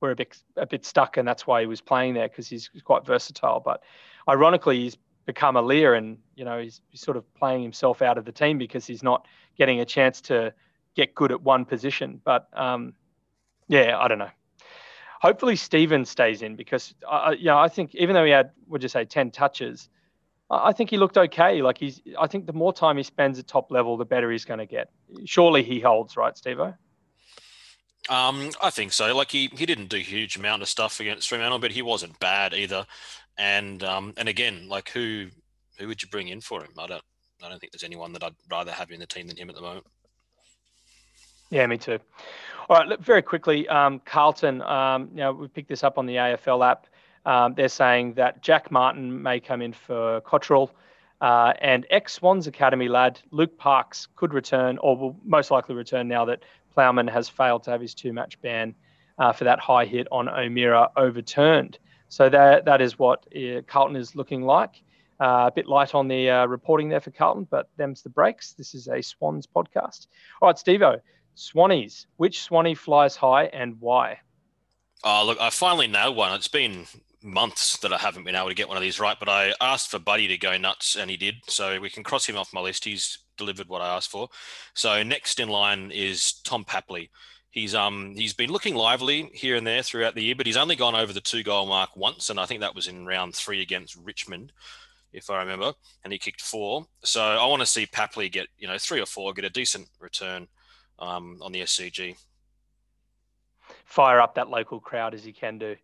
we're 0.00 0.10
a 0.10 0.16
bit 0.16 0.36
a 0.56 0.66
bit 0.66 0.84
stuck, 0.84 1.16
and 1.16 1.28
that's 1.28 1.46
why 1.46 1.60
he 1.60 1.68
was 1.68 1.80
playing 1.80 2.14
there 2.14 2.28
because 2.28 2.48
he's 2.48 2.68
quite 2.82 3.06
versatile. 3.06 3.60
But 3.60 3.84
ironically, 4.28 4.80
he's 4.80 4.96
become 5.26 5.56
a 5.56 5.62
Lear, 5.62 5.94
and 5.94 6.18
you 6.36 6.44
know 6.44 6.58
he's, 6.58 6.80
he's 6.88 7.00
sort 7.00 7.16
of 7.16 7.34
playing 7.34 7.62
himself 7.62 8.02
out 8.02 8.18
of 8.18 8.24
the 8.24 8.32
team 8.32 8.58
because 8.58 8.86
he's 8.86 9.02
not 9.02 9.26
getting 9.56 9.80
a 9.80 9.84
chance 9.84 10.20
to 10.22 10.52
get 10.94 11.14
good 11.14 11.32
at 11.32 11.42
one 11.42 11.64
position. 11.64 12.20
But 12.24 12.48
um, 12.52 12.94
yeah, 13.68 13.98
I 13.98 14.08
don't 14.08 14.18
know. 14.18 14.30
Hopefully, 15.20 15.56
Steven 15.56 16.04
stays 16.04 16.42
in 16.42 16.56
because 16.56 16.94
uh, 17.08 17.34
you 17.36 17.46
know 17.46 17.58
I 17.58 17.68
think 17.68 17.94
even 17.94 18.14
though 18.14 18.24
he 18.24 18.30
had 18.30 18.50
would 18.68 18.82
you 18.82 18.88
say 18.88 19.04
ten 19.04 19.30
touches, 19.30 19.88
I 20.50 20.72
think 20.72 20.90
he 20.90 20.96
looked 20.96 21.16
okay. 21.16 21.62
Like 21.62 21.78
he's, 21.78 22.00
I 22.18 22.26
think 22.26 22.46
the 22.46 22.52
more 22.52 22.72
time 22.72 22.96
he 22.96 23.02
spends 23.02 23.38
at 23.38 23.46
top 23.46 23.70
level, 23.70 23.96
the 23.96 24.04
better 24.04 24.30
he's 24.30 24.44
going 24.44 24.58
to 24.58 24.66
get. 24.66 24.90
Surely 25.24 25.62
he 25.62 25.80
holds, 25.80 26.16
right, 26.16 26.34
Stevo? 26.34 26.76
Um, 28.10 28.50
I 28.62 28.68
think 28.68 28.92
so. 28.92 29.16
Like 29.16 29.30
he, 29.30 29.50
he 29.56 29.64
didn't 29.64 29.88
do 29.88 29.96
huge 29.96 30.36
amount 30.36 30.60
of 30.60 30.68
stuff 30.68 31.00
against 31.00 31.28
Fremantle, 31.28 31.58
but 31.58 31.70
he 31.70 31.80
wasn't 31.80 32.18
bad 32.20 32.52
either. 32.52 32.86
And 33.38 33.82
um, 33.82 34.14
and 34.16 34.28
again, 34.28 34.68
like 34.68 34.90
who 34.90 35.28
who 35.78 35.88
would 35.88 36.02
you 36.02 36.08
bring 36.08 36.28
in 36.28 36.40
for 36.40 36.62
him? 36.62 36.70
I 36.78 36.86
don't 36.86 37.02
I 37.44 37.48
don't 37.48 37.58
think 37.58 37.72
there's 37.72 37.84
anyone 37.84 38.12
that 38.12 38.22
I'd 38.22 38.34
rather 38.50 38.70
have 38.70 38.90
in 38.90 39.00
the 39.00 39.06
team 39.06 39.26
than 39.26 39.36
him 39.36 39.50
at 39.50 39.56
the 39.56 39.62
moment. 39.62 39.86
Yeah, 41.50 41.66
me 41.66 41.78
too. 41.78 41.98
All 42.68 42.78
right, 42.78 42.88
look, 42.88 43.00
very 43.00 43.22
quickly, 43.22 43.68
um, 43.68 44.00
Carlton. 44.04 44.62
Um, 44.62 45.10
you 45.10 45.18
know, 45.18 45.32
we 45.32 45.48
picked 45.48 45.68
this 45.68 45.84
up 45.84 45.98
on 45.98 46.06
the 46.06 46.16
AFL 46.16 46.66
app. 46.66 46.86
Um, 47.26 47.54
they're 47.54 47.68
saying 47.68 48.14
that 48.14 48.42
Jack 48.42 48.70
Martin 48.70 49.22
may 49.22 49.40
come 49.40 49.62
in 49.62 49.72
for 49.72 50.20
Cottrell, 50.22 50.70
uh, 51.20 51.52
and 51.60 51.86
ex 51.90 52.14
Swans 52.14 52.46
Academy 52.46 52.88
lad 52.88 53.20
Luke 53.30 53.56
Parks 53.58 54.08
could 54.16 54.32
return, 54.32 54.78
or 54.78 54.96
will 54.96 55.16
most 55.24 55.50
likely 55.50 55.74
return 55.74 56.08
now 56.08 56.24
that 56.24 56.42
Plowman 56.74 57.08
has 57.08 57.28
failed 57.28 57.62
to 57.64 57.70
have 57.70 57.80
his 57.80 57.94
two 57.94 58.12
match 58.12 58.40
ban 58.40 58.74
uh, 59.18 59.32
for 59.32 59.44
that 59.44 59.58
high 59.58 59.84
hit 59.84 60.06
on 60.10 60.28
O'Meara 60.28 60.90
overturned. 60.96 61.78
So 62.08 62.28
that 62.28 62.64
that 62.64 62.80
is 62.80 62.98
what 62.98 63.26
uh, 63.34 63.62
Carlton 63.66 63.96
is 63.96 64.14
looking 64.14 64.42
like. 64.42 64.82
Uh, 65.20 65.46
a 65.46 65.52
bit 65.54 65.68
light 65.68 65.94
on 65.94 66.08
the 66.08 66.28
uh, 66.28 66.46
reporting 66.46 66.88
there 66.88 67.00
for 67.00 67.12
Carlton, 67.12 67.46
but 67.50 67.68
them's 67.76 68.02
the 68.02 68.10
breaks. 68.10 68.52
This 68.52 68.74
is 68.74 68.88
a 68.88 69.00
Swans 69.00 69.46
podcast. 69.46 70.08
All 70.42 70.48
right, 70.48 70.56
Stevo, 70.56 71.00
Swannies. 71.36 72.06
Which 72.16 72.42
Swanee 72.42 72.74
flies 72.74 73.14
high 73.14 73.44
and 73.44 73.76
why? 73.80 74.18
Oh, 75.04 75.24
look, 75.24 75.40
I 75.40 75.50
finally 75.50 75.86
nailed 75.86 76.16
one. 76.16 76.32
It's 76.32 76.48
been 76.48 76.86
months 77.22 77.78
that 77.78 77.92
I 77.92 77.96
haven't 77.96 78.24
been 78.24 78.34
able 78.34 78.48
to 78.48 78.54
get 78.54 78.68
one 78.68 78.76
of 78.76 78.82
these 78.82 79.00
right, 79.00 79.16
but 79.18 79.28
I 79.28 79.54
asked 79.60 79.90
for 79.90 79.98
Buddy 79.98 80.28
to 80.28 80.36
go 80.36 80.56
nuts 80.56 80.96
and 80.96 81.10
he 81.10 81.16
did. 81.16 81.36
So 81.48 81.80
we 81.80 81.90
can 81.90 82.02
cross 82.02 82.26
him 82.26 82.36
off 82.36 82.52
my 82.52 82.60
list. 82.60 82.84
He's 82.84 83.18
delivered 83.36 83.68
what 83.68 83.82
I 83.82 83.94
asked 83.96 84.10
for. 84.10 84.28
So 84.74 85.02
next 85.02 85.40
in 85.40 85.48
line 85.48 85.90
is 85.90 86.40
Tom 86.44 86.64
Papley. 86.64 87.08
He's 87.54 87.72
um 87.72 88.16
he's 88.16 88.34
been 88.34 88.50
looking 88.50 88.74
lively 88.74 89.30
here 89.32 89.54
and 89.54 89.64
there 89.64 89.84
throughout 89.84 90.16
the 90.16 90.24
year, 90.24 90.34
but 90.34 90.44
he's 90.44 90.56
only 90.56 90.74
gone 90.74 90.96
over 90.96 91.12
the 91.12 91.20
two 91.20 91.44
goal 91.44 91.66
mark 91.66 91.96
once, 91.96 92.28
and 92.28 92.40
I 92.40 92.46
think 92.46 92.62
that 92.62 92.74
was 92.74 92.88
in 92.88 93.06
round 93.06 93.36
three 93.36 93.62
against 93.62 93.94
Richmond, 93.94 94.50
if 95.12 95.30
I 95.30 95.38
remember, 95.38 95.72
and 96.02 96.12
he 96.12 96.18
kicked 96.18 96.42
four. 96.42 96.88
So 97.04 97.22
I 97.22 97.46
want 97.46 97.62
to 97.62 97.66
see 97.66 97.86
Papley 97.86 98.28
get 98.28 98.48
you 98.58 98.66
know 98.66 98.76
three 98.76 99.00
or 99.00 99.06
four, 99.06 99.32
get 99.34 99.44
a 99.44 99.50
decent 99.50 99.88
return 100.00 100.48
um, 100.98 101.38
on 101.42 101.52
the 101.52 101.60
SCG. 101.60 102.16
Fire 103.84 104.20
up 104.20 104.34
that 104.34 104.50
local 104.50 104.80
crowd 104.80 105.14
as 105.14 105.22
he 105.22 105.32
can 105.32 105.56
do. 105.56 105.76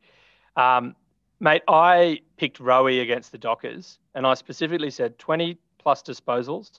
Um, 0.56 0.96
Mate, 1.38 1.62
I 1.68 2.18
picked 2.36 2.58
Rowie 2.58 3.00
against 3.00 3.30
the 3.30 3.38
Dockers, 3.38 3.98
and 4.16 4.26
I 4.26 4.34
specifically 4.34 4.90
said 4.90 5.20
20 5.20 5.56
plus 5.78 6.02
disposals, 6.02 6.72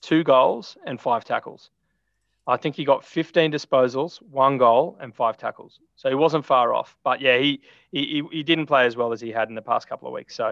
two 0.00 0.24
goals, 0.24 0.78
and 0.86 0.98
five 0.98 1.26
tackles. 1.26 1.68
I 2.48 2.56
think 2.56 2.74
he 2.74 2.84
got 2.84 3.04
15 3.04 3.52
disposals, 3.52 4.22
one 4.22 4.56
goal, 4.56 4.96
and 5.00 5.14
five 5.14 5.36
tackles. 5.36 5.80
So 5.96 6.08
he 6.08 6.14
wasn't 6.14 6.44
far 6.44 6.74
off. 6.74 6.96
But 7.04 7.20
yeah, 7.20 7.38
he 7.38 7.60
he, 7.92 8.22
he 8.32 8.42
didn't 8.42 8.66
play 8.66 8.86
as 8.86 8.96
well 8.96 9.12
as 9.12 9.20
he 9.20 9.30
had 9.30 9.48
in 9.48 9.54
the 9.54 9.62
past 9.62 9.88
couple 9.88 10.08
of 10.08 10.14
weeks. 10.14 10.34
So 10.34 10.46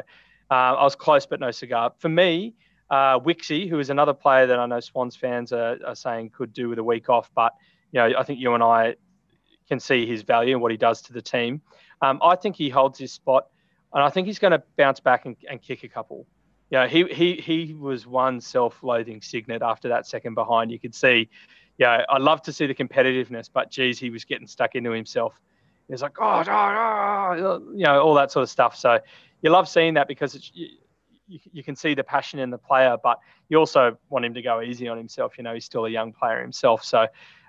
uh, 0.50 0.54
I 0.54 0.84
was 0.84 0.94
close, 0.94 1.26
but 1.26 1.40
no 1.40 1.50
cigar. 1.50 1.92
For 1.98 2.08
me, 2.08 2.54
uh, 2.90 3.18
Wixie, 3.18 3.68
who 3.68 3.78
is 3.78 3.90
another 3.90 4.12
player 4.12 4.46
that 4.46 4.58
I 4.58 4.66
know 4.66 4.80
Swans 4.80 5.16
fans 5.16 5.52
are, 5.52 5.78
are 5.84 5.94
saying 5.96 6.30
could 6.30 6.52
do 6.52 6.68
with 6.68 6.78
a 6.78 6.84
week 6.84 7.08
off, 7.08 7.30
but 7.34 7.54
you 7.92 8.00
know 8.00 8.18
I 8.18 8.22
think 8.22 8.38
you 8.40 8.54
and 8.54 8.62
I 8.62 8.96
can 9.68 9.80
see 9.80 10.06
his 10.06 10.22
value 10.22 10.54
and 10.54 10.62
what 10.62 10.70
he 10.70 10.76
does 10.76 11.02
to 11.02 11.12
the 11.12 11.22
team. 11.22 11.62
Um, 12.02 12.20
I 12.22 12.36
think 12.36 12.56
he 12.56 12.68
holds 12.68 12.98
his 12.98 13.12
spot 13.12 13.46
and 13.96 14.04
I 14.04 14.10
think 14.10 14.26
he's 14.26 14.38
going 14.38 14.52
to 14.52 14.62
bounce 14.76 15.00
back 15.00 15.24
and, 15.24 15.36
and 15.48 15.60
kick 15.60 15.82
a 15.82 15.88
couple. 15.88 16.26
You 16.70 16.78
know, 16.78 16.86
he 16.86 17.04
he 17.04 17.34
he 17.34 17.74
was 17.74 18.06
one 18.06 18.40
self-loathing 18.40 19.22
cygnet 19.22 19.62
after 19.62 19.88
that 19.88 20.06
second 20.06 20.34
behind. 20.34 20.70
You 20.70 20.78
could 20.78 20.94
see, 20.94 21.30
yeah, 21.78 22.04
I 22.08 22.18
love 22.18 22.42
to 22.42 22.52
see 22.52 22.66
the 22.66 22.74
competitiveness, 22.74 23.50
but 23.52 23.70
geez, 23.70 23.98
he 23.98 24.10
was 24.10 24.24
getting 24.24 24.46
stuck 24.46 24.74
into 24.74 24.90
himself. 24.90 25.40
He 25.86 25.92
was 25.92 26.02
like, 26.02 26.16
oh, 26.20 26.42
oh, 26.46 26.46
oh, 26.48 27.62
you 27.74 27.84
know, 27.84 28.00
all 28.00 28.14
that 28.14 28.32
sort 28.32 28.42
of 28.42 28.50
stuff. 28.50 28.76
So 28.76 28.98
you 29.42 29.50
love 29.50 29.68
seeing 29.68 29.94
that 29.94 30.08
because 30.08 30.34
it's, 30.34 30.50
you, 30.54 30.68
you, 31.28 31.38
you 31.52 31.62
can 31.62 31.76
see 31.76 31.94
the 31.94 32.04
passion 32.04 32.38
in 32.38 32.50
the 32.50 32.58
player, 32.58 32.96
but 33.02 33.18
you 33.48 33.58
also 33.58 33.96
want 34.08 34.24
him 34.24 34.34
to 34.34 34.42
go 34.42 34.62
easy 34.62 34.88
on 34.88 34.96
himself. 34.96 35.38
You 35.38 35.44
know, 35.44 35.54
he's 35.54 35.64
still 35.64 35.86
a 35.86 35.90
young 35.90 36.12
player 36.12 36.40
himself. 36.40 36.84
So 36.84 37.06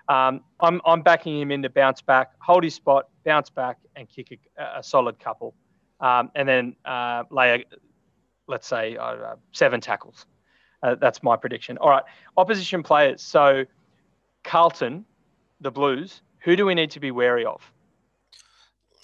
um, 0.07 0.41
I'm, 0.59 0.81
I'm 0.85 1.01
backing 1.01 1.39
him 1.39 1.51
in 1.51 1.61
to 1.63 1.69
bounce 1.69 2.01
back, 2.01 2.31
hold 2.39 2.63
his 2.63 2.75
spot, 2.75 3.09
bounce 3.25 3.49
back, 3.49 3.77
and 3.95 4.07
kick 4.09 4.39
a, 4.57 4.79
a 4.79 4.83
solid 4.83 5.19
couple 5.19 5.55
um, 5.99 6.31
and 6.35 6.47
then 6.47 6.75
uh, 6.85 7.23
lay, 7.31 7.55
a, 7.55 7.63
let's 8.47 8.67
say, 8.67 8.97
uh, 8.97 9.35
seven 9.51 9.81
tackles. 9.81 10.25
Uh, 10.83 10.95
that's 10.95 11.23
my 11.23 11.35
prediction. 11.35 11.77
All 11.79 11.89
right, 11.89 12.03
opposition 12.37 12.83
players. 12.83 13.21
So, 13.21 13.65
Carlton, 14.47 15.03
the 15.59 15.71
Blues. 15.71 16.21
Who 16.39 16.55
do 16.55 16.65
we 16.65 16.73
need 16.73 16.89
to 16.91 17.01
be 17.01 17.11
wary 17.11 17.43
of? 17.43 17.69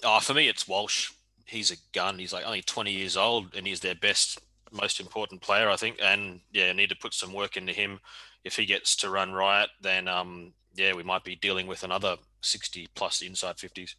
Oh, 0.02 0.18
for 0.18 0.32
me, 0.32 0.48
it's 0.48 0.66
Walsh. 0.66 1.10
He's 1.44 1.70
a 1.70 1.76
gun. 1.92 2.18
He's 2.18 2.32
like 2.32 2.46
only 2.46 2.62
20 2.62 2.90
years 2.90 3.14
old, 3.14 3.54
and 3.54 3.66
he's 3.66 3.80
their 3.80 3.94
best, 3.94 4.40
most 4.72 5.00
important 5.00 5.42
player, 5.42 5.68
I 5.68 5.76
think. 5.76 5.98
And 6.02 6.40
yeah, 6.50 6.72
need 6.72 6.88
to 6.88 6.96
put 6.96 7.12
some 7.12 7.34
work 7.34 7.58
into 7.58 7.74
him. 7.74 8.00
If 8.42 8.56
he 8.56 8.64
gets 8.64 8.96
to 8.96 9.10
run 9.10 9.32
riot, 9.32 9.68
then 9.82 10.08
um, 10.08 10.54
yeah, 10.74 10.94
we 10.94 11.02
might 11.02 11.24
be 11.24 11.36
dealing 11.36 11.66
with 11.66 11.82
another 11.82 12.16
60 12.40 12.88
plus 12.94 13.20
inside 13.20 13.56
50s. 13.56 13.96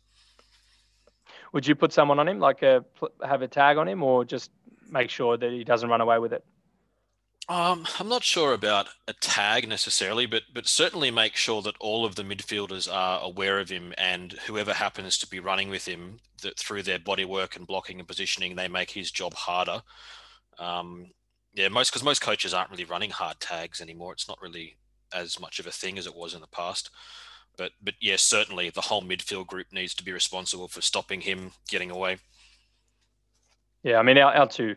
Would 1.54 1.68
you 1.68 1.76
put 1.76 1.94
someone 1.94 2.18
on 2.18 2.28
him, 2.28 2.40
like 2.40 2.64
a 2.64 2.84
have 3.24 3.44
a 3.44 3.48
tag 3.48 3.78
on 3.78 3.88
him, 3.88 4.02
or 4.02 4.26
just 4.26 4.50
make 4.90 5.12
sure 5.12 5.38
that 5.38 5.52
he 5.52 5.64
doesn't 5.64 5.90
run 5.90 6.02
away 6.02 6.18
with 6.18 6.34
it? 6.34 6.44
Um, 7.48 7.86
I'm 8.00 8.10
not 8.10 8.24
sure 8.24 8.54
about 8.54 8.88
a 9.08 9.14
tag 9.14 9.68
necessarily, 9.68 10.26
but 10.26 10.44
but 10.52 10.68
certainly 10.68 11.12
make 11.12 11.36
sure 11.36 11.62
that 11.62 11.76
all 11.80 12.04
of 12.04 12.16
the 12.16 12.24
midfielders 12.24 12.92
are 12.92 13.22
aware 13.22 13.60
of 13.60 13.70
him, 13.70 13.94
and 13.98 14.34
whoever 14.48 14.74
happens 14.74 15.18
to 15.20 15.28
be 15.28 15.40
running 15.40 15.70
with 15.70 15.88
him, 15.88 16.20
that 16.42 16.58
through 16.58 16.84
their 16.84 16.98
body 16.98 17.24
work 17.24 17.56
and 17.56 17.68
blocking 17.68 18.00
and 18.00 18.08
positioning, 18.08 18.56
they 18.56 18.68
make 18.68 18.92
his 18.92 19.12
job 19.12 19.36
harder. 19.36 19.84
Um, 20.58 21.12
yeah, 21.54 21.68
most 21.68 21.92
because 21.92 22.04
most 22.04 22.22
coaches 22.22 22.54
aren't 22.54 22.72
really 22.72 22.86
running 22.86 23.12
hard 23.12 23.40
tags 23.40 23.80
anymore. 23.80 24.14
It's 24.14 24.28
not 24.28 24.42
really 24.42 24.78
as 25.14 25.40
much 25.40 25.60
of 25.60 25.68
a 25.68 25.72
thing 25.72 26.00
as 26.00 26.08
it 26.08 26.16
was 26.16 26.34
in 26.34 26.42
the 26.42 26.48
past. 26.48 26.90
But 27.58 27.74
but 27.82 27.94
yes, 28.02 28.24
certainly 28.24 28.72
the 28.72 28.82
whole 28.82 29.04
midfield 29.04 29.46
group 29.48 29.68
needs 29.72 29.94
to 29.96 30.04
be 30.04 30.12
responsible 30.12 30.68
for 30.68 30.82
stopping 30.82 31.22
him 31.22 31.52
getting 31.70 31.92
away. 31.92 32.18
Yeah, 33.84 34.00
I 34.00 34.04
mean 34.04 34.18
our, 34.18 34.34
our 34.34 34.48
two 34.48 34.76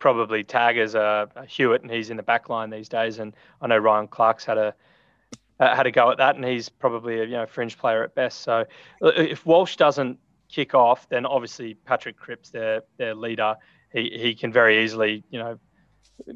probably 0.00 0.42
tag 0.42 0.74
taggers 0.74 0.96
a 0.96 1.28
Hewett, 1.46 1.82
and 1.82 1.90
he's 1.90 2.10
in 2.10 2.16
the 2.16 2.22
back 2.24 2.48
line 2.48 2.70
these 2.70 2.88
days, 2.88 3.20
and 3.20 3.32
I 3.62 3.68
know 3.68 3.78
Ryan 3.78 4.08
Clarke's 4.08 4.44
had 4.44 4.58
a 4.58 4.74
uh, 5.60 5.76
had 5.76 5.86
a 5.86 5.92
go 5.92 6.10
at 6.10 6.16
that, 6.16 6.34
and 6.34 6.44
he's 6.44 6.68
probably 6.68 7.20
a 7.20 7.24
you 7.24 7.32
know 7.32 7.46
fringe 7.46 7.78
player 7.78 8.02
at 8.02 8.14
best. 8.16 8.40
So 8.40 8.64
uh, 9.02 9.08
if 9.08 9.46
Walsh 9.46 9.76
doesn't 9.76 10.18
kick 10.48 10.74
off, 10.74 11.08
then 11.08 11.24
obviously 11.24 11.74
Patrick 11.74 12.16
Cripps, 12.16 12.50
their 12.50 12.82
their 12.96 13.14
leader, 13.14 13.54
he 13.92 14.10
he 14.20 14.34
can 14.34 14.52
very 14.52 14.82
easily 14.82 15.22
you 15.30 15.38
know 15.38 15.58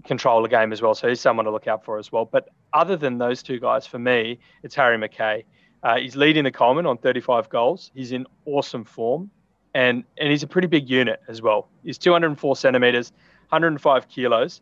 control 0.05 0.43
the 0.43 0.49
game 0.49 0.73
as 0.73 0.81
well. 0.81 0.95
So 0.95 1.09
he's 1.09 1.21
someone 1.21 1.47
to 1.47 1.51
look 1.51 1.67
out 1.67 1.85
for 1.85 1.99
as 1.99 2.12
well. 2.12 2.25
But 2.25 2.51
other 2.73 2.97
than 2.97 3.19
those 3.19 3.43
two 3.43 3.59
guys, 3.59 3.87
for 3.87 3.99
me, 3.99 4.39
it's 4.62 4.75
Harry 4.75 4.97
McKay. 4.97 5.45
Uh, 5.83 5.97
he's 5.97 6.17
leading 6.17 6.45
the 6.45 6.51
Coleman 6.51 6.87
on 6.87 6.97
35 6.97 7.51
goals. 7.51 7.91
He's 7.95 8.12
in 8.12 8.27
awesome 8.47 8.85
form, 8.85 9.31
and 9.75 10.05
and 10.19 10.31
he's 10.31 10.43
a 10.43 10.47
pretty 10.47 10.69
big 10.69 10.89
unit 10.89 11.21
as 11.29 11.43
well. 11.43 11.69
He's 11.83 11.99
204 11.99 12.57
centimeters, 12.57 13.12
105 13.55 14.09
kilos. 14.09 14.61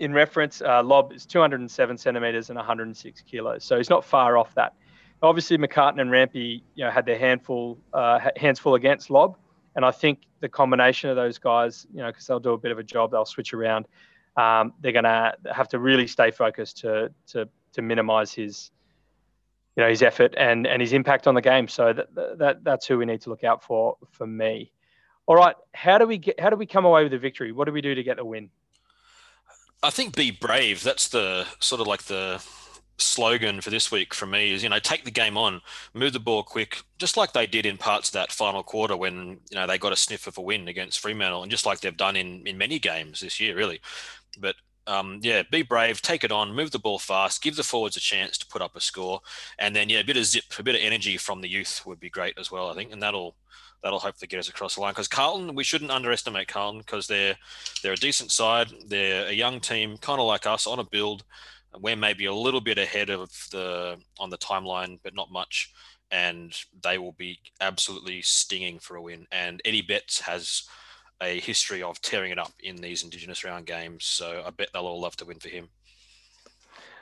In 0.00 0.12
reference, 0.12 0.60
uh, 0.60 0.82
Lobb 0.82 1.12
is 1.12 1.24
207 1.26 1.98
centimeters 1.98 2.50
and 2.50 2.56
106 2.56 3.20
kilos, 3.22 3.64
so 3.64 3.76
he's 3.76 3.90
not 3.90 4.04
far 4.04 4.36
off 4.36 4.54
that. 4.54 4.74
Obviously, 5.22 5.58
McCartin 5.58 6.00
and 6.00 6.10
Rampy, 6.10 6.62
you 6.74 6.84
know, 6.84 6.90
had 6.90 7.06
their 7.06 7.18
handful 7.18 7.78
uh, 7.92 8.20
hands 8.36 8.58
full 8.58 8.74
against 8.74 9.10
Lobb, 9.10 9.36
and 9.74 9.84
I 9.84 9.90
think 9.90 10.20
the 10.40 10.48
combination 10.48 11.10
of 11.10 11.16
those 11.16 11.38
guys, 11.38 11.86
you 11.92 12.00
know, 12.00 12.08
because 12.08 12.26
they'll 12.26 12.40
do 12.40 12.52
a 12.52 12.58
bit 12.58 12.70
of 12.70 12.78
a 12.78 12.82
job, 12.82 13.10
they'll 13.10 13.24
switch 13.24 13.54
around. 13.54 13.86
Um, 14.36 14.72
they're 14.80 14.92
going 14.92 15.04
to 15.04 15.34
have 15.52 15.68
to 15.68 15.78
really 15.78 16.06
stay 16.06 16.30
focused 16.30 16.78
to 16.78 17.12
to 17.28 17.48
to 17.72 17.82
minimise 17.82 18.32
his 18.32 18.70
you 19.76 19.82
know 19.82 19.90
his 19.90 20.02
effort 20.02 20.34
and 20.36 20.66
and 20.66 20.80
his 20.82 20.92
impact 20.92 21.26
on 21.26 21.34
the 21.34 21.42
game. 21.42 21.68
So 21.68 21.92
that, 21.92 22.38
that 22.38 22.64
that's 22.64 22.86
who 22.86 22.98
we 22.98 23.06
need 23.06 23.20
to 23.22 23.30
look 23.30 23.44
out 23.44 23.62
for 23.62 23.96
for 24.10 24.26
me. 24.26 24.72
All 25.28 25.36
right, 25.36 25.54
how 25.74 25.98
do 25.98 26.06
we 26.06 26.16
get 26.16 26.40
how 26.40 26.48
do 26.48 26.56
we 26.56 26.64
come 26.64 26.86
away 26.86 27.04
with 27.04 27.12
a 27.12 27.18
victory? 27.18 27.52
What 27.52 27.66
do 27.66 27.72
we 27.72 27.82
do 27.82 27.94
to 27.94 28.02
get 28.02 28.16
the 28.16 28.24
win? 28.24 28.48
I 29.82 29.90
think 29.90 30.16
be 30.16 30.30
brave. 30.30 30.82
That's 30.82 31.08
the 31.08 31.46
sort 31.60 31.82
of 31.82 31.86
like 31.86 32.04
the 32.04 32.42
slogan 32.96 33.60
for 33.60 33.68
this 33.68 33.92
week 33.92 34.14
for 34.14 34.26
me 34.26 34.52
is 34.52 34.62
you 34.62 34.68
know 34.68 34.80
take 34.80 35.04
the 35.04 35.10
game 35.10 35.36
on 35.36 35.60
move 35.94 36.12
the 36.12 36.18
ball 36.18 36.42
quick 36.42 36.82
just 36.98 37.16
like 37.16 37.32
they 37.32 37.46
did 37.46 37.64
in 37.64 37.76
parts 37.76 38.08
of 38.08 38.14
that 38.14 38.32
final 38.32 38.60
quarter 38.64 38.96
when 38.96 39.38
you 39.50 39.54
know 39.54 39.68
they 39.68 39.78
got 39.78 39.92
a 39.92 39.96
sniff 39.96 40.26
of 40.26 40.36
a 40.36 40.40
win 40.40 40.66
against 40.66 40.98
fremantle 40.98 41.42
and 41.42 41.48
just 41.48 41.64
like 41.64 41.78
they've 41.78 41.96
done 41.96 42.16
in 42.16 42.44
in 42.44 42.58
many 42.58 42.80
games 42.80 43.20
this 43.20 43.38
year 43.38 43.54
really 43.54 43.80
but 44.40 44.56
um, 44.88 45.20
yeah, 45.22 45.42
be 45.42 45.60
brave, 45.60 46.00
take 46.00 46.24
it 46.24 46.32
on, 46.32 46.54
move 46.54 46.70
the 46.70 46.78
ball 46.78 46.98
fast, 46.98 47.42
give 47.42 47.56
the 47.56 47.62
forwards 47.62 47.98
a 47.98 48.00
chance 48.00 48.38
to 48.38 48.46
put 48.46 48.62
up 48.62 48.74
a 48.74 48.80
score, 48.80 49.20
and 49.58 49.76
then 49.76 49.90
yeah, 49.90 50.00
a 50.00 50.04
bit 50.04 50.16
of 50.16 50.24
zip, 50.24 50.44
a 50.58 50.62
bit 50.62 50.74
of 50.74 50.80
energy 50.80 51.18
from 51.18 51.42
the 51.42 51.48
youth 51.48 51.82
would 51.84 52.00
be 52.00 52.08
great 52.08 52.38
as 52.38 52.50
well. 52.50 52.70
I 52.70 52.74
think, 52.74 52.90
and 52.90 53.02
that'll 53.02 53.36
that'll 53.82 53.98
hopefully 53.98 54.28
get 54.28 54.40
us 54.40 54.48
across 54.48 54.74
the 54.74 54.80
line. 54.80 54.92
Because 54.92 55.08
Carlton, 55.08 55.54
we 55.54 55.64
shouldn't 55.64 55.90
underestimate 55.90 56.48
Carlton 56.48 56.80
because 56.80 57.06
they're 57.06 57.36
they're 57.82 57.92
a 57.92 57.96
decent 57.96 58.32
side, 58.32 58.68
they're 58.86 59.26
a 59.26 59.32
young 59.32 59.60
team, 59.60 59.96
kind 59.98 60.20
of 60.20 60.26
like 60.26 60.46
us 60.46 60.66
on 60.66 60.78
a 60.78 60.84
build. 60.84 61.24
We're 61.78 61.96
maybe 61.96 62.24
a 62.24 62.34
little 62.34 62.60
bit 62.60 62.78
ahead 62.78 63.10
of 63.10 63.30
the 63.50 63.98
on 64.18 64.30
the 64.30 64.38
timeline, 64.38 64.98
but 65.02 65.14
not 65.14 65.30
much. 65.30 65.72
And 66.10 66.56
they 66.82 66.96
will 66.98 67.12
be 67.12 67.38
absolutely 67.60 68.22
stinging 68.22 68.78
for 68.78 68.96
a 68.96 69.02
win. 69.02 69.26
And 69.30 69.60
Eddie 69.64 69.82
Betts 69.82 70.20
has 70.20 70.62
a 71.20 71.38
history 71.40 71.82
of 71.82 72.00
tearing 72.00 72.32
it 72.32 72.38
up 72.38 72.52
in 72.60 72.76
these 72.76 73.02
Indigenous 73.02 73.44
round 73.44 73.66
games. 73.66 74.04
So 74.04 74.42
I 74.46 74.50
bet 74.50 74.68
they'll 74.72 74.86
all 74.86 75.00
love 75.00 75.16
to 75.16 75.26
win 75.26 75.38
for 75.38 75.48
him. 75.48 75.68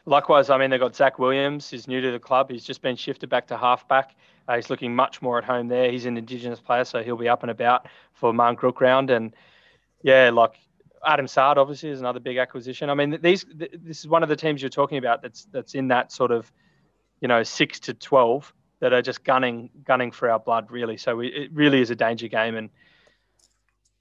Likewise, 0.06 0.50
I 0.50 0.58
mean, 0.58 0.70
they've 0.70 0.80
got 0.80 0.94
Zac 0.94 1.18
Williams, 1.18 1.68
who's 1.68 1.88
new 1.88 2.00
to 2.00 2.12
the 2.12 2.18
club. 2.18 2.50
He's 2.50 2.64
just 2.64 2.80
been 2.80 2.96
shifted 2.96 3.28
back 3.28 3.46
to 3.48 3.56
halfback. 3.56 4.14
Uh, 4.48 4.56
he's 4.56 4.70
looking 4.70 4.94
much 4.94 5.20
more 5.20 5.38
at 5.38 5.44
home 5.44 5.68
there. 5.68 5.90
He's 5.90 6.06
an 6.06 6.16
Indigenous 6.16 6.60
player, 6.60 6.84
so 6.84 7.02
he'll 7.02 7.16
be 7.16 7.28
up 7.28 7.42
and 7.42 7.50
about 7.50 7.86
for 8.12 8.32
Marn 8.32 8.56
round. 8.80 9.10
And 9.10 9.34
yeah, 10.02 10.30
like 10.32 10.54
Adam 11.04 11.26
Saad 11.26 11.58
obviously, 11.58 11.90
is 11.90 12.00
another 12.00 12.20
big 12.20 12.36
acquisition. 12.36 12.90
I 12.90 12.94
mean, 12.94 13.18
these 13.20 13.44
this 13.54 14.00
is 14.00 14.08
one 14.08 14.22
of 14.22 14.28
the 14.28 14.36
teams 14.36 14.62
you're 14.62 14.68
talking 14.68 14.98
about 14.98 15.22
that's 15.22 15.46
that's 15.46 15.74
in 15.74 15.88
that 15.88 16.12
sort 16.12 16.30
of, 16.30 16.50
you 17.20 17.28
know, 17.28 17.42
six 17.42 17.80
to 17.80 17.94
twelve 17.94 18.52
that 18.80 18.92
are 18.92 19.02
just 19.02 19.24
gunning 19.24 19.70
gunning 19.84 20.12
for 20.12 20.30
our 20.30 20.38
blood, 20.38 20.70
really. 20.70 20.96
So 20.96 21.16
we, 21.16 21.28
it 21.28 21.50
really 21.52 21.80
is 21.80 21.90
a 21.90 21.96
danger 21.96 22.28
game, 22.28 22.56
and 22.56 22.70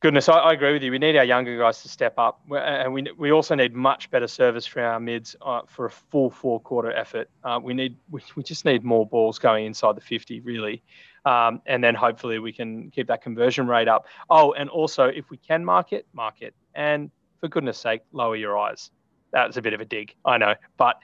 Goodness, 0.01 0.27
I, 0.27 0.33
I, 0.33 0.53
agree 0.53 0.73
with 0.73 0.83
you. 0.83 0.91
We 0.91 0.99
need 0.99 1.15
our 1.15 1.23
younger 1.23 1.57
guys 1.57 1.81
to 1.81 1.89
step 1.89 2.15
up, 2.17 2.41
and 2.51 2.93
we 2.93 3.05
we 3.17 3.31
also 3.31 3.55
need 3.55 3.73
much 3.73 4.11
better 4.11 4.27
service 4.27 4.65
from 4.65 4.83
our 4.83 4.99
mids 4.99 5.37
uh, 5.41 5.61
for 5.67 5.85
a 5.85 5.89
full 5.89 6.29
four 6.29 6.59
quarter 6.59 6.91
effort. 6.91 7.29
Uh, 7.43 7.59
we 7.63 7.73
need 7.73 7.97
we, 8.11 8.21
we 8.35 8.43
just 8.43 8.65
need 8.65 8.83
more 8.83 9.07
balls 9.07 9.39
going 9.39 9.65
inside 9.65 9.95
the 9.95 10.01
fifty, 10.01 10.41
really, 10.41 10.83
um, 11.23 11.61
and 11.65 11.81
then 11.81 11.95
hopefully 11.95 12.39
we 12.39 12.51
can 12.51 12.91
keep 12.91 13.07
that 13.07 13.21
conversion 13.21 13.67
rate 13.67 13.87
up. 13.87 14.05
Oh, 14.29 14.51
and 14.51 14.69
also 14.69 15.05
if 15.05 15.29
we 15.29 15.37
can 15.37 15.63
mark 15.63 15.93
it, 15.93 16.05
mark 16.11 16.41
it, 16.41 16.53
and 16.75 17.09
for 17.39 17.47
goodness 17.47 17.77
sake, 17.77 18.01
lower 18.11 18.35
your 18.35 18.57
eyes. 18.57 18.91
That 19.31 19.47
was 19.47 19.55
a 19.55 19.61
bit 19.61 19.73
of 19.73 19.79
a 19.79 19.85
dig, 19.85 20.13
I 20.25 20.37
know, 20.37 20.55
but 20.77 20.97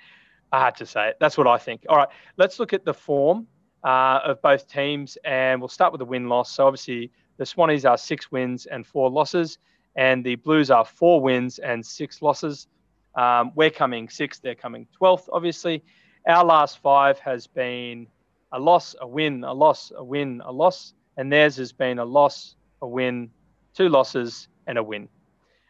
I 0.52 0.64
had 0.66 0.76
to 0.76 0.86
say 0.86 1.10
it. 1.10 1.18
That's 1.20 1.38
what 1.38 1.48
I 1.48 1.58
think. 1.58 1.86
All 1.88 1.96
right, 1.96 2.10
let's 2.36 2.60
look 2.60 2.74
at 2.74 2.84
the 2.84 2.94
form 2.94 3.48
uh, 3.86 4.20
of 4.26 4.42
both 4.42 4.68
teams, 4.68 5.18
and 5.24 5.62
we'll 5.62 5.70
start 5.70 5.94
with 5.94 6.00
the 6.00 6.06
win 6.06 6.28
loss. 6.28 6.52
So 6.52 6.68
obviously 6.68 7.10
the 7.42 7.48
Swannies 7.48 7.90
are 7.90 7.98
six 7.98 8.32
wins 8.32 8.68
and 8.68 8.86
four 8.86 9.10
losses, 9.10 9.58
and 9.96 10.24
the 10.24 10.36
Blues 10.36 10.70
are 10.70 10.86
four 10.86 11.20
wins 11.20 11.58
and 11.58 11.84
six 11.84 12.22
losses. 12.22 12.68
Um, 13.16 13.52
we're 13.56 13.72
coming 13.72 14.10
sixth, 14.10 14.44
they're 14.44 14.54
coming 14.54 14.86
12th, 15.02 15.28
obviously. 15.34 15.84
Our 16.28 16.46
last 16.46 16.78
five 16.84 17.18
has 17.18 17.48
been 17.48 18.06
a 18.52 18.60
loss, 18.60 18.96
a 19.02 19.08
win, 19.08 19.44
a 19.44 19.52
loss, 19.52 19.92
a 19.96 20.04
win, 20.04 20.44
a 20.46 20.52
loss, 20.52 20.94
and 21.18 21.34
theirs 21.34 21.56
has 21.56 21.72
been 21.72 21.98
a 21.98 22.06
loss, 22.06 22.58
a 22.84 22.88
win, 22.88 23.32
two 23.74 23.90
losses, 23.90 24.48
and 24.68 24.78
a 24.78 24.84
win. 24.84 25.10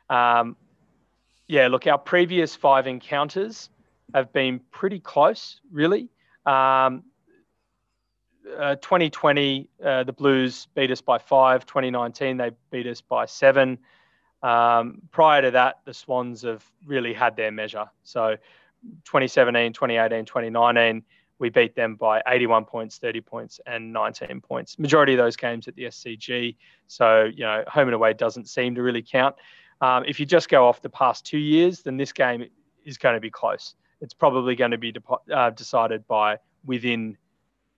Um, 0.10 0.58
yeah, 1.48 1.70
look, 1.70 1.88
our 1.88 1.98
previous 1.98 2.54
five 2.54 2.86
encounters 2.86 3.70
have 4.14 4.34
been 4.34 4.60
pretty 4.72 5.00
close, 5.00 5.62
really. 5.72 6.10
Um, 6.46 7.06
2020, 8.44 9.70
uh, 9.84 9.88
uh, 9.88 10.04
the 10.04 10.14
Blues 10.14 10.68
beat 10.76 10.92
us 10.92 11.02
by 11.02 11.18
five. 11.18 11.66
2019, 11.66 12.38
they 12.38 12.52
beat 12.70 12.88
us 12.88 13.02
by 13.02 13.26
seven. 13.26 13.78
Um, 14.44 15.02
prior 15.12 15.42
to 15.42 15.52
that, 15.52 15.80
the 15.86 15.94
Swans 15.94 16.42
have 16.42 16.66
really 16.86 17.14
had 17.14 17.36
their 17.36 17.52
measure. 17.52 17.86
So 18.04 18.38
2017, 19.06 19.74
2018, 19.74 20.26
2019, 20.26 21.04
we 21.40 21.50
beat 21.50 21.76
them 21.76 21.96
by 21.96 22.22
81 22.28 22.66
points, 22.66 22.98
30 22.98 23.22
points, 23.22 23.60
and 23.66 23.92
19 23.92 24.42
points. 24.42 24.78
Majority 24.78 25.14
of 25.14 25.18
those 25.18 25.36
games 25.36 25.68
at 25.68 25.76
the 25.76 25.86
SCG. 25.86 26.56
So, 26.88 27.24
you 27.24 27.44
know, 27.44 27.64
home 27.68 27.88
and 27.88 27.96
away 27.96 28.14
doesn't 28.14 28.48
seem 28.48 28.76
to 28.76 28.84
really 28.84 29.02
count. 29.02 29.36
Um, 29.82 30.04
if 30.08 30.20
you 30.20 30.26
just 30.26 30.50
go 30.50 30.68
off 30.68 30.82
the 30.82 30.90
past 30.90 31.26
two 31.26 31.40
years, 31.40 31.82
then 31.82 31.98
this 31.98 32.14
game 32.14 32.46
is 32.86 32.98
going 32.98 33.16
to 33.16 33.20
be 33.20 33.32
close. 33.32 33.76
It's 34.02 34.14
probably 34.14 34.56
going 34.56 34.72
to 34.72 34.78
be 34.78 34.92
de- 34.92 35.02
uh, 35.36 35.50
decided 35.52 36.08
by 36.08 36.38
within 36.64 37.18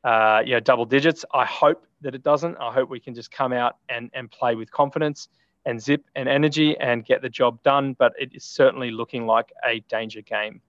uh, 0.04 0.42
you 0.46 0.52
know, 0.52 0.60
double 0.60 0.86
digits. 0.86 1.24
I 1.34 1.46
hope 1.46 1.86
that 2.02 2.16
it 2.16 2.24
doesn't. 2.24 2.58
I 2.58 2.72
hope 2.72 2.90
we 2.90 3.00
can 3.00 3.16
just 3.16 3.32
come 3.32 3.54
out 3.54 3.78
and, 3.90 4.10
and 4.14 4.30
play 4.30 4.56
with 4.56 4.72
confidence 4.72 5.30
and 5.66 5.82
zip 5.82 6.04
and 6.16 6.28
energy 6.28 6.78
and 6.78 7.06
get 7.06 7.22
the 7.22 7.30
job 7.30 7.62
done. 7.64 7.94
But 7.94 8.14
it 8.20 8.34
is 8.34 8.44
certainly 8.44 8.92
looking 8.92 9.26
like 9.26 9.52
a 9.66 9.80
danger 9.90 10.22
game. 10.22 10.62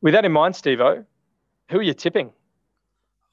With 0.00 0.14
that 0.14 0.24
in 0.24 0.32
mind, 0.32 0.54
Stevo, 0.54 1.04
who 1.70 1.78
are 1.78 1.82
you 1.82 1.94
tipping? 1.94 2.32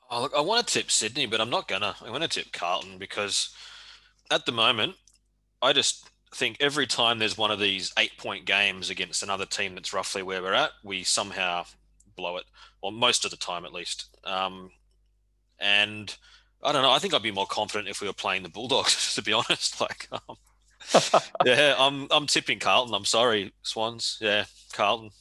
Oh, 0.09 0.21
look, 0.21 0.33
I 0.35 0.41
want 0.41 0.67
to 0.67 0.73
tip 0.73 0.91
Sydney, 0.91 1.25
but 1.25 1.41
I'm 1.41 1.49
not 1.49 1.67
gonna. 1.67 1.95
I 2.05 2.09
want 2.09 2.23
to 2.23 2.29
tip 2.29 2.51
Carlton 2.51 2.97
because 2.97 3.55
at 4.29 4.45
the 4.45 4.51
moment, 4.51 4.95
I 5.61 5.73
just 5.73 6.09
think 6.33 6.57
every 6.59 6.85
time 6.85 7.19
there's 7.19 7.37
one 7.37 7.51
of 7.51 7.59
these 7.59 7.93
eight 7.97 8.17
point 8.17 8.45
games 8.45 8.89
against 8.89 9.23
another 9.23 9.45
team 9.45 9.75
that's 9.75 9.93
roughly 9.93 10.21
where 10.21 10.41
we're 10.41 10.53
at, 10.53 10.71
we 10.83 11.03
somehow 11.03 11.65
blow 12.15 12.37
it, 12.37 12.45
or 12.81 12.91
most 12.91 13.25
of 13.25 13.31
the 13.31 13.37
time 13.37 13.65
at 13.65 13.73
least. 13.73 14.05
Um, 14.23 14.71
and 15.59 16.15
I 16.65 16.71
don't 16.71 16.81
know. 16.81 16.91
I 16.91 16.99
think 16.99 17.13
I'd 17.13 17.21
be 17.21 17.31
more 17.31 17.45
confident 17.45 17.87
if 17.87 18.01
we 18.01 18.07
were 18.07 18.13
playing 18.13 18.43
the 18.43 18.49
Bulldogs, 18.49 19.13
to 19.15 19.21
be 19.21 19.33
honest. 19.33 19.79
Like, 19.85 20.07
um, 20.11 20.37
yeah, 21.45 21.75
I'm 21.77 22.07
I'm 22.11 22.27
tipping 22.27 22.59
Carlton. 22.59 22.93
I'm 22.93 23.05
sorry, 23.05 23.53
Swans. 23.61 24.17
Yeah, 24.21 24.45
Carlton. 24.73 25.11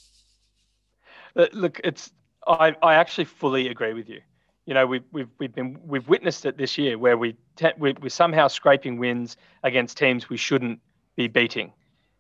Uh, 1.37 1.47
look, 1.53 1.81
it's 1.85 2.11
I, 2.47 2.75
I 2.83 2.95
actually 2.95 3.25
fully 3.25 3.69
agree 3.69 3.93
with 3.93 4.09
you. 4.09 4.21
You 4.67 4.75
know, 4.75 4.87
we've 4.87 5.05
we've 5.13 5.29
we've 5.39 5.55
been 5.55 5.79
we've 5.85 6.09
witnessed 6.09 6.47
it 6.47 6.57
this 6.57 6.79
year 6.79 6.99
where 6.99 7.19
we 7.19 7.37
te- 7.57 7.73
we 7.79 7.95
we're 8.01 8.09
somehow 8.09 8.49
scraping 8.49 8.99
wins 8.99 9.37
against 9.63 9.99
teams 9.99 10.29
we 10.29 10.37
shouldn't 10.37 10.81
be 11.17 11.29
beating, 11.29 11.73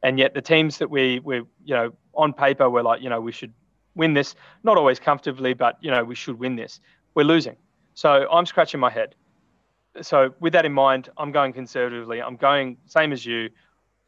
and 0.02 0.18
yet 0.18 0.34
the 0.34 0.42
teams 0.42 0.78
that 0.78 0.90
we 0.90 1.20
we 1.20 1.36
you 1.36 1.74
know 1.74 1.92
on 2.14 2.32
paper 2.32 2.68
we're 2.68 2.82
like 2.82 3.02
you 3.02 3.08
know 3.08 3.20
we 3.20 3.32
should 3.32 3.52
win 3.94 4.14
this, 4.14 4.34
not 4.62 4.76
always 4.76 4.98
comfortably, 4.98 5.54
but 5.54 5.78
you 5.80 5.90
know 5.90 6.04
we 6.04 6.14
should 6.14 6.38
win 6.38 6.56
this. 6.56 6.80
We're 7.14 7.24
losing 7.24 7.56
so 7.94 8.28
I'm 8.30 8.46
scratching 8.46 8.80
my 8.80 8.90
head. 8.90 9.14
So 10.02 10.34
with 10.40 10.52
that 10.52 10.66
in 10.66 10.72
mind, 10.72 11.08
I'm 11.16 11.30
going 11.30 11.52
conservatively. 11.52 12.20
I'm 12.20 12.36
going 12.36 12.76
same 12.86 13.12
as 13.12 13.24
you. 13.24 13.48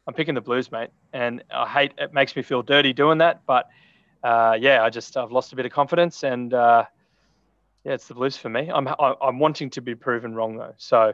I'm 0.05 0.13
picking 0.13 0.35
the 0.35 0.41
Blues, 0.41 0.71
mate, 0.71 0.89
and 1.13 1.43
I 1.51 1.67
hate 1.67 1.93
it. 1.97 2.13
Makes 2.13 2.35
me 2.35 2.41
feel 2.41 2.61
dirty 2.61 2.93
doing 2.93 3.17
that, 3.19 3.41
but 3.45 3.67
uh, 4.23 4.57
yeah, 4.59 4.83
I 4.83 4.89
just 4.89 5.15
I've 5.17 5.31
lost 5.31 5.53
a 5.53 5.55
bit 5.55 5.65
of 5.65 5.71
confidence, 5.71 6.23
and 6.23 6.53
uh, 6.53 6.85
yeah, 7.83 7.93
it's 7.93 8.07
the 8.07 8.13
Blues 8.13 8.37
for 8.37 8.49
me. 8.49 8.69
I'm 8.73 8.87
I'm 8.99 9.39
wanting 9.39 9.69
to 9.71 9.81
be 9.81 9.95
proven 9.95 10.35
wrong 10.35 10.57
though. 10.57 10.73
So, 10.77 11.13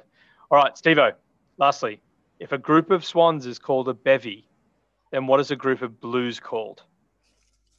all 0.51 0.57
right, 0.57 0.74
Stevo. 0.76 1.13
Lastly, 1.57 2.01
if 2.39 2.51
a 2.51 2.57
group 2.57 2.89
of 2.89 3.05
swans 3.05 3.45
is 3.45 3.59
called 3.59 3.88
a 3.88 3.93
bevy, 3.93 4.47
then 5.11 5.28
what 5.28 5.39
is 5.39 5.51
a 5.51 5.55
group 5.55 5.82
of 5.84 6.01
blues 6.01 6.39
called? 6.39 6.82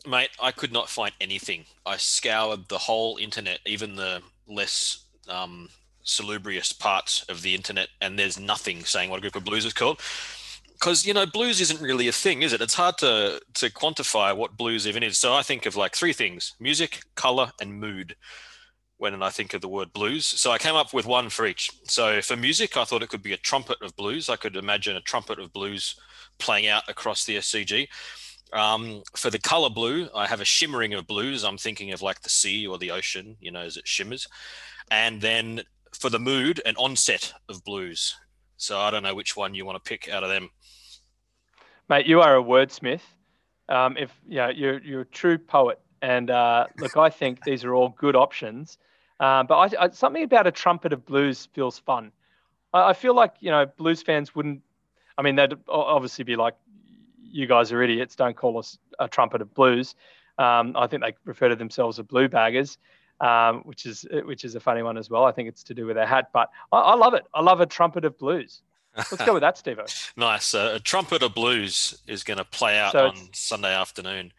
Mate, 0.07 0.31
I 0.41 0.53
could 0.53 0.73
not 0.73 0.89
find 0.89 1.13
anything. 1.21 1.65
I 1.85 1.97
scoured 1.97 2.69
the 2.69 2.79
whole 2.79 3.17
internet, 3.17 3.59
even 3.67 3.97
the 3.97 4.23
less 4.47 5.05
um, 5.29 5.69
salubrious 6.03 6.73
parts 6.73 7.25
of 7.29 7.43
the 7.43 7.55
internet, 7.55 7.89
and 8.01 8.19
there's 8.19 8.39
nothing 8.39 8.85
saying 8.85 9.11
what 9.11 9.19
a 9.19 9.21
group 9.21 9.37
of 9.37 9.45
blues 9.45 9.65
is 9.65 9.73
called. 9.73 10.01
Because 10.73 11.07
you 11.07 11.15
know, 11.15 11.27
blues 11.27 11.61
isn't 11.61 11.81
really 11.81 12.09
a 12.09 12.13
thing, 12.13 12.43
is 12.43 12.53
it? 12.53 12.61
It's 12.61 12.75
hard 12.75 12.99
to 12.99 13.41
to 13.55 13.71
quantify 13.71 14.37
what 14.37 14.57
blues 14.57 14.87
even 14.87 15.03
is. 15.03 15.19
So 15.19 15.35
I 15.35 15.43
think 15.43 15.67
of 15.67 15.77
like 15.77 15.95
three 15.95 16.13
things: 16.13 16.55
music, 16.61 17.01
color, 17.15 17.51
and 17.61 17.75
mood. 17.81 18.17
When 18.97 19.23
I 19.23 19.31
think 19.31 19.55
of 19.55 19.61
the 19.61 19.69
word 19.69 19.93
blues, 19.93 20.25
so 20.25 20.53
I 20.53 20.59
came 20.59 20.77
up 20.77 20.95
with 20.95 21.05
one 21.05 21.29
for 21.29 21.47
each. 21.47 21.69
So 21.89 22.23
for 22.23 22.37
music, 22.37 22.77
I 22.77 22.85
thought 22.85 23.03
it 23.03 23.09
could 23.09 23.25
be 23.25 23.33
a 23.33 23.39
trumpet 23.39 23.79
of 23.83 23.95
blues. 23.97 24.29
I 24.29 24.37
could 24.37 24.55
imagine 24.57 24.97
a 24.97 25.01
trumpet 25.01 25.41
of 25.41 25.53
blues 25.53 25.97
playing 26.39 26.69
out 26.69 26.89
across 26.89 27.25
the 27.25 27.37
SCG. 27.37 27.89
Um, 28.53 29.03
for 29.17 29.31
the 29.31 29.39
color 29.39 29.71
blue, 29.71 30.09
I 30.15 30.27
have 30.27 30.41
a 30.41 30.45
shimmering 30.45 30.95
of 30.95 31.07
blues. 31.07 31.45
I'm 31.45 31.59
thinking 31.59 31.93
of 31.93 32.03
like 32.03 32.23
the 32.23 32.29
sea 32.29 32.67
or 32.67 32.79
the 32.79 32.91
ocean, 32.91 33.37
you 33.41 33.51
know, 33.51 33.61
as 33.61 33.77
it 33.77 33.89
shimmers. 33.89 34.29
And 34.91 35.21
then 35.21 35.63
for 35.93 36.11
the 36.11 36.19
mood, 36.19 36.61
an 36.65 36.77
onset 36.77 37.33
of 37.49 37.65
blues. 37.65 38.15
So 38.57 38.79
I 38.79 38.91
don't 38.91 39.03
know 39.03 39.15
which 39.15 39.37
one 39.37 39.55
you 39.55 39.65
want 39.65 39.83
to 39.83 39.89
pick 39.89 40.09
out 40.09 40.23
of 40.23 40.29
them. 40.29 40.51
Mate, 41.89 42.07
you 42.07 42.21
are 42.21 42.37
a 42.37 42.43
wordsmith. 42.43 43.03
Um, 43.69 43.97
if 43.97 44.13
you 44.29 44.37
know, 44.37 44.49
you're 44.49 44.81
you're 44.83 45.01
a 45.03 45.07
true 45.07 45.39
poet, 45.39 45.81
and 46.03 46.31
uh, 46.31 46.67
look, 46.79 46.97
I 46.97 47.11
think 47.11 47.43
these 47.45 47.65
are 47.65 47.75
all 47.75 47.89
good 47.89 48.15
options. 48.15 48.79
Um, 49.21 49.47
but 49.47 49.57
I, 49.57 49.85
I, 49.85 49.89
something 49.91 50.23
about 50.23 50.47
a 50.47 50.53
trumpet 50.53 50.93
of 50.93 51.05
blues 51.05 51.49
feels 51.53 51.79
fun. 51.79 52.13
I, 52.73 52.91
I 52.91 52.93
feel 52.93 53.15
like 53.15 53.35
you 53.41 53.51
know 53.51 53.67
blues 53.67 54.03
fans 54.03 54.35
wouldn't. 54.35 54.63
I 55.17 55.23
mean, 55.23 55.37
they'd 55.37 55.55
obviously 55.69 56.25
be 56.25 56.37
like, 56.37 56.55
you 57.35 57.47
guys 57.47 57.73
are 57.73 57.83
idiots. 57.83 58.15
Don't 58.15 58.37
call 58.37 58.59
us 58.59 58.79
a 58.99 59.09
trumpet 59.09 59.43
of 59.43 59.53
blues. 59.55 59.97
Um, 60.39 60.75
I 60.77 60.87
think 60.87 61.03
they 61.03 61.15
refer 61.25 61.49
to 61.49 61.57
themselves 61.57 61.99
as 61.99 62.07
blue 62.07 62.29
baggers, 62.29 62.79
um, 63.21 63.63
which 63.65 63.87
is 63.87 64.07
which 64.25 64.45
is 64.45 64.55
a 64.55 64.61
funny 64.61 64.83
one 64.83 64.97
as 64.97 65.11
well. 65.11 65.25
I 65.25 65.33
think 65.33 65.49
it's 65.49 65.65
to 65.65 65.75
do 65.75 65.87
with 65.87 65.97
their 65.97 66.07
hat, 66.07 66.31
but 66.33 66.51
I, 66.73 66.79
I 66.79 66.95
love 66.95 67.15
it. 67.15 67.25
I 67.35 67.41
love 67.41 67.61
a 67.61 67.67
trumpet 67.67 68.05
of 68.05 68.17
blues. 68.19 68.63
Let's 68.97 69.25
go 69.25 69.33
with 69.35 69.41
that, 69.41 69.59
Steve. 69.59 69.81
nice. 70.17 70.55
Uh, 70.55 70.73
a 70.77 70.81
trumpet 70.81 71.25
of 71.25 71.35
blues 71.35 72.01
is 72.07 72.23
going 72.23 72.39
to 72.39 72.45
play 72.45 72.79
out 72.79 72.93
so 72.93 73.09
on 73.09 73.17
Sunday 73.33 73.75
afternoon. 73.75 74.33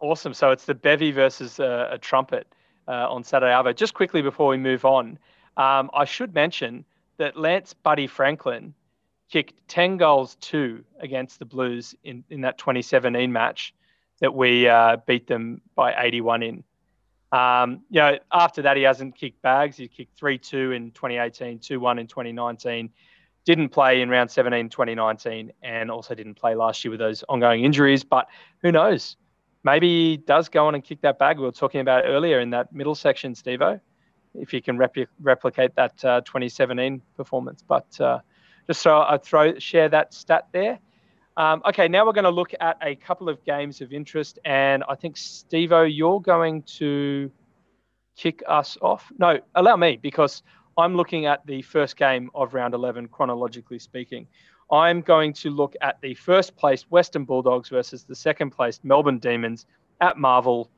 Awesome. 0.00 0.34
So 0.34 0.50
it's 0.50 0.64
the 0.64 0.74
bevy 0.74 1.12
versus 1.12 1.60
uh, 1.60 1.88
a 1.92 1.98
trumpet 1.98 2.48
uh, 2.88 3.08
on 3.08 3.22
Saturday 3.22 3.52
Arvo. 3.52 3.74
Just 3.74 3.94
quickly 3.94 4.22
before 4.22 4.48
we 4.48 4.56
move 4.56 4.84
on, 4.84 5.18
um, 5.56 5.88
I 5.94 6.04
should 6.04 6.34
mention 6.34 6.84
that 7.18 7.36
Lance 7.36 7.72
Buddy 7.74 8.08
Franklin 8.08 8.74
kicked 9.30 9.66
10 9.68 9.96
goals 9.96 10.36
two 10.40 10.84
against 11.00 11.38
the 11.38 11.44
Blues 11.44 11.94
in, 12.04 12.24
in 12.30 12.42
that 12.42 12.58
2017 12.58 13.32
match 13.32 13.74
that 14.20 14.34
we 14.34 14.68
uh, 14.68 14.96
beat 15.06 15.26
them 15.26 15.60
by 15.74 15.94
81 15.98 16.42
in. 16.42 16.64
Um, 17.32 17.82
you 17.90 18.00
know, 18.00 18.18
after 18.32 18.62
that, 18.62 18.76
he 18.76 18.82
hasn't 18.84 19.16
kicked 19.16 19.42
bags. 19.42 19.76
He 19.76 19.88
kicked 19.88 20.16
3 20.16 20.38
2 20.38 20.72
in 20.72 20.90
2018, 20.92 21.58
2 21.58 21.80
1 21.80 21.98
in 21.98 22.06
2019. 22.06 22.90
Didn't 23.44 23.68
play 23.68 24.00
in 24.00 24.08
round 24.08 24.30
17 24.30 24.68
2019 24.68 25.52
and 25.62 25.90
also 25.90 26.14
didn't 26.14 26.34
play 26.34 26.54
last 26.54 26.84
year 26.84 26.90
with 26.90 27.00
those 27.00 27.22
ongoing 27.28 27.64
injuries. 27.64 28.04
But 28.04 28.26
who 28.62 28.72
knows? 28.72 29.16
Maybe 29.64 29.88
he 29.88 30.16
does 30.16 30.48
go 30.48 30.66
on 30.66 30.74
and 30.74 30.82
kick 30.82 31.00
that 31.02 31.18
bag 31.18 31.38
we 31.38 31.44
were 31.44 31.52
talking 31.52 31.80
about 31.80 32.04
earlier 32.06 32.40
in 32.40 32.50
that 32.50 32.72
middle 32.72 32.94
section, 32.94 33.34
Stevo, 33.34 33.80
if 34.34 34.50
he 34.50 34.60
can 34.60 34.78
rep- 34.78 34.96
replicate 35.20 35.74
that 35.74 36.04
uh, 36.04 36.20
2017 36.22 37.02
performance. 37.16 37.62
But 37.66 38.00
uh, 38.00 38.20
just 38.66 38.82
so 38.82 38.98
I 38.98 39.18
throw 39.18 39.58
share 39.58 39.88
that 39.88 40.12
stat 40.12 40.48
there. 40.52 40.78
Um, 41.36 41.62
okay, 41.68 41.86
now 41.86 42.06
we're 42.06 42.12
going 42.12 42.24
to 42.24 42.30
look 42.30 42.52
at 42.60 42.78
a 42.80 42.94
couple 42.94 43.28
of 43.28 43.44
games 43.44 43.80
of 43.82 43.92
interest, 43.92 44.38
and 44.44 44.82
I 44.88 44.94
think 44.94 45.16
Stevo, 45.16 45.88
you're 45.92 46.20
going 46.20 46.62
to 46.78 47.30
kick 48.16 48.42
us 48.48 48.78
off. 48.80 49.12
No, 49.18 49.38
allow 49.54 49.76
me 49.76 49.98
because 50.00 50.42
I'm 50.78 50.94
looking 50.94 51.26
at 51.26 51.46
the 51.46 51.62
first 51.62 51.96
game 51.96 52.30
of 52.34 52.54
round 52.54 52.72
11, 52.74 53.08
chronologically 53.08 53.78
speaking. 53.78 54.26
I'm 54.72 55.00
going 55.00 55.32
to 55.34 55.50
look 55.50 55.74
at 55.80 56.00
the 56.00 56.14
first 56.14 56.56
place 56.56 56.82
Western 56.90 57.24
Bulldogs 57.24 57.68
versus 57.68 58.04
the 58.04 58.16
second 58.16 58.50
place 58.50 58.80
Melbourne 58.82 59.18
Demons 59.18 59.66
at 60.00 60.18
Marvel 60.18 60.70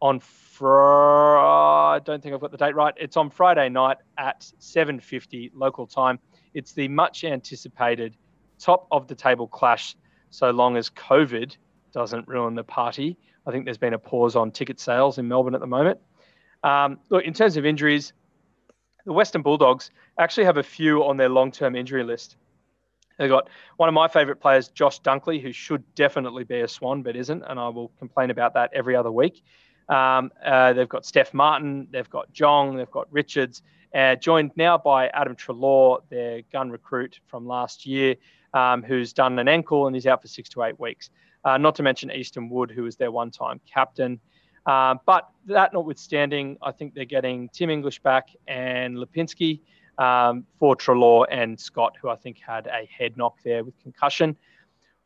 on 0.00 0.20
Fr- 0.20 1.38
I 1.38 2.00
don't 2.04 2.22
think 2.22 2.34
I've 2.34 2.40
got 2.40 2.52
the 2.52 2.58
date 2.58 2.74
right. 2.74 2.94
It's 2.96 3.16
on 3.16 3.30
Friday 3.30 3.68
night 3.68 3.96
at 4.18 4.40
7:50 4.60 5.50
local 5.54 5.86
time. 5.86 6.18
It's 6.54 6.72
the 6.72 6.88
much 6.88 7.24
anticipated 7.24 8.16
top 8.58 8.86
of 8.90 9.08
the 9.08 9.14
table 9.14 9.48
clash, 9.48 9.96
so 10.30 10.50
long 10.50 10.76
as 10.76 10.90
COVID 10.90 11.56
doesn't 11.92 12.26
ruin 12.28 12.54
the 12.54 12.64
party. 12.64 13.16
I 13.46 13.50
think 13.50 13.64
there's 13.64 13.78
been 13.78 13.94
a 13.94 13.98
pause 13.98 14.36
on 14.36 14.50
ticket 14.50 14.80
sales 14.80 15.18
in 15.18 15.28
Melbourne 15.28 15.54
at 15.54 15.60
the 15.60 15.66
moment. 15.66 16.00
Um, 16.62 16.98
look, 17.10 17.24
in 17.24 17.34
terms 17.34 17.56
of 17.56 17.66
injuries, 17.66 18.12
the 19.04 19.12
Western 19.12 19.42
Bulldogs 19.42 19.90
actually 20.18 20.44
have 20.44 20.56
a 20.56 20.62
few 20.62 21.04
on 21.04 21.16
their 21.16 21.28
long 21.28 21.52
term 21.52 21.76
injury 21.76 22.04
list. 22.04 22.36
They've 23.18 23.28
got 23.28 23.48
one 23.76 23.88
of 23.88 23.94
my 23.94 24.08
favourite 24.08 24.40
players, 24.40 24.68
Josh 24.68 25.00
Dunkley, 25.02 25.40
who 25.40 25.52
should 25.52 25.84
definitely 25.94 26.44
be 26.44 26.60
a 26.60 26.68
Swan, 26.68 27.02
but 27.02 27.14
isn't, 27.14 27.44
and 27.46 27.60
I 27.60 27.68
will 27.68 27.88
complain 27.98 28.30
about 28.30 28.54
that 28.54 28.70
every 28.72 28.96
other 28.96 29.12
week. 29.12 29.42
Um, 29.88 30.32
uh, 30.44 30.72
they've 30.72 30.88
got 30.88 31.04
Steph 31.04 31.32
Martin, 31.34 31.86
they've 31.90 32.08
got 32.08 32.32
Jong, 32.32 32.76
they've 32.76 32.90
got 32.90 33.06
Richards, 33.12 33.62
uh, 33.94 34.16
joined 34.16 34.50
now 34.56 34.76
by 34.76 35.08
Adam 35.08 35.36
Treloar, 35.36 36.00
their 36.10 36.42
gun 36.52 36.70
recruit 36.70 37.20
from 37.26 37.46
last 37.46 37.86
year, 37.86 38.16
um, 38.52 38.82
who's 38.82 39.12
done 39.12 39.38
an 39.38 39.48
ankle 39.48 39.86
and 39.86 39.94
he's 39.94 40.06
out 40.06 40.20
for 40.20 40.28
six 40.28 40.48
to 40.50 40.62
eight 40.64 40.78
weeks. 40.80 41.10
Uh, 41.44 41.58
not 41.58 41.74
to 41.76 41.82
mention 41.82 42.10
Easton 42.10 42.48
Wood, 42.48 42.70
who 42.70 42.82
was 42.82 42.96
their 42.96 43.10
one 43.10 43.30
time 43.30 43.60
captain. 43.72 44.18
Um, 44.66 44.98
but 45.04 45.28
that 45.46 45.72
notwithstanding, 45.72 46.56
I 46.62 46.72
think 46.72 46.94
they're 46.94 47.04
getting 47.04 47.50
Tim 47.50 47.70
English 47.70 48.00
back 48.00 48.30
and 48.48 48.96
Lipinski 48.96 49.60
um, 49.98 50.46
for 50.58 50.74
Treloar 50.74 51.26
and 51.30 51.60
Scott, 51.60 51.96
who 52.00 52.08
I 52.08 52.16
think 52.16 52.38
had 52.38 52.66
a 52.66 52.86
head 52.86 53.16
knock 53.16 53.36
there 53.44 53.62
with 53.62 53.78
concussion. 53.80 54.36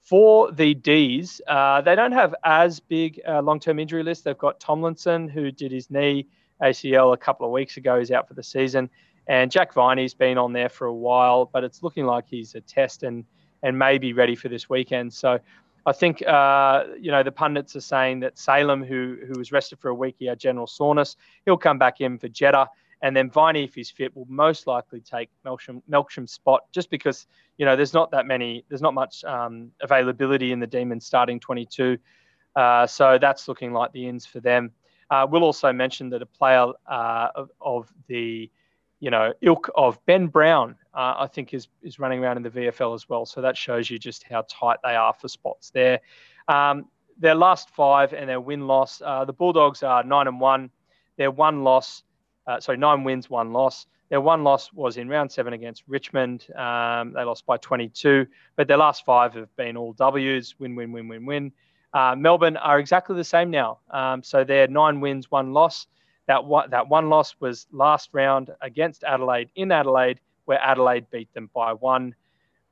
For 0.00 0.52
the 0.52 0.74
D's, 0.74 1.40
uh, 1.48 1.82
they 1.82 1.94
don't 1.94 2.12
have 2.12 2.34
as 2.44 2.80
big 2.80 3.20
a 3.26 3.42
long 3.42 3.60
term 3.60 3.78
injury 3.78 4.02
list. 4.02 4.24
They've 4.24 4.38
got 4.38 4.60
Tomlinson, 4.60 5.28
who 5.28 5.50
did 5.50 5.72
his 5.72 5.90
knee 5.90 6.28
ACL 6.62 7.14
a 7.14 7.16
couple 7.16 7.46
of 7.46 7.52
weeks 7.52 7.76
ago. 7.76 7.98
He's 7.98 8.10
out 8.10 8.28
for 8.28 8.34
the 8.34 8.42
season. 8.42 8.90
And 9.26 9.50
Jack 9.50 9.74
Viney's 9.74 10.14
been 10.14 10.38
on 10.38 10.52
there 10.52 10.68
for 10.70 10.86
a 10.86 10.94
while, 10.94 11.50
but 11.52 11.62
it's 11.62 11.82
looking 11.82 12.06
like 12.06 12.24
he's 12.26 12.54
a 12.54 12.60
test 12.60 13.02
and 13.02 13.24
and 13.62 13.76
may 13.76 13.98
be 13.98 14.12
ready 14.12 14.36
for 14.36 14.48
this 14.48 14.70
weekend. 14.70 15.12
So 15.12 15.40
I 15.84 15.92
think 15.92 16.26
uh, 16.26 16.84
you 17.00 17.10
know 17.10 17.22
the 17.22 17.32
pundits 17.32 17.76
are 17.76 17.80
saying 17.80 18.20
that 18.20 18.38
Salem, 18.38 18.82
who 18.82 19.18
who 19.26 19.38
was 19.38 19.52
rested 19.52 19.78
for 19.78 19.88
a 19.88 19.94
week, 19.94 20.16
he 20.18 20.26
had 20.26 20.38
general 20.38 20.66
soreness. 20.66 21.16
He'll 21.44 21.56
come 21.56 21.78
back 21.78 22.00
in 22.00 22.18
for 22.18 22.28
Jetta, 22.28 22.68
and 23.02 23.16
then 23.16 23.30
Viney, 23.30 23.64
if 23.64 23.74
he's 23.74 23.90
fit, 23.90 24.14
will 24.16 24.26
most 24.28 24.66
likely 24.66 25.00
take 25.00 25.30
Melksham, 25.46 25.82
Melksham's 25.90 26.32
spot, 26.32 26.62
just 26.72 26.90
because 26.90 27.26
you 27.56 27.64
know 27.64 27.76
there's 27.76 27.94
not 27.94 28.10
that 28.10 28.26
many, 28.26 28.64
there's 28.68 28.82
not 28.82 28.94
much 28.94 29.24
um, 29.24 29.70
availability 29.80 30.52
in 30.52 30.60
the 30.60 30.66
Demons 30.66 31.06
starting 31.06 31.40
22. 31.40 31.98
Uh, 32.56 32.86
so 32.86 33.18
that's 33.20 33.46
looking 33.46 33.72
like 33.72 33.92
the 33.92 34.08
ins 34.08 34.26
for 34.26 34.40
them. 34.40 34.72
Uh, 35.10 35.26
we'll 35.28 35.44
also 35.44 35.72
mention 35.72 36.10
that 36.10 36.22
a 36.22 36.26
player 36.26 36.66
uh, 36.86 37.28
of, 37.60 37.92
the, 38.08 38.50
you 39.00 39.10
know, 39.10 39.32
ilk 39.42 39.70
of 39.74 40.04
Ben 40.06 40.26
Brown, 40.26 40.76
uh, 40.94 41.14
I 41.18 41.26
think 41.26 41.54
is 41.54 41.68
is 41.82 41.98
running 41.98 42.22
around 42.22 42.36
in 42.36 42.42
the 42.42 42.50
VFL 42.50 42.94
as 42.94 43.08
well. 43.08 43.24
So 43.24 43.40
that 43.40 43.56
shows 43.56 43.88
you 43.88 43.98
just 43.98 44.24
how 44.24 44.44
tight 44.48 44.78
they 44.82 44.96
are 44.96 45.14
for 45.14 45.28
spots 45.28 45.70
there. 45.70 46.00
Um, 46.48 46.86
their 47.18 47.34
last 47.34 47.70
five 47.70 48.12
and 48.12 48.28
their 48.28 48.40
win 48.40 48.66
loss, 48.66 49.02
uh, 49.04 49.24
the 49.24 49.32
Bulldogs 49.32 49.82
are 49.82 50.02
nine 50.02 50.28
and 50.28 50.40
one. 50.40 50.70
Their 51.16 51.30
one 51.30 51.64
loss, 51.64 52.02
uh, 52.46 52.60
sorry, 52.60 52.78
nine 52.78 53.04
wins, 53.04 53.28
one 53.28 53.52
loss. 53.52 53.86
Their 54.08 54.20
one 54.20 54.42
loss 54.42 54.72
was 54.72 54.96
in 54.96 55.08
round 55.08 55.30
seven 55.30 55.52
against 55.52 55.82
Richmond. 55.86 56.46
Um, 56.56 57.12
they 57.12 57.22
lost 57.24 57.44
by 57.44 57.58
22, 57.58 58.26
but 58.56 58.66
their 58.66 58.78
last 58.78 59.04
five 59.04 59.34
have 59.34 59.54
been 59.56 59.76
all 59.76 59.92
W's 59.92 60.54
win, 60.58 60.74
win, 60.74 60.92
win, 60.92 61.08
win, 61.08 61.26
win. 61.26 61.52
Uh, 61.92 62.14
Melbourne 62.16 62.56
are 62.56 62.78
exactly 62.78 63.16
the 63.16 63.24
same 63.24 63.50
now. 63.50 63.78
Um, 63.90 64.22
so 64.22 64.44
they're 64.44 64.68
nine 64.68 65.00
wins, 65.00 65.30
one 65.30 65.52
loss. 65.52 65.86
That 66.26 66.44
one, 66.44 66.68
that 66.70 66.88
one 66.88 67.08
loss 67.08 67.34
was 67.40 67.66
last 67.72 68.10
round 68.12 68.50
against 68.60 69.02
Adelaide 69.04 69.50
in 69.54 69.72
Adelaide, 69.72 70.20
where 70.44 70.60
Adelaide 70.62 71.06
beat 71.10 71.32
them 71.32 71.50
by 71.54 71.72
one 71.72 72.14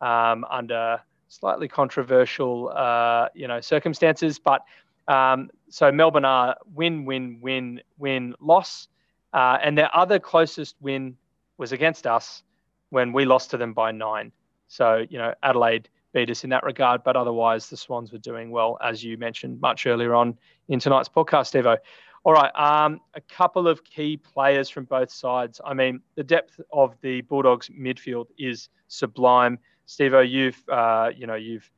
um, 0.00 0.44
under 0.50 1.00
slightly 1.28 1.68
controversial, 1.68 2.70
uh, 2.74 3.28
you 3.34 3.48
know, 3.48 3.60
circumstances. 3.60 4.38
But 4.38 4.62
um, 5.08 5.50
so 5.70 5.90
Melbourne 5.90 6.24
are 6.24 6.56
win, 6.74 7.04
win, 7.04 7.38
win, 7.40 7.80
win, 7.98 8.34
loss, 8.40 8.88
uh, 9.32 9.58
and 9.62 9.76
their 9.76 9.94
other 9.96 10.18
closest 10.18 10.76
win 10.80 11.16
was 11.58 11.72
against 11.72 12.06
us 12.06 12.42
when 12.90 13.12
we 13.12 13.24
lost 13.24 13.50
to 13.50 13.56
them 13.56 13.72
by 13.72 13.90
nine. 13.90 14.32
So 14.68 15.04
you 15.08 15.18
know, 15.18 15.34
Adelaide 15.42 15.88
beat 16.16 16.30
us 16.30 16.44
in 16.44 16.50
that 16.50 16.64
regard. 16.64 17.04
But 17.04 17.14
otherwise, 17.14 17.68
the 17.68 17.76
Swans 17.76 18.10
were 18.10 18.18
doing 18.18 18.50
well, 18.50 18.78
as 18.82 19.04
you 19.04 19.18
mentioned 19.18 19.60
much 19.60 19.86
earlier 19.86 20.14
on 20.14 20.38
in 20.68 20.80
tonight's 20.80 21.10
podcast, 21.10 21.60
Evo. 21.60 21.76
All 22.24 22.32
right, 22.32 22.50
um, 22.56 23.00
a 23.14 23.20
couple 23.20 23.68
of 23.68 23.84
key 23.84 24.16
players 24.16 24.70
from 24.70 24.84
both 24.84 25.12
sides. 25.12 25.60
I 25.64 25.74
mean, 25.74 26.00
the 26.14 26.24
depth 26.24 26.58
of 26.72 26.96
the 27.02 27.20
Bulldogs 27.20 27.68
midfield 27.68 28.28
is 28.38 28.70
sublime. 28.88 29.58
Stevo, 29.86 30.28
you've 30.28 30.60
uh, 30.70 31.10
you 31.14 31.26
know 31.26 31.34
you've 31.34 31.70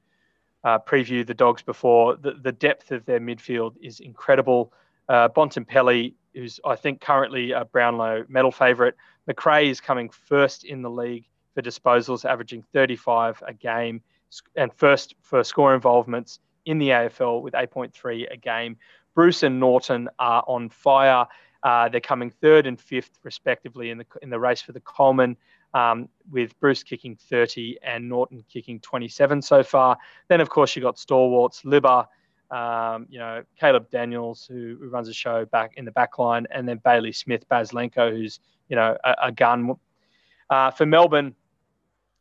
uh, 0.62 0.78
previewed 0.78 1.26
the 1.26 1.34
Dogs 1.34 1.62
before. 1.62 2.16
The, 2.16 2.34
the 2.40 2.52
depth 2.52 2.92
of 2.92 3.04
their 3.06 3.20
midfield 3.20 3.74
is 3.82 3.98
incredible. 3.98 4.72
Uh, 5.08 5.28
Bontempelli, 5.28 6.14
who's 6.32 6.60
I 6.64 6.76
think 6.76 7.00
currently 7.00 7.50
a 7.50 7.64
Brownlow 7.64 8.24
medal 8.28 8.52
favourite. 8.52 8.94
Macrae 9.26 9.68
is 9.68 9.80
coming 9.80 10.08
first 10.10 10.64
in 10.64 10.80
the 10.80 10.90
league 10.90 11.26
for 11.54 11.60
disposals, 11.60 12.24
averaging 12.24 12.62
35 12.72 13.42
a 13.46 13.52
game 13.52 14.00
and 14.56 14.72
first 14.74 15.14
for 15.22 15.42
score 15.44 15.74
involvements 15.74 16.40
in 16.66 16.78
the 16.78 16.90
AFL 16.90 17.42
with 17.42 17.54
8.3 17.54 18.32
a 18.32 18.36
game. 18.36 18.76
Bruce 19.14 19.42
and 19.42 19.58
Naughton 19.58 20.08
are 20.18 20.44
on 20.46 20.68
fire. 20.68 21.26
Uh, 21.62 21.88
they're 21.88 22.00
coming 22.00 22.30
third 22.30 22.66
and 22.66 22.80
fifth, 22.80 23.18
respectively, 23.24 23.90
in 23.90 23.98
the 23.98 24.06
in 24.22 24.30
the 24.30 24.38
race 24.38 24.60
for 24.60 24.72
the 24.72 24.80
Coleman, 24.80 25.36
um, 25.74 26.08
with 26.30 26.58
Bruce 26.60 26.82
kicking 26.82 27.16
30 27.16 27.78
and 27.82 28.08
Naughton 28.08 28.44
kicking 28.48 28.78
27 28.80 29.42
so 29.42 29.62
far. 29.62 29.98
Then, 30.28 30.40
of 30.40 30.50
course, 30.50 30.76
you 30.76 30.82
got 30.82 30.98
stalwarts, 30.98 31.62
Libba, 31.62 32.06
um, 32.50 33.06
you 33.10 33.18
know, 33.18 33.42
Caleb 33.58 33.90
Daniels, 33.90 34.46
who, 34.46 34.76
who, 34.80 34.88
runs 34.88 35.08
a 35.08 35.12
show 35.12 35.44
back 35.46 35.72
in 35.76 35.84
the 35.84 35.90
back 35.90 36.18
line, 36.18 36.46
and 36.50 36.68
then 36.68 36.80
Bailey 36.82 37.12
Smith, 37.12 37.46
Baz 37.48 37.72
Lenko, 37.72 38.10
who's 38.10 38.40
you 38.68 38.76
know 38.76 38.96
a, 39.04 39.14
a 39.24 39.32
gun. 39.32 39.74
Uh, 40.48 40.70
for 40.70 40.86
Melbourne, 40.86 41.34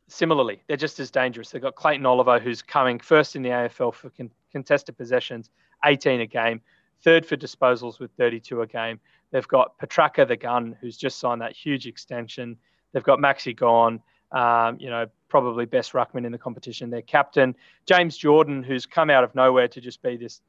similarly, 0.08 0.62
they're 0.66 0.76
just 0.76 0.98
as 1.00 1.10
dangerous. 1.10 1.50
They've 1.50 1.62
got 1.62 1.74
Clayton 1.76 2.06
Oliver, 2.06 2.38
who's 2.38 2.62
coming 2.62 2.98
first 2.98 3.36
in 3.36 3.42
the 3.42 3.50
AFL 3.50 3.94
for 3.94 4.10
con- 4.10 4.30
contested 4.50 4.96
possessions, 4.96 5.50
18 5.84 6.20
a 6.22 6.26
game, 6.26 6.60
third 7.02 7.24
for 7.24 7.36
disposals 7.36 8.00
with 8.00 8.10
32 8.18 8.62
a 8.62 8.66
game. 8.66 8.98
They've 9.30 9.46
got 9.46 9.78
Petracca, 9.78 10.26
the 10.26 10.36
gun, 10.36 10.76
who's 10.80 10.96
just 10.96 11.18
signed 11.18 11.42
that 11.42 11.54
huge 11.54 11.86
extension. 11.86 12.56
They've 12.92 13.04
got 13.04 13.18
Maxi 13.18 13.54
Gawn, 13.54 14.00
Um, 14.32 14.76
you 14.80 14.90
know, 14.90 15.06
probably 15.28 15.66
best 15.66 15.92
ruckman 15.92 16.26
in 16.26 16.32
the 16.32 16.38
competition. 16.38 16.90
Their 16.90 17.02
captain, 17.02 17.54
James 17.86 18.18
Jordon, 18.18 18.64
who's 18.64 18.86
come 18.86 19.10
out 19.10 19.24
of 19.24 19.34
nowhere 19.34 19.68
to 19.68 19.80
just 19.80 20.02
be 20.02 20.16
this 20.16 20.40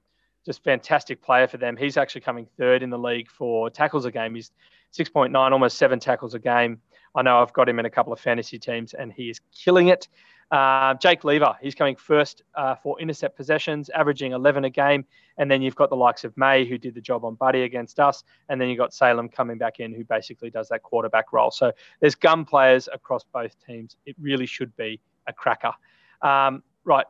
just 0.45 0.63
fantastic 0.63 1.21
player 1.21 1.47
for 1.47 1.57
them. 1.57 1.75
He's 1.77 1.97
actually 1.97 2.21
coming 2.21 2.47
third 2.57 2.81
in 2.81 2.89
the 2.89 2.97
league 2.97 3.29
for 3.29 3.69
tackles 3.69 4.05
a 4.05 4.11
game. 4.11 4.35
He's 4.35 4.51
6.9, 4.97 5.35
almost 5.51 5.77
seven 5.77 5.99
tackles 5.99 6.33
a 6.33 6.39
game. 6.39 6.81
I 7.15 7.21
know 7.21 7.41
I've 7.41 7.53
got 7.53 7.67
him 7.67 7.79
in 7.79 7.85
a 7.85 7.89
couple 7.89 8.13
of 8.13 8.19
fantasy 8.19 8.59
teams, 8.59 8.93
and 8.93 9.11
he 9.11 9.29
is 9.29 9.39
killing 9.51 9.87
it. 9.87 10.07
Uh, 10.51 10.95
Jake 10.95 11.23
Lever, 11.23 11.55
he's 11.61 11.75
coming 11.75 11.95
first 11.95 12.41
uh, 12.55 12.75
for 12.75 12.99
intercept 12.99 13.37
possessions, 13.37 13.89
averaging 13.89 14.31
11 14.31 14.65
a 14.65 14.69
game. 14.69 15.05
And 15.37 15.49
then 15.49 15.61
you've 15.61 15.75
got 15.75 15.89
the 15.89 15.95
likes 15.95 16.23
of 16.23 16.35
May, 16.37 16.65
who 16.65 16.77
did 16.77 16.95
the 16.95 17.01
job 17.01 17.23
on 17.23 17.35
Buddy 17.35 17.63
against 17.63 17.99
us. 17.99 18.23
And 18.49 18.59
then 18.59 18.67
you've 18.67 18.79
got 18.79 18.93
Salem 18.93 19.29
coming 19.29 19.57
back 19.57 19.79
in, 19.79 19.93
who 19.93 20.03
basically 20.03 20.49
does 20.49 20.67
that 20.69 20.81
quarterback 20.81 21.31
role. 21.31 21.51
So 21.51 21.71
there's 21.99 22.15
gun 22.15 22.45
players 22.45 22.89
across 22.91 23.23
both 23.31 23.55
teams. 23.65 23.95
It 24.05 24.15
really 24.19 24.47
should 24.47 24.75
be 24.75 24.99
a 25.27 25.33
cracker. 25.33 25.73
Um, 26.21 26.63
right. 26.83 27.05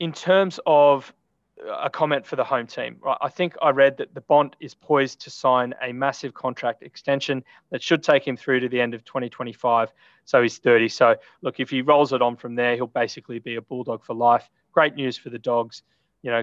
In 0.00 0.12
terms 0.12 0.58
of 0.64 1.12
a 1.66 1.90
comment 1.90 2.26
for 2.26 2.36
the 2.36 2.44
home 2.44 2.66
team. 2.66 2.98
I 3.20 3.28
think 3.28 3.54
I 3.62 3.70
read 3.70 3.96
that 3.98 4.14
the 4.14 4.20
Bont 4.20 4.56
is 4.60 4.74
poised 4.74 5.20
to 5.22 5.30
sign 5.30 5.74
a 5.82 5.92
massive 5.92 6.34
contract 6.34 6.82
extension 6.82 7.42
that 7.70 7.82
should 7.82 8.02
take 8.02 8.26
him 8.26 8.36
through 8.36 8.60
to 8.60 8.68
the 8.68 8.80
end 8.80 8.94
of 8.94 9.04
2025. 9.04 9.92
So 10.24 10.42
he's 10.42 10.58
30. 10.58 10.88
So 10.88 11.16
look, 11.42 11.60
if 11.60 11.70
he 11.70 11.82
rolls 11.82 12.12
it 12.12 12.22
on 12.22 12.36
from 12.36 12.54
there, 12.54 12.76
he'll 12.76 12.86
basically 12.86 13.38
be 13.38 13.56
a 13.56 13.62
bulldog 13.62 14.04
for 14.04 14.14
life. 14.14 14.48
Great 14.72 14.94
news 14.94 15.16
for 15.16 15.30
the 15.30 15.38
dogs. 15.38 15.82
You 16.22 16.30
know, 16.30 16.42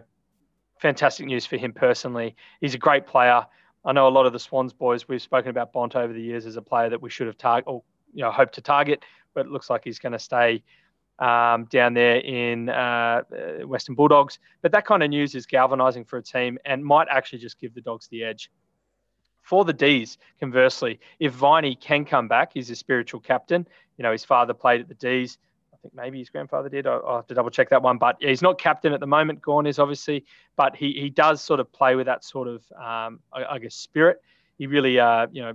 fantastic 0.79 1.25
news 1.25 1.45
for 1.45 1.57
him 1.57 1.73
personally. 1.73 2.35
He's 2.61 2.73
a 2.73 2.79
great 2.79 3.05
player. 3.05 3.45
I 3.85 3.91
know 3.91 4.07
a 4.07 4.09
lot 4.09 4.25
of 4.25 4.33
the 4.33 4.39
Swans 4.39 4.73
boys. 4.73 5.07
We've 5.07 5.21
spoken 5.21 5.49
about 5.49 5.71
Bont 5.71 5.95
over 5.95 6.11
the 6.11 6.21
years 6.21 6.45
as 6.45 6.57
a 6.57 6.61
player 6.61 6.89
that 6.89 7.01
we 7.01 7.09
should 7.09 7.27
have 7.27 7.37
target 7.37 7.67
or 7.67 7.83
you 8.13 8.23
know 8.23 8.31
hoped 8.31 8.55
to 8.55 8.61
target, 8.61 9.03
but 9.33 9.45
it 9.45 9.51
looks 9.51 9.69
like 9.69 9.83
he's 9.83 9.99
going 9.99 10.13
to 10.13 10.19
stay 10.19 10.63
um, 11.19 11.65
down 11.65 11.93
there 11.93 12.17
in 12.17 12.69
uh, 12.69 12.73
uh, 13.31 13.67
Western 13.67 13.95
Bulldogs. 13.95 14.39
But 14.61 14.71
that 14.73 14.85
kind 14.85 15.03
of 15.03 15.09
news 15.09 15.35
is 15.35 15.45
galvanising 15.45 16.05
for 16.05 16.17
a 16.17 16.23
team 16.23 16.57
and 16.65 16.83
might 16.83 17.07
actually 17.09 17.39
just 17.39 17.59
give 17.59 17.73
the 17.73 17.81
Dogs 17.81 18.07
the 18.07 18.23
edge. 18.23 18.51
For 19.41 19.63
the 19.63 19.73
D's, 19.73 20.17
conversely, 20.39 20.99
if 21.19 21.31
Viney 21.33 21.75
can 21.75 22.03
come 22.03 22.27
back, 22.27 22.51
he's 22.53 22.69
a 22.71 22.75
spiritual 22.75 23.19
captain. 23.19 23.67
You 23.97 24.03
know, 24.03 24.11
his 24.11 24.25
father 24.25 24.53
played 24.53 24.81
at 24.81 24.87
the 24.87 24.95
D's. 24.95 25.37
I 25.71 25.77
think 25.77 25.93
maybe 25.93 26.17
his 26.17 26.29
grandfather 26.29 26.67
did. 26.67 26.87
I'll, 26.87 27.17
have 27.17 27.27
to 27.27 27.35
double 27.35 27.51
check 27.51 27.69
that 27.69 27.83
one. 27.83 27.99
But 27.99 28.17
he's 28.19 28.41
not 28.41 28.57
captain 28.57 28.91
at 28.91 28.99
the 28.99 29.07
moment. 29.07 29.41
Gawn 29.41 29.67
is 29.67 29.77
obviously, 29.77 30.25
but 30.55 30.75
he, 30.75 30.93
he 30.93 31.11
does 31.11 31.41
sort 31.41 31.59
of 31.59 31.71
play 31.71 31.95
with 31.95 32.07
that 32.07 32.23
sort 32.23 32.47
of, 32.47 32.63
um, 32.71 33.19
I, 33.31 33.45
I, 33.51 33.59
guess, 33.59 33.75
spirit. 33.75 34.17
He 34.57 34.65
really, 34.65 34.99
uh, 34.99 35.27
you 35.31 35.43
know, 35.43 35.53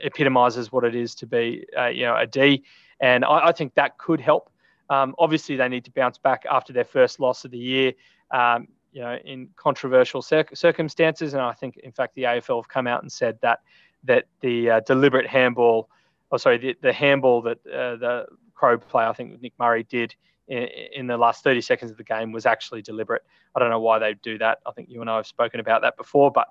epitomizes 0.00 0.70
what 0.70 0.84
it 0.84 0.94
is 0.94 1.16
to 1.16 1.26
be, 1.26 1.66
uh, 1.76 1.86
you 1.86 2.04
know, 2.04 2.16
a 2.16 2.28
D. 2.28 2.62
And 3.00 3.24
I, 3.24 3.48
I 3.48 3.52
think 3.52 3.74
that 3.74 3.98
could 3.98 4.20
help 4.20 4.52
um, 4.90 5.14
obviously, 5.18 5.56
they 5.56 5.68
need 5.68 5.84
to 5.84 5.92
bounce 5.92 6.18
back 6.18 6.44
after 6.50 6.72
their 6.72 6.84
first 6.84 7.20
loss 7.20 7.44
of 7.44 7.52
the 7.52 7.58
year, 7.58 7.92
um, 8.32 8.66
you 8.92 9.00
know, 9.00 9.16
in 9.24 9.48
controversial 9.56 10.20
circumstances. 10.20 11.32
And 11.32 11.40
I 11.40 11.52
think, 11.52 11.76
in 11.78 11.92
fact, 11.92 12.16
the 12.16 12.24
AFL 12.24 12.58
have 12.58 12.68
come 12.68 12.88
out 12.88 13.02
and 13.02 13.10
said 13.10 13.38
that 13.40 13.60
that 14.04 14.24
the 14.40 14.70
uh, 14.70 14.80
deliberate 14.80 15.26
handball, 15.26 15.88
or 16.30 16.38
sorry, 16.38 16.58
the, 16.58 16.76
the 16.82 16.92
handball 16.92 17.42
that 17.42 17.58
uh, 17.66 17.96
the 17.96 18.26
Crow 18.54 18.78
player, 18.78 19.06
I 19.06 19.12
think 19.12 19.40
Nick 19.40 19.52
Murray 19.58 19.84
did 19.84 20.14
in, 20.48 20.68
in, 20.94 21.06
the 21.06 21.16
last 21.16 21.44
30 21.44 21.60
seconds 21.60 21.90
of 21.90 21.96
the 21.96 22.04
game 22.04 22.32
was 22.32 22.44
actually 22.44 22.82
deliberate. 22.82 23.22
I 23.54 23.60
don't 23.60 23.70
know 23.70 23.80
why 23.80 23.98
they 23.98 24.14
do 24.14 24.38
that. 24.38 24.58
I 24.66 24.72
think 24.72 24.88
you 24.88 25.02
and 25.02 25.10
I 25.10 25.16
have 25.16 25.26
spoken 25.26 25.60
about 25.60 25.82
that 25.82 25.96
before, 25.96 26.30
but 26.32 26.48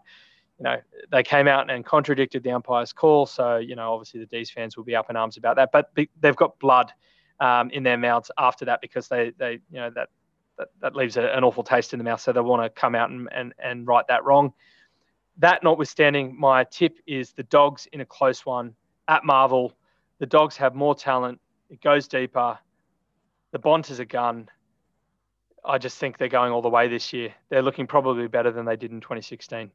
you 0.59 0.63
know, 0.63 0.77
they 1.11 1.23
came 1.23 1.47
out 1.47 1.69
and 1.69 1.85
contradicted 1.85 2.43
the 2.43 2.51
umpire's 2.51 2.93
call. 2.93 3.25
So, 3.25 3.57
you 3.57 3.75
know, 3.75 3.93
obviously 3.93 4.19
the 4.19 4.25
D's 4.25 4.49
fans 4.49 4.77
will 4.77 4.83
be 4.83 4.95
up 4.95 5.09
in 5.09 5.15
arms 5.15 5.37
about 5.37 5.55
that. 5.55 5.71
But 5.71 5.91
they've 6.19 6.35
got 6.35 6.59
blood 6.59 6.91
um, 7.39 7.69
in 7.71 7.83
their 7.83 7.97
mouths 7.97 8.31
after 8.37 8.65
that 8.65 8.81
because 8.81 9.07
they, 9.07 9.31
they 9.37 9.59
you 9.71 9.79
know, 9.79 9.89
that, 9.95 10.09
that, 10.57 10.67
that 10.81 10.95
leaves 10.95 11.17
an 11.17 11.43
awful 11.43 11.63
taste 11.63 11.93
in 11.93 11.99
the 11.99 12.03
mouth. 12.03 12.21
So 12.21 12.31
they 12.31 12.41
want 12.41 12.63
to 12.63 12.69
come 12.69 12.95
out 12.95 13.09
and, 13.09 13.29
and, 13.33 13.53
and 13.63 13.87
right 13.87 14.05
that 14.07 14.23
wrong. 14.25 14.53
That 15.37 15.63
notwithstanding, 15.63 16.37
my 16.37 16.65
tip 16.65 16.97
is 17.07 17.31
the 17.31 17.43
dogs 17.43 17.87
in 17.93 18.01
a 18.01 18.05
close 18.05 18.45
one 18.45 18.75
at 19.07 19.23
Marvel. 19.23 19.73
The 20.19 20.25
dogs 20.25 20.57
have 20.57 20.75
more 20.75 20.93
talent. 20.93 21.39
It 21.69 21.81
goes 21.81 22.07
deeper. 22.07 22.59
The 23.51 23.59
Bont 23.59 23.89
is 23.89 23.99
a 23.99 24.05
gun. 24.05 24.49
I 25.63 25.77
just 25.77 25.97
think 25.97 26.17
they're 26.17 26.27
going 26.27 26.51
all 26.51 26.61
the 26.61 26.69
way 26.69 26.87
this 26.87 27.13
year. 27.13 27.33
They're 27.49 27.61
looking 27.61 27.87
probably 27.87 28.27
better 28.27 28.51
than 28.51 28.65
they 28.65 28.75
did 28.75 28.91
in 28.91 29.01
2016. 29.01 29.71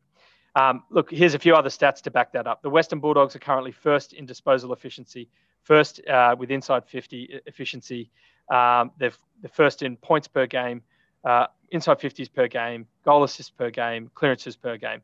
Um, 0.57 0.85
look, 0.91 1.11
here's 1.11 1.35
a 1.35 1.39
few 1.39 1.55
other 1.55 1.69
stats 1.69 2.01
to 2.03 2.11
back 2.11 2.33
that 2.33 2.47
up. 2.47 2.63
The 2.63 2.71
Western 2.71 3.01
Bulldogs 3.01 3.35
are 3.35 3.41
currently 3.41 3.73
first 3.73 4.13
in 4.13 4.25
disposal 4.27 4.73
efficiency, 4.73 5.29
first 5.65 6.01
uh, 6.07 6.37
with 6.39 6.51
inside 6.51 6.87
50 6.87 7.41
efficiency. 7.47 8.11
Um, 8.49 8.93
they're 8.99 9.13
the 9.43 9.49
first 9.49 9.83
in 9.83 9.97
points 9.97 10.29
per 10.29 10.47
game, 10.47 10.83
uh, 11.25 11.47
inside 11.71 11.99
50s 11.99 12.33
per 12.33 12.47
game, 12.47 12.87
goal 13.05 13.25
assists 13.25 13.51
per 13.51 13.71
game, 13.71 14.11
clearances 14.15 14.57
per 14.57 14.77
game. 14.77 15.01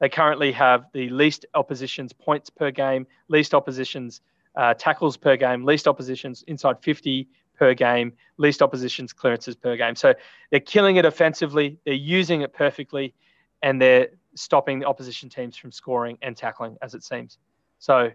They 0.00 0.08
currently 0.08 0.52
have 0.52 0.86
the 0.92 1.08
least 1.10 1.46
oppositions 1.54 2.12
points 2.12 2.50
per 2.50 2.70
game, 2.70 3.06
least 3.28 3.54
oppositions 3.54 4.20
uh, 4.56 4.74
tackles 4.74 5.16
per 5.16 5.36
game, 5.36 5.64
least 5.64 5.88
oppositions 5.88 6.42
inside 6.46 6.76
50 6.82 7.28
per 7.56 7.74
game, 7.74 8.12
least 8.36 8.62
oppositions 8.62 9.12
clearances 9.12 9.54
per 9.54 9.76
game. 9.76 9.94
So 9.94 10.14
they're 10.50 10.60
killing 10.60 10.96
it 10.96 11.04
offensively, 11.04 11.78
they're 11.84 11.94
using 11.94 12.42
it 12.42 12.52
perfectly, 12.52 13.14
and 13.62 13.80
they're 13.80 14.08
stopping 14.34 14.80
the 14.80 14.86
opposition 14.86 15.28
teams 15.28 15.56
from 15.56 15.70
scoring 15.70 16.18
and 16.22 16.36
tackling, 16.36 16.76
as 16.82 16.94
it 16.94 17.04
seems. 17.04 17.38
So, 17.78 18.10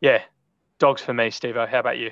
yeah, 0.00 0.22
dogs 0.78 1.02
for 1.02 1.14
me, 1.14 1.30
Steve. 1.30 1.56
How 1.56 1.78
about 1.78 1.98
you? 1.98 2.10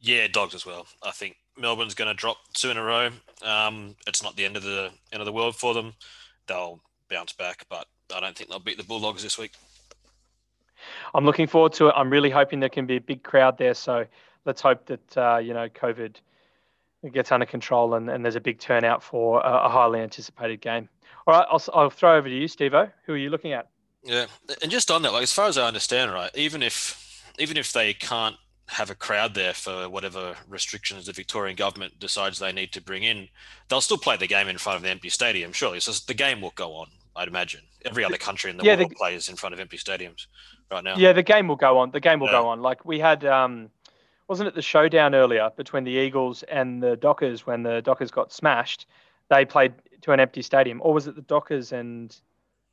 Yeah, 0.00 0.26
dogs 0.28 0.54
as 0.54 0.66
well. 0.66 0.86
I 1.02 1.12
think 1.12 1.36
Melbourne's 1.56 1.94
going 1.94 2.08
to 2.08 2.14
drop 2.14 2.36
two 2.54 2.70
in 2.70 2.76
a 2.76 2.82
row. 2.82 3.10
Um, 3.42 3.96
it's 4.06 4.22
not 4.22 4.36
the 4.36 4.44
end 4.44 4.56
of 4.56 4.62
the 4.62 4.90
end 5.12 5.20
of 5.20 5.26
the 5.26 5.32
world 5.32 5.56
for 5.56 5.74
them. 5.74 5.94
They'll 6.46 6.80
bounce 7.08 7.32
back, 7.32 7.64
but 7.68 7.86
I 8.14 8.20
don't 8.20 8.36
think 8.36 8.50
they'll 8.50 8.58
beat 8.58 8.78
the 8.78 8.84
Bulldogs 8.84 9.22
this 9.22 9.38
week. 9.38 9.52
I'm 11.14 11.24
looking 11.24 11.46
forward 11.46 11.72
to 11.74 11.88
it. 11.88 11.94
I'm 11.96 12.10
really 12.10 12.30
hoping 12.30 12.58
there 12.58 12.68
can 12.68 12.86
be 12.86 12.96
a 12.96 13.00
big 13.00 13.22
crowd 13.22 13.58
there. 13.58 13.74
So 13.74 14.04
let's 14.44 14.60
hope 14.60 14.86
that 14.86 15.16
uh, 15.16 15.38
you 15.38 15.54
know 15.54 15.68
COVID 15.68 16.16
gets 17.12 17.32
under 17.32 17.46
control 17.46 17.94
and, 17.94 18.08
and 18.08 18.24
there's 18.24 18.36
a 18.36 18.40
big 18.40 18.58
turnout 18.58 19.02
for 19.02 19.40
a, 19.40 19.64
a 19.64 19.68
highly 19.68 20.00
anticipated 20.00 20.60
game. 20.60 20.88
All 21.26 21.34
right, 21.34 21.46
I'll, 21.50 21.62
I'll 21.74 21.90
throw 21.90 22.16
over 22.16 22.28
to 22.28 22.34
you, 22.34 22.48
Steve 22.48 22.72
Who 23.06 23.12
are 23.12 23.16
you 23.16 23.30
looking 23.30 23.52
at? 23.52 23.68
Yeah, 24.04 24.26
and 24.60 24.70
just 24.70 24.90
on 24.90 25.02
that, 25.02 25.12
like 25.12 25.22
as 25.22 25.32
far 25.32 25.46
as 25.46 25.56
I 25.56 25.66
understand, 25.66 26.12
right, 26.12 26.30
even 26.34 26.62
if 26.62 27.01
even 27.38 27.56
if 27.56 27.72
they 27.72 27.94
can't 27.94 28.36
have 28.68 28.90
a 28.90 28.94
crowd 28.94 29.34
there 29.34 29.52
for 29.52 29.88
whatever 29.88 30.34
restrictions 30.48 31.06
the 31.06 31.12
Victorian 31.12 31.56
government 31.56 31.98
decides 31.98 32.38
they 32.38 32.52
need 32.52 32.72
to 32.72 32.80
bring 32.80 33.02
in, 33.02 33.28
they'll 33.68 33.80
still 33.80 33.98
play 33.98 34.16
the 34.16 34.26
game 34.26 34.48
in 34.48 34.58
front 34.58 34.78
of 34.78 34.84
an 34.84 34.90
empty 34.90 35.08
stadium, 35.08 35.52
surely. 35.52 35.80
So 35.80 35.92
the 36.06 36.14
game 36.14 36.40
will 36.40 36.52
go 36.54 36.74
on, 36.74 36.88
I'd 37.14 37.28
imagine. 37.28 37.60
Every 37.84 38.04
other 38.04 38.16
country 38.16 38.50
in 38.50 38.56
the 38.56 38.64
yeah, 38.64 38.76
world 38.76 38.90
the, 38.90 38.94
plays 38.94 39.28
in 39.28 39.36
front 39.36 39.52
of 39.52 39.60
empty 39.60 39.76
stadiums 39.76 40.26
right 40.70 40.82
now. 40.82 40.96
Yeah, 40.96 41.12
the 41.12 41.22
game 41.22 41.48
will 41.48 41.56
go 41.56 41.78
on. 41.78 41.90
The 41.90 42.00
game 42.00 42.20
will 42.20 42.28
yeah. 42.28 42.40
go 42.40 42.48
on. 42.48 42.62
Like 42.62 42.84
we 42.84 42.98
had, 42.98 43.24
um, 43.24 43.68
wasn't 44.28 44.48
it 44.48 44.54
the 44.54 44.62
showdown 44.62 45.14
earlier 45.14 45.50
between 45.56 45.84
the 45.84 45.90
Eagles 45.90 46.42
and 46.44 46.82
the 46.82 46.96
Dockers 46.96 47.46
when 47.46 47.62
the 47.62 47.82
Dockers 47.82 48.10
got 48.10 48.32
smashed? 48.32 48.86
They 49.28 49.44
played 49.44 49.74
to 50.02 50.12
an 50.12 50.20
empty 50.20 50.42
stadium, 50.42 50.80
or 50.82 50.94
was 50.94 51.06
it 51.06 51.16
the 51.16 51.22
Dockers 51.22 51.72
and 51.72 52.16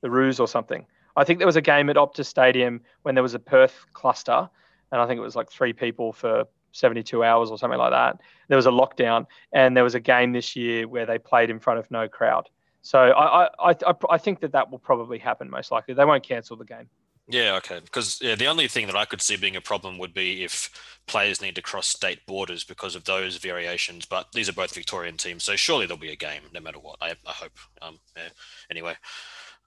the 0.01 0.09
Roos 0.09 0.39
or 0.39 0.47
something? 0.47 0.85
I 1.19 1.25
think 1.25 1.39
there 1.39 1.45
was 1.45 1.57
a 1.57 1.61
game 1.61 1.89
at 1.89 1.97
Optus 1.97 2.25
Stadium 2.25 2.79
when 3.01 3.13
there 3.13 3.23
was 3.23 3.33
a 3.33 3.39
Perth 3.39 3.85
cluster, 3.91 4.49
and 4.91 5.01
I 5.01 5.05
think 5.05 5.17
it 5.17 5.21
was 5.21 5.35
like 5.35 5.51
three 5.51 5.73
people 5.73 6.13
for 6.13 6.45
72 6.71 7.23
hours 7.23 7.51
or 7.51 7.57
something 7.57 7.77
like 7.77 7.91
that. 7.91 8.21
There 8.47 8.55
was 8.55 8.67
a 8.67 8.71
lockdown, 8.71 9.25
and 9.51 9.75
there 9.75 9.83
was 9.83 9.95
a 9.95 9.99
game 9.99 10.31
this 10.31 10.55
year 10.55 10.87
where 10.87 11.05
they 11.05 11.17
played 11.17 11.49
in 11.49 11.59
front 11.59 11.77
of 11.77 11.91
no 11.91 12.07
crowd. 12.07 12.47
So 12.81 12.99
I, 12.99 13.47
I, 13.59 13.75
I, 13.85 13.93
I 14.09 14.17
think 14.17 14.39
that 14.39 14.53
that 14.53 14.71
will 14.71 14.79
probably 14.79 15.19
happen 15.19 15.49
most 15.49 15.71
likely. 15.71 15.93
They 15.93 16.05
won't 16.05 16.23
cancel 16.23 16.55
the 16.55 16.63
game. 16.63 16.89
Yeah, 17.27 17.55
okay. 17.57 17.81
Because 17.81 18.19
yeah, 18.21 18.35
the 18.35 18.47
only 18.47 18.69
thing 18.69 18.87
that 18.87 18.95
I 18.95 19.03
could 19.03 19.21
see 19.21 19.35
being 19.35 19.57
a 19.57 19.61
problem 19.61 19.97
would 19.99 20.13
be 20.13 20.43
if 20.43 20.69
players 21.05 21.41
need 21.41 21.55
to 21.55 21.61
cross 21.61 21.85
state 21.85 22.25
borders 22.25 22.63
because 22.63 22.95
of 22.95 23.03
those 23.03 23.35
variations. 23.35 24.05
But 24.05 24.31
these 24.33 24.47
are 24.47 24.53
both 24.53 24.73
Victorian 24.73 25.17
teams, 25.17 25.43
so 25.43 25.57
surely 25.57 25.85
there'll 25.85 25.99
be 25.99 26.11
a 26.11 26.15
game 26.15 26.43
no 26.53 26.61
matter 26.61 26.79
what. 26.79 26.97
I, 27.01 27.09
I 27.27 27.31
hope. 27.31 27.51
Um, 27.81 27.99
yeah. 28.15 28.29
Anyway, 28.71 28.95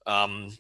um, 0.07 0.51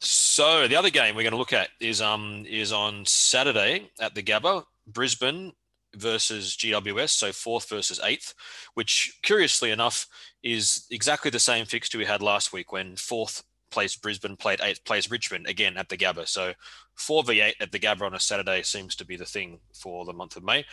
so 0.00 0.68
the 0.68 0.76
other 0.76 0.90
game 0.90 1.14
we're 1.14 1.22
going 1.22 1.32
to 1.32 1.38
look 1.38 1.52
at 1.52 1.68
is 1.80 2.00
um 2.00 2.44
is 2.48 2.72
on 2.72 3.04
Saturday 3.06 3.90
at 4.00 4.14
the 4.14 4.22
Gabba, 4.22 4.64
Brisbane 4.86 5.52
versus 5.96 6.56
GWS, 6.56 7.10
so 7.10 7.32
fourth 7.32 7.68
versus 7.68 8.00
eighth, 8.04 8.34
which 8.74 9.18
curiously 9.22 9.70
enough 9.70 10.06
is 10.42 10.86
exactly 10.90 11.30
the 11.30 11.38
same 11.38 11.66
fixture 11.66 11.98
we 11.98 12.04
had 12.04 12.22
last 12.22 12.52
week 12.52 12.72
when 12.72 12.96
fourth 12.96 13.42
plays 13.70 13.96
Brisbane, 13.96 14.36
played 14.36 14.60
eighth 14.62 14.84
plays 14.84 15.10
Richmond 15.10 15.46
again 15.46 15.76
at 15.76 15.88
the 15.88 15.96
Gabba. 15.96 16.26
So 16.28 16.52
four 16.94 17.22
v 17.24 17.40
eight 17.40 17.56
at 17.60 17.72
the 17.72 17.78
Gabba 17.78 18.02
on 18.02 18.14
a 18.14 18.20
Saturday 18.20 18.62
seems 18.62 18.94
to 18.96 19.04
be 19.04 19.16
the 19.16 19.24
thing 19.24 19.60
for 19.74 20.04
the 20.04 20.12
month 20.12 20.36
of 20.36 20.44
May. 20.44 20.64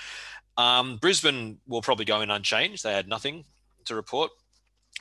Um, 0.57 0.97
Brisbane 0.97 1.57
will 1.67 1.81
probably 1.81 2.05
go 2.05 2.21
in 2.21 2.31
unchanged. 2.31 2.83
They 2.83 2.93
had 2.93 3.07
nothing 3.07 3.45
to 3.85 3.95
report. 3.95 4.31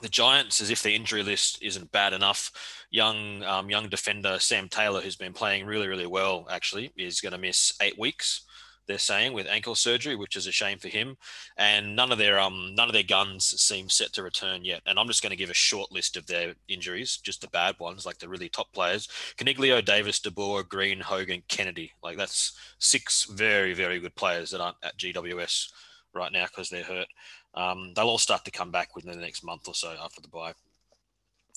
The 0.02 0.08
Giants, 0.08 0.60
as 0.60 0.70
if 0.70 0.82
the 0.82 0.94
injury 0.94 1.22
list 1.22 1.58
isn't 1.62 1.92
bad 1.92 2.12
enough, 2.12 2.50
young 2.90 3.42
um, 3.44 3.70
young 3.70 3.88
defender 3.88 4.38
Sam 4.40 4.68
Taylor, 4.68 5.00
who's 5.00 5.16
been 5.16 5.32
playing 5.32 5.66
really 5.66 5.88
really 5.88 6.06
well, 6.06 6.46
actually 6.50 6.92
is 6.96 7.20
going 7.20 7.32
to 7.32 7.38
miss 7.38 7.72
eight 7.80 7.98
weeks. 7.98 8.42
they're 8.86 8.98
saying 8.98 9.32
with 9.32 9.46
ankle 9.46 9.74
surgery, 9.74 10.14
which 10.16 10.36
is 10.36 10.46
a 10.46 10.52
shame 10.52 10.78
for 10.78 10.88
him. 10.88 11.16
And 11.56 11.96
none 11.96 12.12
of 12.12 12.18
their 12.18 12.38
um 12.38 12.74
none 12.74 12.88
of 12.88 12.92
their 12.92 13.02
guns 13.02 13.46
seem 13.60 13.88
set 13.88 14.12
to 14.14 14.22
return 14.22 14.64
yet. 14.64 14.82
And 14.86 14.98
I'm 14.98 15.06
just 15.06 15.22
going 15.22 15.30
to 15.30 15.36
give 15.36 15.50
a 15.50 15.54
short 15.54 15.90
list 15.92 16.16
of 16.16 16.26
their 16.26 16.54
injuries, 16.68 17.18
just 17.18 17.40
the 17.40 17.48
bad 17.48 17.76
ones, 17.78 18.04
like 18.06 18.18
the 18.18 18.28
really 18.28 18.48
top 18.48 18.72
players: 18.72 19.08
Coniglio, 19.38 19.84
Davis, 19.84 20.20
De 20.20 20.30
Boer, 20.30 20.62
Green, 20.62 21.00
Hogan, 21.00 21.42
Kennedy. 21.48 21.92
Like 22.02 22.16
that's 22.16 22.58
six 22.78 23.24
very 23.24 23.74
very 23.74 24.00
good 24.00 24.14
players 24.16 24.50
that 24.50 24.60
aren't 24.60 24.76
at 24.82 24.98
GWS 24.98 25.68
right 26.14 26.32
now 26.32 26.46
because 26.46 26.68
they're 26.70 26.84
hurt. 26.84 27.08
Um, 27.54 27.92
they'll 27.94 28.08
all 28.08 28.18
start 28.18 28.44
to 28.44 28.50
come 28.50 28.70
back 28.70 28.94
within 28.94 29.12
the 29.12 29.24
next 29.24 29.44
month 29.44 29.68
or 29.68 29.74
so 29.74 29.94
after 30.02 30.20
the 30.20 30.28
bye. 30.28 30.54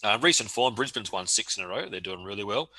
Uh, 0.04 0.18
recent 0.22 0.50
form, 0.50 0.76
Brisbane's 0.76 1.12
won 1.12 1.26
six 1.26 1.58
in 1.58 1.64
a 1.64 1.68
row. 1.68 1.90
They're 1.90 2.00
doing 2.00 2.24
really 2.24 2.44
well. 2.44 2.70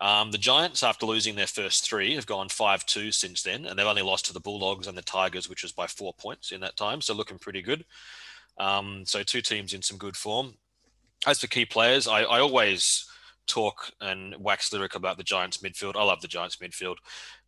Um, 0.00 0.30
the 0.30 0.38
Giants, 0.38 0.82
after 0.82 1.06
losing 1.06 1.34
their 1.34 1.46
first 1.46 1.84
three, 1.84 2.14
have 2.14 2.26
gone 2.26 2.48
5 2.48 2.86
2 2.86 3.10
since 3.10 3.42
then, 3.42 3.66
and 3.66 3.78
they've 3.78 3.86
only 3.86 4.02
lost 4.02 4.26
to 4.26 4.32
the 4.32 4.40
Bulldogs 4.40 4.86
and 4.86 4.96
the 4.96 5.02
Tigers, 5.02 5.48
which 5.48 5.62
was 5.62 5.72
by 5.72 5.86
four 5.86 6.14
points 6.14 6.52
in 6.52 6.60
that 6.60 6.76
time. 6.76 7.00
So 7.00 7.14
looking 7.14 7.38
pretty 7.38 7.62
good. 7.62 7.84
Um, 8.58 9.04
so 9.06 9.22
two 9.22 9.40
teams 9.40 9.74
in 9.74 9.82
some 9.82 9.98
good 9.98 10.16
form. 10.16 10.54
As 11.26 11.40
for 11.40 11.48
key 11.48 11.64
players, 11.64 12.06
I, 12.06 12.20
I 12.22 12.38
always 12.38 13.06
talk 13.48 13.90
and 14.00 14.36
wax 14.38 14.72
lyric 14.72 14.94
about 14.94 15.16
the 15.16 15.24
Giants 15.24 15.58
midfield. 15.58 15.96
I 15.96 16.04
love 16.04 16.20
the 16.20 16.28
Giants 16.28 16.56
midfield. 16.56 16.96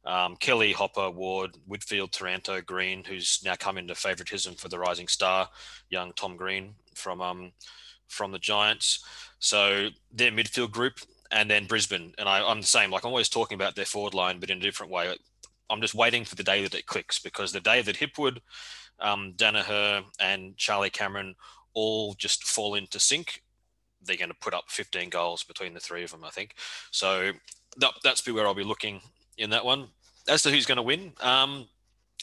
Um, 0.04 0.36
Kelly, 0.36 0.72
Hopper, 0.72 1.10
Ward, 1.10 1.56
Whitfield, 1.66 2.12
Taranto, 2.12 2.60
Green, 2.62 3.04
who's 3.04 3.40
now 3.44 3.54
come 3.54 3.76
into 3.76 3.94
favouritism 3.94 4.54
for 4.54 4.68
the 4.68 4.78
Rising 4.78 5.08
Star, 5.08 5.48
young 5.90 6.12
Tom 6.14 6.36
Green 6.36 6.74
from 6.94 7.20
um, 7.20 7.52
from 8.08 8.32
the 8.32 8.38
Giants. 8.38 9.04
So 9.38 9.88
their 10.12 10.32
midfield 10.32 10.70
group 10.70 11.00
and 11.30 11.50
then 11.50 11.66
Brisbane. 11.66 12.12
And 12.18 12.28
I, 12.28 12.50
am 12.50 12.60
the 12.60 12.66
same. 12.66 12.90
Like 12.90 13.04
I'm 13.04 13.10
always 13.10 13.28
talking 13.28 13.54
about 13.54 13.76
their 13.76 13.84
forward 13.84 14.14
line, 14.14 14.40
but 14.40 14.50
in 14.50 14.58
a 14.58 14.62
different 14.62 14.92
way. 14.92 15.14
I'm 15.68 15.80
just 15.80 15.94
waiting 15.94 16.24
for 16.24 16.34
the 16.34 16.42
day 16.42 16.62
that 16.62 16.74
it 16.74 16.86
clicks 16.86 17.18
because 17.20 17.52
the 17.52 17.60
day 17.60 17.80
that 17.80 17.96
Hipwood, 17.96 18.38
um, 18.98 19.34
Daniher, 19.36 20.02
and 20.18 20.56
Charlie 20.56 20.90
Cameron 20.90 21.36
all 21.74 22.14
just 22.14 22.42
fall 22.42 22.74
into 22.74 22.98
sync, 22.98 23.42
they're 24.02 24.16
going 24.16 24.30
to 24.30 24.36
put 24.40 24.54
up 24.54 24.64
15 24.68 25.10
goals 25.10 25.44
between 25.44 25.74
the 25.74 25.80
three 25.80 26.02
of 26.02 26.10
them, 26.10 26.24
I 26.24 26.30
think. 26.30 26.54
So 26.90 27.32
that, 27.76 27.92
that's 28.02 28.26
where 28.26 28.46
I'll 28.46 28.54
be 28.54 28.64
looking 28.64 29.00
in 29.40 29.50
that 29.50 29.64
one. 29.64 29.88
As 30.28 30.42
to 30.42 30.50
who's 30.50 30.66
going 30.66 30.76
to 30.76 30.82
win, 30.82 31.12
um, 31.20 31.66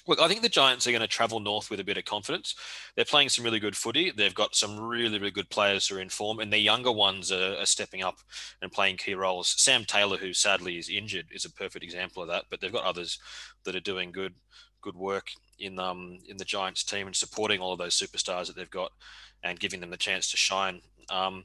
Look, 0.07 0.21
I 0.21 0.29
think 0.29 0.41
the 0.41 0.49
Giants 0.49 0.87
are 0.87 0.91
going 0.91 1.01
to 1.01 1.07
travel 1.07 1.41
north 1.41 1.69
with 1.69 1.81
a 1.81 1.83
bit 1.83 1.97
of 1.97 2.05
confidence. 2.05 2.55
They're 2.95 3.03
playing 3.03 3.27
some 3.27 3.43
really 3.43 3.59
good 3.59 3.75
footy. 3.75 4.09
They've 4.09 4.33
got 4.33 4.55
some 4.55 4.79
really, 4.79 5.19
really 5.19 5.31
good 5.31 5.49
players 5.49 5.85
who 5.85 5.97
are 5.97 6.01
in 6.01 6.07
form, 6.07 6.39
and 6.39 6.51
their 6.51 6.61
younger 6.61 6.93
ones 6.93 7.29
are, 7.29 7.57
are, 7.57 7.65
stepping 7.65 8.03
up 8.03 8.15
and 8.61 8.71
playing 8.71 8.97
key 8.97 9.15
roles. 9.15 9.49
Sam 9.61 9.83
Taylor, 9.83 10.15
who 10.15 10.31
sadly 10.33 10.77
is 10.77 10.89
injured, 10.89 11.27
is 11.31 11.43
a 11.43 11.51
perfect 11.51 11.83
example 11.83 12.23
of 12.23 12.29
that. 12.29 12.45
But 12.49 12.61
they've 12.61 12.71
got 12.71 12.85
others 12.85 13.19
that 13.65 13.75
are 13.75 13.81
doing 13.81 14.13
good, 14.13 14.35
good 14.81 14.95
work 14.95 15.27
in 15.59 15.77
um 15.77 16.19
in 16.29 16.37
the 16.37 16.45
Giants 16.45 16.83
team 16.83 17.07
and 17.07 17.15
supporting 17.15 17.59
all 17.59 17.73
of 17.73 17.79
those 17.79 17.99
superstars 17.99 18.47
that 18.47 18.55
they've 18.55 18.69
got 18.69 18.91
and 19.43 19.59
giving 19.59 19.81
them 19.81 19.89
the 19.89 19.97
chance 19.97 20.31
to 20.31 20.37
shine. 20.37 20.81
Um, 21.09 21.43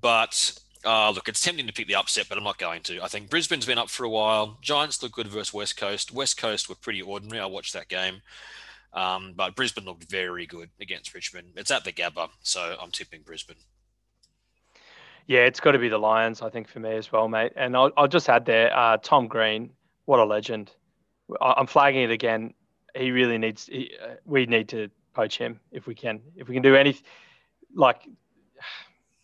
but 0.00 0.58
uh, 0.84 1.10
look, 1.10 1.28
it's 1.28 1.42
tempting 1.42 1.66
to 1.66 1.72
pick 1.72 1.86
the 1.86 1.94
upset, 1.94 2.26
but 2.28 2.38
I'm 2.38 2.44
not 2.44 2.58
going 2.58 2.82
to. 2.82 3.02
I 3.02 3.08
think 3.08 3.28
Brisbane's 3.30 3.66
been 3.66 3.78
up 3.78 3.90
for 3.90 4.04
a 4.04 4.08
while. 4.08 4.58
Giants 4.62 5.02
look 5.02 5.12
good 5.12 5.28
versus 5.28 5.52
West 5.52 5.76
Coast. 5.76 6.12
West 6.12 6.36
Coast 6.36 6.68
were 6.68 6.74
pretty 6.74 7.02
ordinary. 7.02 7.40
I 7.40 7.46
watched 7.46 7.72
that 7.74 7.88
game. 7.88 8.22
Um, 8.92 9.34
but 9.36 9.54
Brisbane 9.54 9.84
looked 9.84 10.04
very 10.04 10.46
good 10.46 10.70
against 10.80 11.14
Richmond. 11.14 11.48
It's 11.56 11.70
at 11.70 11.84
the 11.84 11.92
Gabba, 11.92 12.28
so 12.42 12.76
I'm 12.80 12.90
tipping 12.90 13.22
Brisbane. 13.22 13.56
Yeah, 15.26 15.40
it's 15.40 15.60
got 15.60 15.72
to 15.72 15.78
be 15.78 15.88
the 15.88 15.98
Lions, 15.98 16.42
I 16.42 16.50
think, 16.50 16.66
for 16.66 16.80
me 16.80 16.96
as 16.96 17.12
well, 17.12 17.28
mate. 17.28 17.52
And 17.54 17.76
I'll, 17.76 17.92
I'll 17.96 18.08
just 18.08 18.28
add 18.28 18.46
there, 18.46 18.76
uh, 18.76 18.96
Tom 18.96 19.28
Green, 19.28 19.70
what 20.06 20.18
a 20.18 20.24
legend. 20.24 20.72
I'm 21.40 21.68
flagging 21.68 22.02
it 22.02 22.10
again. 22.10 22.54
He 22.96 23.12
really 23.12 23.38
needs. 23.38 23.66
He, 23.66 23.92
uh, 24.02 24.14
we 24.24 24.46
need 24.46 24.68
to 24.70 24.90
poach 25.14 25.38
him 25.38 25.60
if 25.70 25.86
we 25.86 25.94
can. 25.94 26.20
If 26.34 26.48
we 26.48 26.54
can 26.54 26.62
do 26.62 26.74
anything, 26.74 27.04
like 27.72 28.08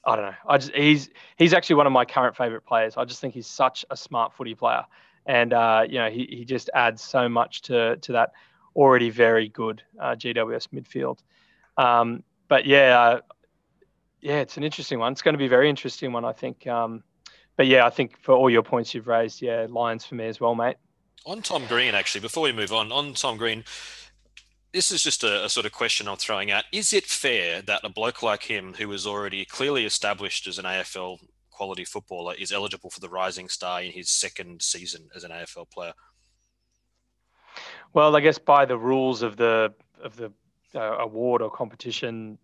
I 0.07 0.15
don't 0.15 0.25
know. 0.25 0.35
I 0.49 0.59
just 0.59 0.73
he's 0.73 1.11
he's 1.37 1.53
actually 1.53 1.77
one 1.77 1.87
of 1.87 1.93
my 1.93 2.05
current 2.05 2.37
favorite 2.37 2.65
players. 2.65 2.97
I 2.97 3.05
just 3.05 3.21
think 3.21 3.35
he's 3.35 3.49
such 3.49 3.85
a 3.91 3.97
smart 3.97 4.33
footy 4.33 4.55
player, 4.55 4.85
and 5.27 5.53
uh, 5.53 5.85
you 5.87 5.99
know 5.99 6.09
he, 6.09 6.27
he 6.31 6.45
just 6.45 6.71
adds 6.75 7.03
so 7.03 7.29
much 7.29 7.63
to 7.63 7.97
to 7.97 8.13
that 8.13 8.31
already 8.77 9.11
very 9.11 9.49
good 9.49 9.83
uh, 10.01 10.15
GWS 10.15 10.69
midfield. 10.69 11.19
Um, 11.77 12.23
but 12.49 12.67
yeah, 12.67 12.99
uh, 12.99 13.21
yeah, 14.21 14.39
it's 14.39 14.57
an 14.57 14.63
interesting 14.63 14.99
one. 14.99 15.13
It's 15.13 15.23
going 15.23 15.35
to 15.35 15.39
be 15.39 15.47
a 15.47 15.51
very 15.51 15.69
interesting 15.69 16.13
one, 16.13 16.25
I 16.25 16.33
think. 16.33 16.67
Um, 16.67 17.03
but 17.57 17.67
yeah, 17.67 17.87
I 17.87 17.91
think 17.91 18.21
for 18.21 18.35
all 18.35 18.51
your 18.51 18.63
points 18.63 18.95
you've 18.95 19.09
raised, 19.09 19.43
yeah, 19.43 19.67
Lions 19.69 20.05
for 20.05 20.15
me 20.15 20.27
as 20.27 20.41
well, 20.41 20.55
mate. 20.55 20.77
On 21.25 21.43
Tom 21.43 21.67
Green, 21.67 21.95
actually, 21.95 22.21
before 22.21 22.45
we 22.45 22.53
move 22.53 22.73
on, 22.73 22.93
on 22.93 23.15
Tom 23.15 23.37
Green, 23.37 23.65
this 24.77 24.91
is 24.91 25.03
just 25.03 25.25
a, 25.25 25.47
a, 25.47 25.49
sort 25.49 25.65
of 25.65 25.73
question 25.73 26.07
I'm 26.07 26.19
throwing 26.19 26.51
out. 26.51 26.65
Is 26.71 26.93
it 26.93 27.07
fair 27.07 27.63
that 27.63 27.81
a 27.83 27.89
bloke 27.89 28.23
like 28.23 28.43
him, 28.43 28.75
who 28.75 28.93
is 28.93 29.07
already 29.07 29.47
clearly 29.47 29.87
established 29.87 30.47
as 30.47 30.59
an 30.59 30.67
AFL 30.67 31.19
quality 31.51 31.87
footballer, 31.87 32.35
is 32.35 32.53
eligible 32.53 32.91
for 32.91 33.01
the 33.01 33.09
Rising 33.09 33.49
Star 33.49 33.81
in 33.81 33.91
his 33.91 34.11
second 34.11 34.61
season 34.61 35.09
as 35.17 35.25
an 35.25 35.31
AFL 35.31 35.71
player? 35.71 35.95
Well, 37.95 38.15
I 38.15 38.21
guess 38.21 38.37
by 38.37 38.67
the 38.67 38.77
rules 38.77 39.23
of 39.23 39.39
the 39.39 39.73
of 40.03 40.17
the 40.17 40.31
uh, 40.75 40.99
award 40.99 41.41
or 41.41 41.51
competition, 41.51 42.37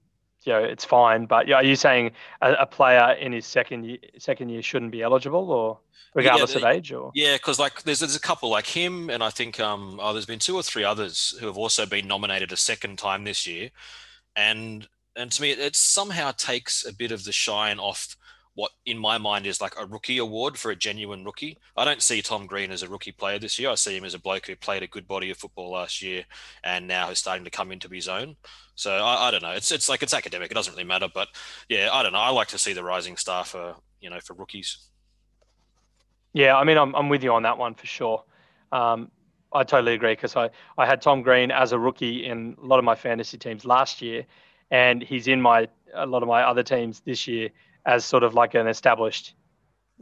you 0.44 0.52
know, 0.52 0.62
it's 0.62 0.84
fine. 0.84 1.26
But 1.26 1.48
yeah, 1.48 1.56
are 1.56 1.64
you 1.64 1.76
saying 1.76 2.12
a, 2.40 2.52
a, 2.52 2.66
player 2.66 3.12
in 3.12 3.32
his 3.32 3.46
second 3.46 3.84
year, 3.84 3.98
second 4.18 4.48
year 4.48 4.62
shouldn't 4.62 4.92
be 4.92 5.02
eligible, 5.02 5.50
or 5.50 5.78
regardless 6.14 6.54
yeah, 6.54 6.60
the, 6.60 6.66
of 6.66 6.76
age? 6.76 6.92
Or 6.92 7.10
yeah, 7.14 7.36
because 7.36 7.58
like 7.58 7.82
there's 7.82 8.00
there's 8.00 8.16
a 8.16 8.20
couple 8.20 8.48
like 8.48 8.66
him, 8.66 9.10
and 9.10 9.22
I 9.22 9.30
think 9.30 9.60
um 9.60 9.98
oh, 10.02 10.12
there's 10.12 10.26
been 10.26 10.38
two 10.38 10.56
or 10.56 10.62
three 10.62 10.84
others 10.84 11.36
who 11.40 11.46
have 11.46 11.58
also 11.58 11.86
been 11.86 12.06
nominated 12.06 12.52
a 12.52 12.56
second 12.56 12.98
time 12.98 13.24
this 13.24 13.46
year, 13.46 13.70
and 14.36 14.88
and 15.16 15.30
to 15.32 15.42
me 15.42 15.50
it, 15.50 15.58
it 15.58 15.76
somehow 15.76 16.32
takes 16.32 16.84
a 16.86 16.94
bit 16.94 17.12
of 17.12 17.24
the 17.24 17.32
shine 17.32 17.78
off 17.78 18.16
what 18.54 18.70
in 18.84 18.98
my 18.98 19.16
mind 19.16 19.46
is 19.46 19.60
like 19.60 19.74
a 19.80 19.86
rookie 19.86 20.18
award 20.18 20.58
for 20.58 20.70
a 20.70 20.76
genuine 20.76 21.24
rookie. 21.24 21.56
I 21.76 21.84
don't 21.84 22.02
see 22.02 22.20
Tom 22.20 22.46
Green 22.46 22.70
as 22.70 22.82
a 22.82 22.88
rookie 22.88 23.12
player 23.12 23.38
this 23.38 23.58
year. 23.58 23.70
I 23.70 23.76
see 23.76 23.96
him 23.96 24.04
as 24.04 24.14
a 24.14 24.18
bloke 24.18 24.46
who 24.46 24.56
played 24.56 24.82
a 24.82 24.86
good 24.86 25.08
body 25.08 25.30
of 25.30 25.38
football 25.38 25.70
last 25.70 26.02
year 26.02 26.24
and 26.62 26.86
now 26.86 27.10
is 27.10 27.18
starting 27.18 27.44
to 27.44 27.50
come 27.50 27.72
into 27.72 27.88
his 27.88 28.08
own. 28.08 28.36
So 28.74 28.92
I, 28.92 29.28
I 29.28 29.30
don't 29.30 29.42
know. 29.42 29.52
It's 29.52 29.72
it's 29.72 29.88
like 29.88 30.02
it's 30.02 30.12
academic. 30.12 30.50
It 30.50 30.54
doesn't 30.54 30.74
really 30.74 30.84
matter. 30.84 31.08
But 31.12 31.28
yeah, 31.68 31.88
I 31.92 32.02
don't 32.02 32.12
know. 32.12 32.18
I 32.18 32.30
like 32.30 32.48
to 32.48 32.58
see 32.58 32.74
the 32.74 32.84
rising 32.84 33.16
star 33.16 33.44
for 33.44 33.76
you 34.00 34.10
know 34.10 34.20
for 34.20 34.34
rookies. 34.34 34.88
Yeah, 36.34 36.56
I 36.56 36.64
mean, 36.64 36.76
I'm 36.76 36.94
I'm 36.94 37.08
with 37.08 37.24
you 37.24 37.32
on 37.32 37.42
that 37.44 37.56
one 37.56 37.74
for 37.74 37.86
sure. 37.86 38.24
Um, 38.70 39.10
I 39.54 39.64
totally 39.64 39.94
agree 39.94 40.12
because 40.12 40.34
I, 40.34 40.50
I 40.78 40.86
had 40.86 41.02
Tom 41.02 41.22
Green 41.22 41.50
as 41.50 41.72
a 41.72 41.78
rookie 41.78 42.24
in 42.24 42.56
a 42.62 42.66
lot 42.66 42.78
of 42.78 42.84
my 42.84 42.94
fantasy 42.94 43.36
teams 43.36 43.64
last 43.64 44.00
year, 44.00 44.24
and 44.70 45.02
he's 45.02 45.28
in 45.28 45.40
my 45.40 45.68
a 45.94 46.06
lot 46.06 46.22
of 46.22 46.28
my 46.28 46.42
other 46.42 46.62
teams 46.62 47.00
this 47.00 47.26
year 47.26 47.50
as 47.86 48.04
sort 48.04 48.22
of 48.22 48.34
like 48.34 48.54
an 48.54 48.66
established, 48.66 49.34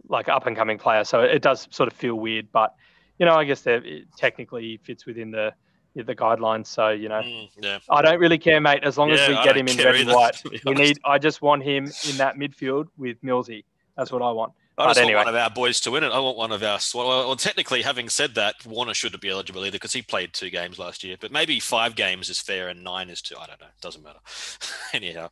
like 0.08 0.28
up 0.28 0.46
and 0.46 0.56
coming 0.56 0.78
player. 0.78 1.04
So 1.04 1.20
it 1.20 1.42
does 1.42 1.68
sort 1.70 1.90
of 1.90 1.96
feel 1.96 2.14
weird, 2.14 2.48
but 2.52 2.74
you 3.18 3.26
know, 3.26 3.34
I 3.34 3.44
guess 3.44 3.62
that 3.62 3.82
technically 4.16 4.78
fits 4.78 5.06
within 5.06 5.30
the 5.30 5.52
the 5.94 6.14
guidelines. 6.14 6.66
So 6.66 6.88
you 6.88 7.08
know, 7.08 7.20
mm, 7.20 7.48
yeah. 7.60 7.78
I 7.88 8.02
don't 8.02 8.18
really 8.18 8.38
care, 8.38 8.60
mate. 8.60 8.82
As 8.82 8.96
long 8.96 9.10
yeah, 9.10 9.16
as 9.16 9.28
we 9.28 9.34
get 9.44 9.56
him 9.56 9.68
in 9.68 9.76
red 9.76 9.94
either, 9.96 10.10
and 10.10 10.10
white, 10.10 10.42
we 10.64 10.72
need. 10.72 10.98
I 11.04 11.18
just 11.18 11.42
want 11.42 11.62
him 11.62 11.84
in 12.08 12.16
that 12.16 12.36
midfield 12.36 12.86
with 12.96 13.20
Millsy. 13.22 13.64
That's 13.96 14.10
what 14.10 14.22
I 14.22 14.30
want. 14.30 14.52
I 14.78 14.88
just 14.88 15.00
anyway. 15.00 15.16
want 15.16 15.26
one 15.26 15.34
of 15.34 15.40
our 15.40 15.50
boys 15.50 15.80
to 15.80 15.90
win 15.90 16.04
it. 16.04 16.12
I 16.12 16.18
want 16.18 16.38
one 16.38 16.52
of 16.52 16.62
our. 16.62 16.78
Well, 16.94 17.08
well, 17.08 17.36
technically, 17.36 17.82
having 17.82 18.08
said 18.08 18.34
that, 18.36 18.54
Warner 18.64 18.94
shouldn't 18.94 19.20
be 19.20 19.28
eligible 19.28 19.62
either 19.62 19.72
because 19.72 19.92
he 19.92 20.00
played 20.00 20.32
two 20.32 20.48
games 20.48 20.78
last 20.78 21.04
year. 21.04 21.16
But 21.20 21.32
maybe 21.32 21.60
five 21.60 21.94
games 21.94 22.30
is 22.30 22.40
fair 22.40 22.68
and 22.68 22.82
nine 22.82 23.10
is 23.10 23.20
two. 23.20 23.36
I 23.36 23.46
don't 23.46 23.60
know. 23.60 23.66
It 23.66 23.82
Doesn't 23.82 24.02
matter. 24.02 24.20
Anyhow, 24.94 25.28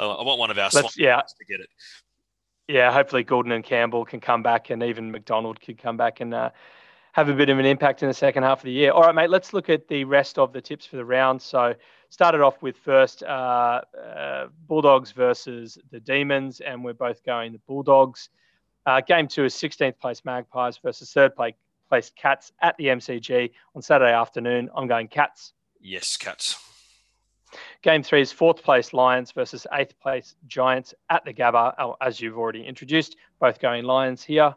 uh, 0.00 0.14
I 0.14 0.22
want 0.22 0.38
one 0.38 0.50
of 0.50 0.58
our 0.58 0.70
yeah. 0.96 1.20
to 1.20 1.44
get 1.46 1.60
it. 1.60 1.68
Yeah, 2.68 2.92
hopefully 2.92 3.24
Gordon 3.24 3.52
and 3.52 3.64
Campbell 3.64 4.04
can 4.04 4.20
come 4.20 4.42
back, 4.42 4.70
and 4.70 4.82
even 4.82 5.10
McDonald 5.10 5.60
could 5.60 5.78
come 5.78 5.96
back 5.96 6.20
and 6.20 6.32
uh, 6.32 6.50
have 7.12 7.28
a 7.28 7.34
bit 7.34 7.48
of 7.48 7.58
an 7.58 7.66
impact 7.66 8.02
in 8.02 8.08
the 8.08 8.14
second 8.14 8.44
half 8.44 8.60
of 8.60 8.64
the 8.64 8.70
year. 8.70 8.92
All 8.92 9.02
right, 9.02 9.14
mate. 9.14 9.30
Let's 9.30 9.52
look 9.52 9.68
at 9.68 9.88
the 9.88 10.04
rest 10.04 10.38
of 10.38 10.52
the 10.52 10.60
tips 10.60 10.86
for 10.86 10.96
the 10.96 11.04
round. 11.04 11.42
So, 11.42 11.74
started 12.10 12.40
off 12.40 12.62
with 12.62 12.76
first 12.76 13.22
uh, 13.24 13.82
uh, 14.00 14.46
Bulldogs 14.66 15.10
versus 15.10 15.78
the 15.90 16.00
Demons, 16.00 16.60
and 16.60 16.84
we're 16.84 16.92
both 16.94 17.24
going 17.24 17.52
the 17.52 17.60
Bulldogs. 17.66 18.30
Uh, 18.86 19.00
game 19.00 19.28
two 19.28 19.44
is 19.44 19.54
16th 19.54 19.98
place 19.98 20.24
Magpies 20.24 20.78
versus 20.78 21.12
third 21.12 21.36
place, 21.36 21.54
place 21.88 22.10
Cats 22.16 22.52
at 22.62 22.76
the 22.78 22.86
MCG 22.86 23.50
on 23.74 23.82
Saturday 23.82 24.12
afternoon. 24.12 24.70
I'm 24.74 24.86
going 24.86 25.08
Cats. 25.08 25.52
Yes, 25.80 26.16
Cats. 26.16 26.56
Game 27.82 28.02
three 28.02 28.20
is 28.20 28.32
fourth 28.32 28.62
place 28.62 28.92
Lions 28.92 29.32
versus 29.32 29.66
eighth 29.72 29.98
place 30.00 30.34
Giants 30.46 30.94
at 31.08 31.24
the 31.24 31.32
Gabba, 31.32 31.74
uh, 31.78 31.92
as 32.00 32.20
you've 32.20 32.38
already 32.38 32.64
introduced, 32.64 33.16
both 33.40 33.60
going 33.60 33.84
Lions 33.84 34.22
here. 34.22 34.54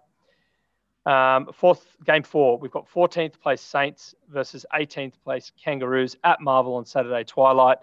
Um, 1.06 1.50
fourth 1.54 1.86
game 2.06 2.24
four, 2.24 2.58
we've 2.58 2.72
got 2.72 2.90
14th 2.90 3.40
place 3.42 3.62
Saints 3.62 4.16
versus 4.30 4.66
18th 4.74 5.14
place 5.24 5.52
Kangaroos 5.62 6.16
at 6.24 6.40
Marvel 6.40 6.76
on 6.76 6.86
Saturday 6.86 7.24
twilight. 7.24 7.80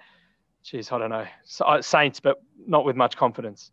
Jeez, 0.64 0.92
I 0.92 0.98
don't 0.98 1.10
know 1.10 1.26
uh, 1.60 1.82
Saints, 1.82 2.20
but 2.20 2.42
not 2.66 2.84
with 2.84 2.96
much 2.96 3.16
confidence. 3.16 3.72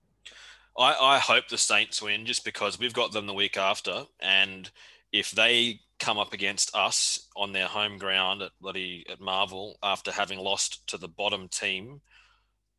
I, 0.78 0.94
I 0.94 1.20
hope 1.20 1.48
the 1.48 1.58
Saints 1.58 2.02
win 2.02 2.26
just 2.26 2.46
because 2.46 2.78
we've 2.78 2.94
got 2.94 3.12
them 3.12 3.26
the 3.26 3.34
week 3.34 3.58
after, 3.58 4.06
and 4.20 4.70
if 5.12 5.32
they 5.32 5.82
come 6.00 6.18
up 6.18 6.34
against 6.34 6.76
us 6.76 7.28
on 7.36 7.54
their 7.54 7.68
home 7.68 7.98
ground 7.98 8.42
at 8.42 8.52
bloody 8.62 9.06
at 9.10 9.20
Marvel 9.20 9.78
after 9.82 10.12
having 10.12 10.40
lost 10.40 10.86
to 10.88 10.98
the 10.98 11.08
bottom 11.08 11.48
team, 11.48 12.02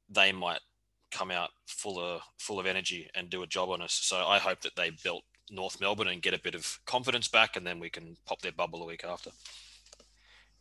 they 0.08 0.32
might 0.32 0.60
come 1.10 1.30
out 1.30 1.50
full 1.66 1.98
of 1.98 2.20
full 2.38 2.60
of 2.60 2.66
energy 2.66 3.08
and 3.14 3.30
do 3.30 3.42
a 3.42 3.46
job 3.46 3.70
on 3.70 3.82
us. 3.82 3.92
So 3.92 4.16
I 4.16 4.38
hope 4.38 4.60
that 4.60 4.76
they 4.76 4.90
built 5.02 5.24
North 5.50 5.80
Melbourne 5.80 6.08
and 6.08 6.22
get 6.22 6.34
a 6.34 6.40
bit 6.40 6.54
of 6.54 6.78
confidence 6.86 7.28
back, 7.28 7.56
and 7.56 7.66
then 7.66 7.80
we 7.80 7.90
can 7.90 8.16
pop 8.26 8.40
their 8.40 8.52
bubble 8.52 8.82
a 8.82 8.86
week 8.86 9.04
after. 9.04 9.30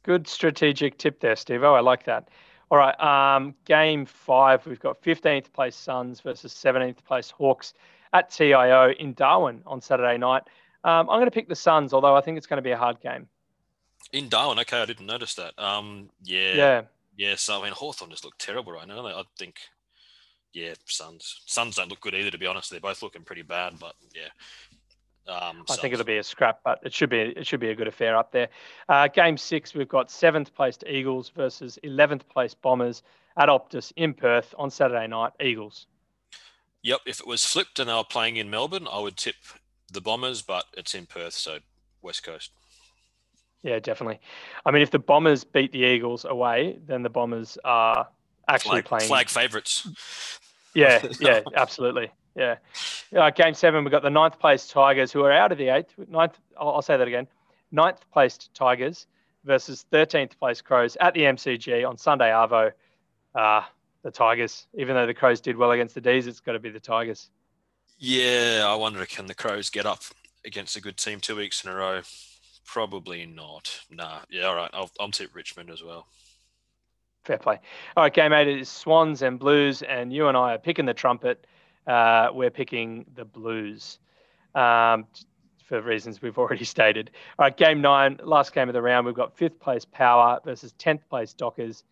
Good 0.04 0.28
strategic 0.28 0.98
tip 0.98 1.20
there, 1.20 1.36
Steve. 1.36 1.64
Oh, 1.64 1.74
I 1.74 1.82
like 1.82 2.06
that. 2.06 2.30
All 2.70 2.78
right, 2.78 3.00
um, 3.00 3.56
game 3.66 4.06
five, 4.06 4.66
we've 4.66 4.80
got 4.80 5.02
15th 5.02 5.54
place 5.54 5.76
Suns 5.76 6.20
versus 6.20 6.54
17th 6.54 7.04
place 7.06 7.30
Hawks 7.30 7.74
at 8.12 8.30
TIO 8.30 8.92
in 9.00 9.14
Darwin 9.14 9.62
on 9.66 9.82
Saturday 9.82 10.18
night. 10.18 10.44
Um, 10.88 11.10
I'm 11.10 11.18
going 11.18 11.26
to 11.26 11.32
pick 11.32 11.50
the 11.50 11.56
Suns, 11.56 11.94
although 11.94 12.16
I 12.16 12.22
think 12.22 12.38
it's 12.38 12.48
going 12.48 12.60
to 12.60 12.64
be 12.64 12.72
a 12.72 12.78
hard 12.78 13.02
game. 13.02 13.28
In 14.14 14.30
Darwin, 14.30 14.58
okay, 14.60 14.82
I 14.82 14.86
didn't 14.86 15.06
notice 15.06 15.36
that. 15.36 15.52
Um, 15.60 16.10
yeah, 16.24 16.54
yeah, 16.54 16.82
yeah. 17.18 17.36
So 17.36 17.60
I 17.60 17.64
mean, 17.66 17.74
Hawthorn 17.74 18.10
just 18.10 18.24
look 18.24 18.38
terrible 18.38 18.72
right 18.72 18.88
now. 18.88 19.06
I 19.06 19.24
think, 19.38 19.58
yeah, 20.54 20.76
Suns. 20.86 21.42
Suns 21.46 21.76
don't 21.76 21.90
look 21.90 22.00
good 22.00 22.16
either, 22.16 22.32
to 22.32 22.38
be 22.38 22.48
honest. 22.48 22.72
They're 22.72 22.80
both 22.80 23.04
looking 23.04 23.24
pretty 23.24 23.42
bad, 23.42 23.74
but 23.82 23.96
yeah. 24.16 24.30
Um, 25.28 25.66
I 25.70 25.76
think 25.76 25.94
it'll 25.94 26.06
be 26.06 26.20
a 26.20 26.24
scrap, 26.24 26.62
but 26.64 26.80
it 26.84 26.94
should 26.94 27.10
be 27.10 27.20
it 27.20 27.46
should 27.46 27.60
be 27.60 27.72
a 27.72 27.76
good 27.76 27.90
affair 27.90 28.16
up 28.16 28.32
there. 28.32 28.48
Uh, 28.88 29.10
game 29.10 29.36
six, 29.36 29.74
we've 29.74 29.90
got 29.90 30.10
seventh 30.10 30.56
placed 30.56 30.86
Eagles 30.88 31.28
versus 31.36 31.78
eleventh 31.84 32.30
placed 32.30 32.62
Bombers 32.62 33.04
at 33.36 33.50
Optus 33.50 33.92
in 33.98 34.14
Perth 34.14 34.56
on 34.58 34.72
Saturday 34.72 35.06
night. 35.06 35.34
Eagles. 35.42 35.88
Yep, 36.84 37.02
if 37.06 37.20
it 37.20 37.28
was 37.28 37.44
flipped 37.44 37.78
and 37.78 37.90
they 37.90 37.94
were 37.94 38.06
playing 38.06 38.38
in 38.38 38.50
Melbourne, 38.50 38.88
I 38.90 39.02
would 39.02 39.18
tip 39.18 39.36
the 39.92 40.02
Bombers, 40.02 40.42
but 40.42 40.66
it's 40.76 40.94
in 40.94 41.06
Perth, 41.06 41.34
so 41.34 41.60
West 42.02 42.24
Coast. 42.24 42.52
Yeah, 43.64 43.80
definitely. 43.80 44.20
I 44.66 44.72
mean, 44.72 44.82
if 44.82 44.92
the 44.92 45.00
Bombers 45.00 45.44
beat 45.44 45.72
the 45.72 45.84
Eagles 45.84 46.26
away, 46.26 46.78
then 46.86 47.04
the 47.04 47.10
Bombers 47.10 47.58
are 47.64 48.08
actually 48.48 48.82
flag, 48.82 48.86
playing 48.86 49.08
flag 49.08 49.30
favourites. 49.30 49.88
Yeah, 50.74 51.06
yeah, 51.20 51.42
absolutely. 51.56 52.12
Yeah. 52.36 52.58
Uh, 53.16 53.32
game 53.32 53.56
seven, 53.56 53.84
we've 53.84 53.92
got 53.92 54.04
the 54.04 54.10
ninth 54.10 54.40
place 54.40 54.68
Tigers, 54.68 55.12
who 55.12 55.24
are 55.24 55.32
out 55.32 55.52
of 55.52 55.58
the 55.58 55.70
eighth. 55.70 55.94
Ninth, 56.08 56.38
I'll, 56.58 56.76
I'll 56.76 56.82
say 56.82 56.96
that 56.96 57.08
again. 57.08 57.28
Ninth 57.72 58.06
placed 58.14 58.54
Tigers 58.54 59.08
versus 59.44 59.86
13th 59.92 60.38
place 60.38 60.62
Crows 60.62 60.96
at 61.02 61.14
the 61.14 61.22
MCG 61.22 61.88
on 61.88 61.98
Sunday 61.98 62.30
Arvo. 62.30 62.72
Uh, 63.34 63.62
the 64.04 64.12
Tigers, 64.12 64.68
even 64.76 64.96
though 64.96 65.08
the 65.08 65.14
Crows 65.14 65.42
did 65.42 65.58
well 65.58 65.72
against 65.72 65.96
the 65.96 66.02
D's, 66.02 66.28
it's 66.28 66.40
got 66.40 66.54
to 66.54 66.60
be 66.60 66.70
the 66.70 66.80
Tigers. 66.80 67.30
Yeah, 68.00 68.66
I 68.68 68.76
wonder 68.76 69.06
can 69.06 69.26
the 69.26 69.34
Crows 69.34 69.70
get 69.70 69.86
up 69.86 70.02
against 70.46 70.76
a 70.76 70.82
good 70.82 70.98
team 70.98 71.20
two 71.20 71.36
weeks 71.36 71.64
in 71.64 71.72
a 71.72 71.76
row? 71.76 72.02
Probably 72.66 73.26
not. 73.26 73.80
Nah. 73.90 74.20
Yeah, 74.30 74.46
all 74.46 74.56
right. 74.56 74.70
I'll, 74.74 74.92
I'll 75.00 75.10
tip 75.10 75.34
Richmond 75.34 75.72
as 75.72 75.82
well. 75.82 76.06
Fair 77.26 77.40
play. 77.40 77.60
All 77.96 78.04
right, 78.04 78.14
game 78.14 78.34
eight 78.34 78.48
is 78.48 78.70
Swans 78.70 79.22
and 79.22 79.40
Blues, 79.40 79.82
and 79.82 80.14
you 80.14 80.28
and 80.28 80.38
I 80.38 80.54
are 80.54 80.58
picking 80.58 80.86
the 80.86 80.94
trumpet. 80.94 81.48
Uh, 81.88 82.30
we're 82.34 82.52
picking 82.52 83.06
the 83.16 83.26
Blues 83.26 84.00
um, 84.54 85.08
for 85.66 85.82
reasons 85.82 86.22
we've 86.22 86.38
already 86.38 86.66
stated. 86.76 87.10
All 87.40 87.46
right, 87.46 87.58
game 87.58 87.82
nine, 87.82 88.20
last 88.24 88.54
game 88.54 88.70
of 88.70 88.74
the 88.74 88.82
round. 88.82 89.06
We've 89.06 89.16
got 89.16 89.36
fifth 89.36 89.60
place 89.60 89.86
Power 89.86 90.40
versus 90.46 90.74
10th 90.78 91.02
place 91.10 91.34
Dockers 91.34 91.84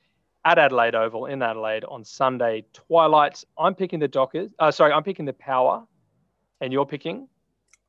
at 0.46 0.60
Adelaide 0.60 0.94
Oval 0.94 1.26
in 1.26 1.42
Adelaide 1.42 1.84
on 1.86 2.06
Sunday 2.06 2.64
twilight. 2.74 3.44
I'm 3.58 3.74
picking 3.74 4.00
the 4.00 4.08
Dockers. 4.08 4.52
Uh, 4.60 4.72
sorry, 4.72 4.94
I'm 4.94 5.04
picking 5.04 5.26
the 5.26 5.34
Power 5.34 5.86
and 6.62 6.72
you're 6.74 6.86
picking? 6.86 7.28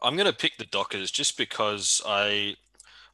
I'm 0.03 0.17
going 0.17 0.31
to 0.31 0.37
pick 0.37 0.57
the 0.59 0.67
Dockers 0.67 1.11
just 1.11 1.39
because 1.39 2.03
I 2.07 2.57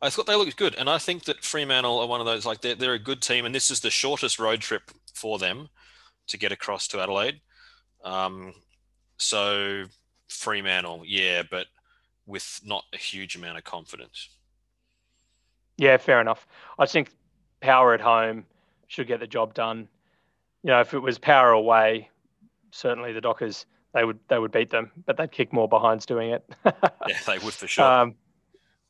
I 0.01 0.11
thought 0.11 0.27
they 0.27 0.35
looked 0.35 0.57
good, 0.57 0.75
and 0.75 0.91
I 0.91 0.99
think 0.99 1.25
that 1.25 1.45
Fremantle 1.45 2.01
are 2.01 2.09
one 2.09 2.21
of 2.21 2.27
those 2.27 2.45
like 2.45 2.61
they're 2.61 2.75
they're 2.75 2.95
a 2.95 2.99
good 2.99 3.23
team, 3.23 3.45
and 3.45 3.55
this 3.55 3.71
is 3.71 3.81
the 3.81 3.91
shortest 3.91 4.39
road 4.39 4.61
trip 4.61 4.91
for 5.15 5.39
them 5.39 5.69
to 6.27 6.37
get 6.37 6.53
across 6.53 6.89
to 6.89 7.01
Adelaide. 7.01 7.41
Um, 8.05 8.55
so 9.17 9.85
Fremantle, 10.29 11.05
yeah, 11.07 11.43
but 11.49 11.67
with 12.27 12.61
not 12.65 12.85
a 12.93 12.97
huge 12.97 13.37
amount 13.37 13.59
of 13.59 13.65
confidence. 13.65 14.29
Yeah, 15.77 15.97
fair 15.97 16.21
enough. 16.21 16.47
I 16.79 16.87
think 16.87 17.11
Power 17.61 17.95
at 17.95 18.01
home 18.01 18.45
should 18.89 19.07
get 19.07 19.21
the 19.21 19.27
job 19.27 19.55
done. 19.55 19.89
You 20.63 20.71
know, 20.71 20.81
if 20.81 20.95
it 20.95 20.99
was 20.99 21.19
Power 21.19 21.51
away, 21.51 22.11
certainly 22.71 23.13
the 23.13 23.21
Dockers 23.21 23.67
they 23.95 24.05
would 24.05 24.19
they 24.29 24.39
would 24.39 24.53
beat 24.53 24.71
them, 24.71 24.91
but 25.07 25.17
they'd 25.17 25.31
kick 25.31 25.53
more 25.53 25.69
behinds 25.69 26.07
doing 26.07 26.31
it. 26.31 26.45
yeah, 26.65 27.19
they 27.27 27.39
would 27.39 27.55
for 27.55 27.67
sure. 27.67 27.85
Um, 27.85 28.15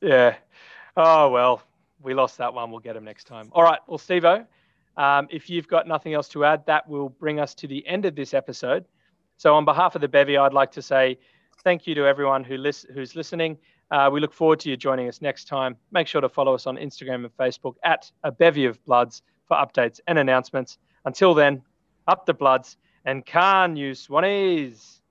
yeah. 0.00 0.36
Oh 0.96 1.30
well, 1.30 1.62
we 2.02 2.14
lost 2.14 2.38
that 2.38 2.54
one. 2.54 2.70
We'll 2.70 2.80
get 2.80 2.94
them 2.94 3.04
next 3.04 3.24
time. 3.24 3.48
All 3.52 3.62
right. 3.62 3.80
Well, 3.86 3.98
Stevo, 3.98 4.46
um, 4.96 5.28
if 5.30 5.48
you've 5.50 5.68
got 5.68 5.88
nothing 5.88 6.14
else 6.14 6.28
to 6.30 6.44
add, 6.44 6.64
that 6.66 6.88
will 6.88 7.08
bring 7.08 7.40
us 7.40 7.54
to 7.56 7.66
the 7.66 7.86
end 7.86 8.04
of 8.04 8.14
this 8.14 8.34
episode. 8.34 8.84
So, 9.38 9.54
on 9.54 9.64
behalf 9.64 9.94
of 9.94 10.00
the 10.00 10.08
Bevy, 10.08 10.36
I'd 10.36 10.52
like 10.52 10.70
to 10.72 10.82
say 10.82 11.18
thank 11.64 11.86
you 11.86 11.94
to 11.96 12.06
everyone 12.06 12.44
who 12.44 12.56
lis- 12.56 12.86
who's 12.92 13.16
listening. 13.16 13.58
Uh, 13.90 14.08
we 14.10 14.20
look 14.20 14.32
forward 14.32 14.58
to 14.60 14.70
you 14.70 14.76
joining 14.76 15.08
us 15.08 15.20
next 15.20 15.46
time. 15.46 15.76
Make 15.90 16.06
sure 16.06 16.20
to 16.20 16.28
follow 16.28 16.54
us 16.54 16.66
on 16.66 16.76
Instagram 16.76 17.24
and 17.26 17.36
Facebook 17.36 17.74
at 17.84 18.10
a 18.24 18.32
bevy 18.32 18.64
of 18.64 18.82
bloods 18.84 19.22
for 19.48 19.56
updates 19.56 20.00
and 20.06 20.18
announcements. 20.18 20.78
Until 21.04 21.34
then, 21.34 21.62
up 22.06 22.24
the 22.24 22.32
bloods 22.32 22.76
and 23.04 23.24
can 23.26 23.76
you 23.76 23.92
Swannies? 23.92 25.01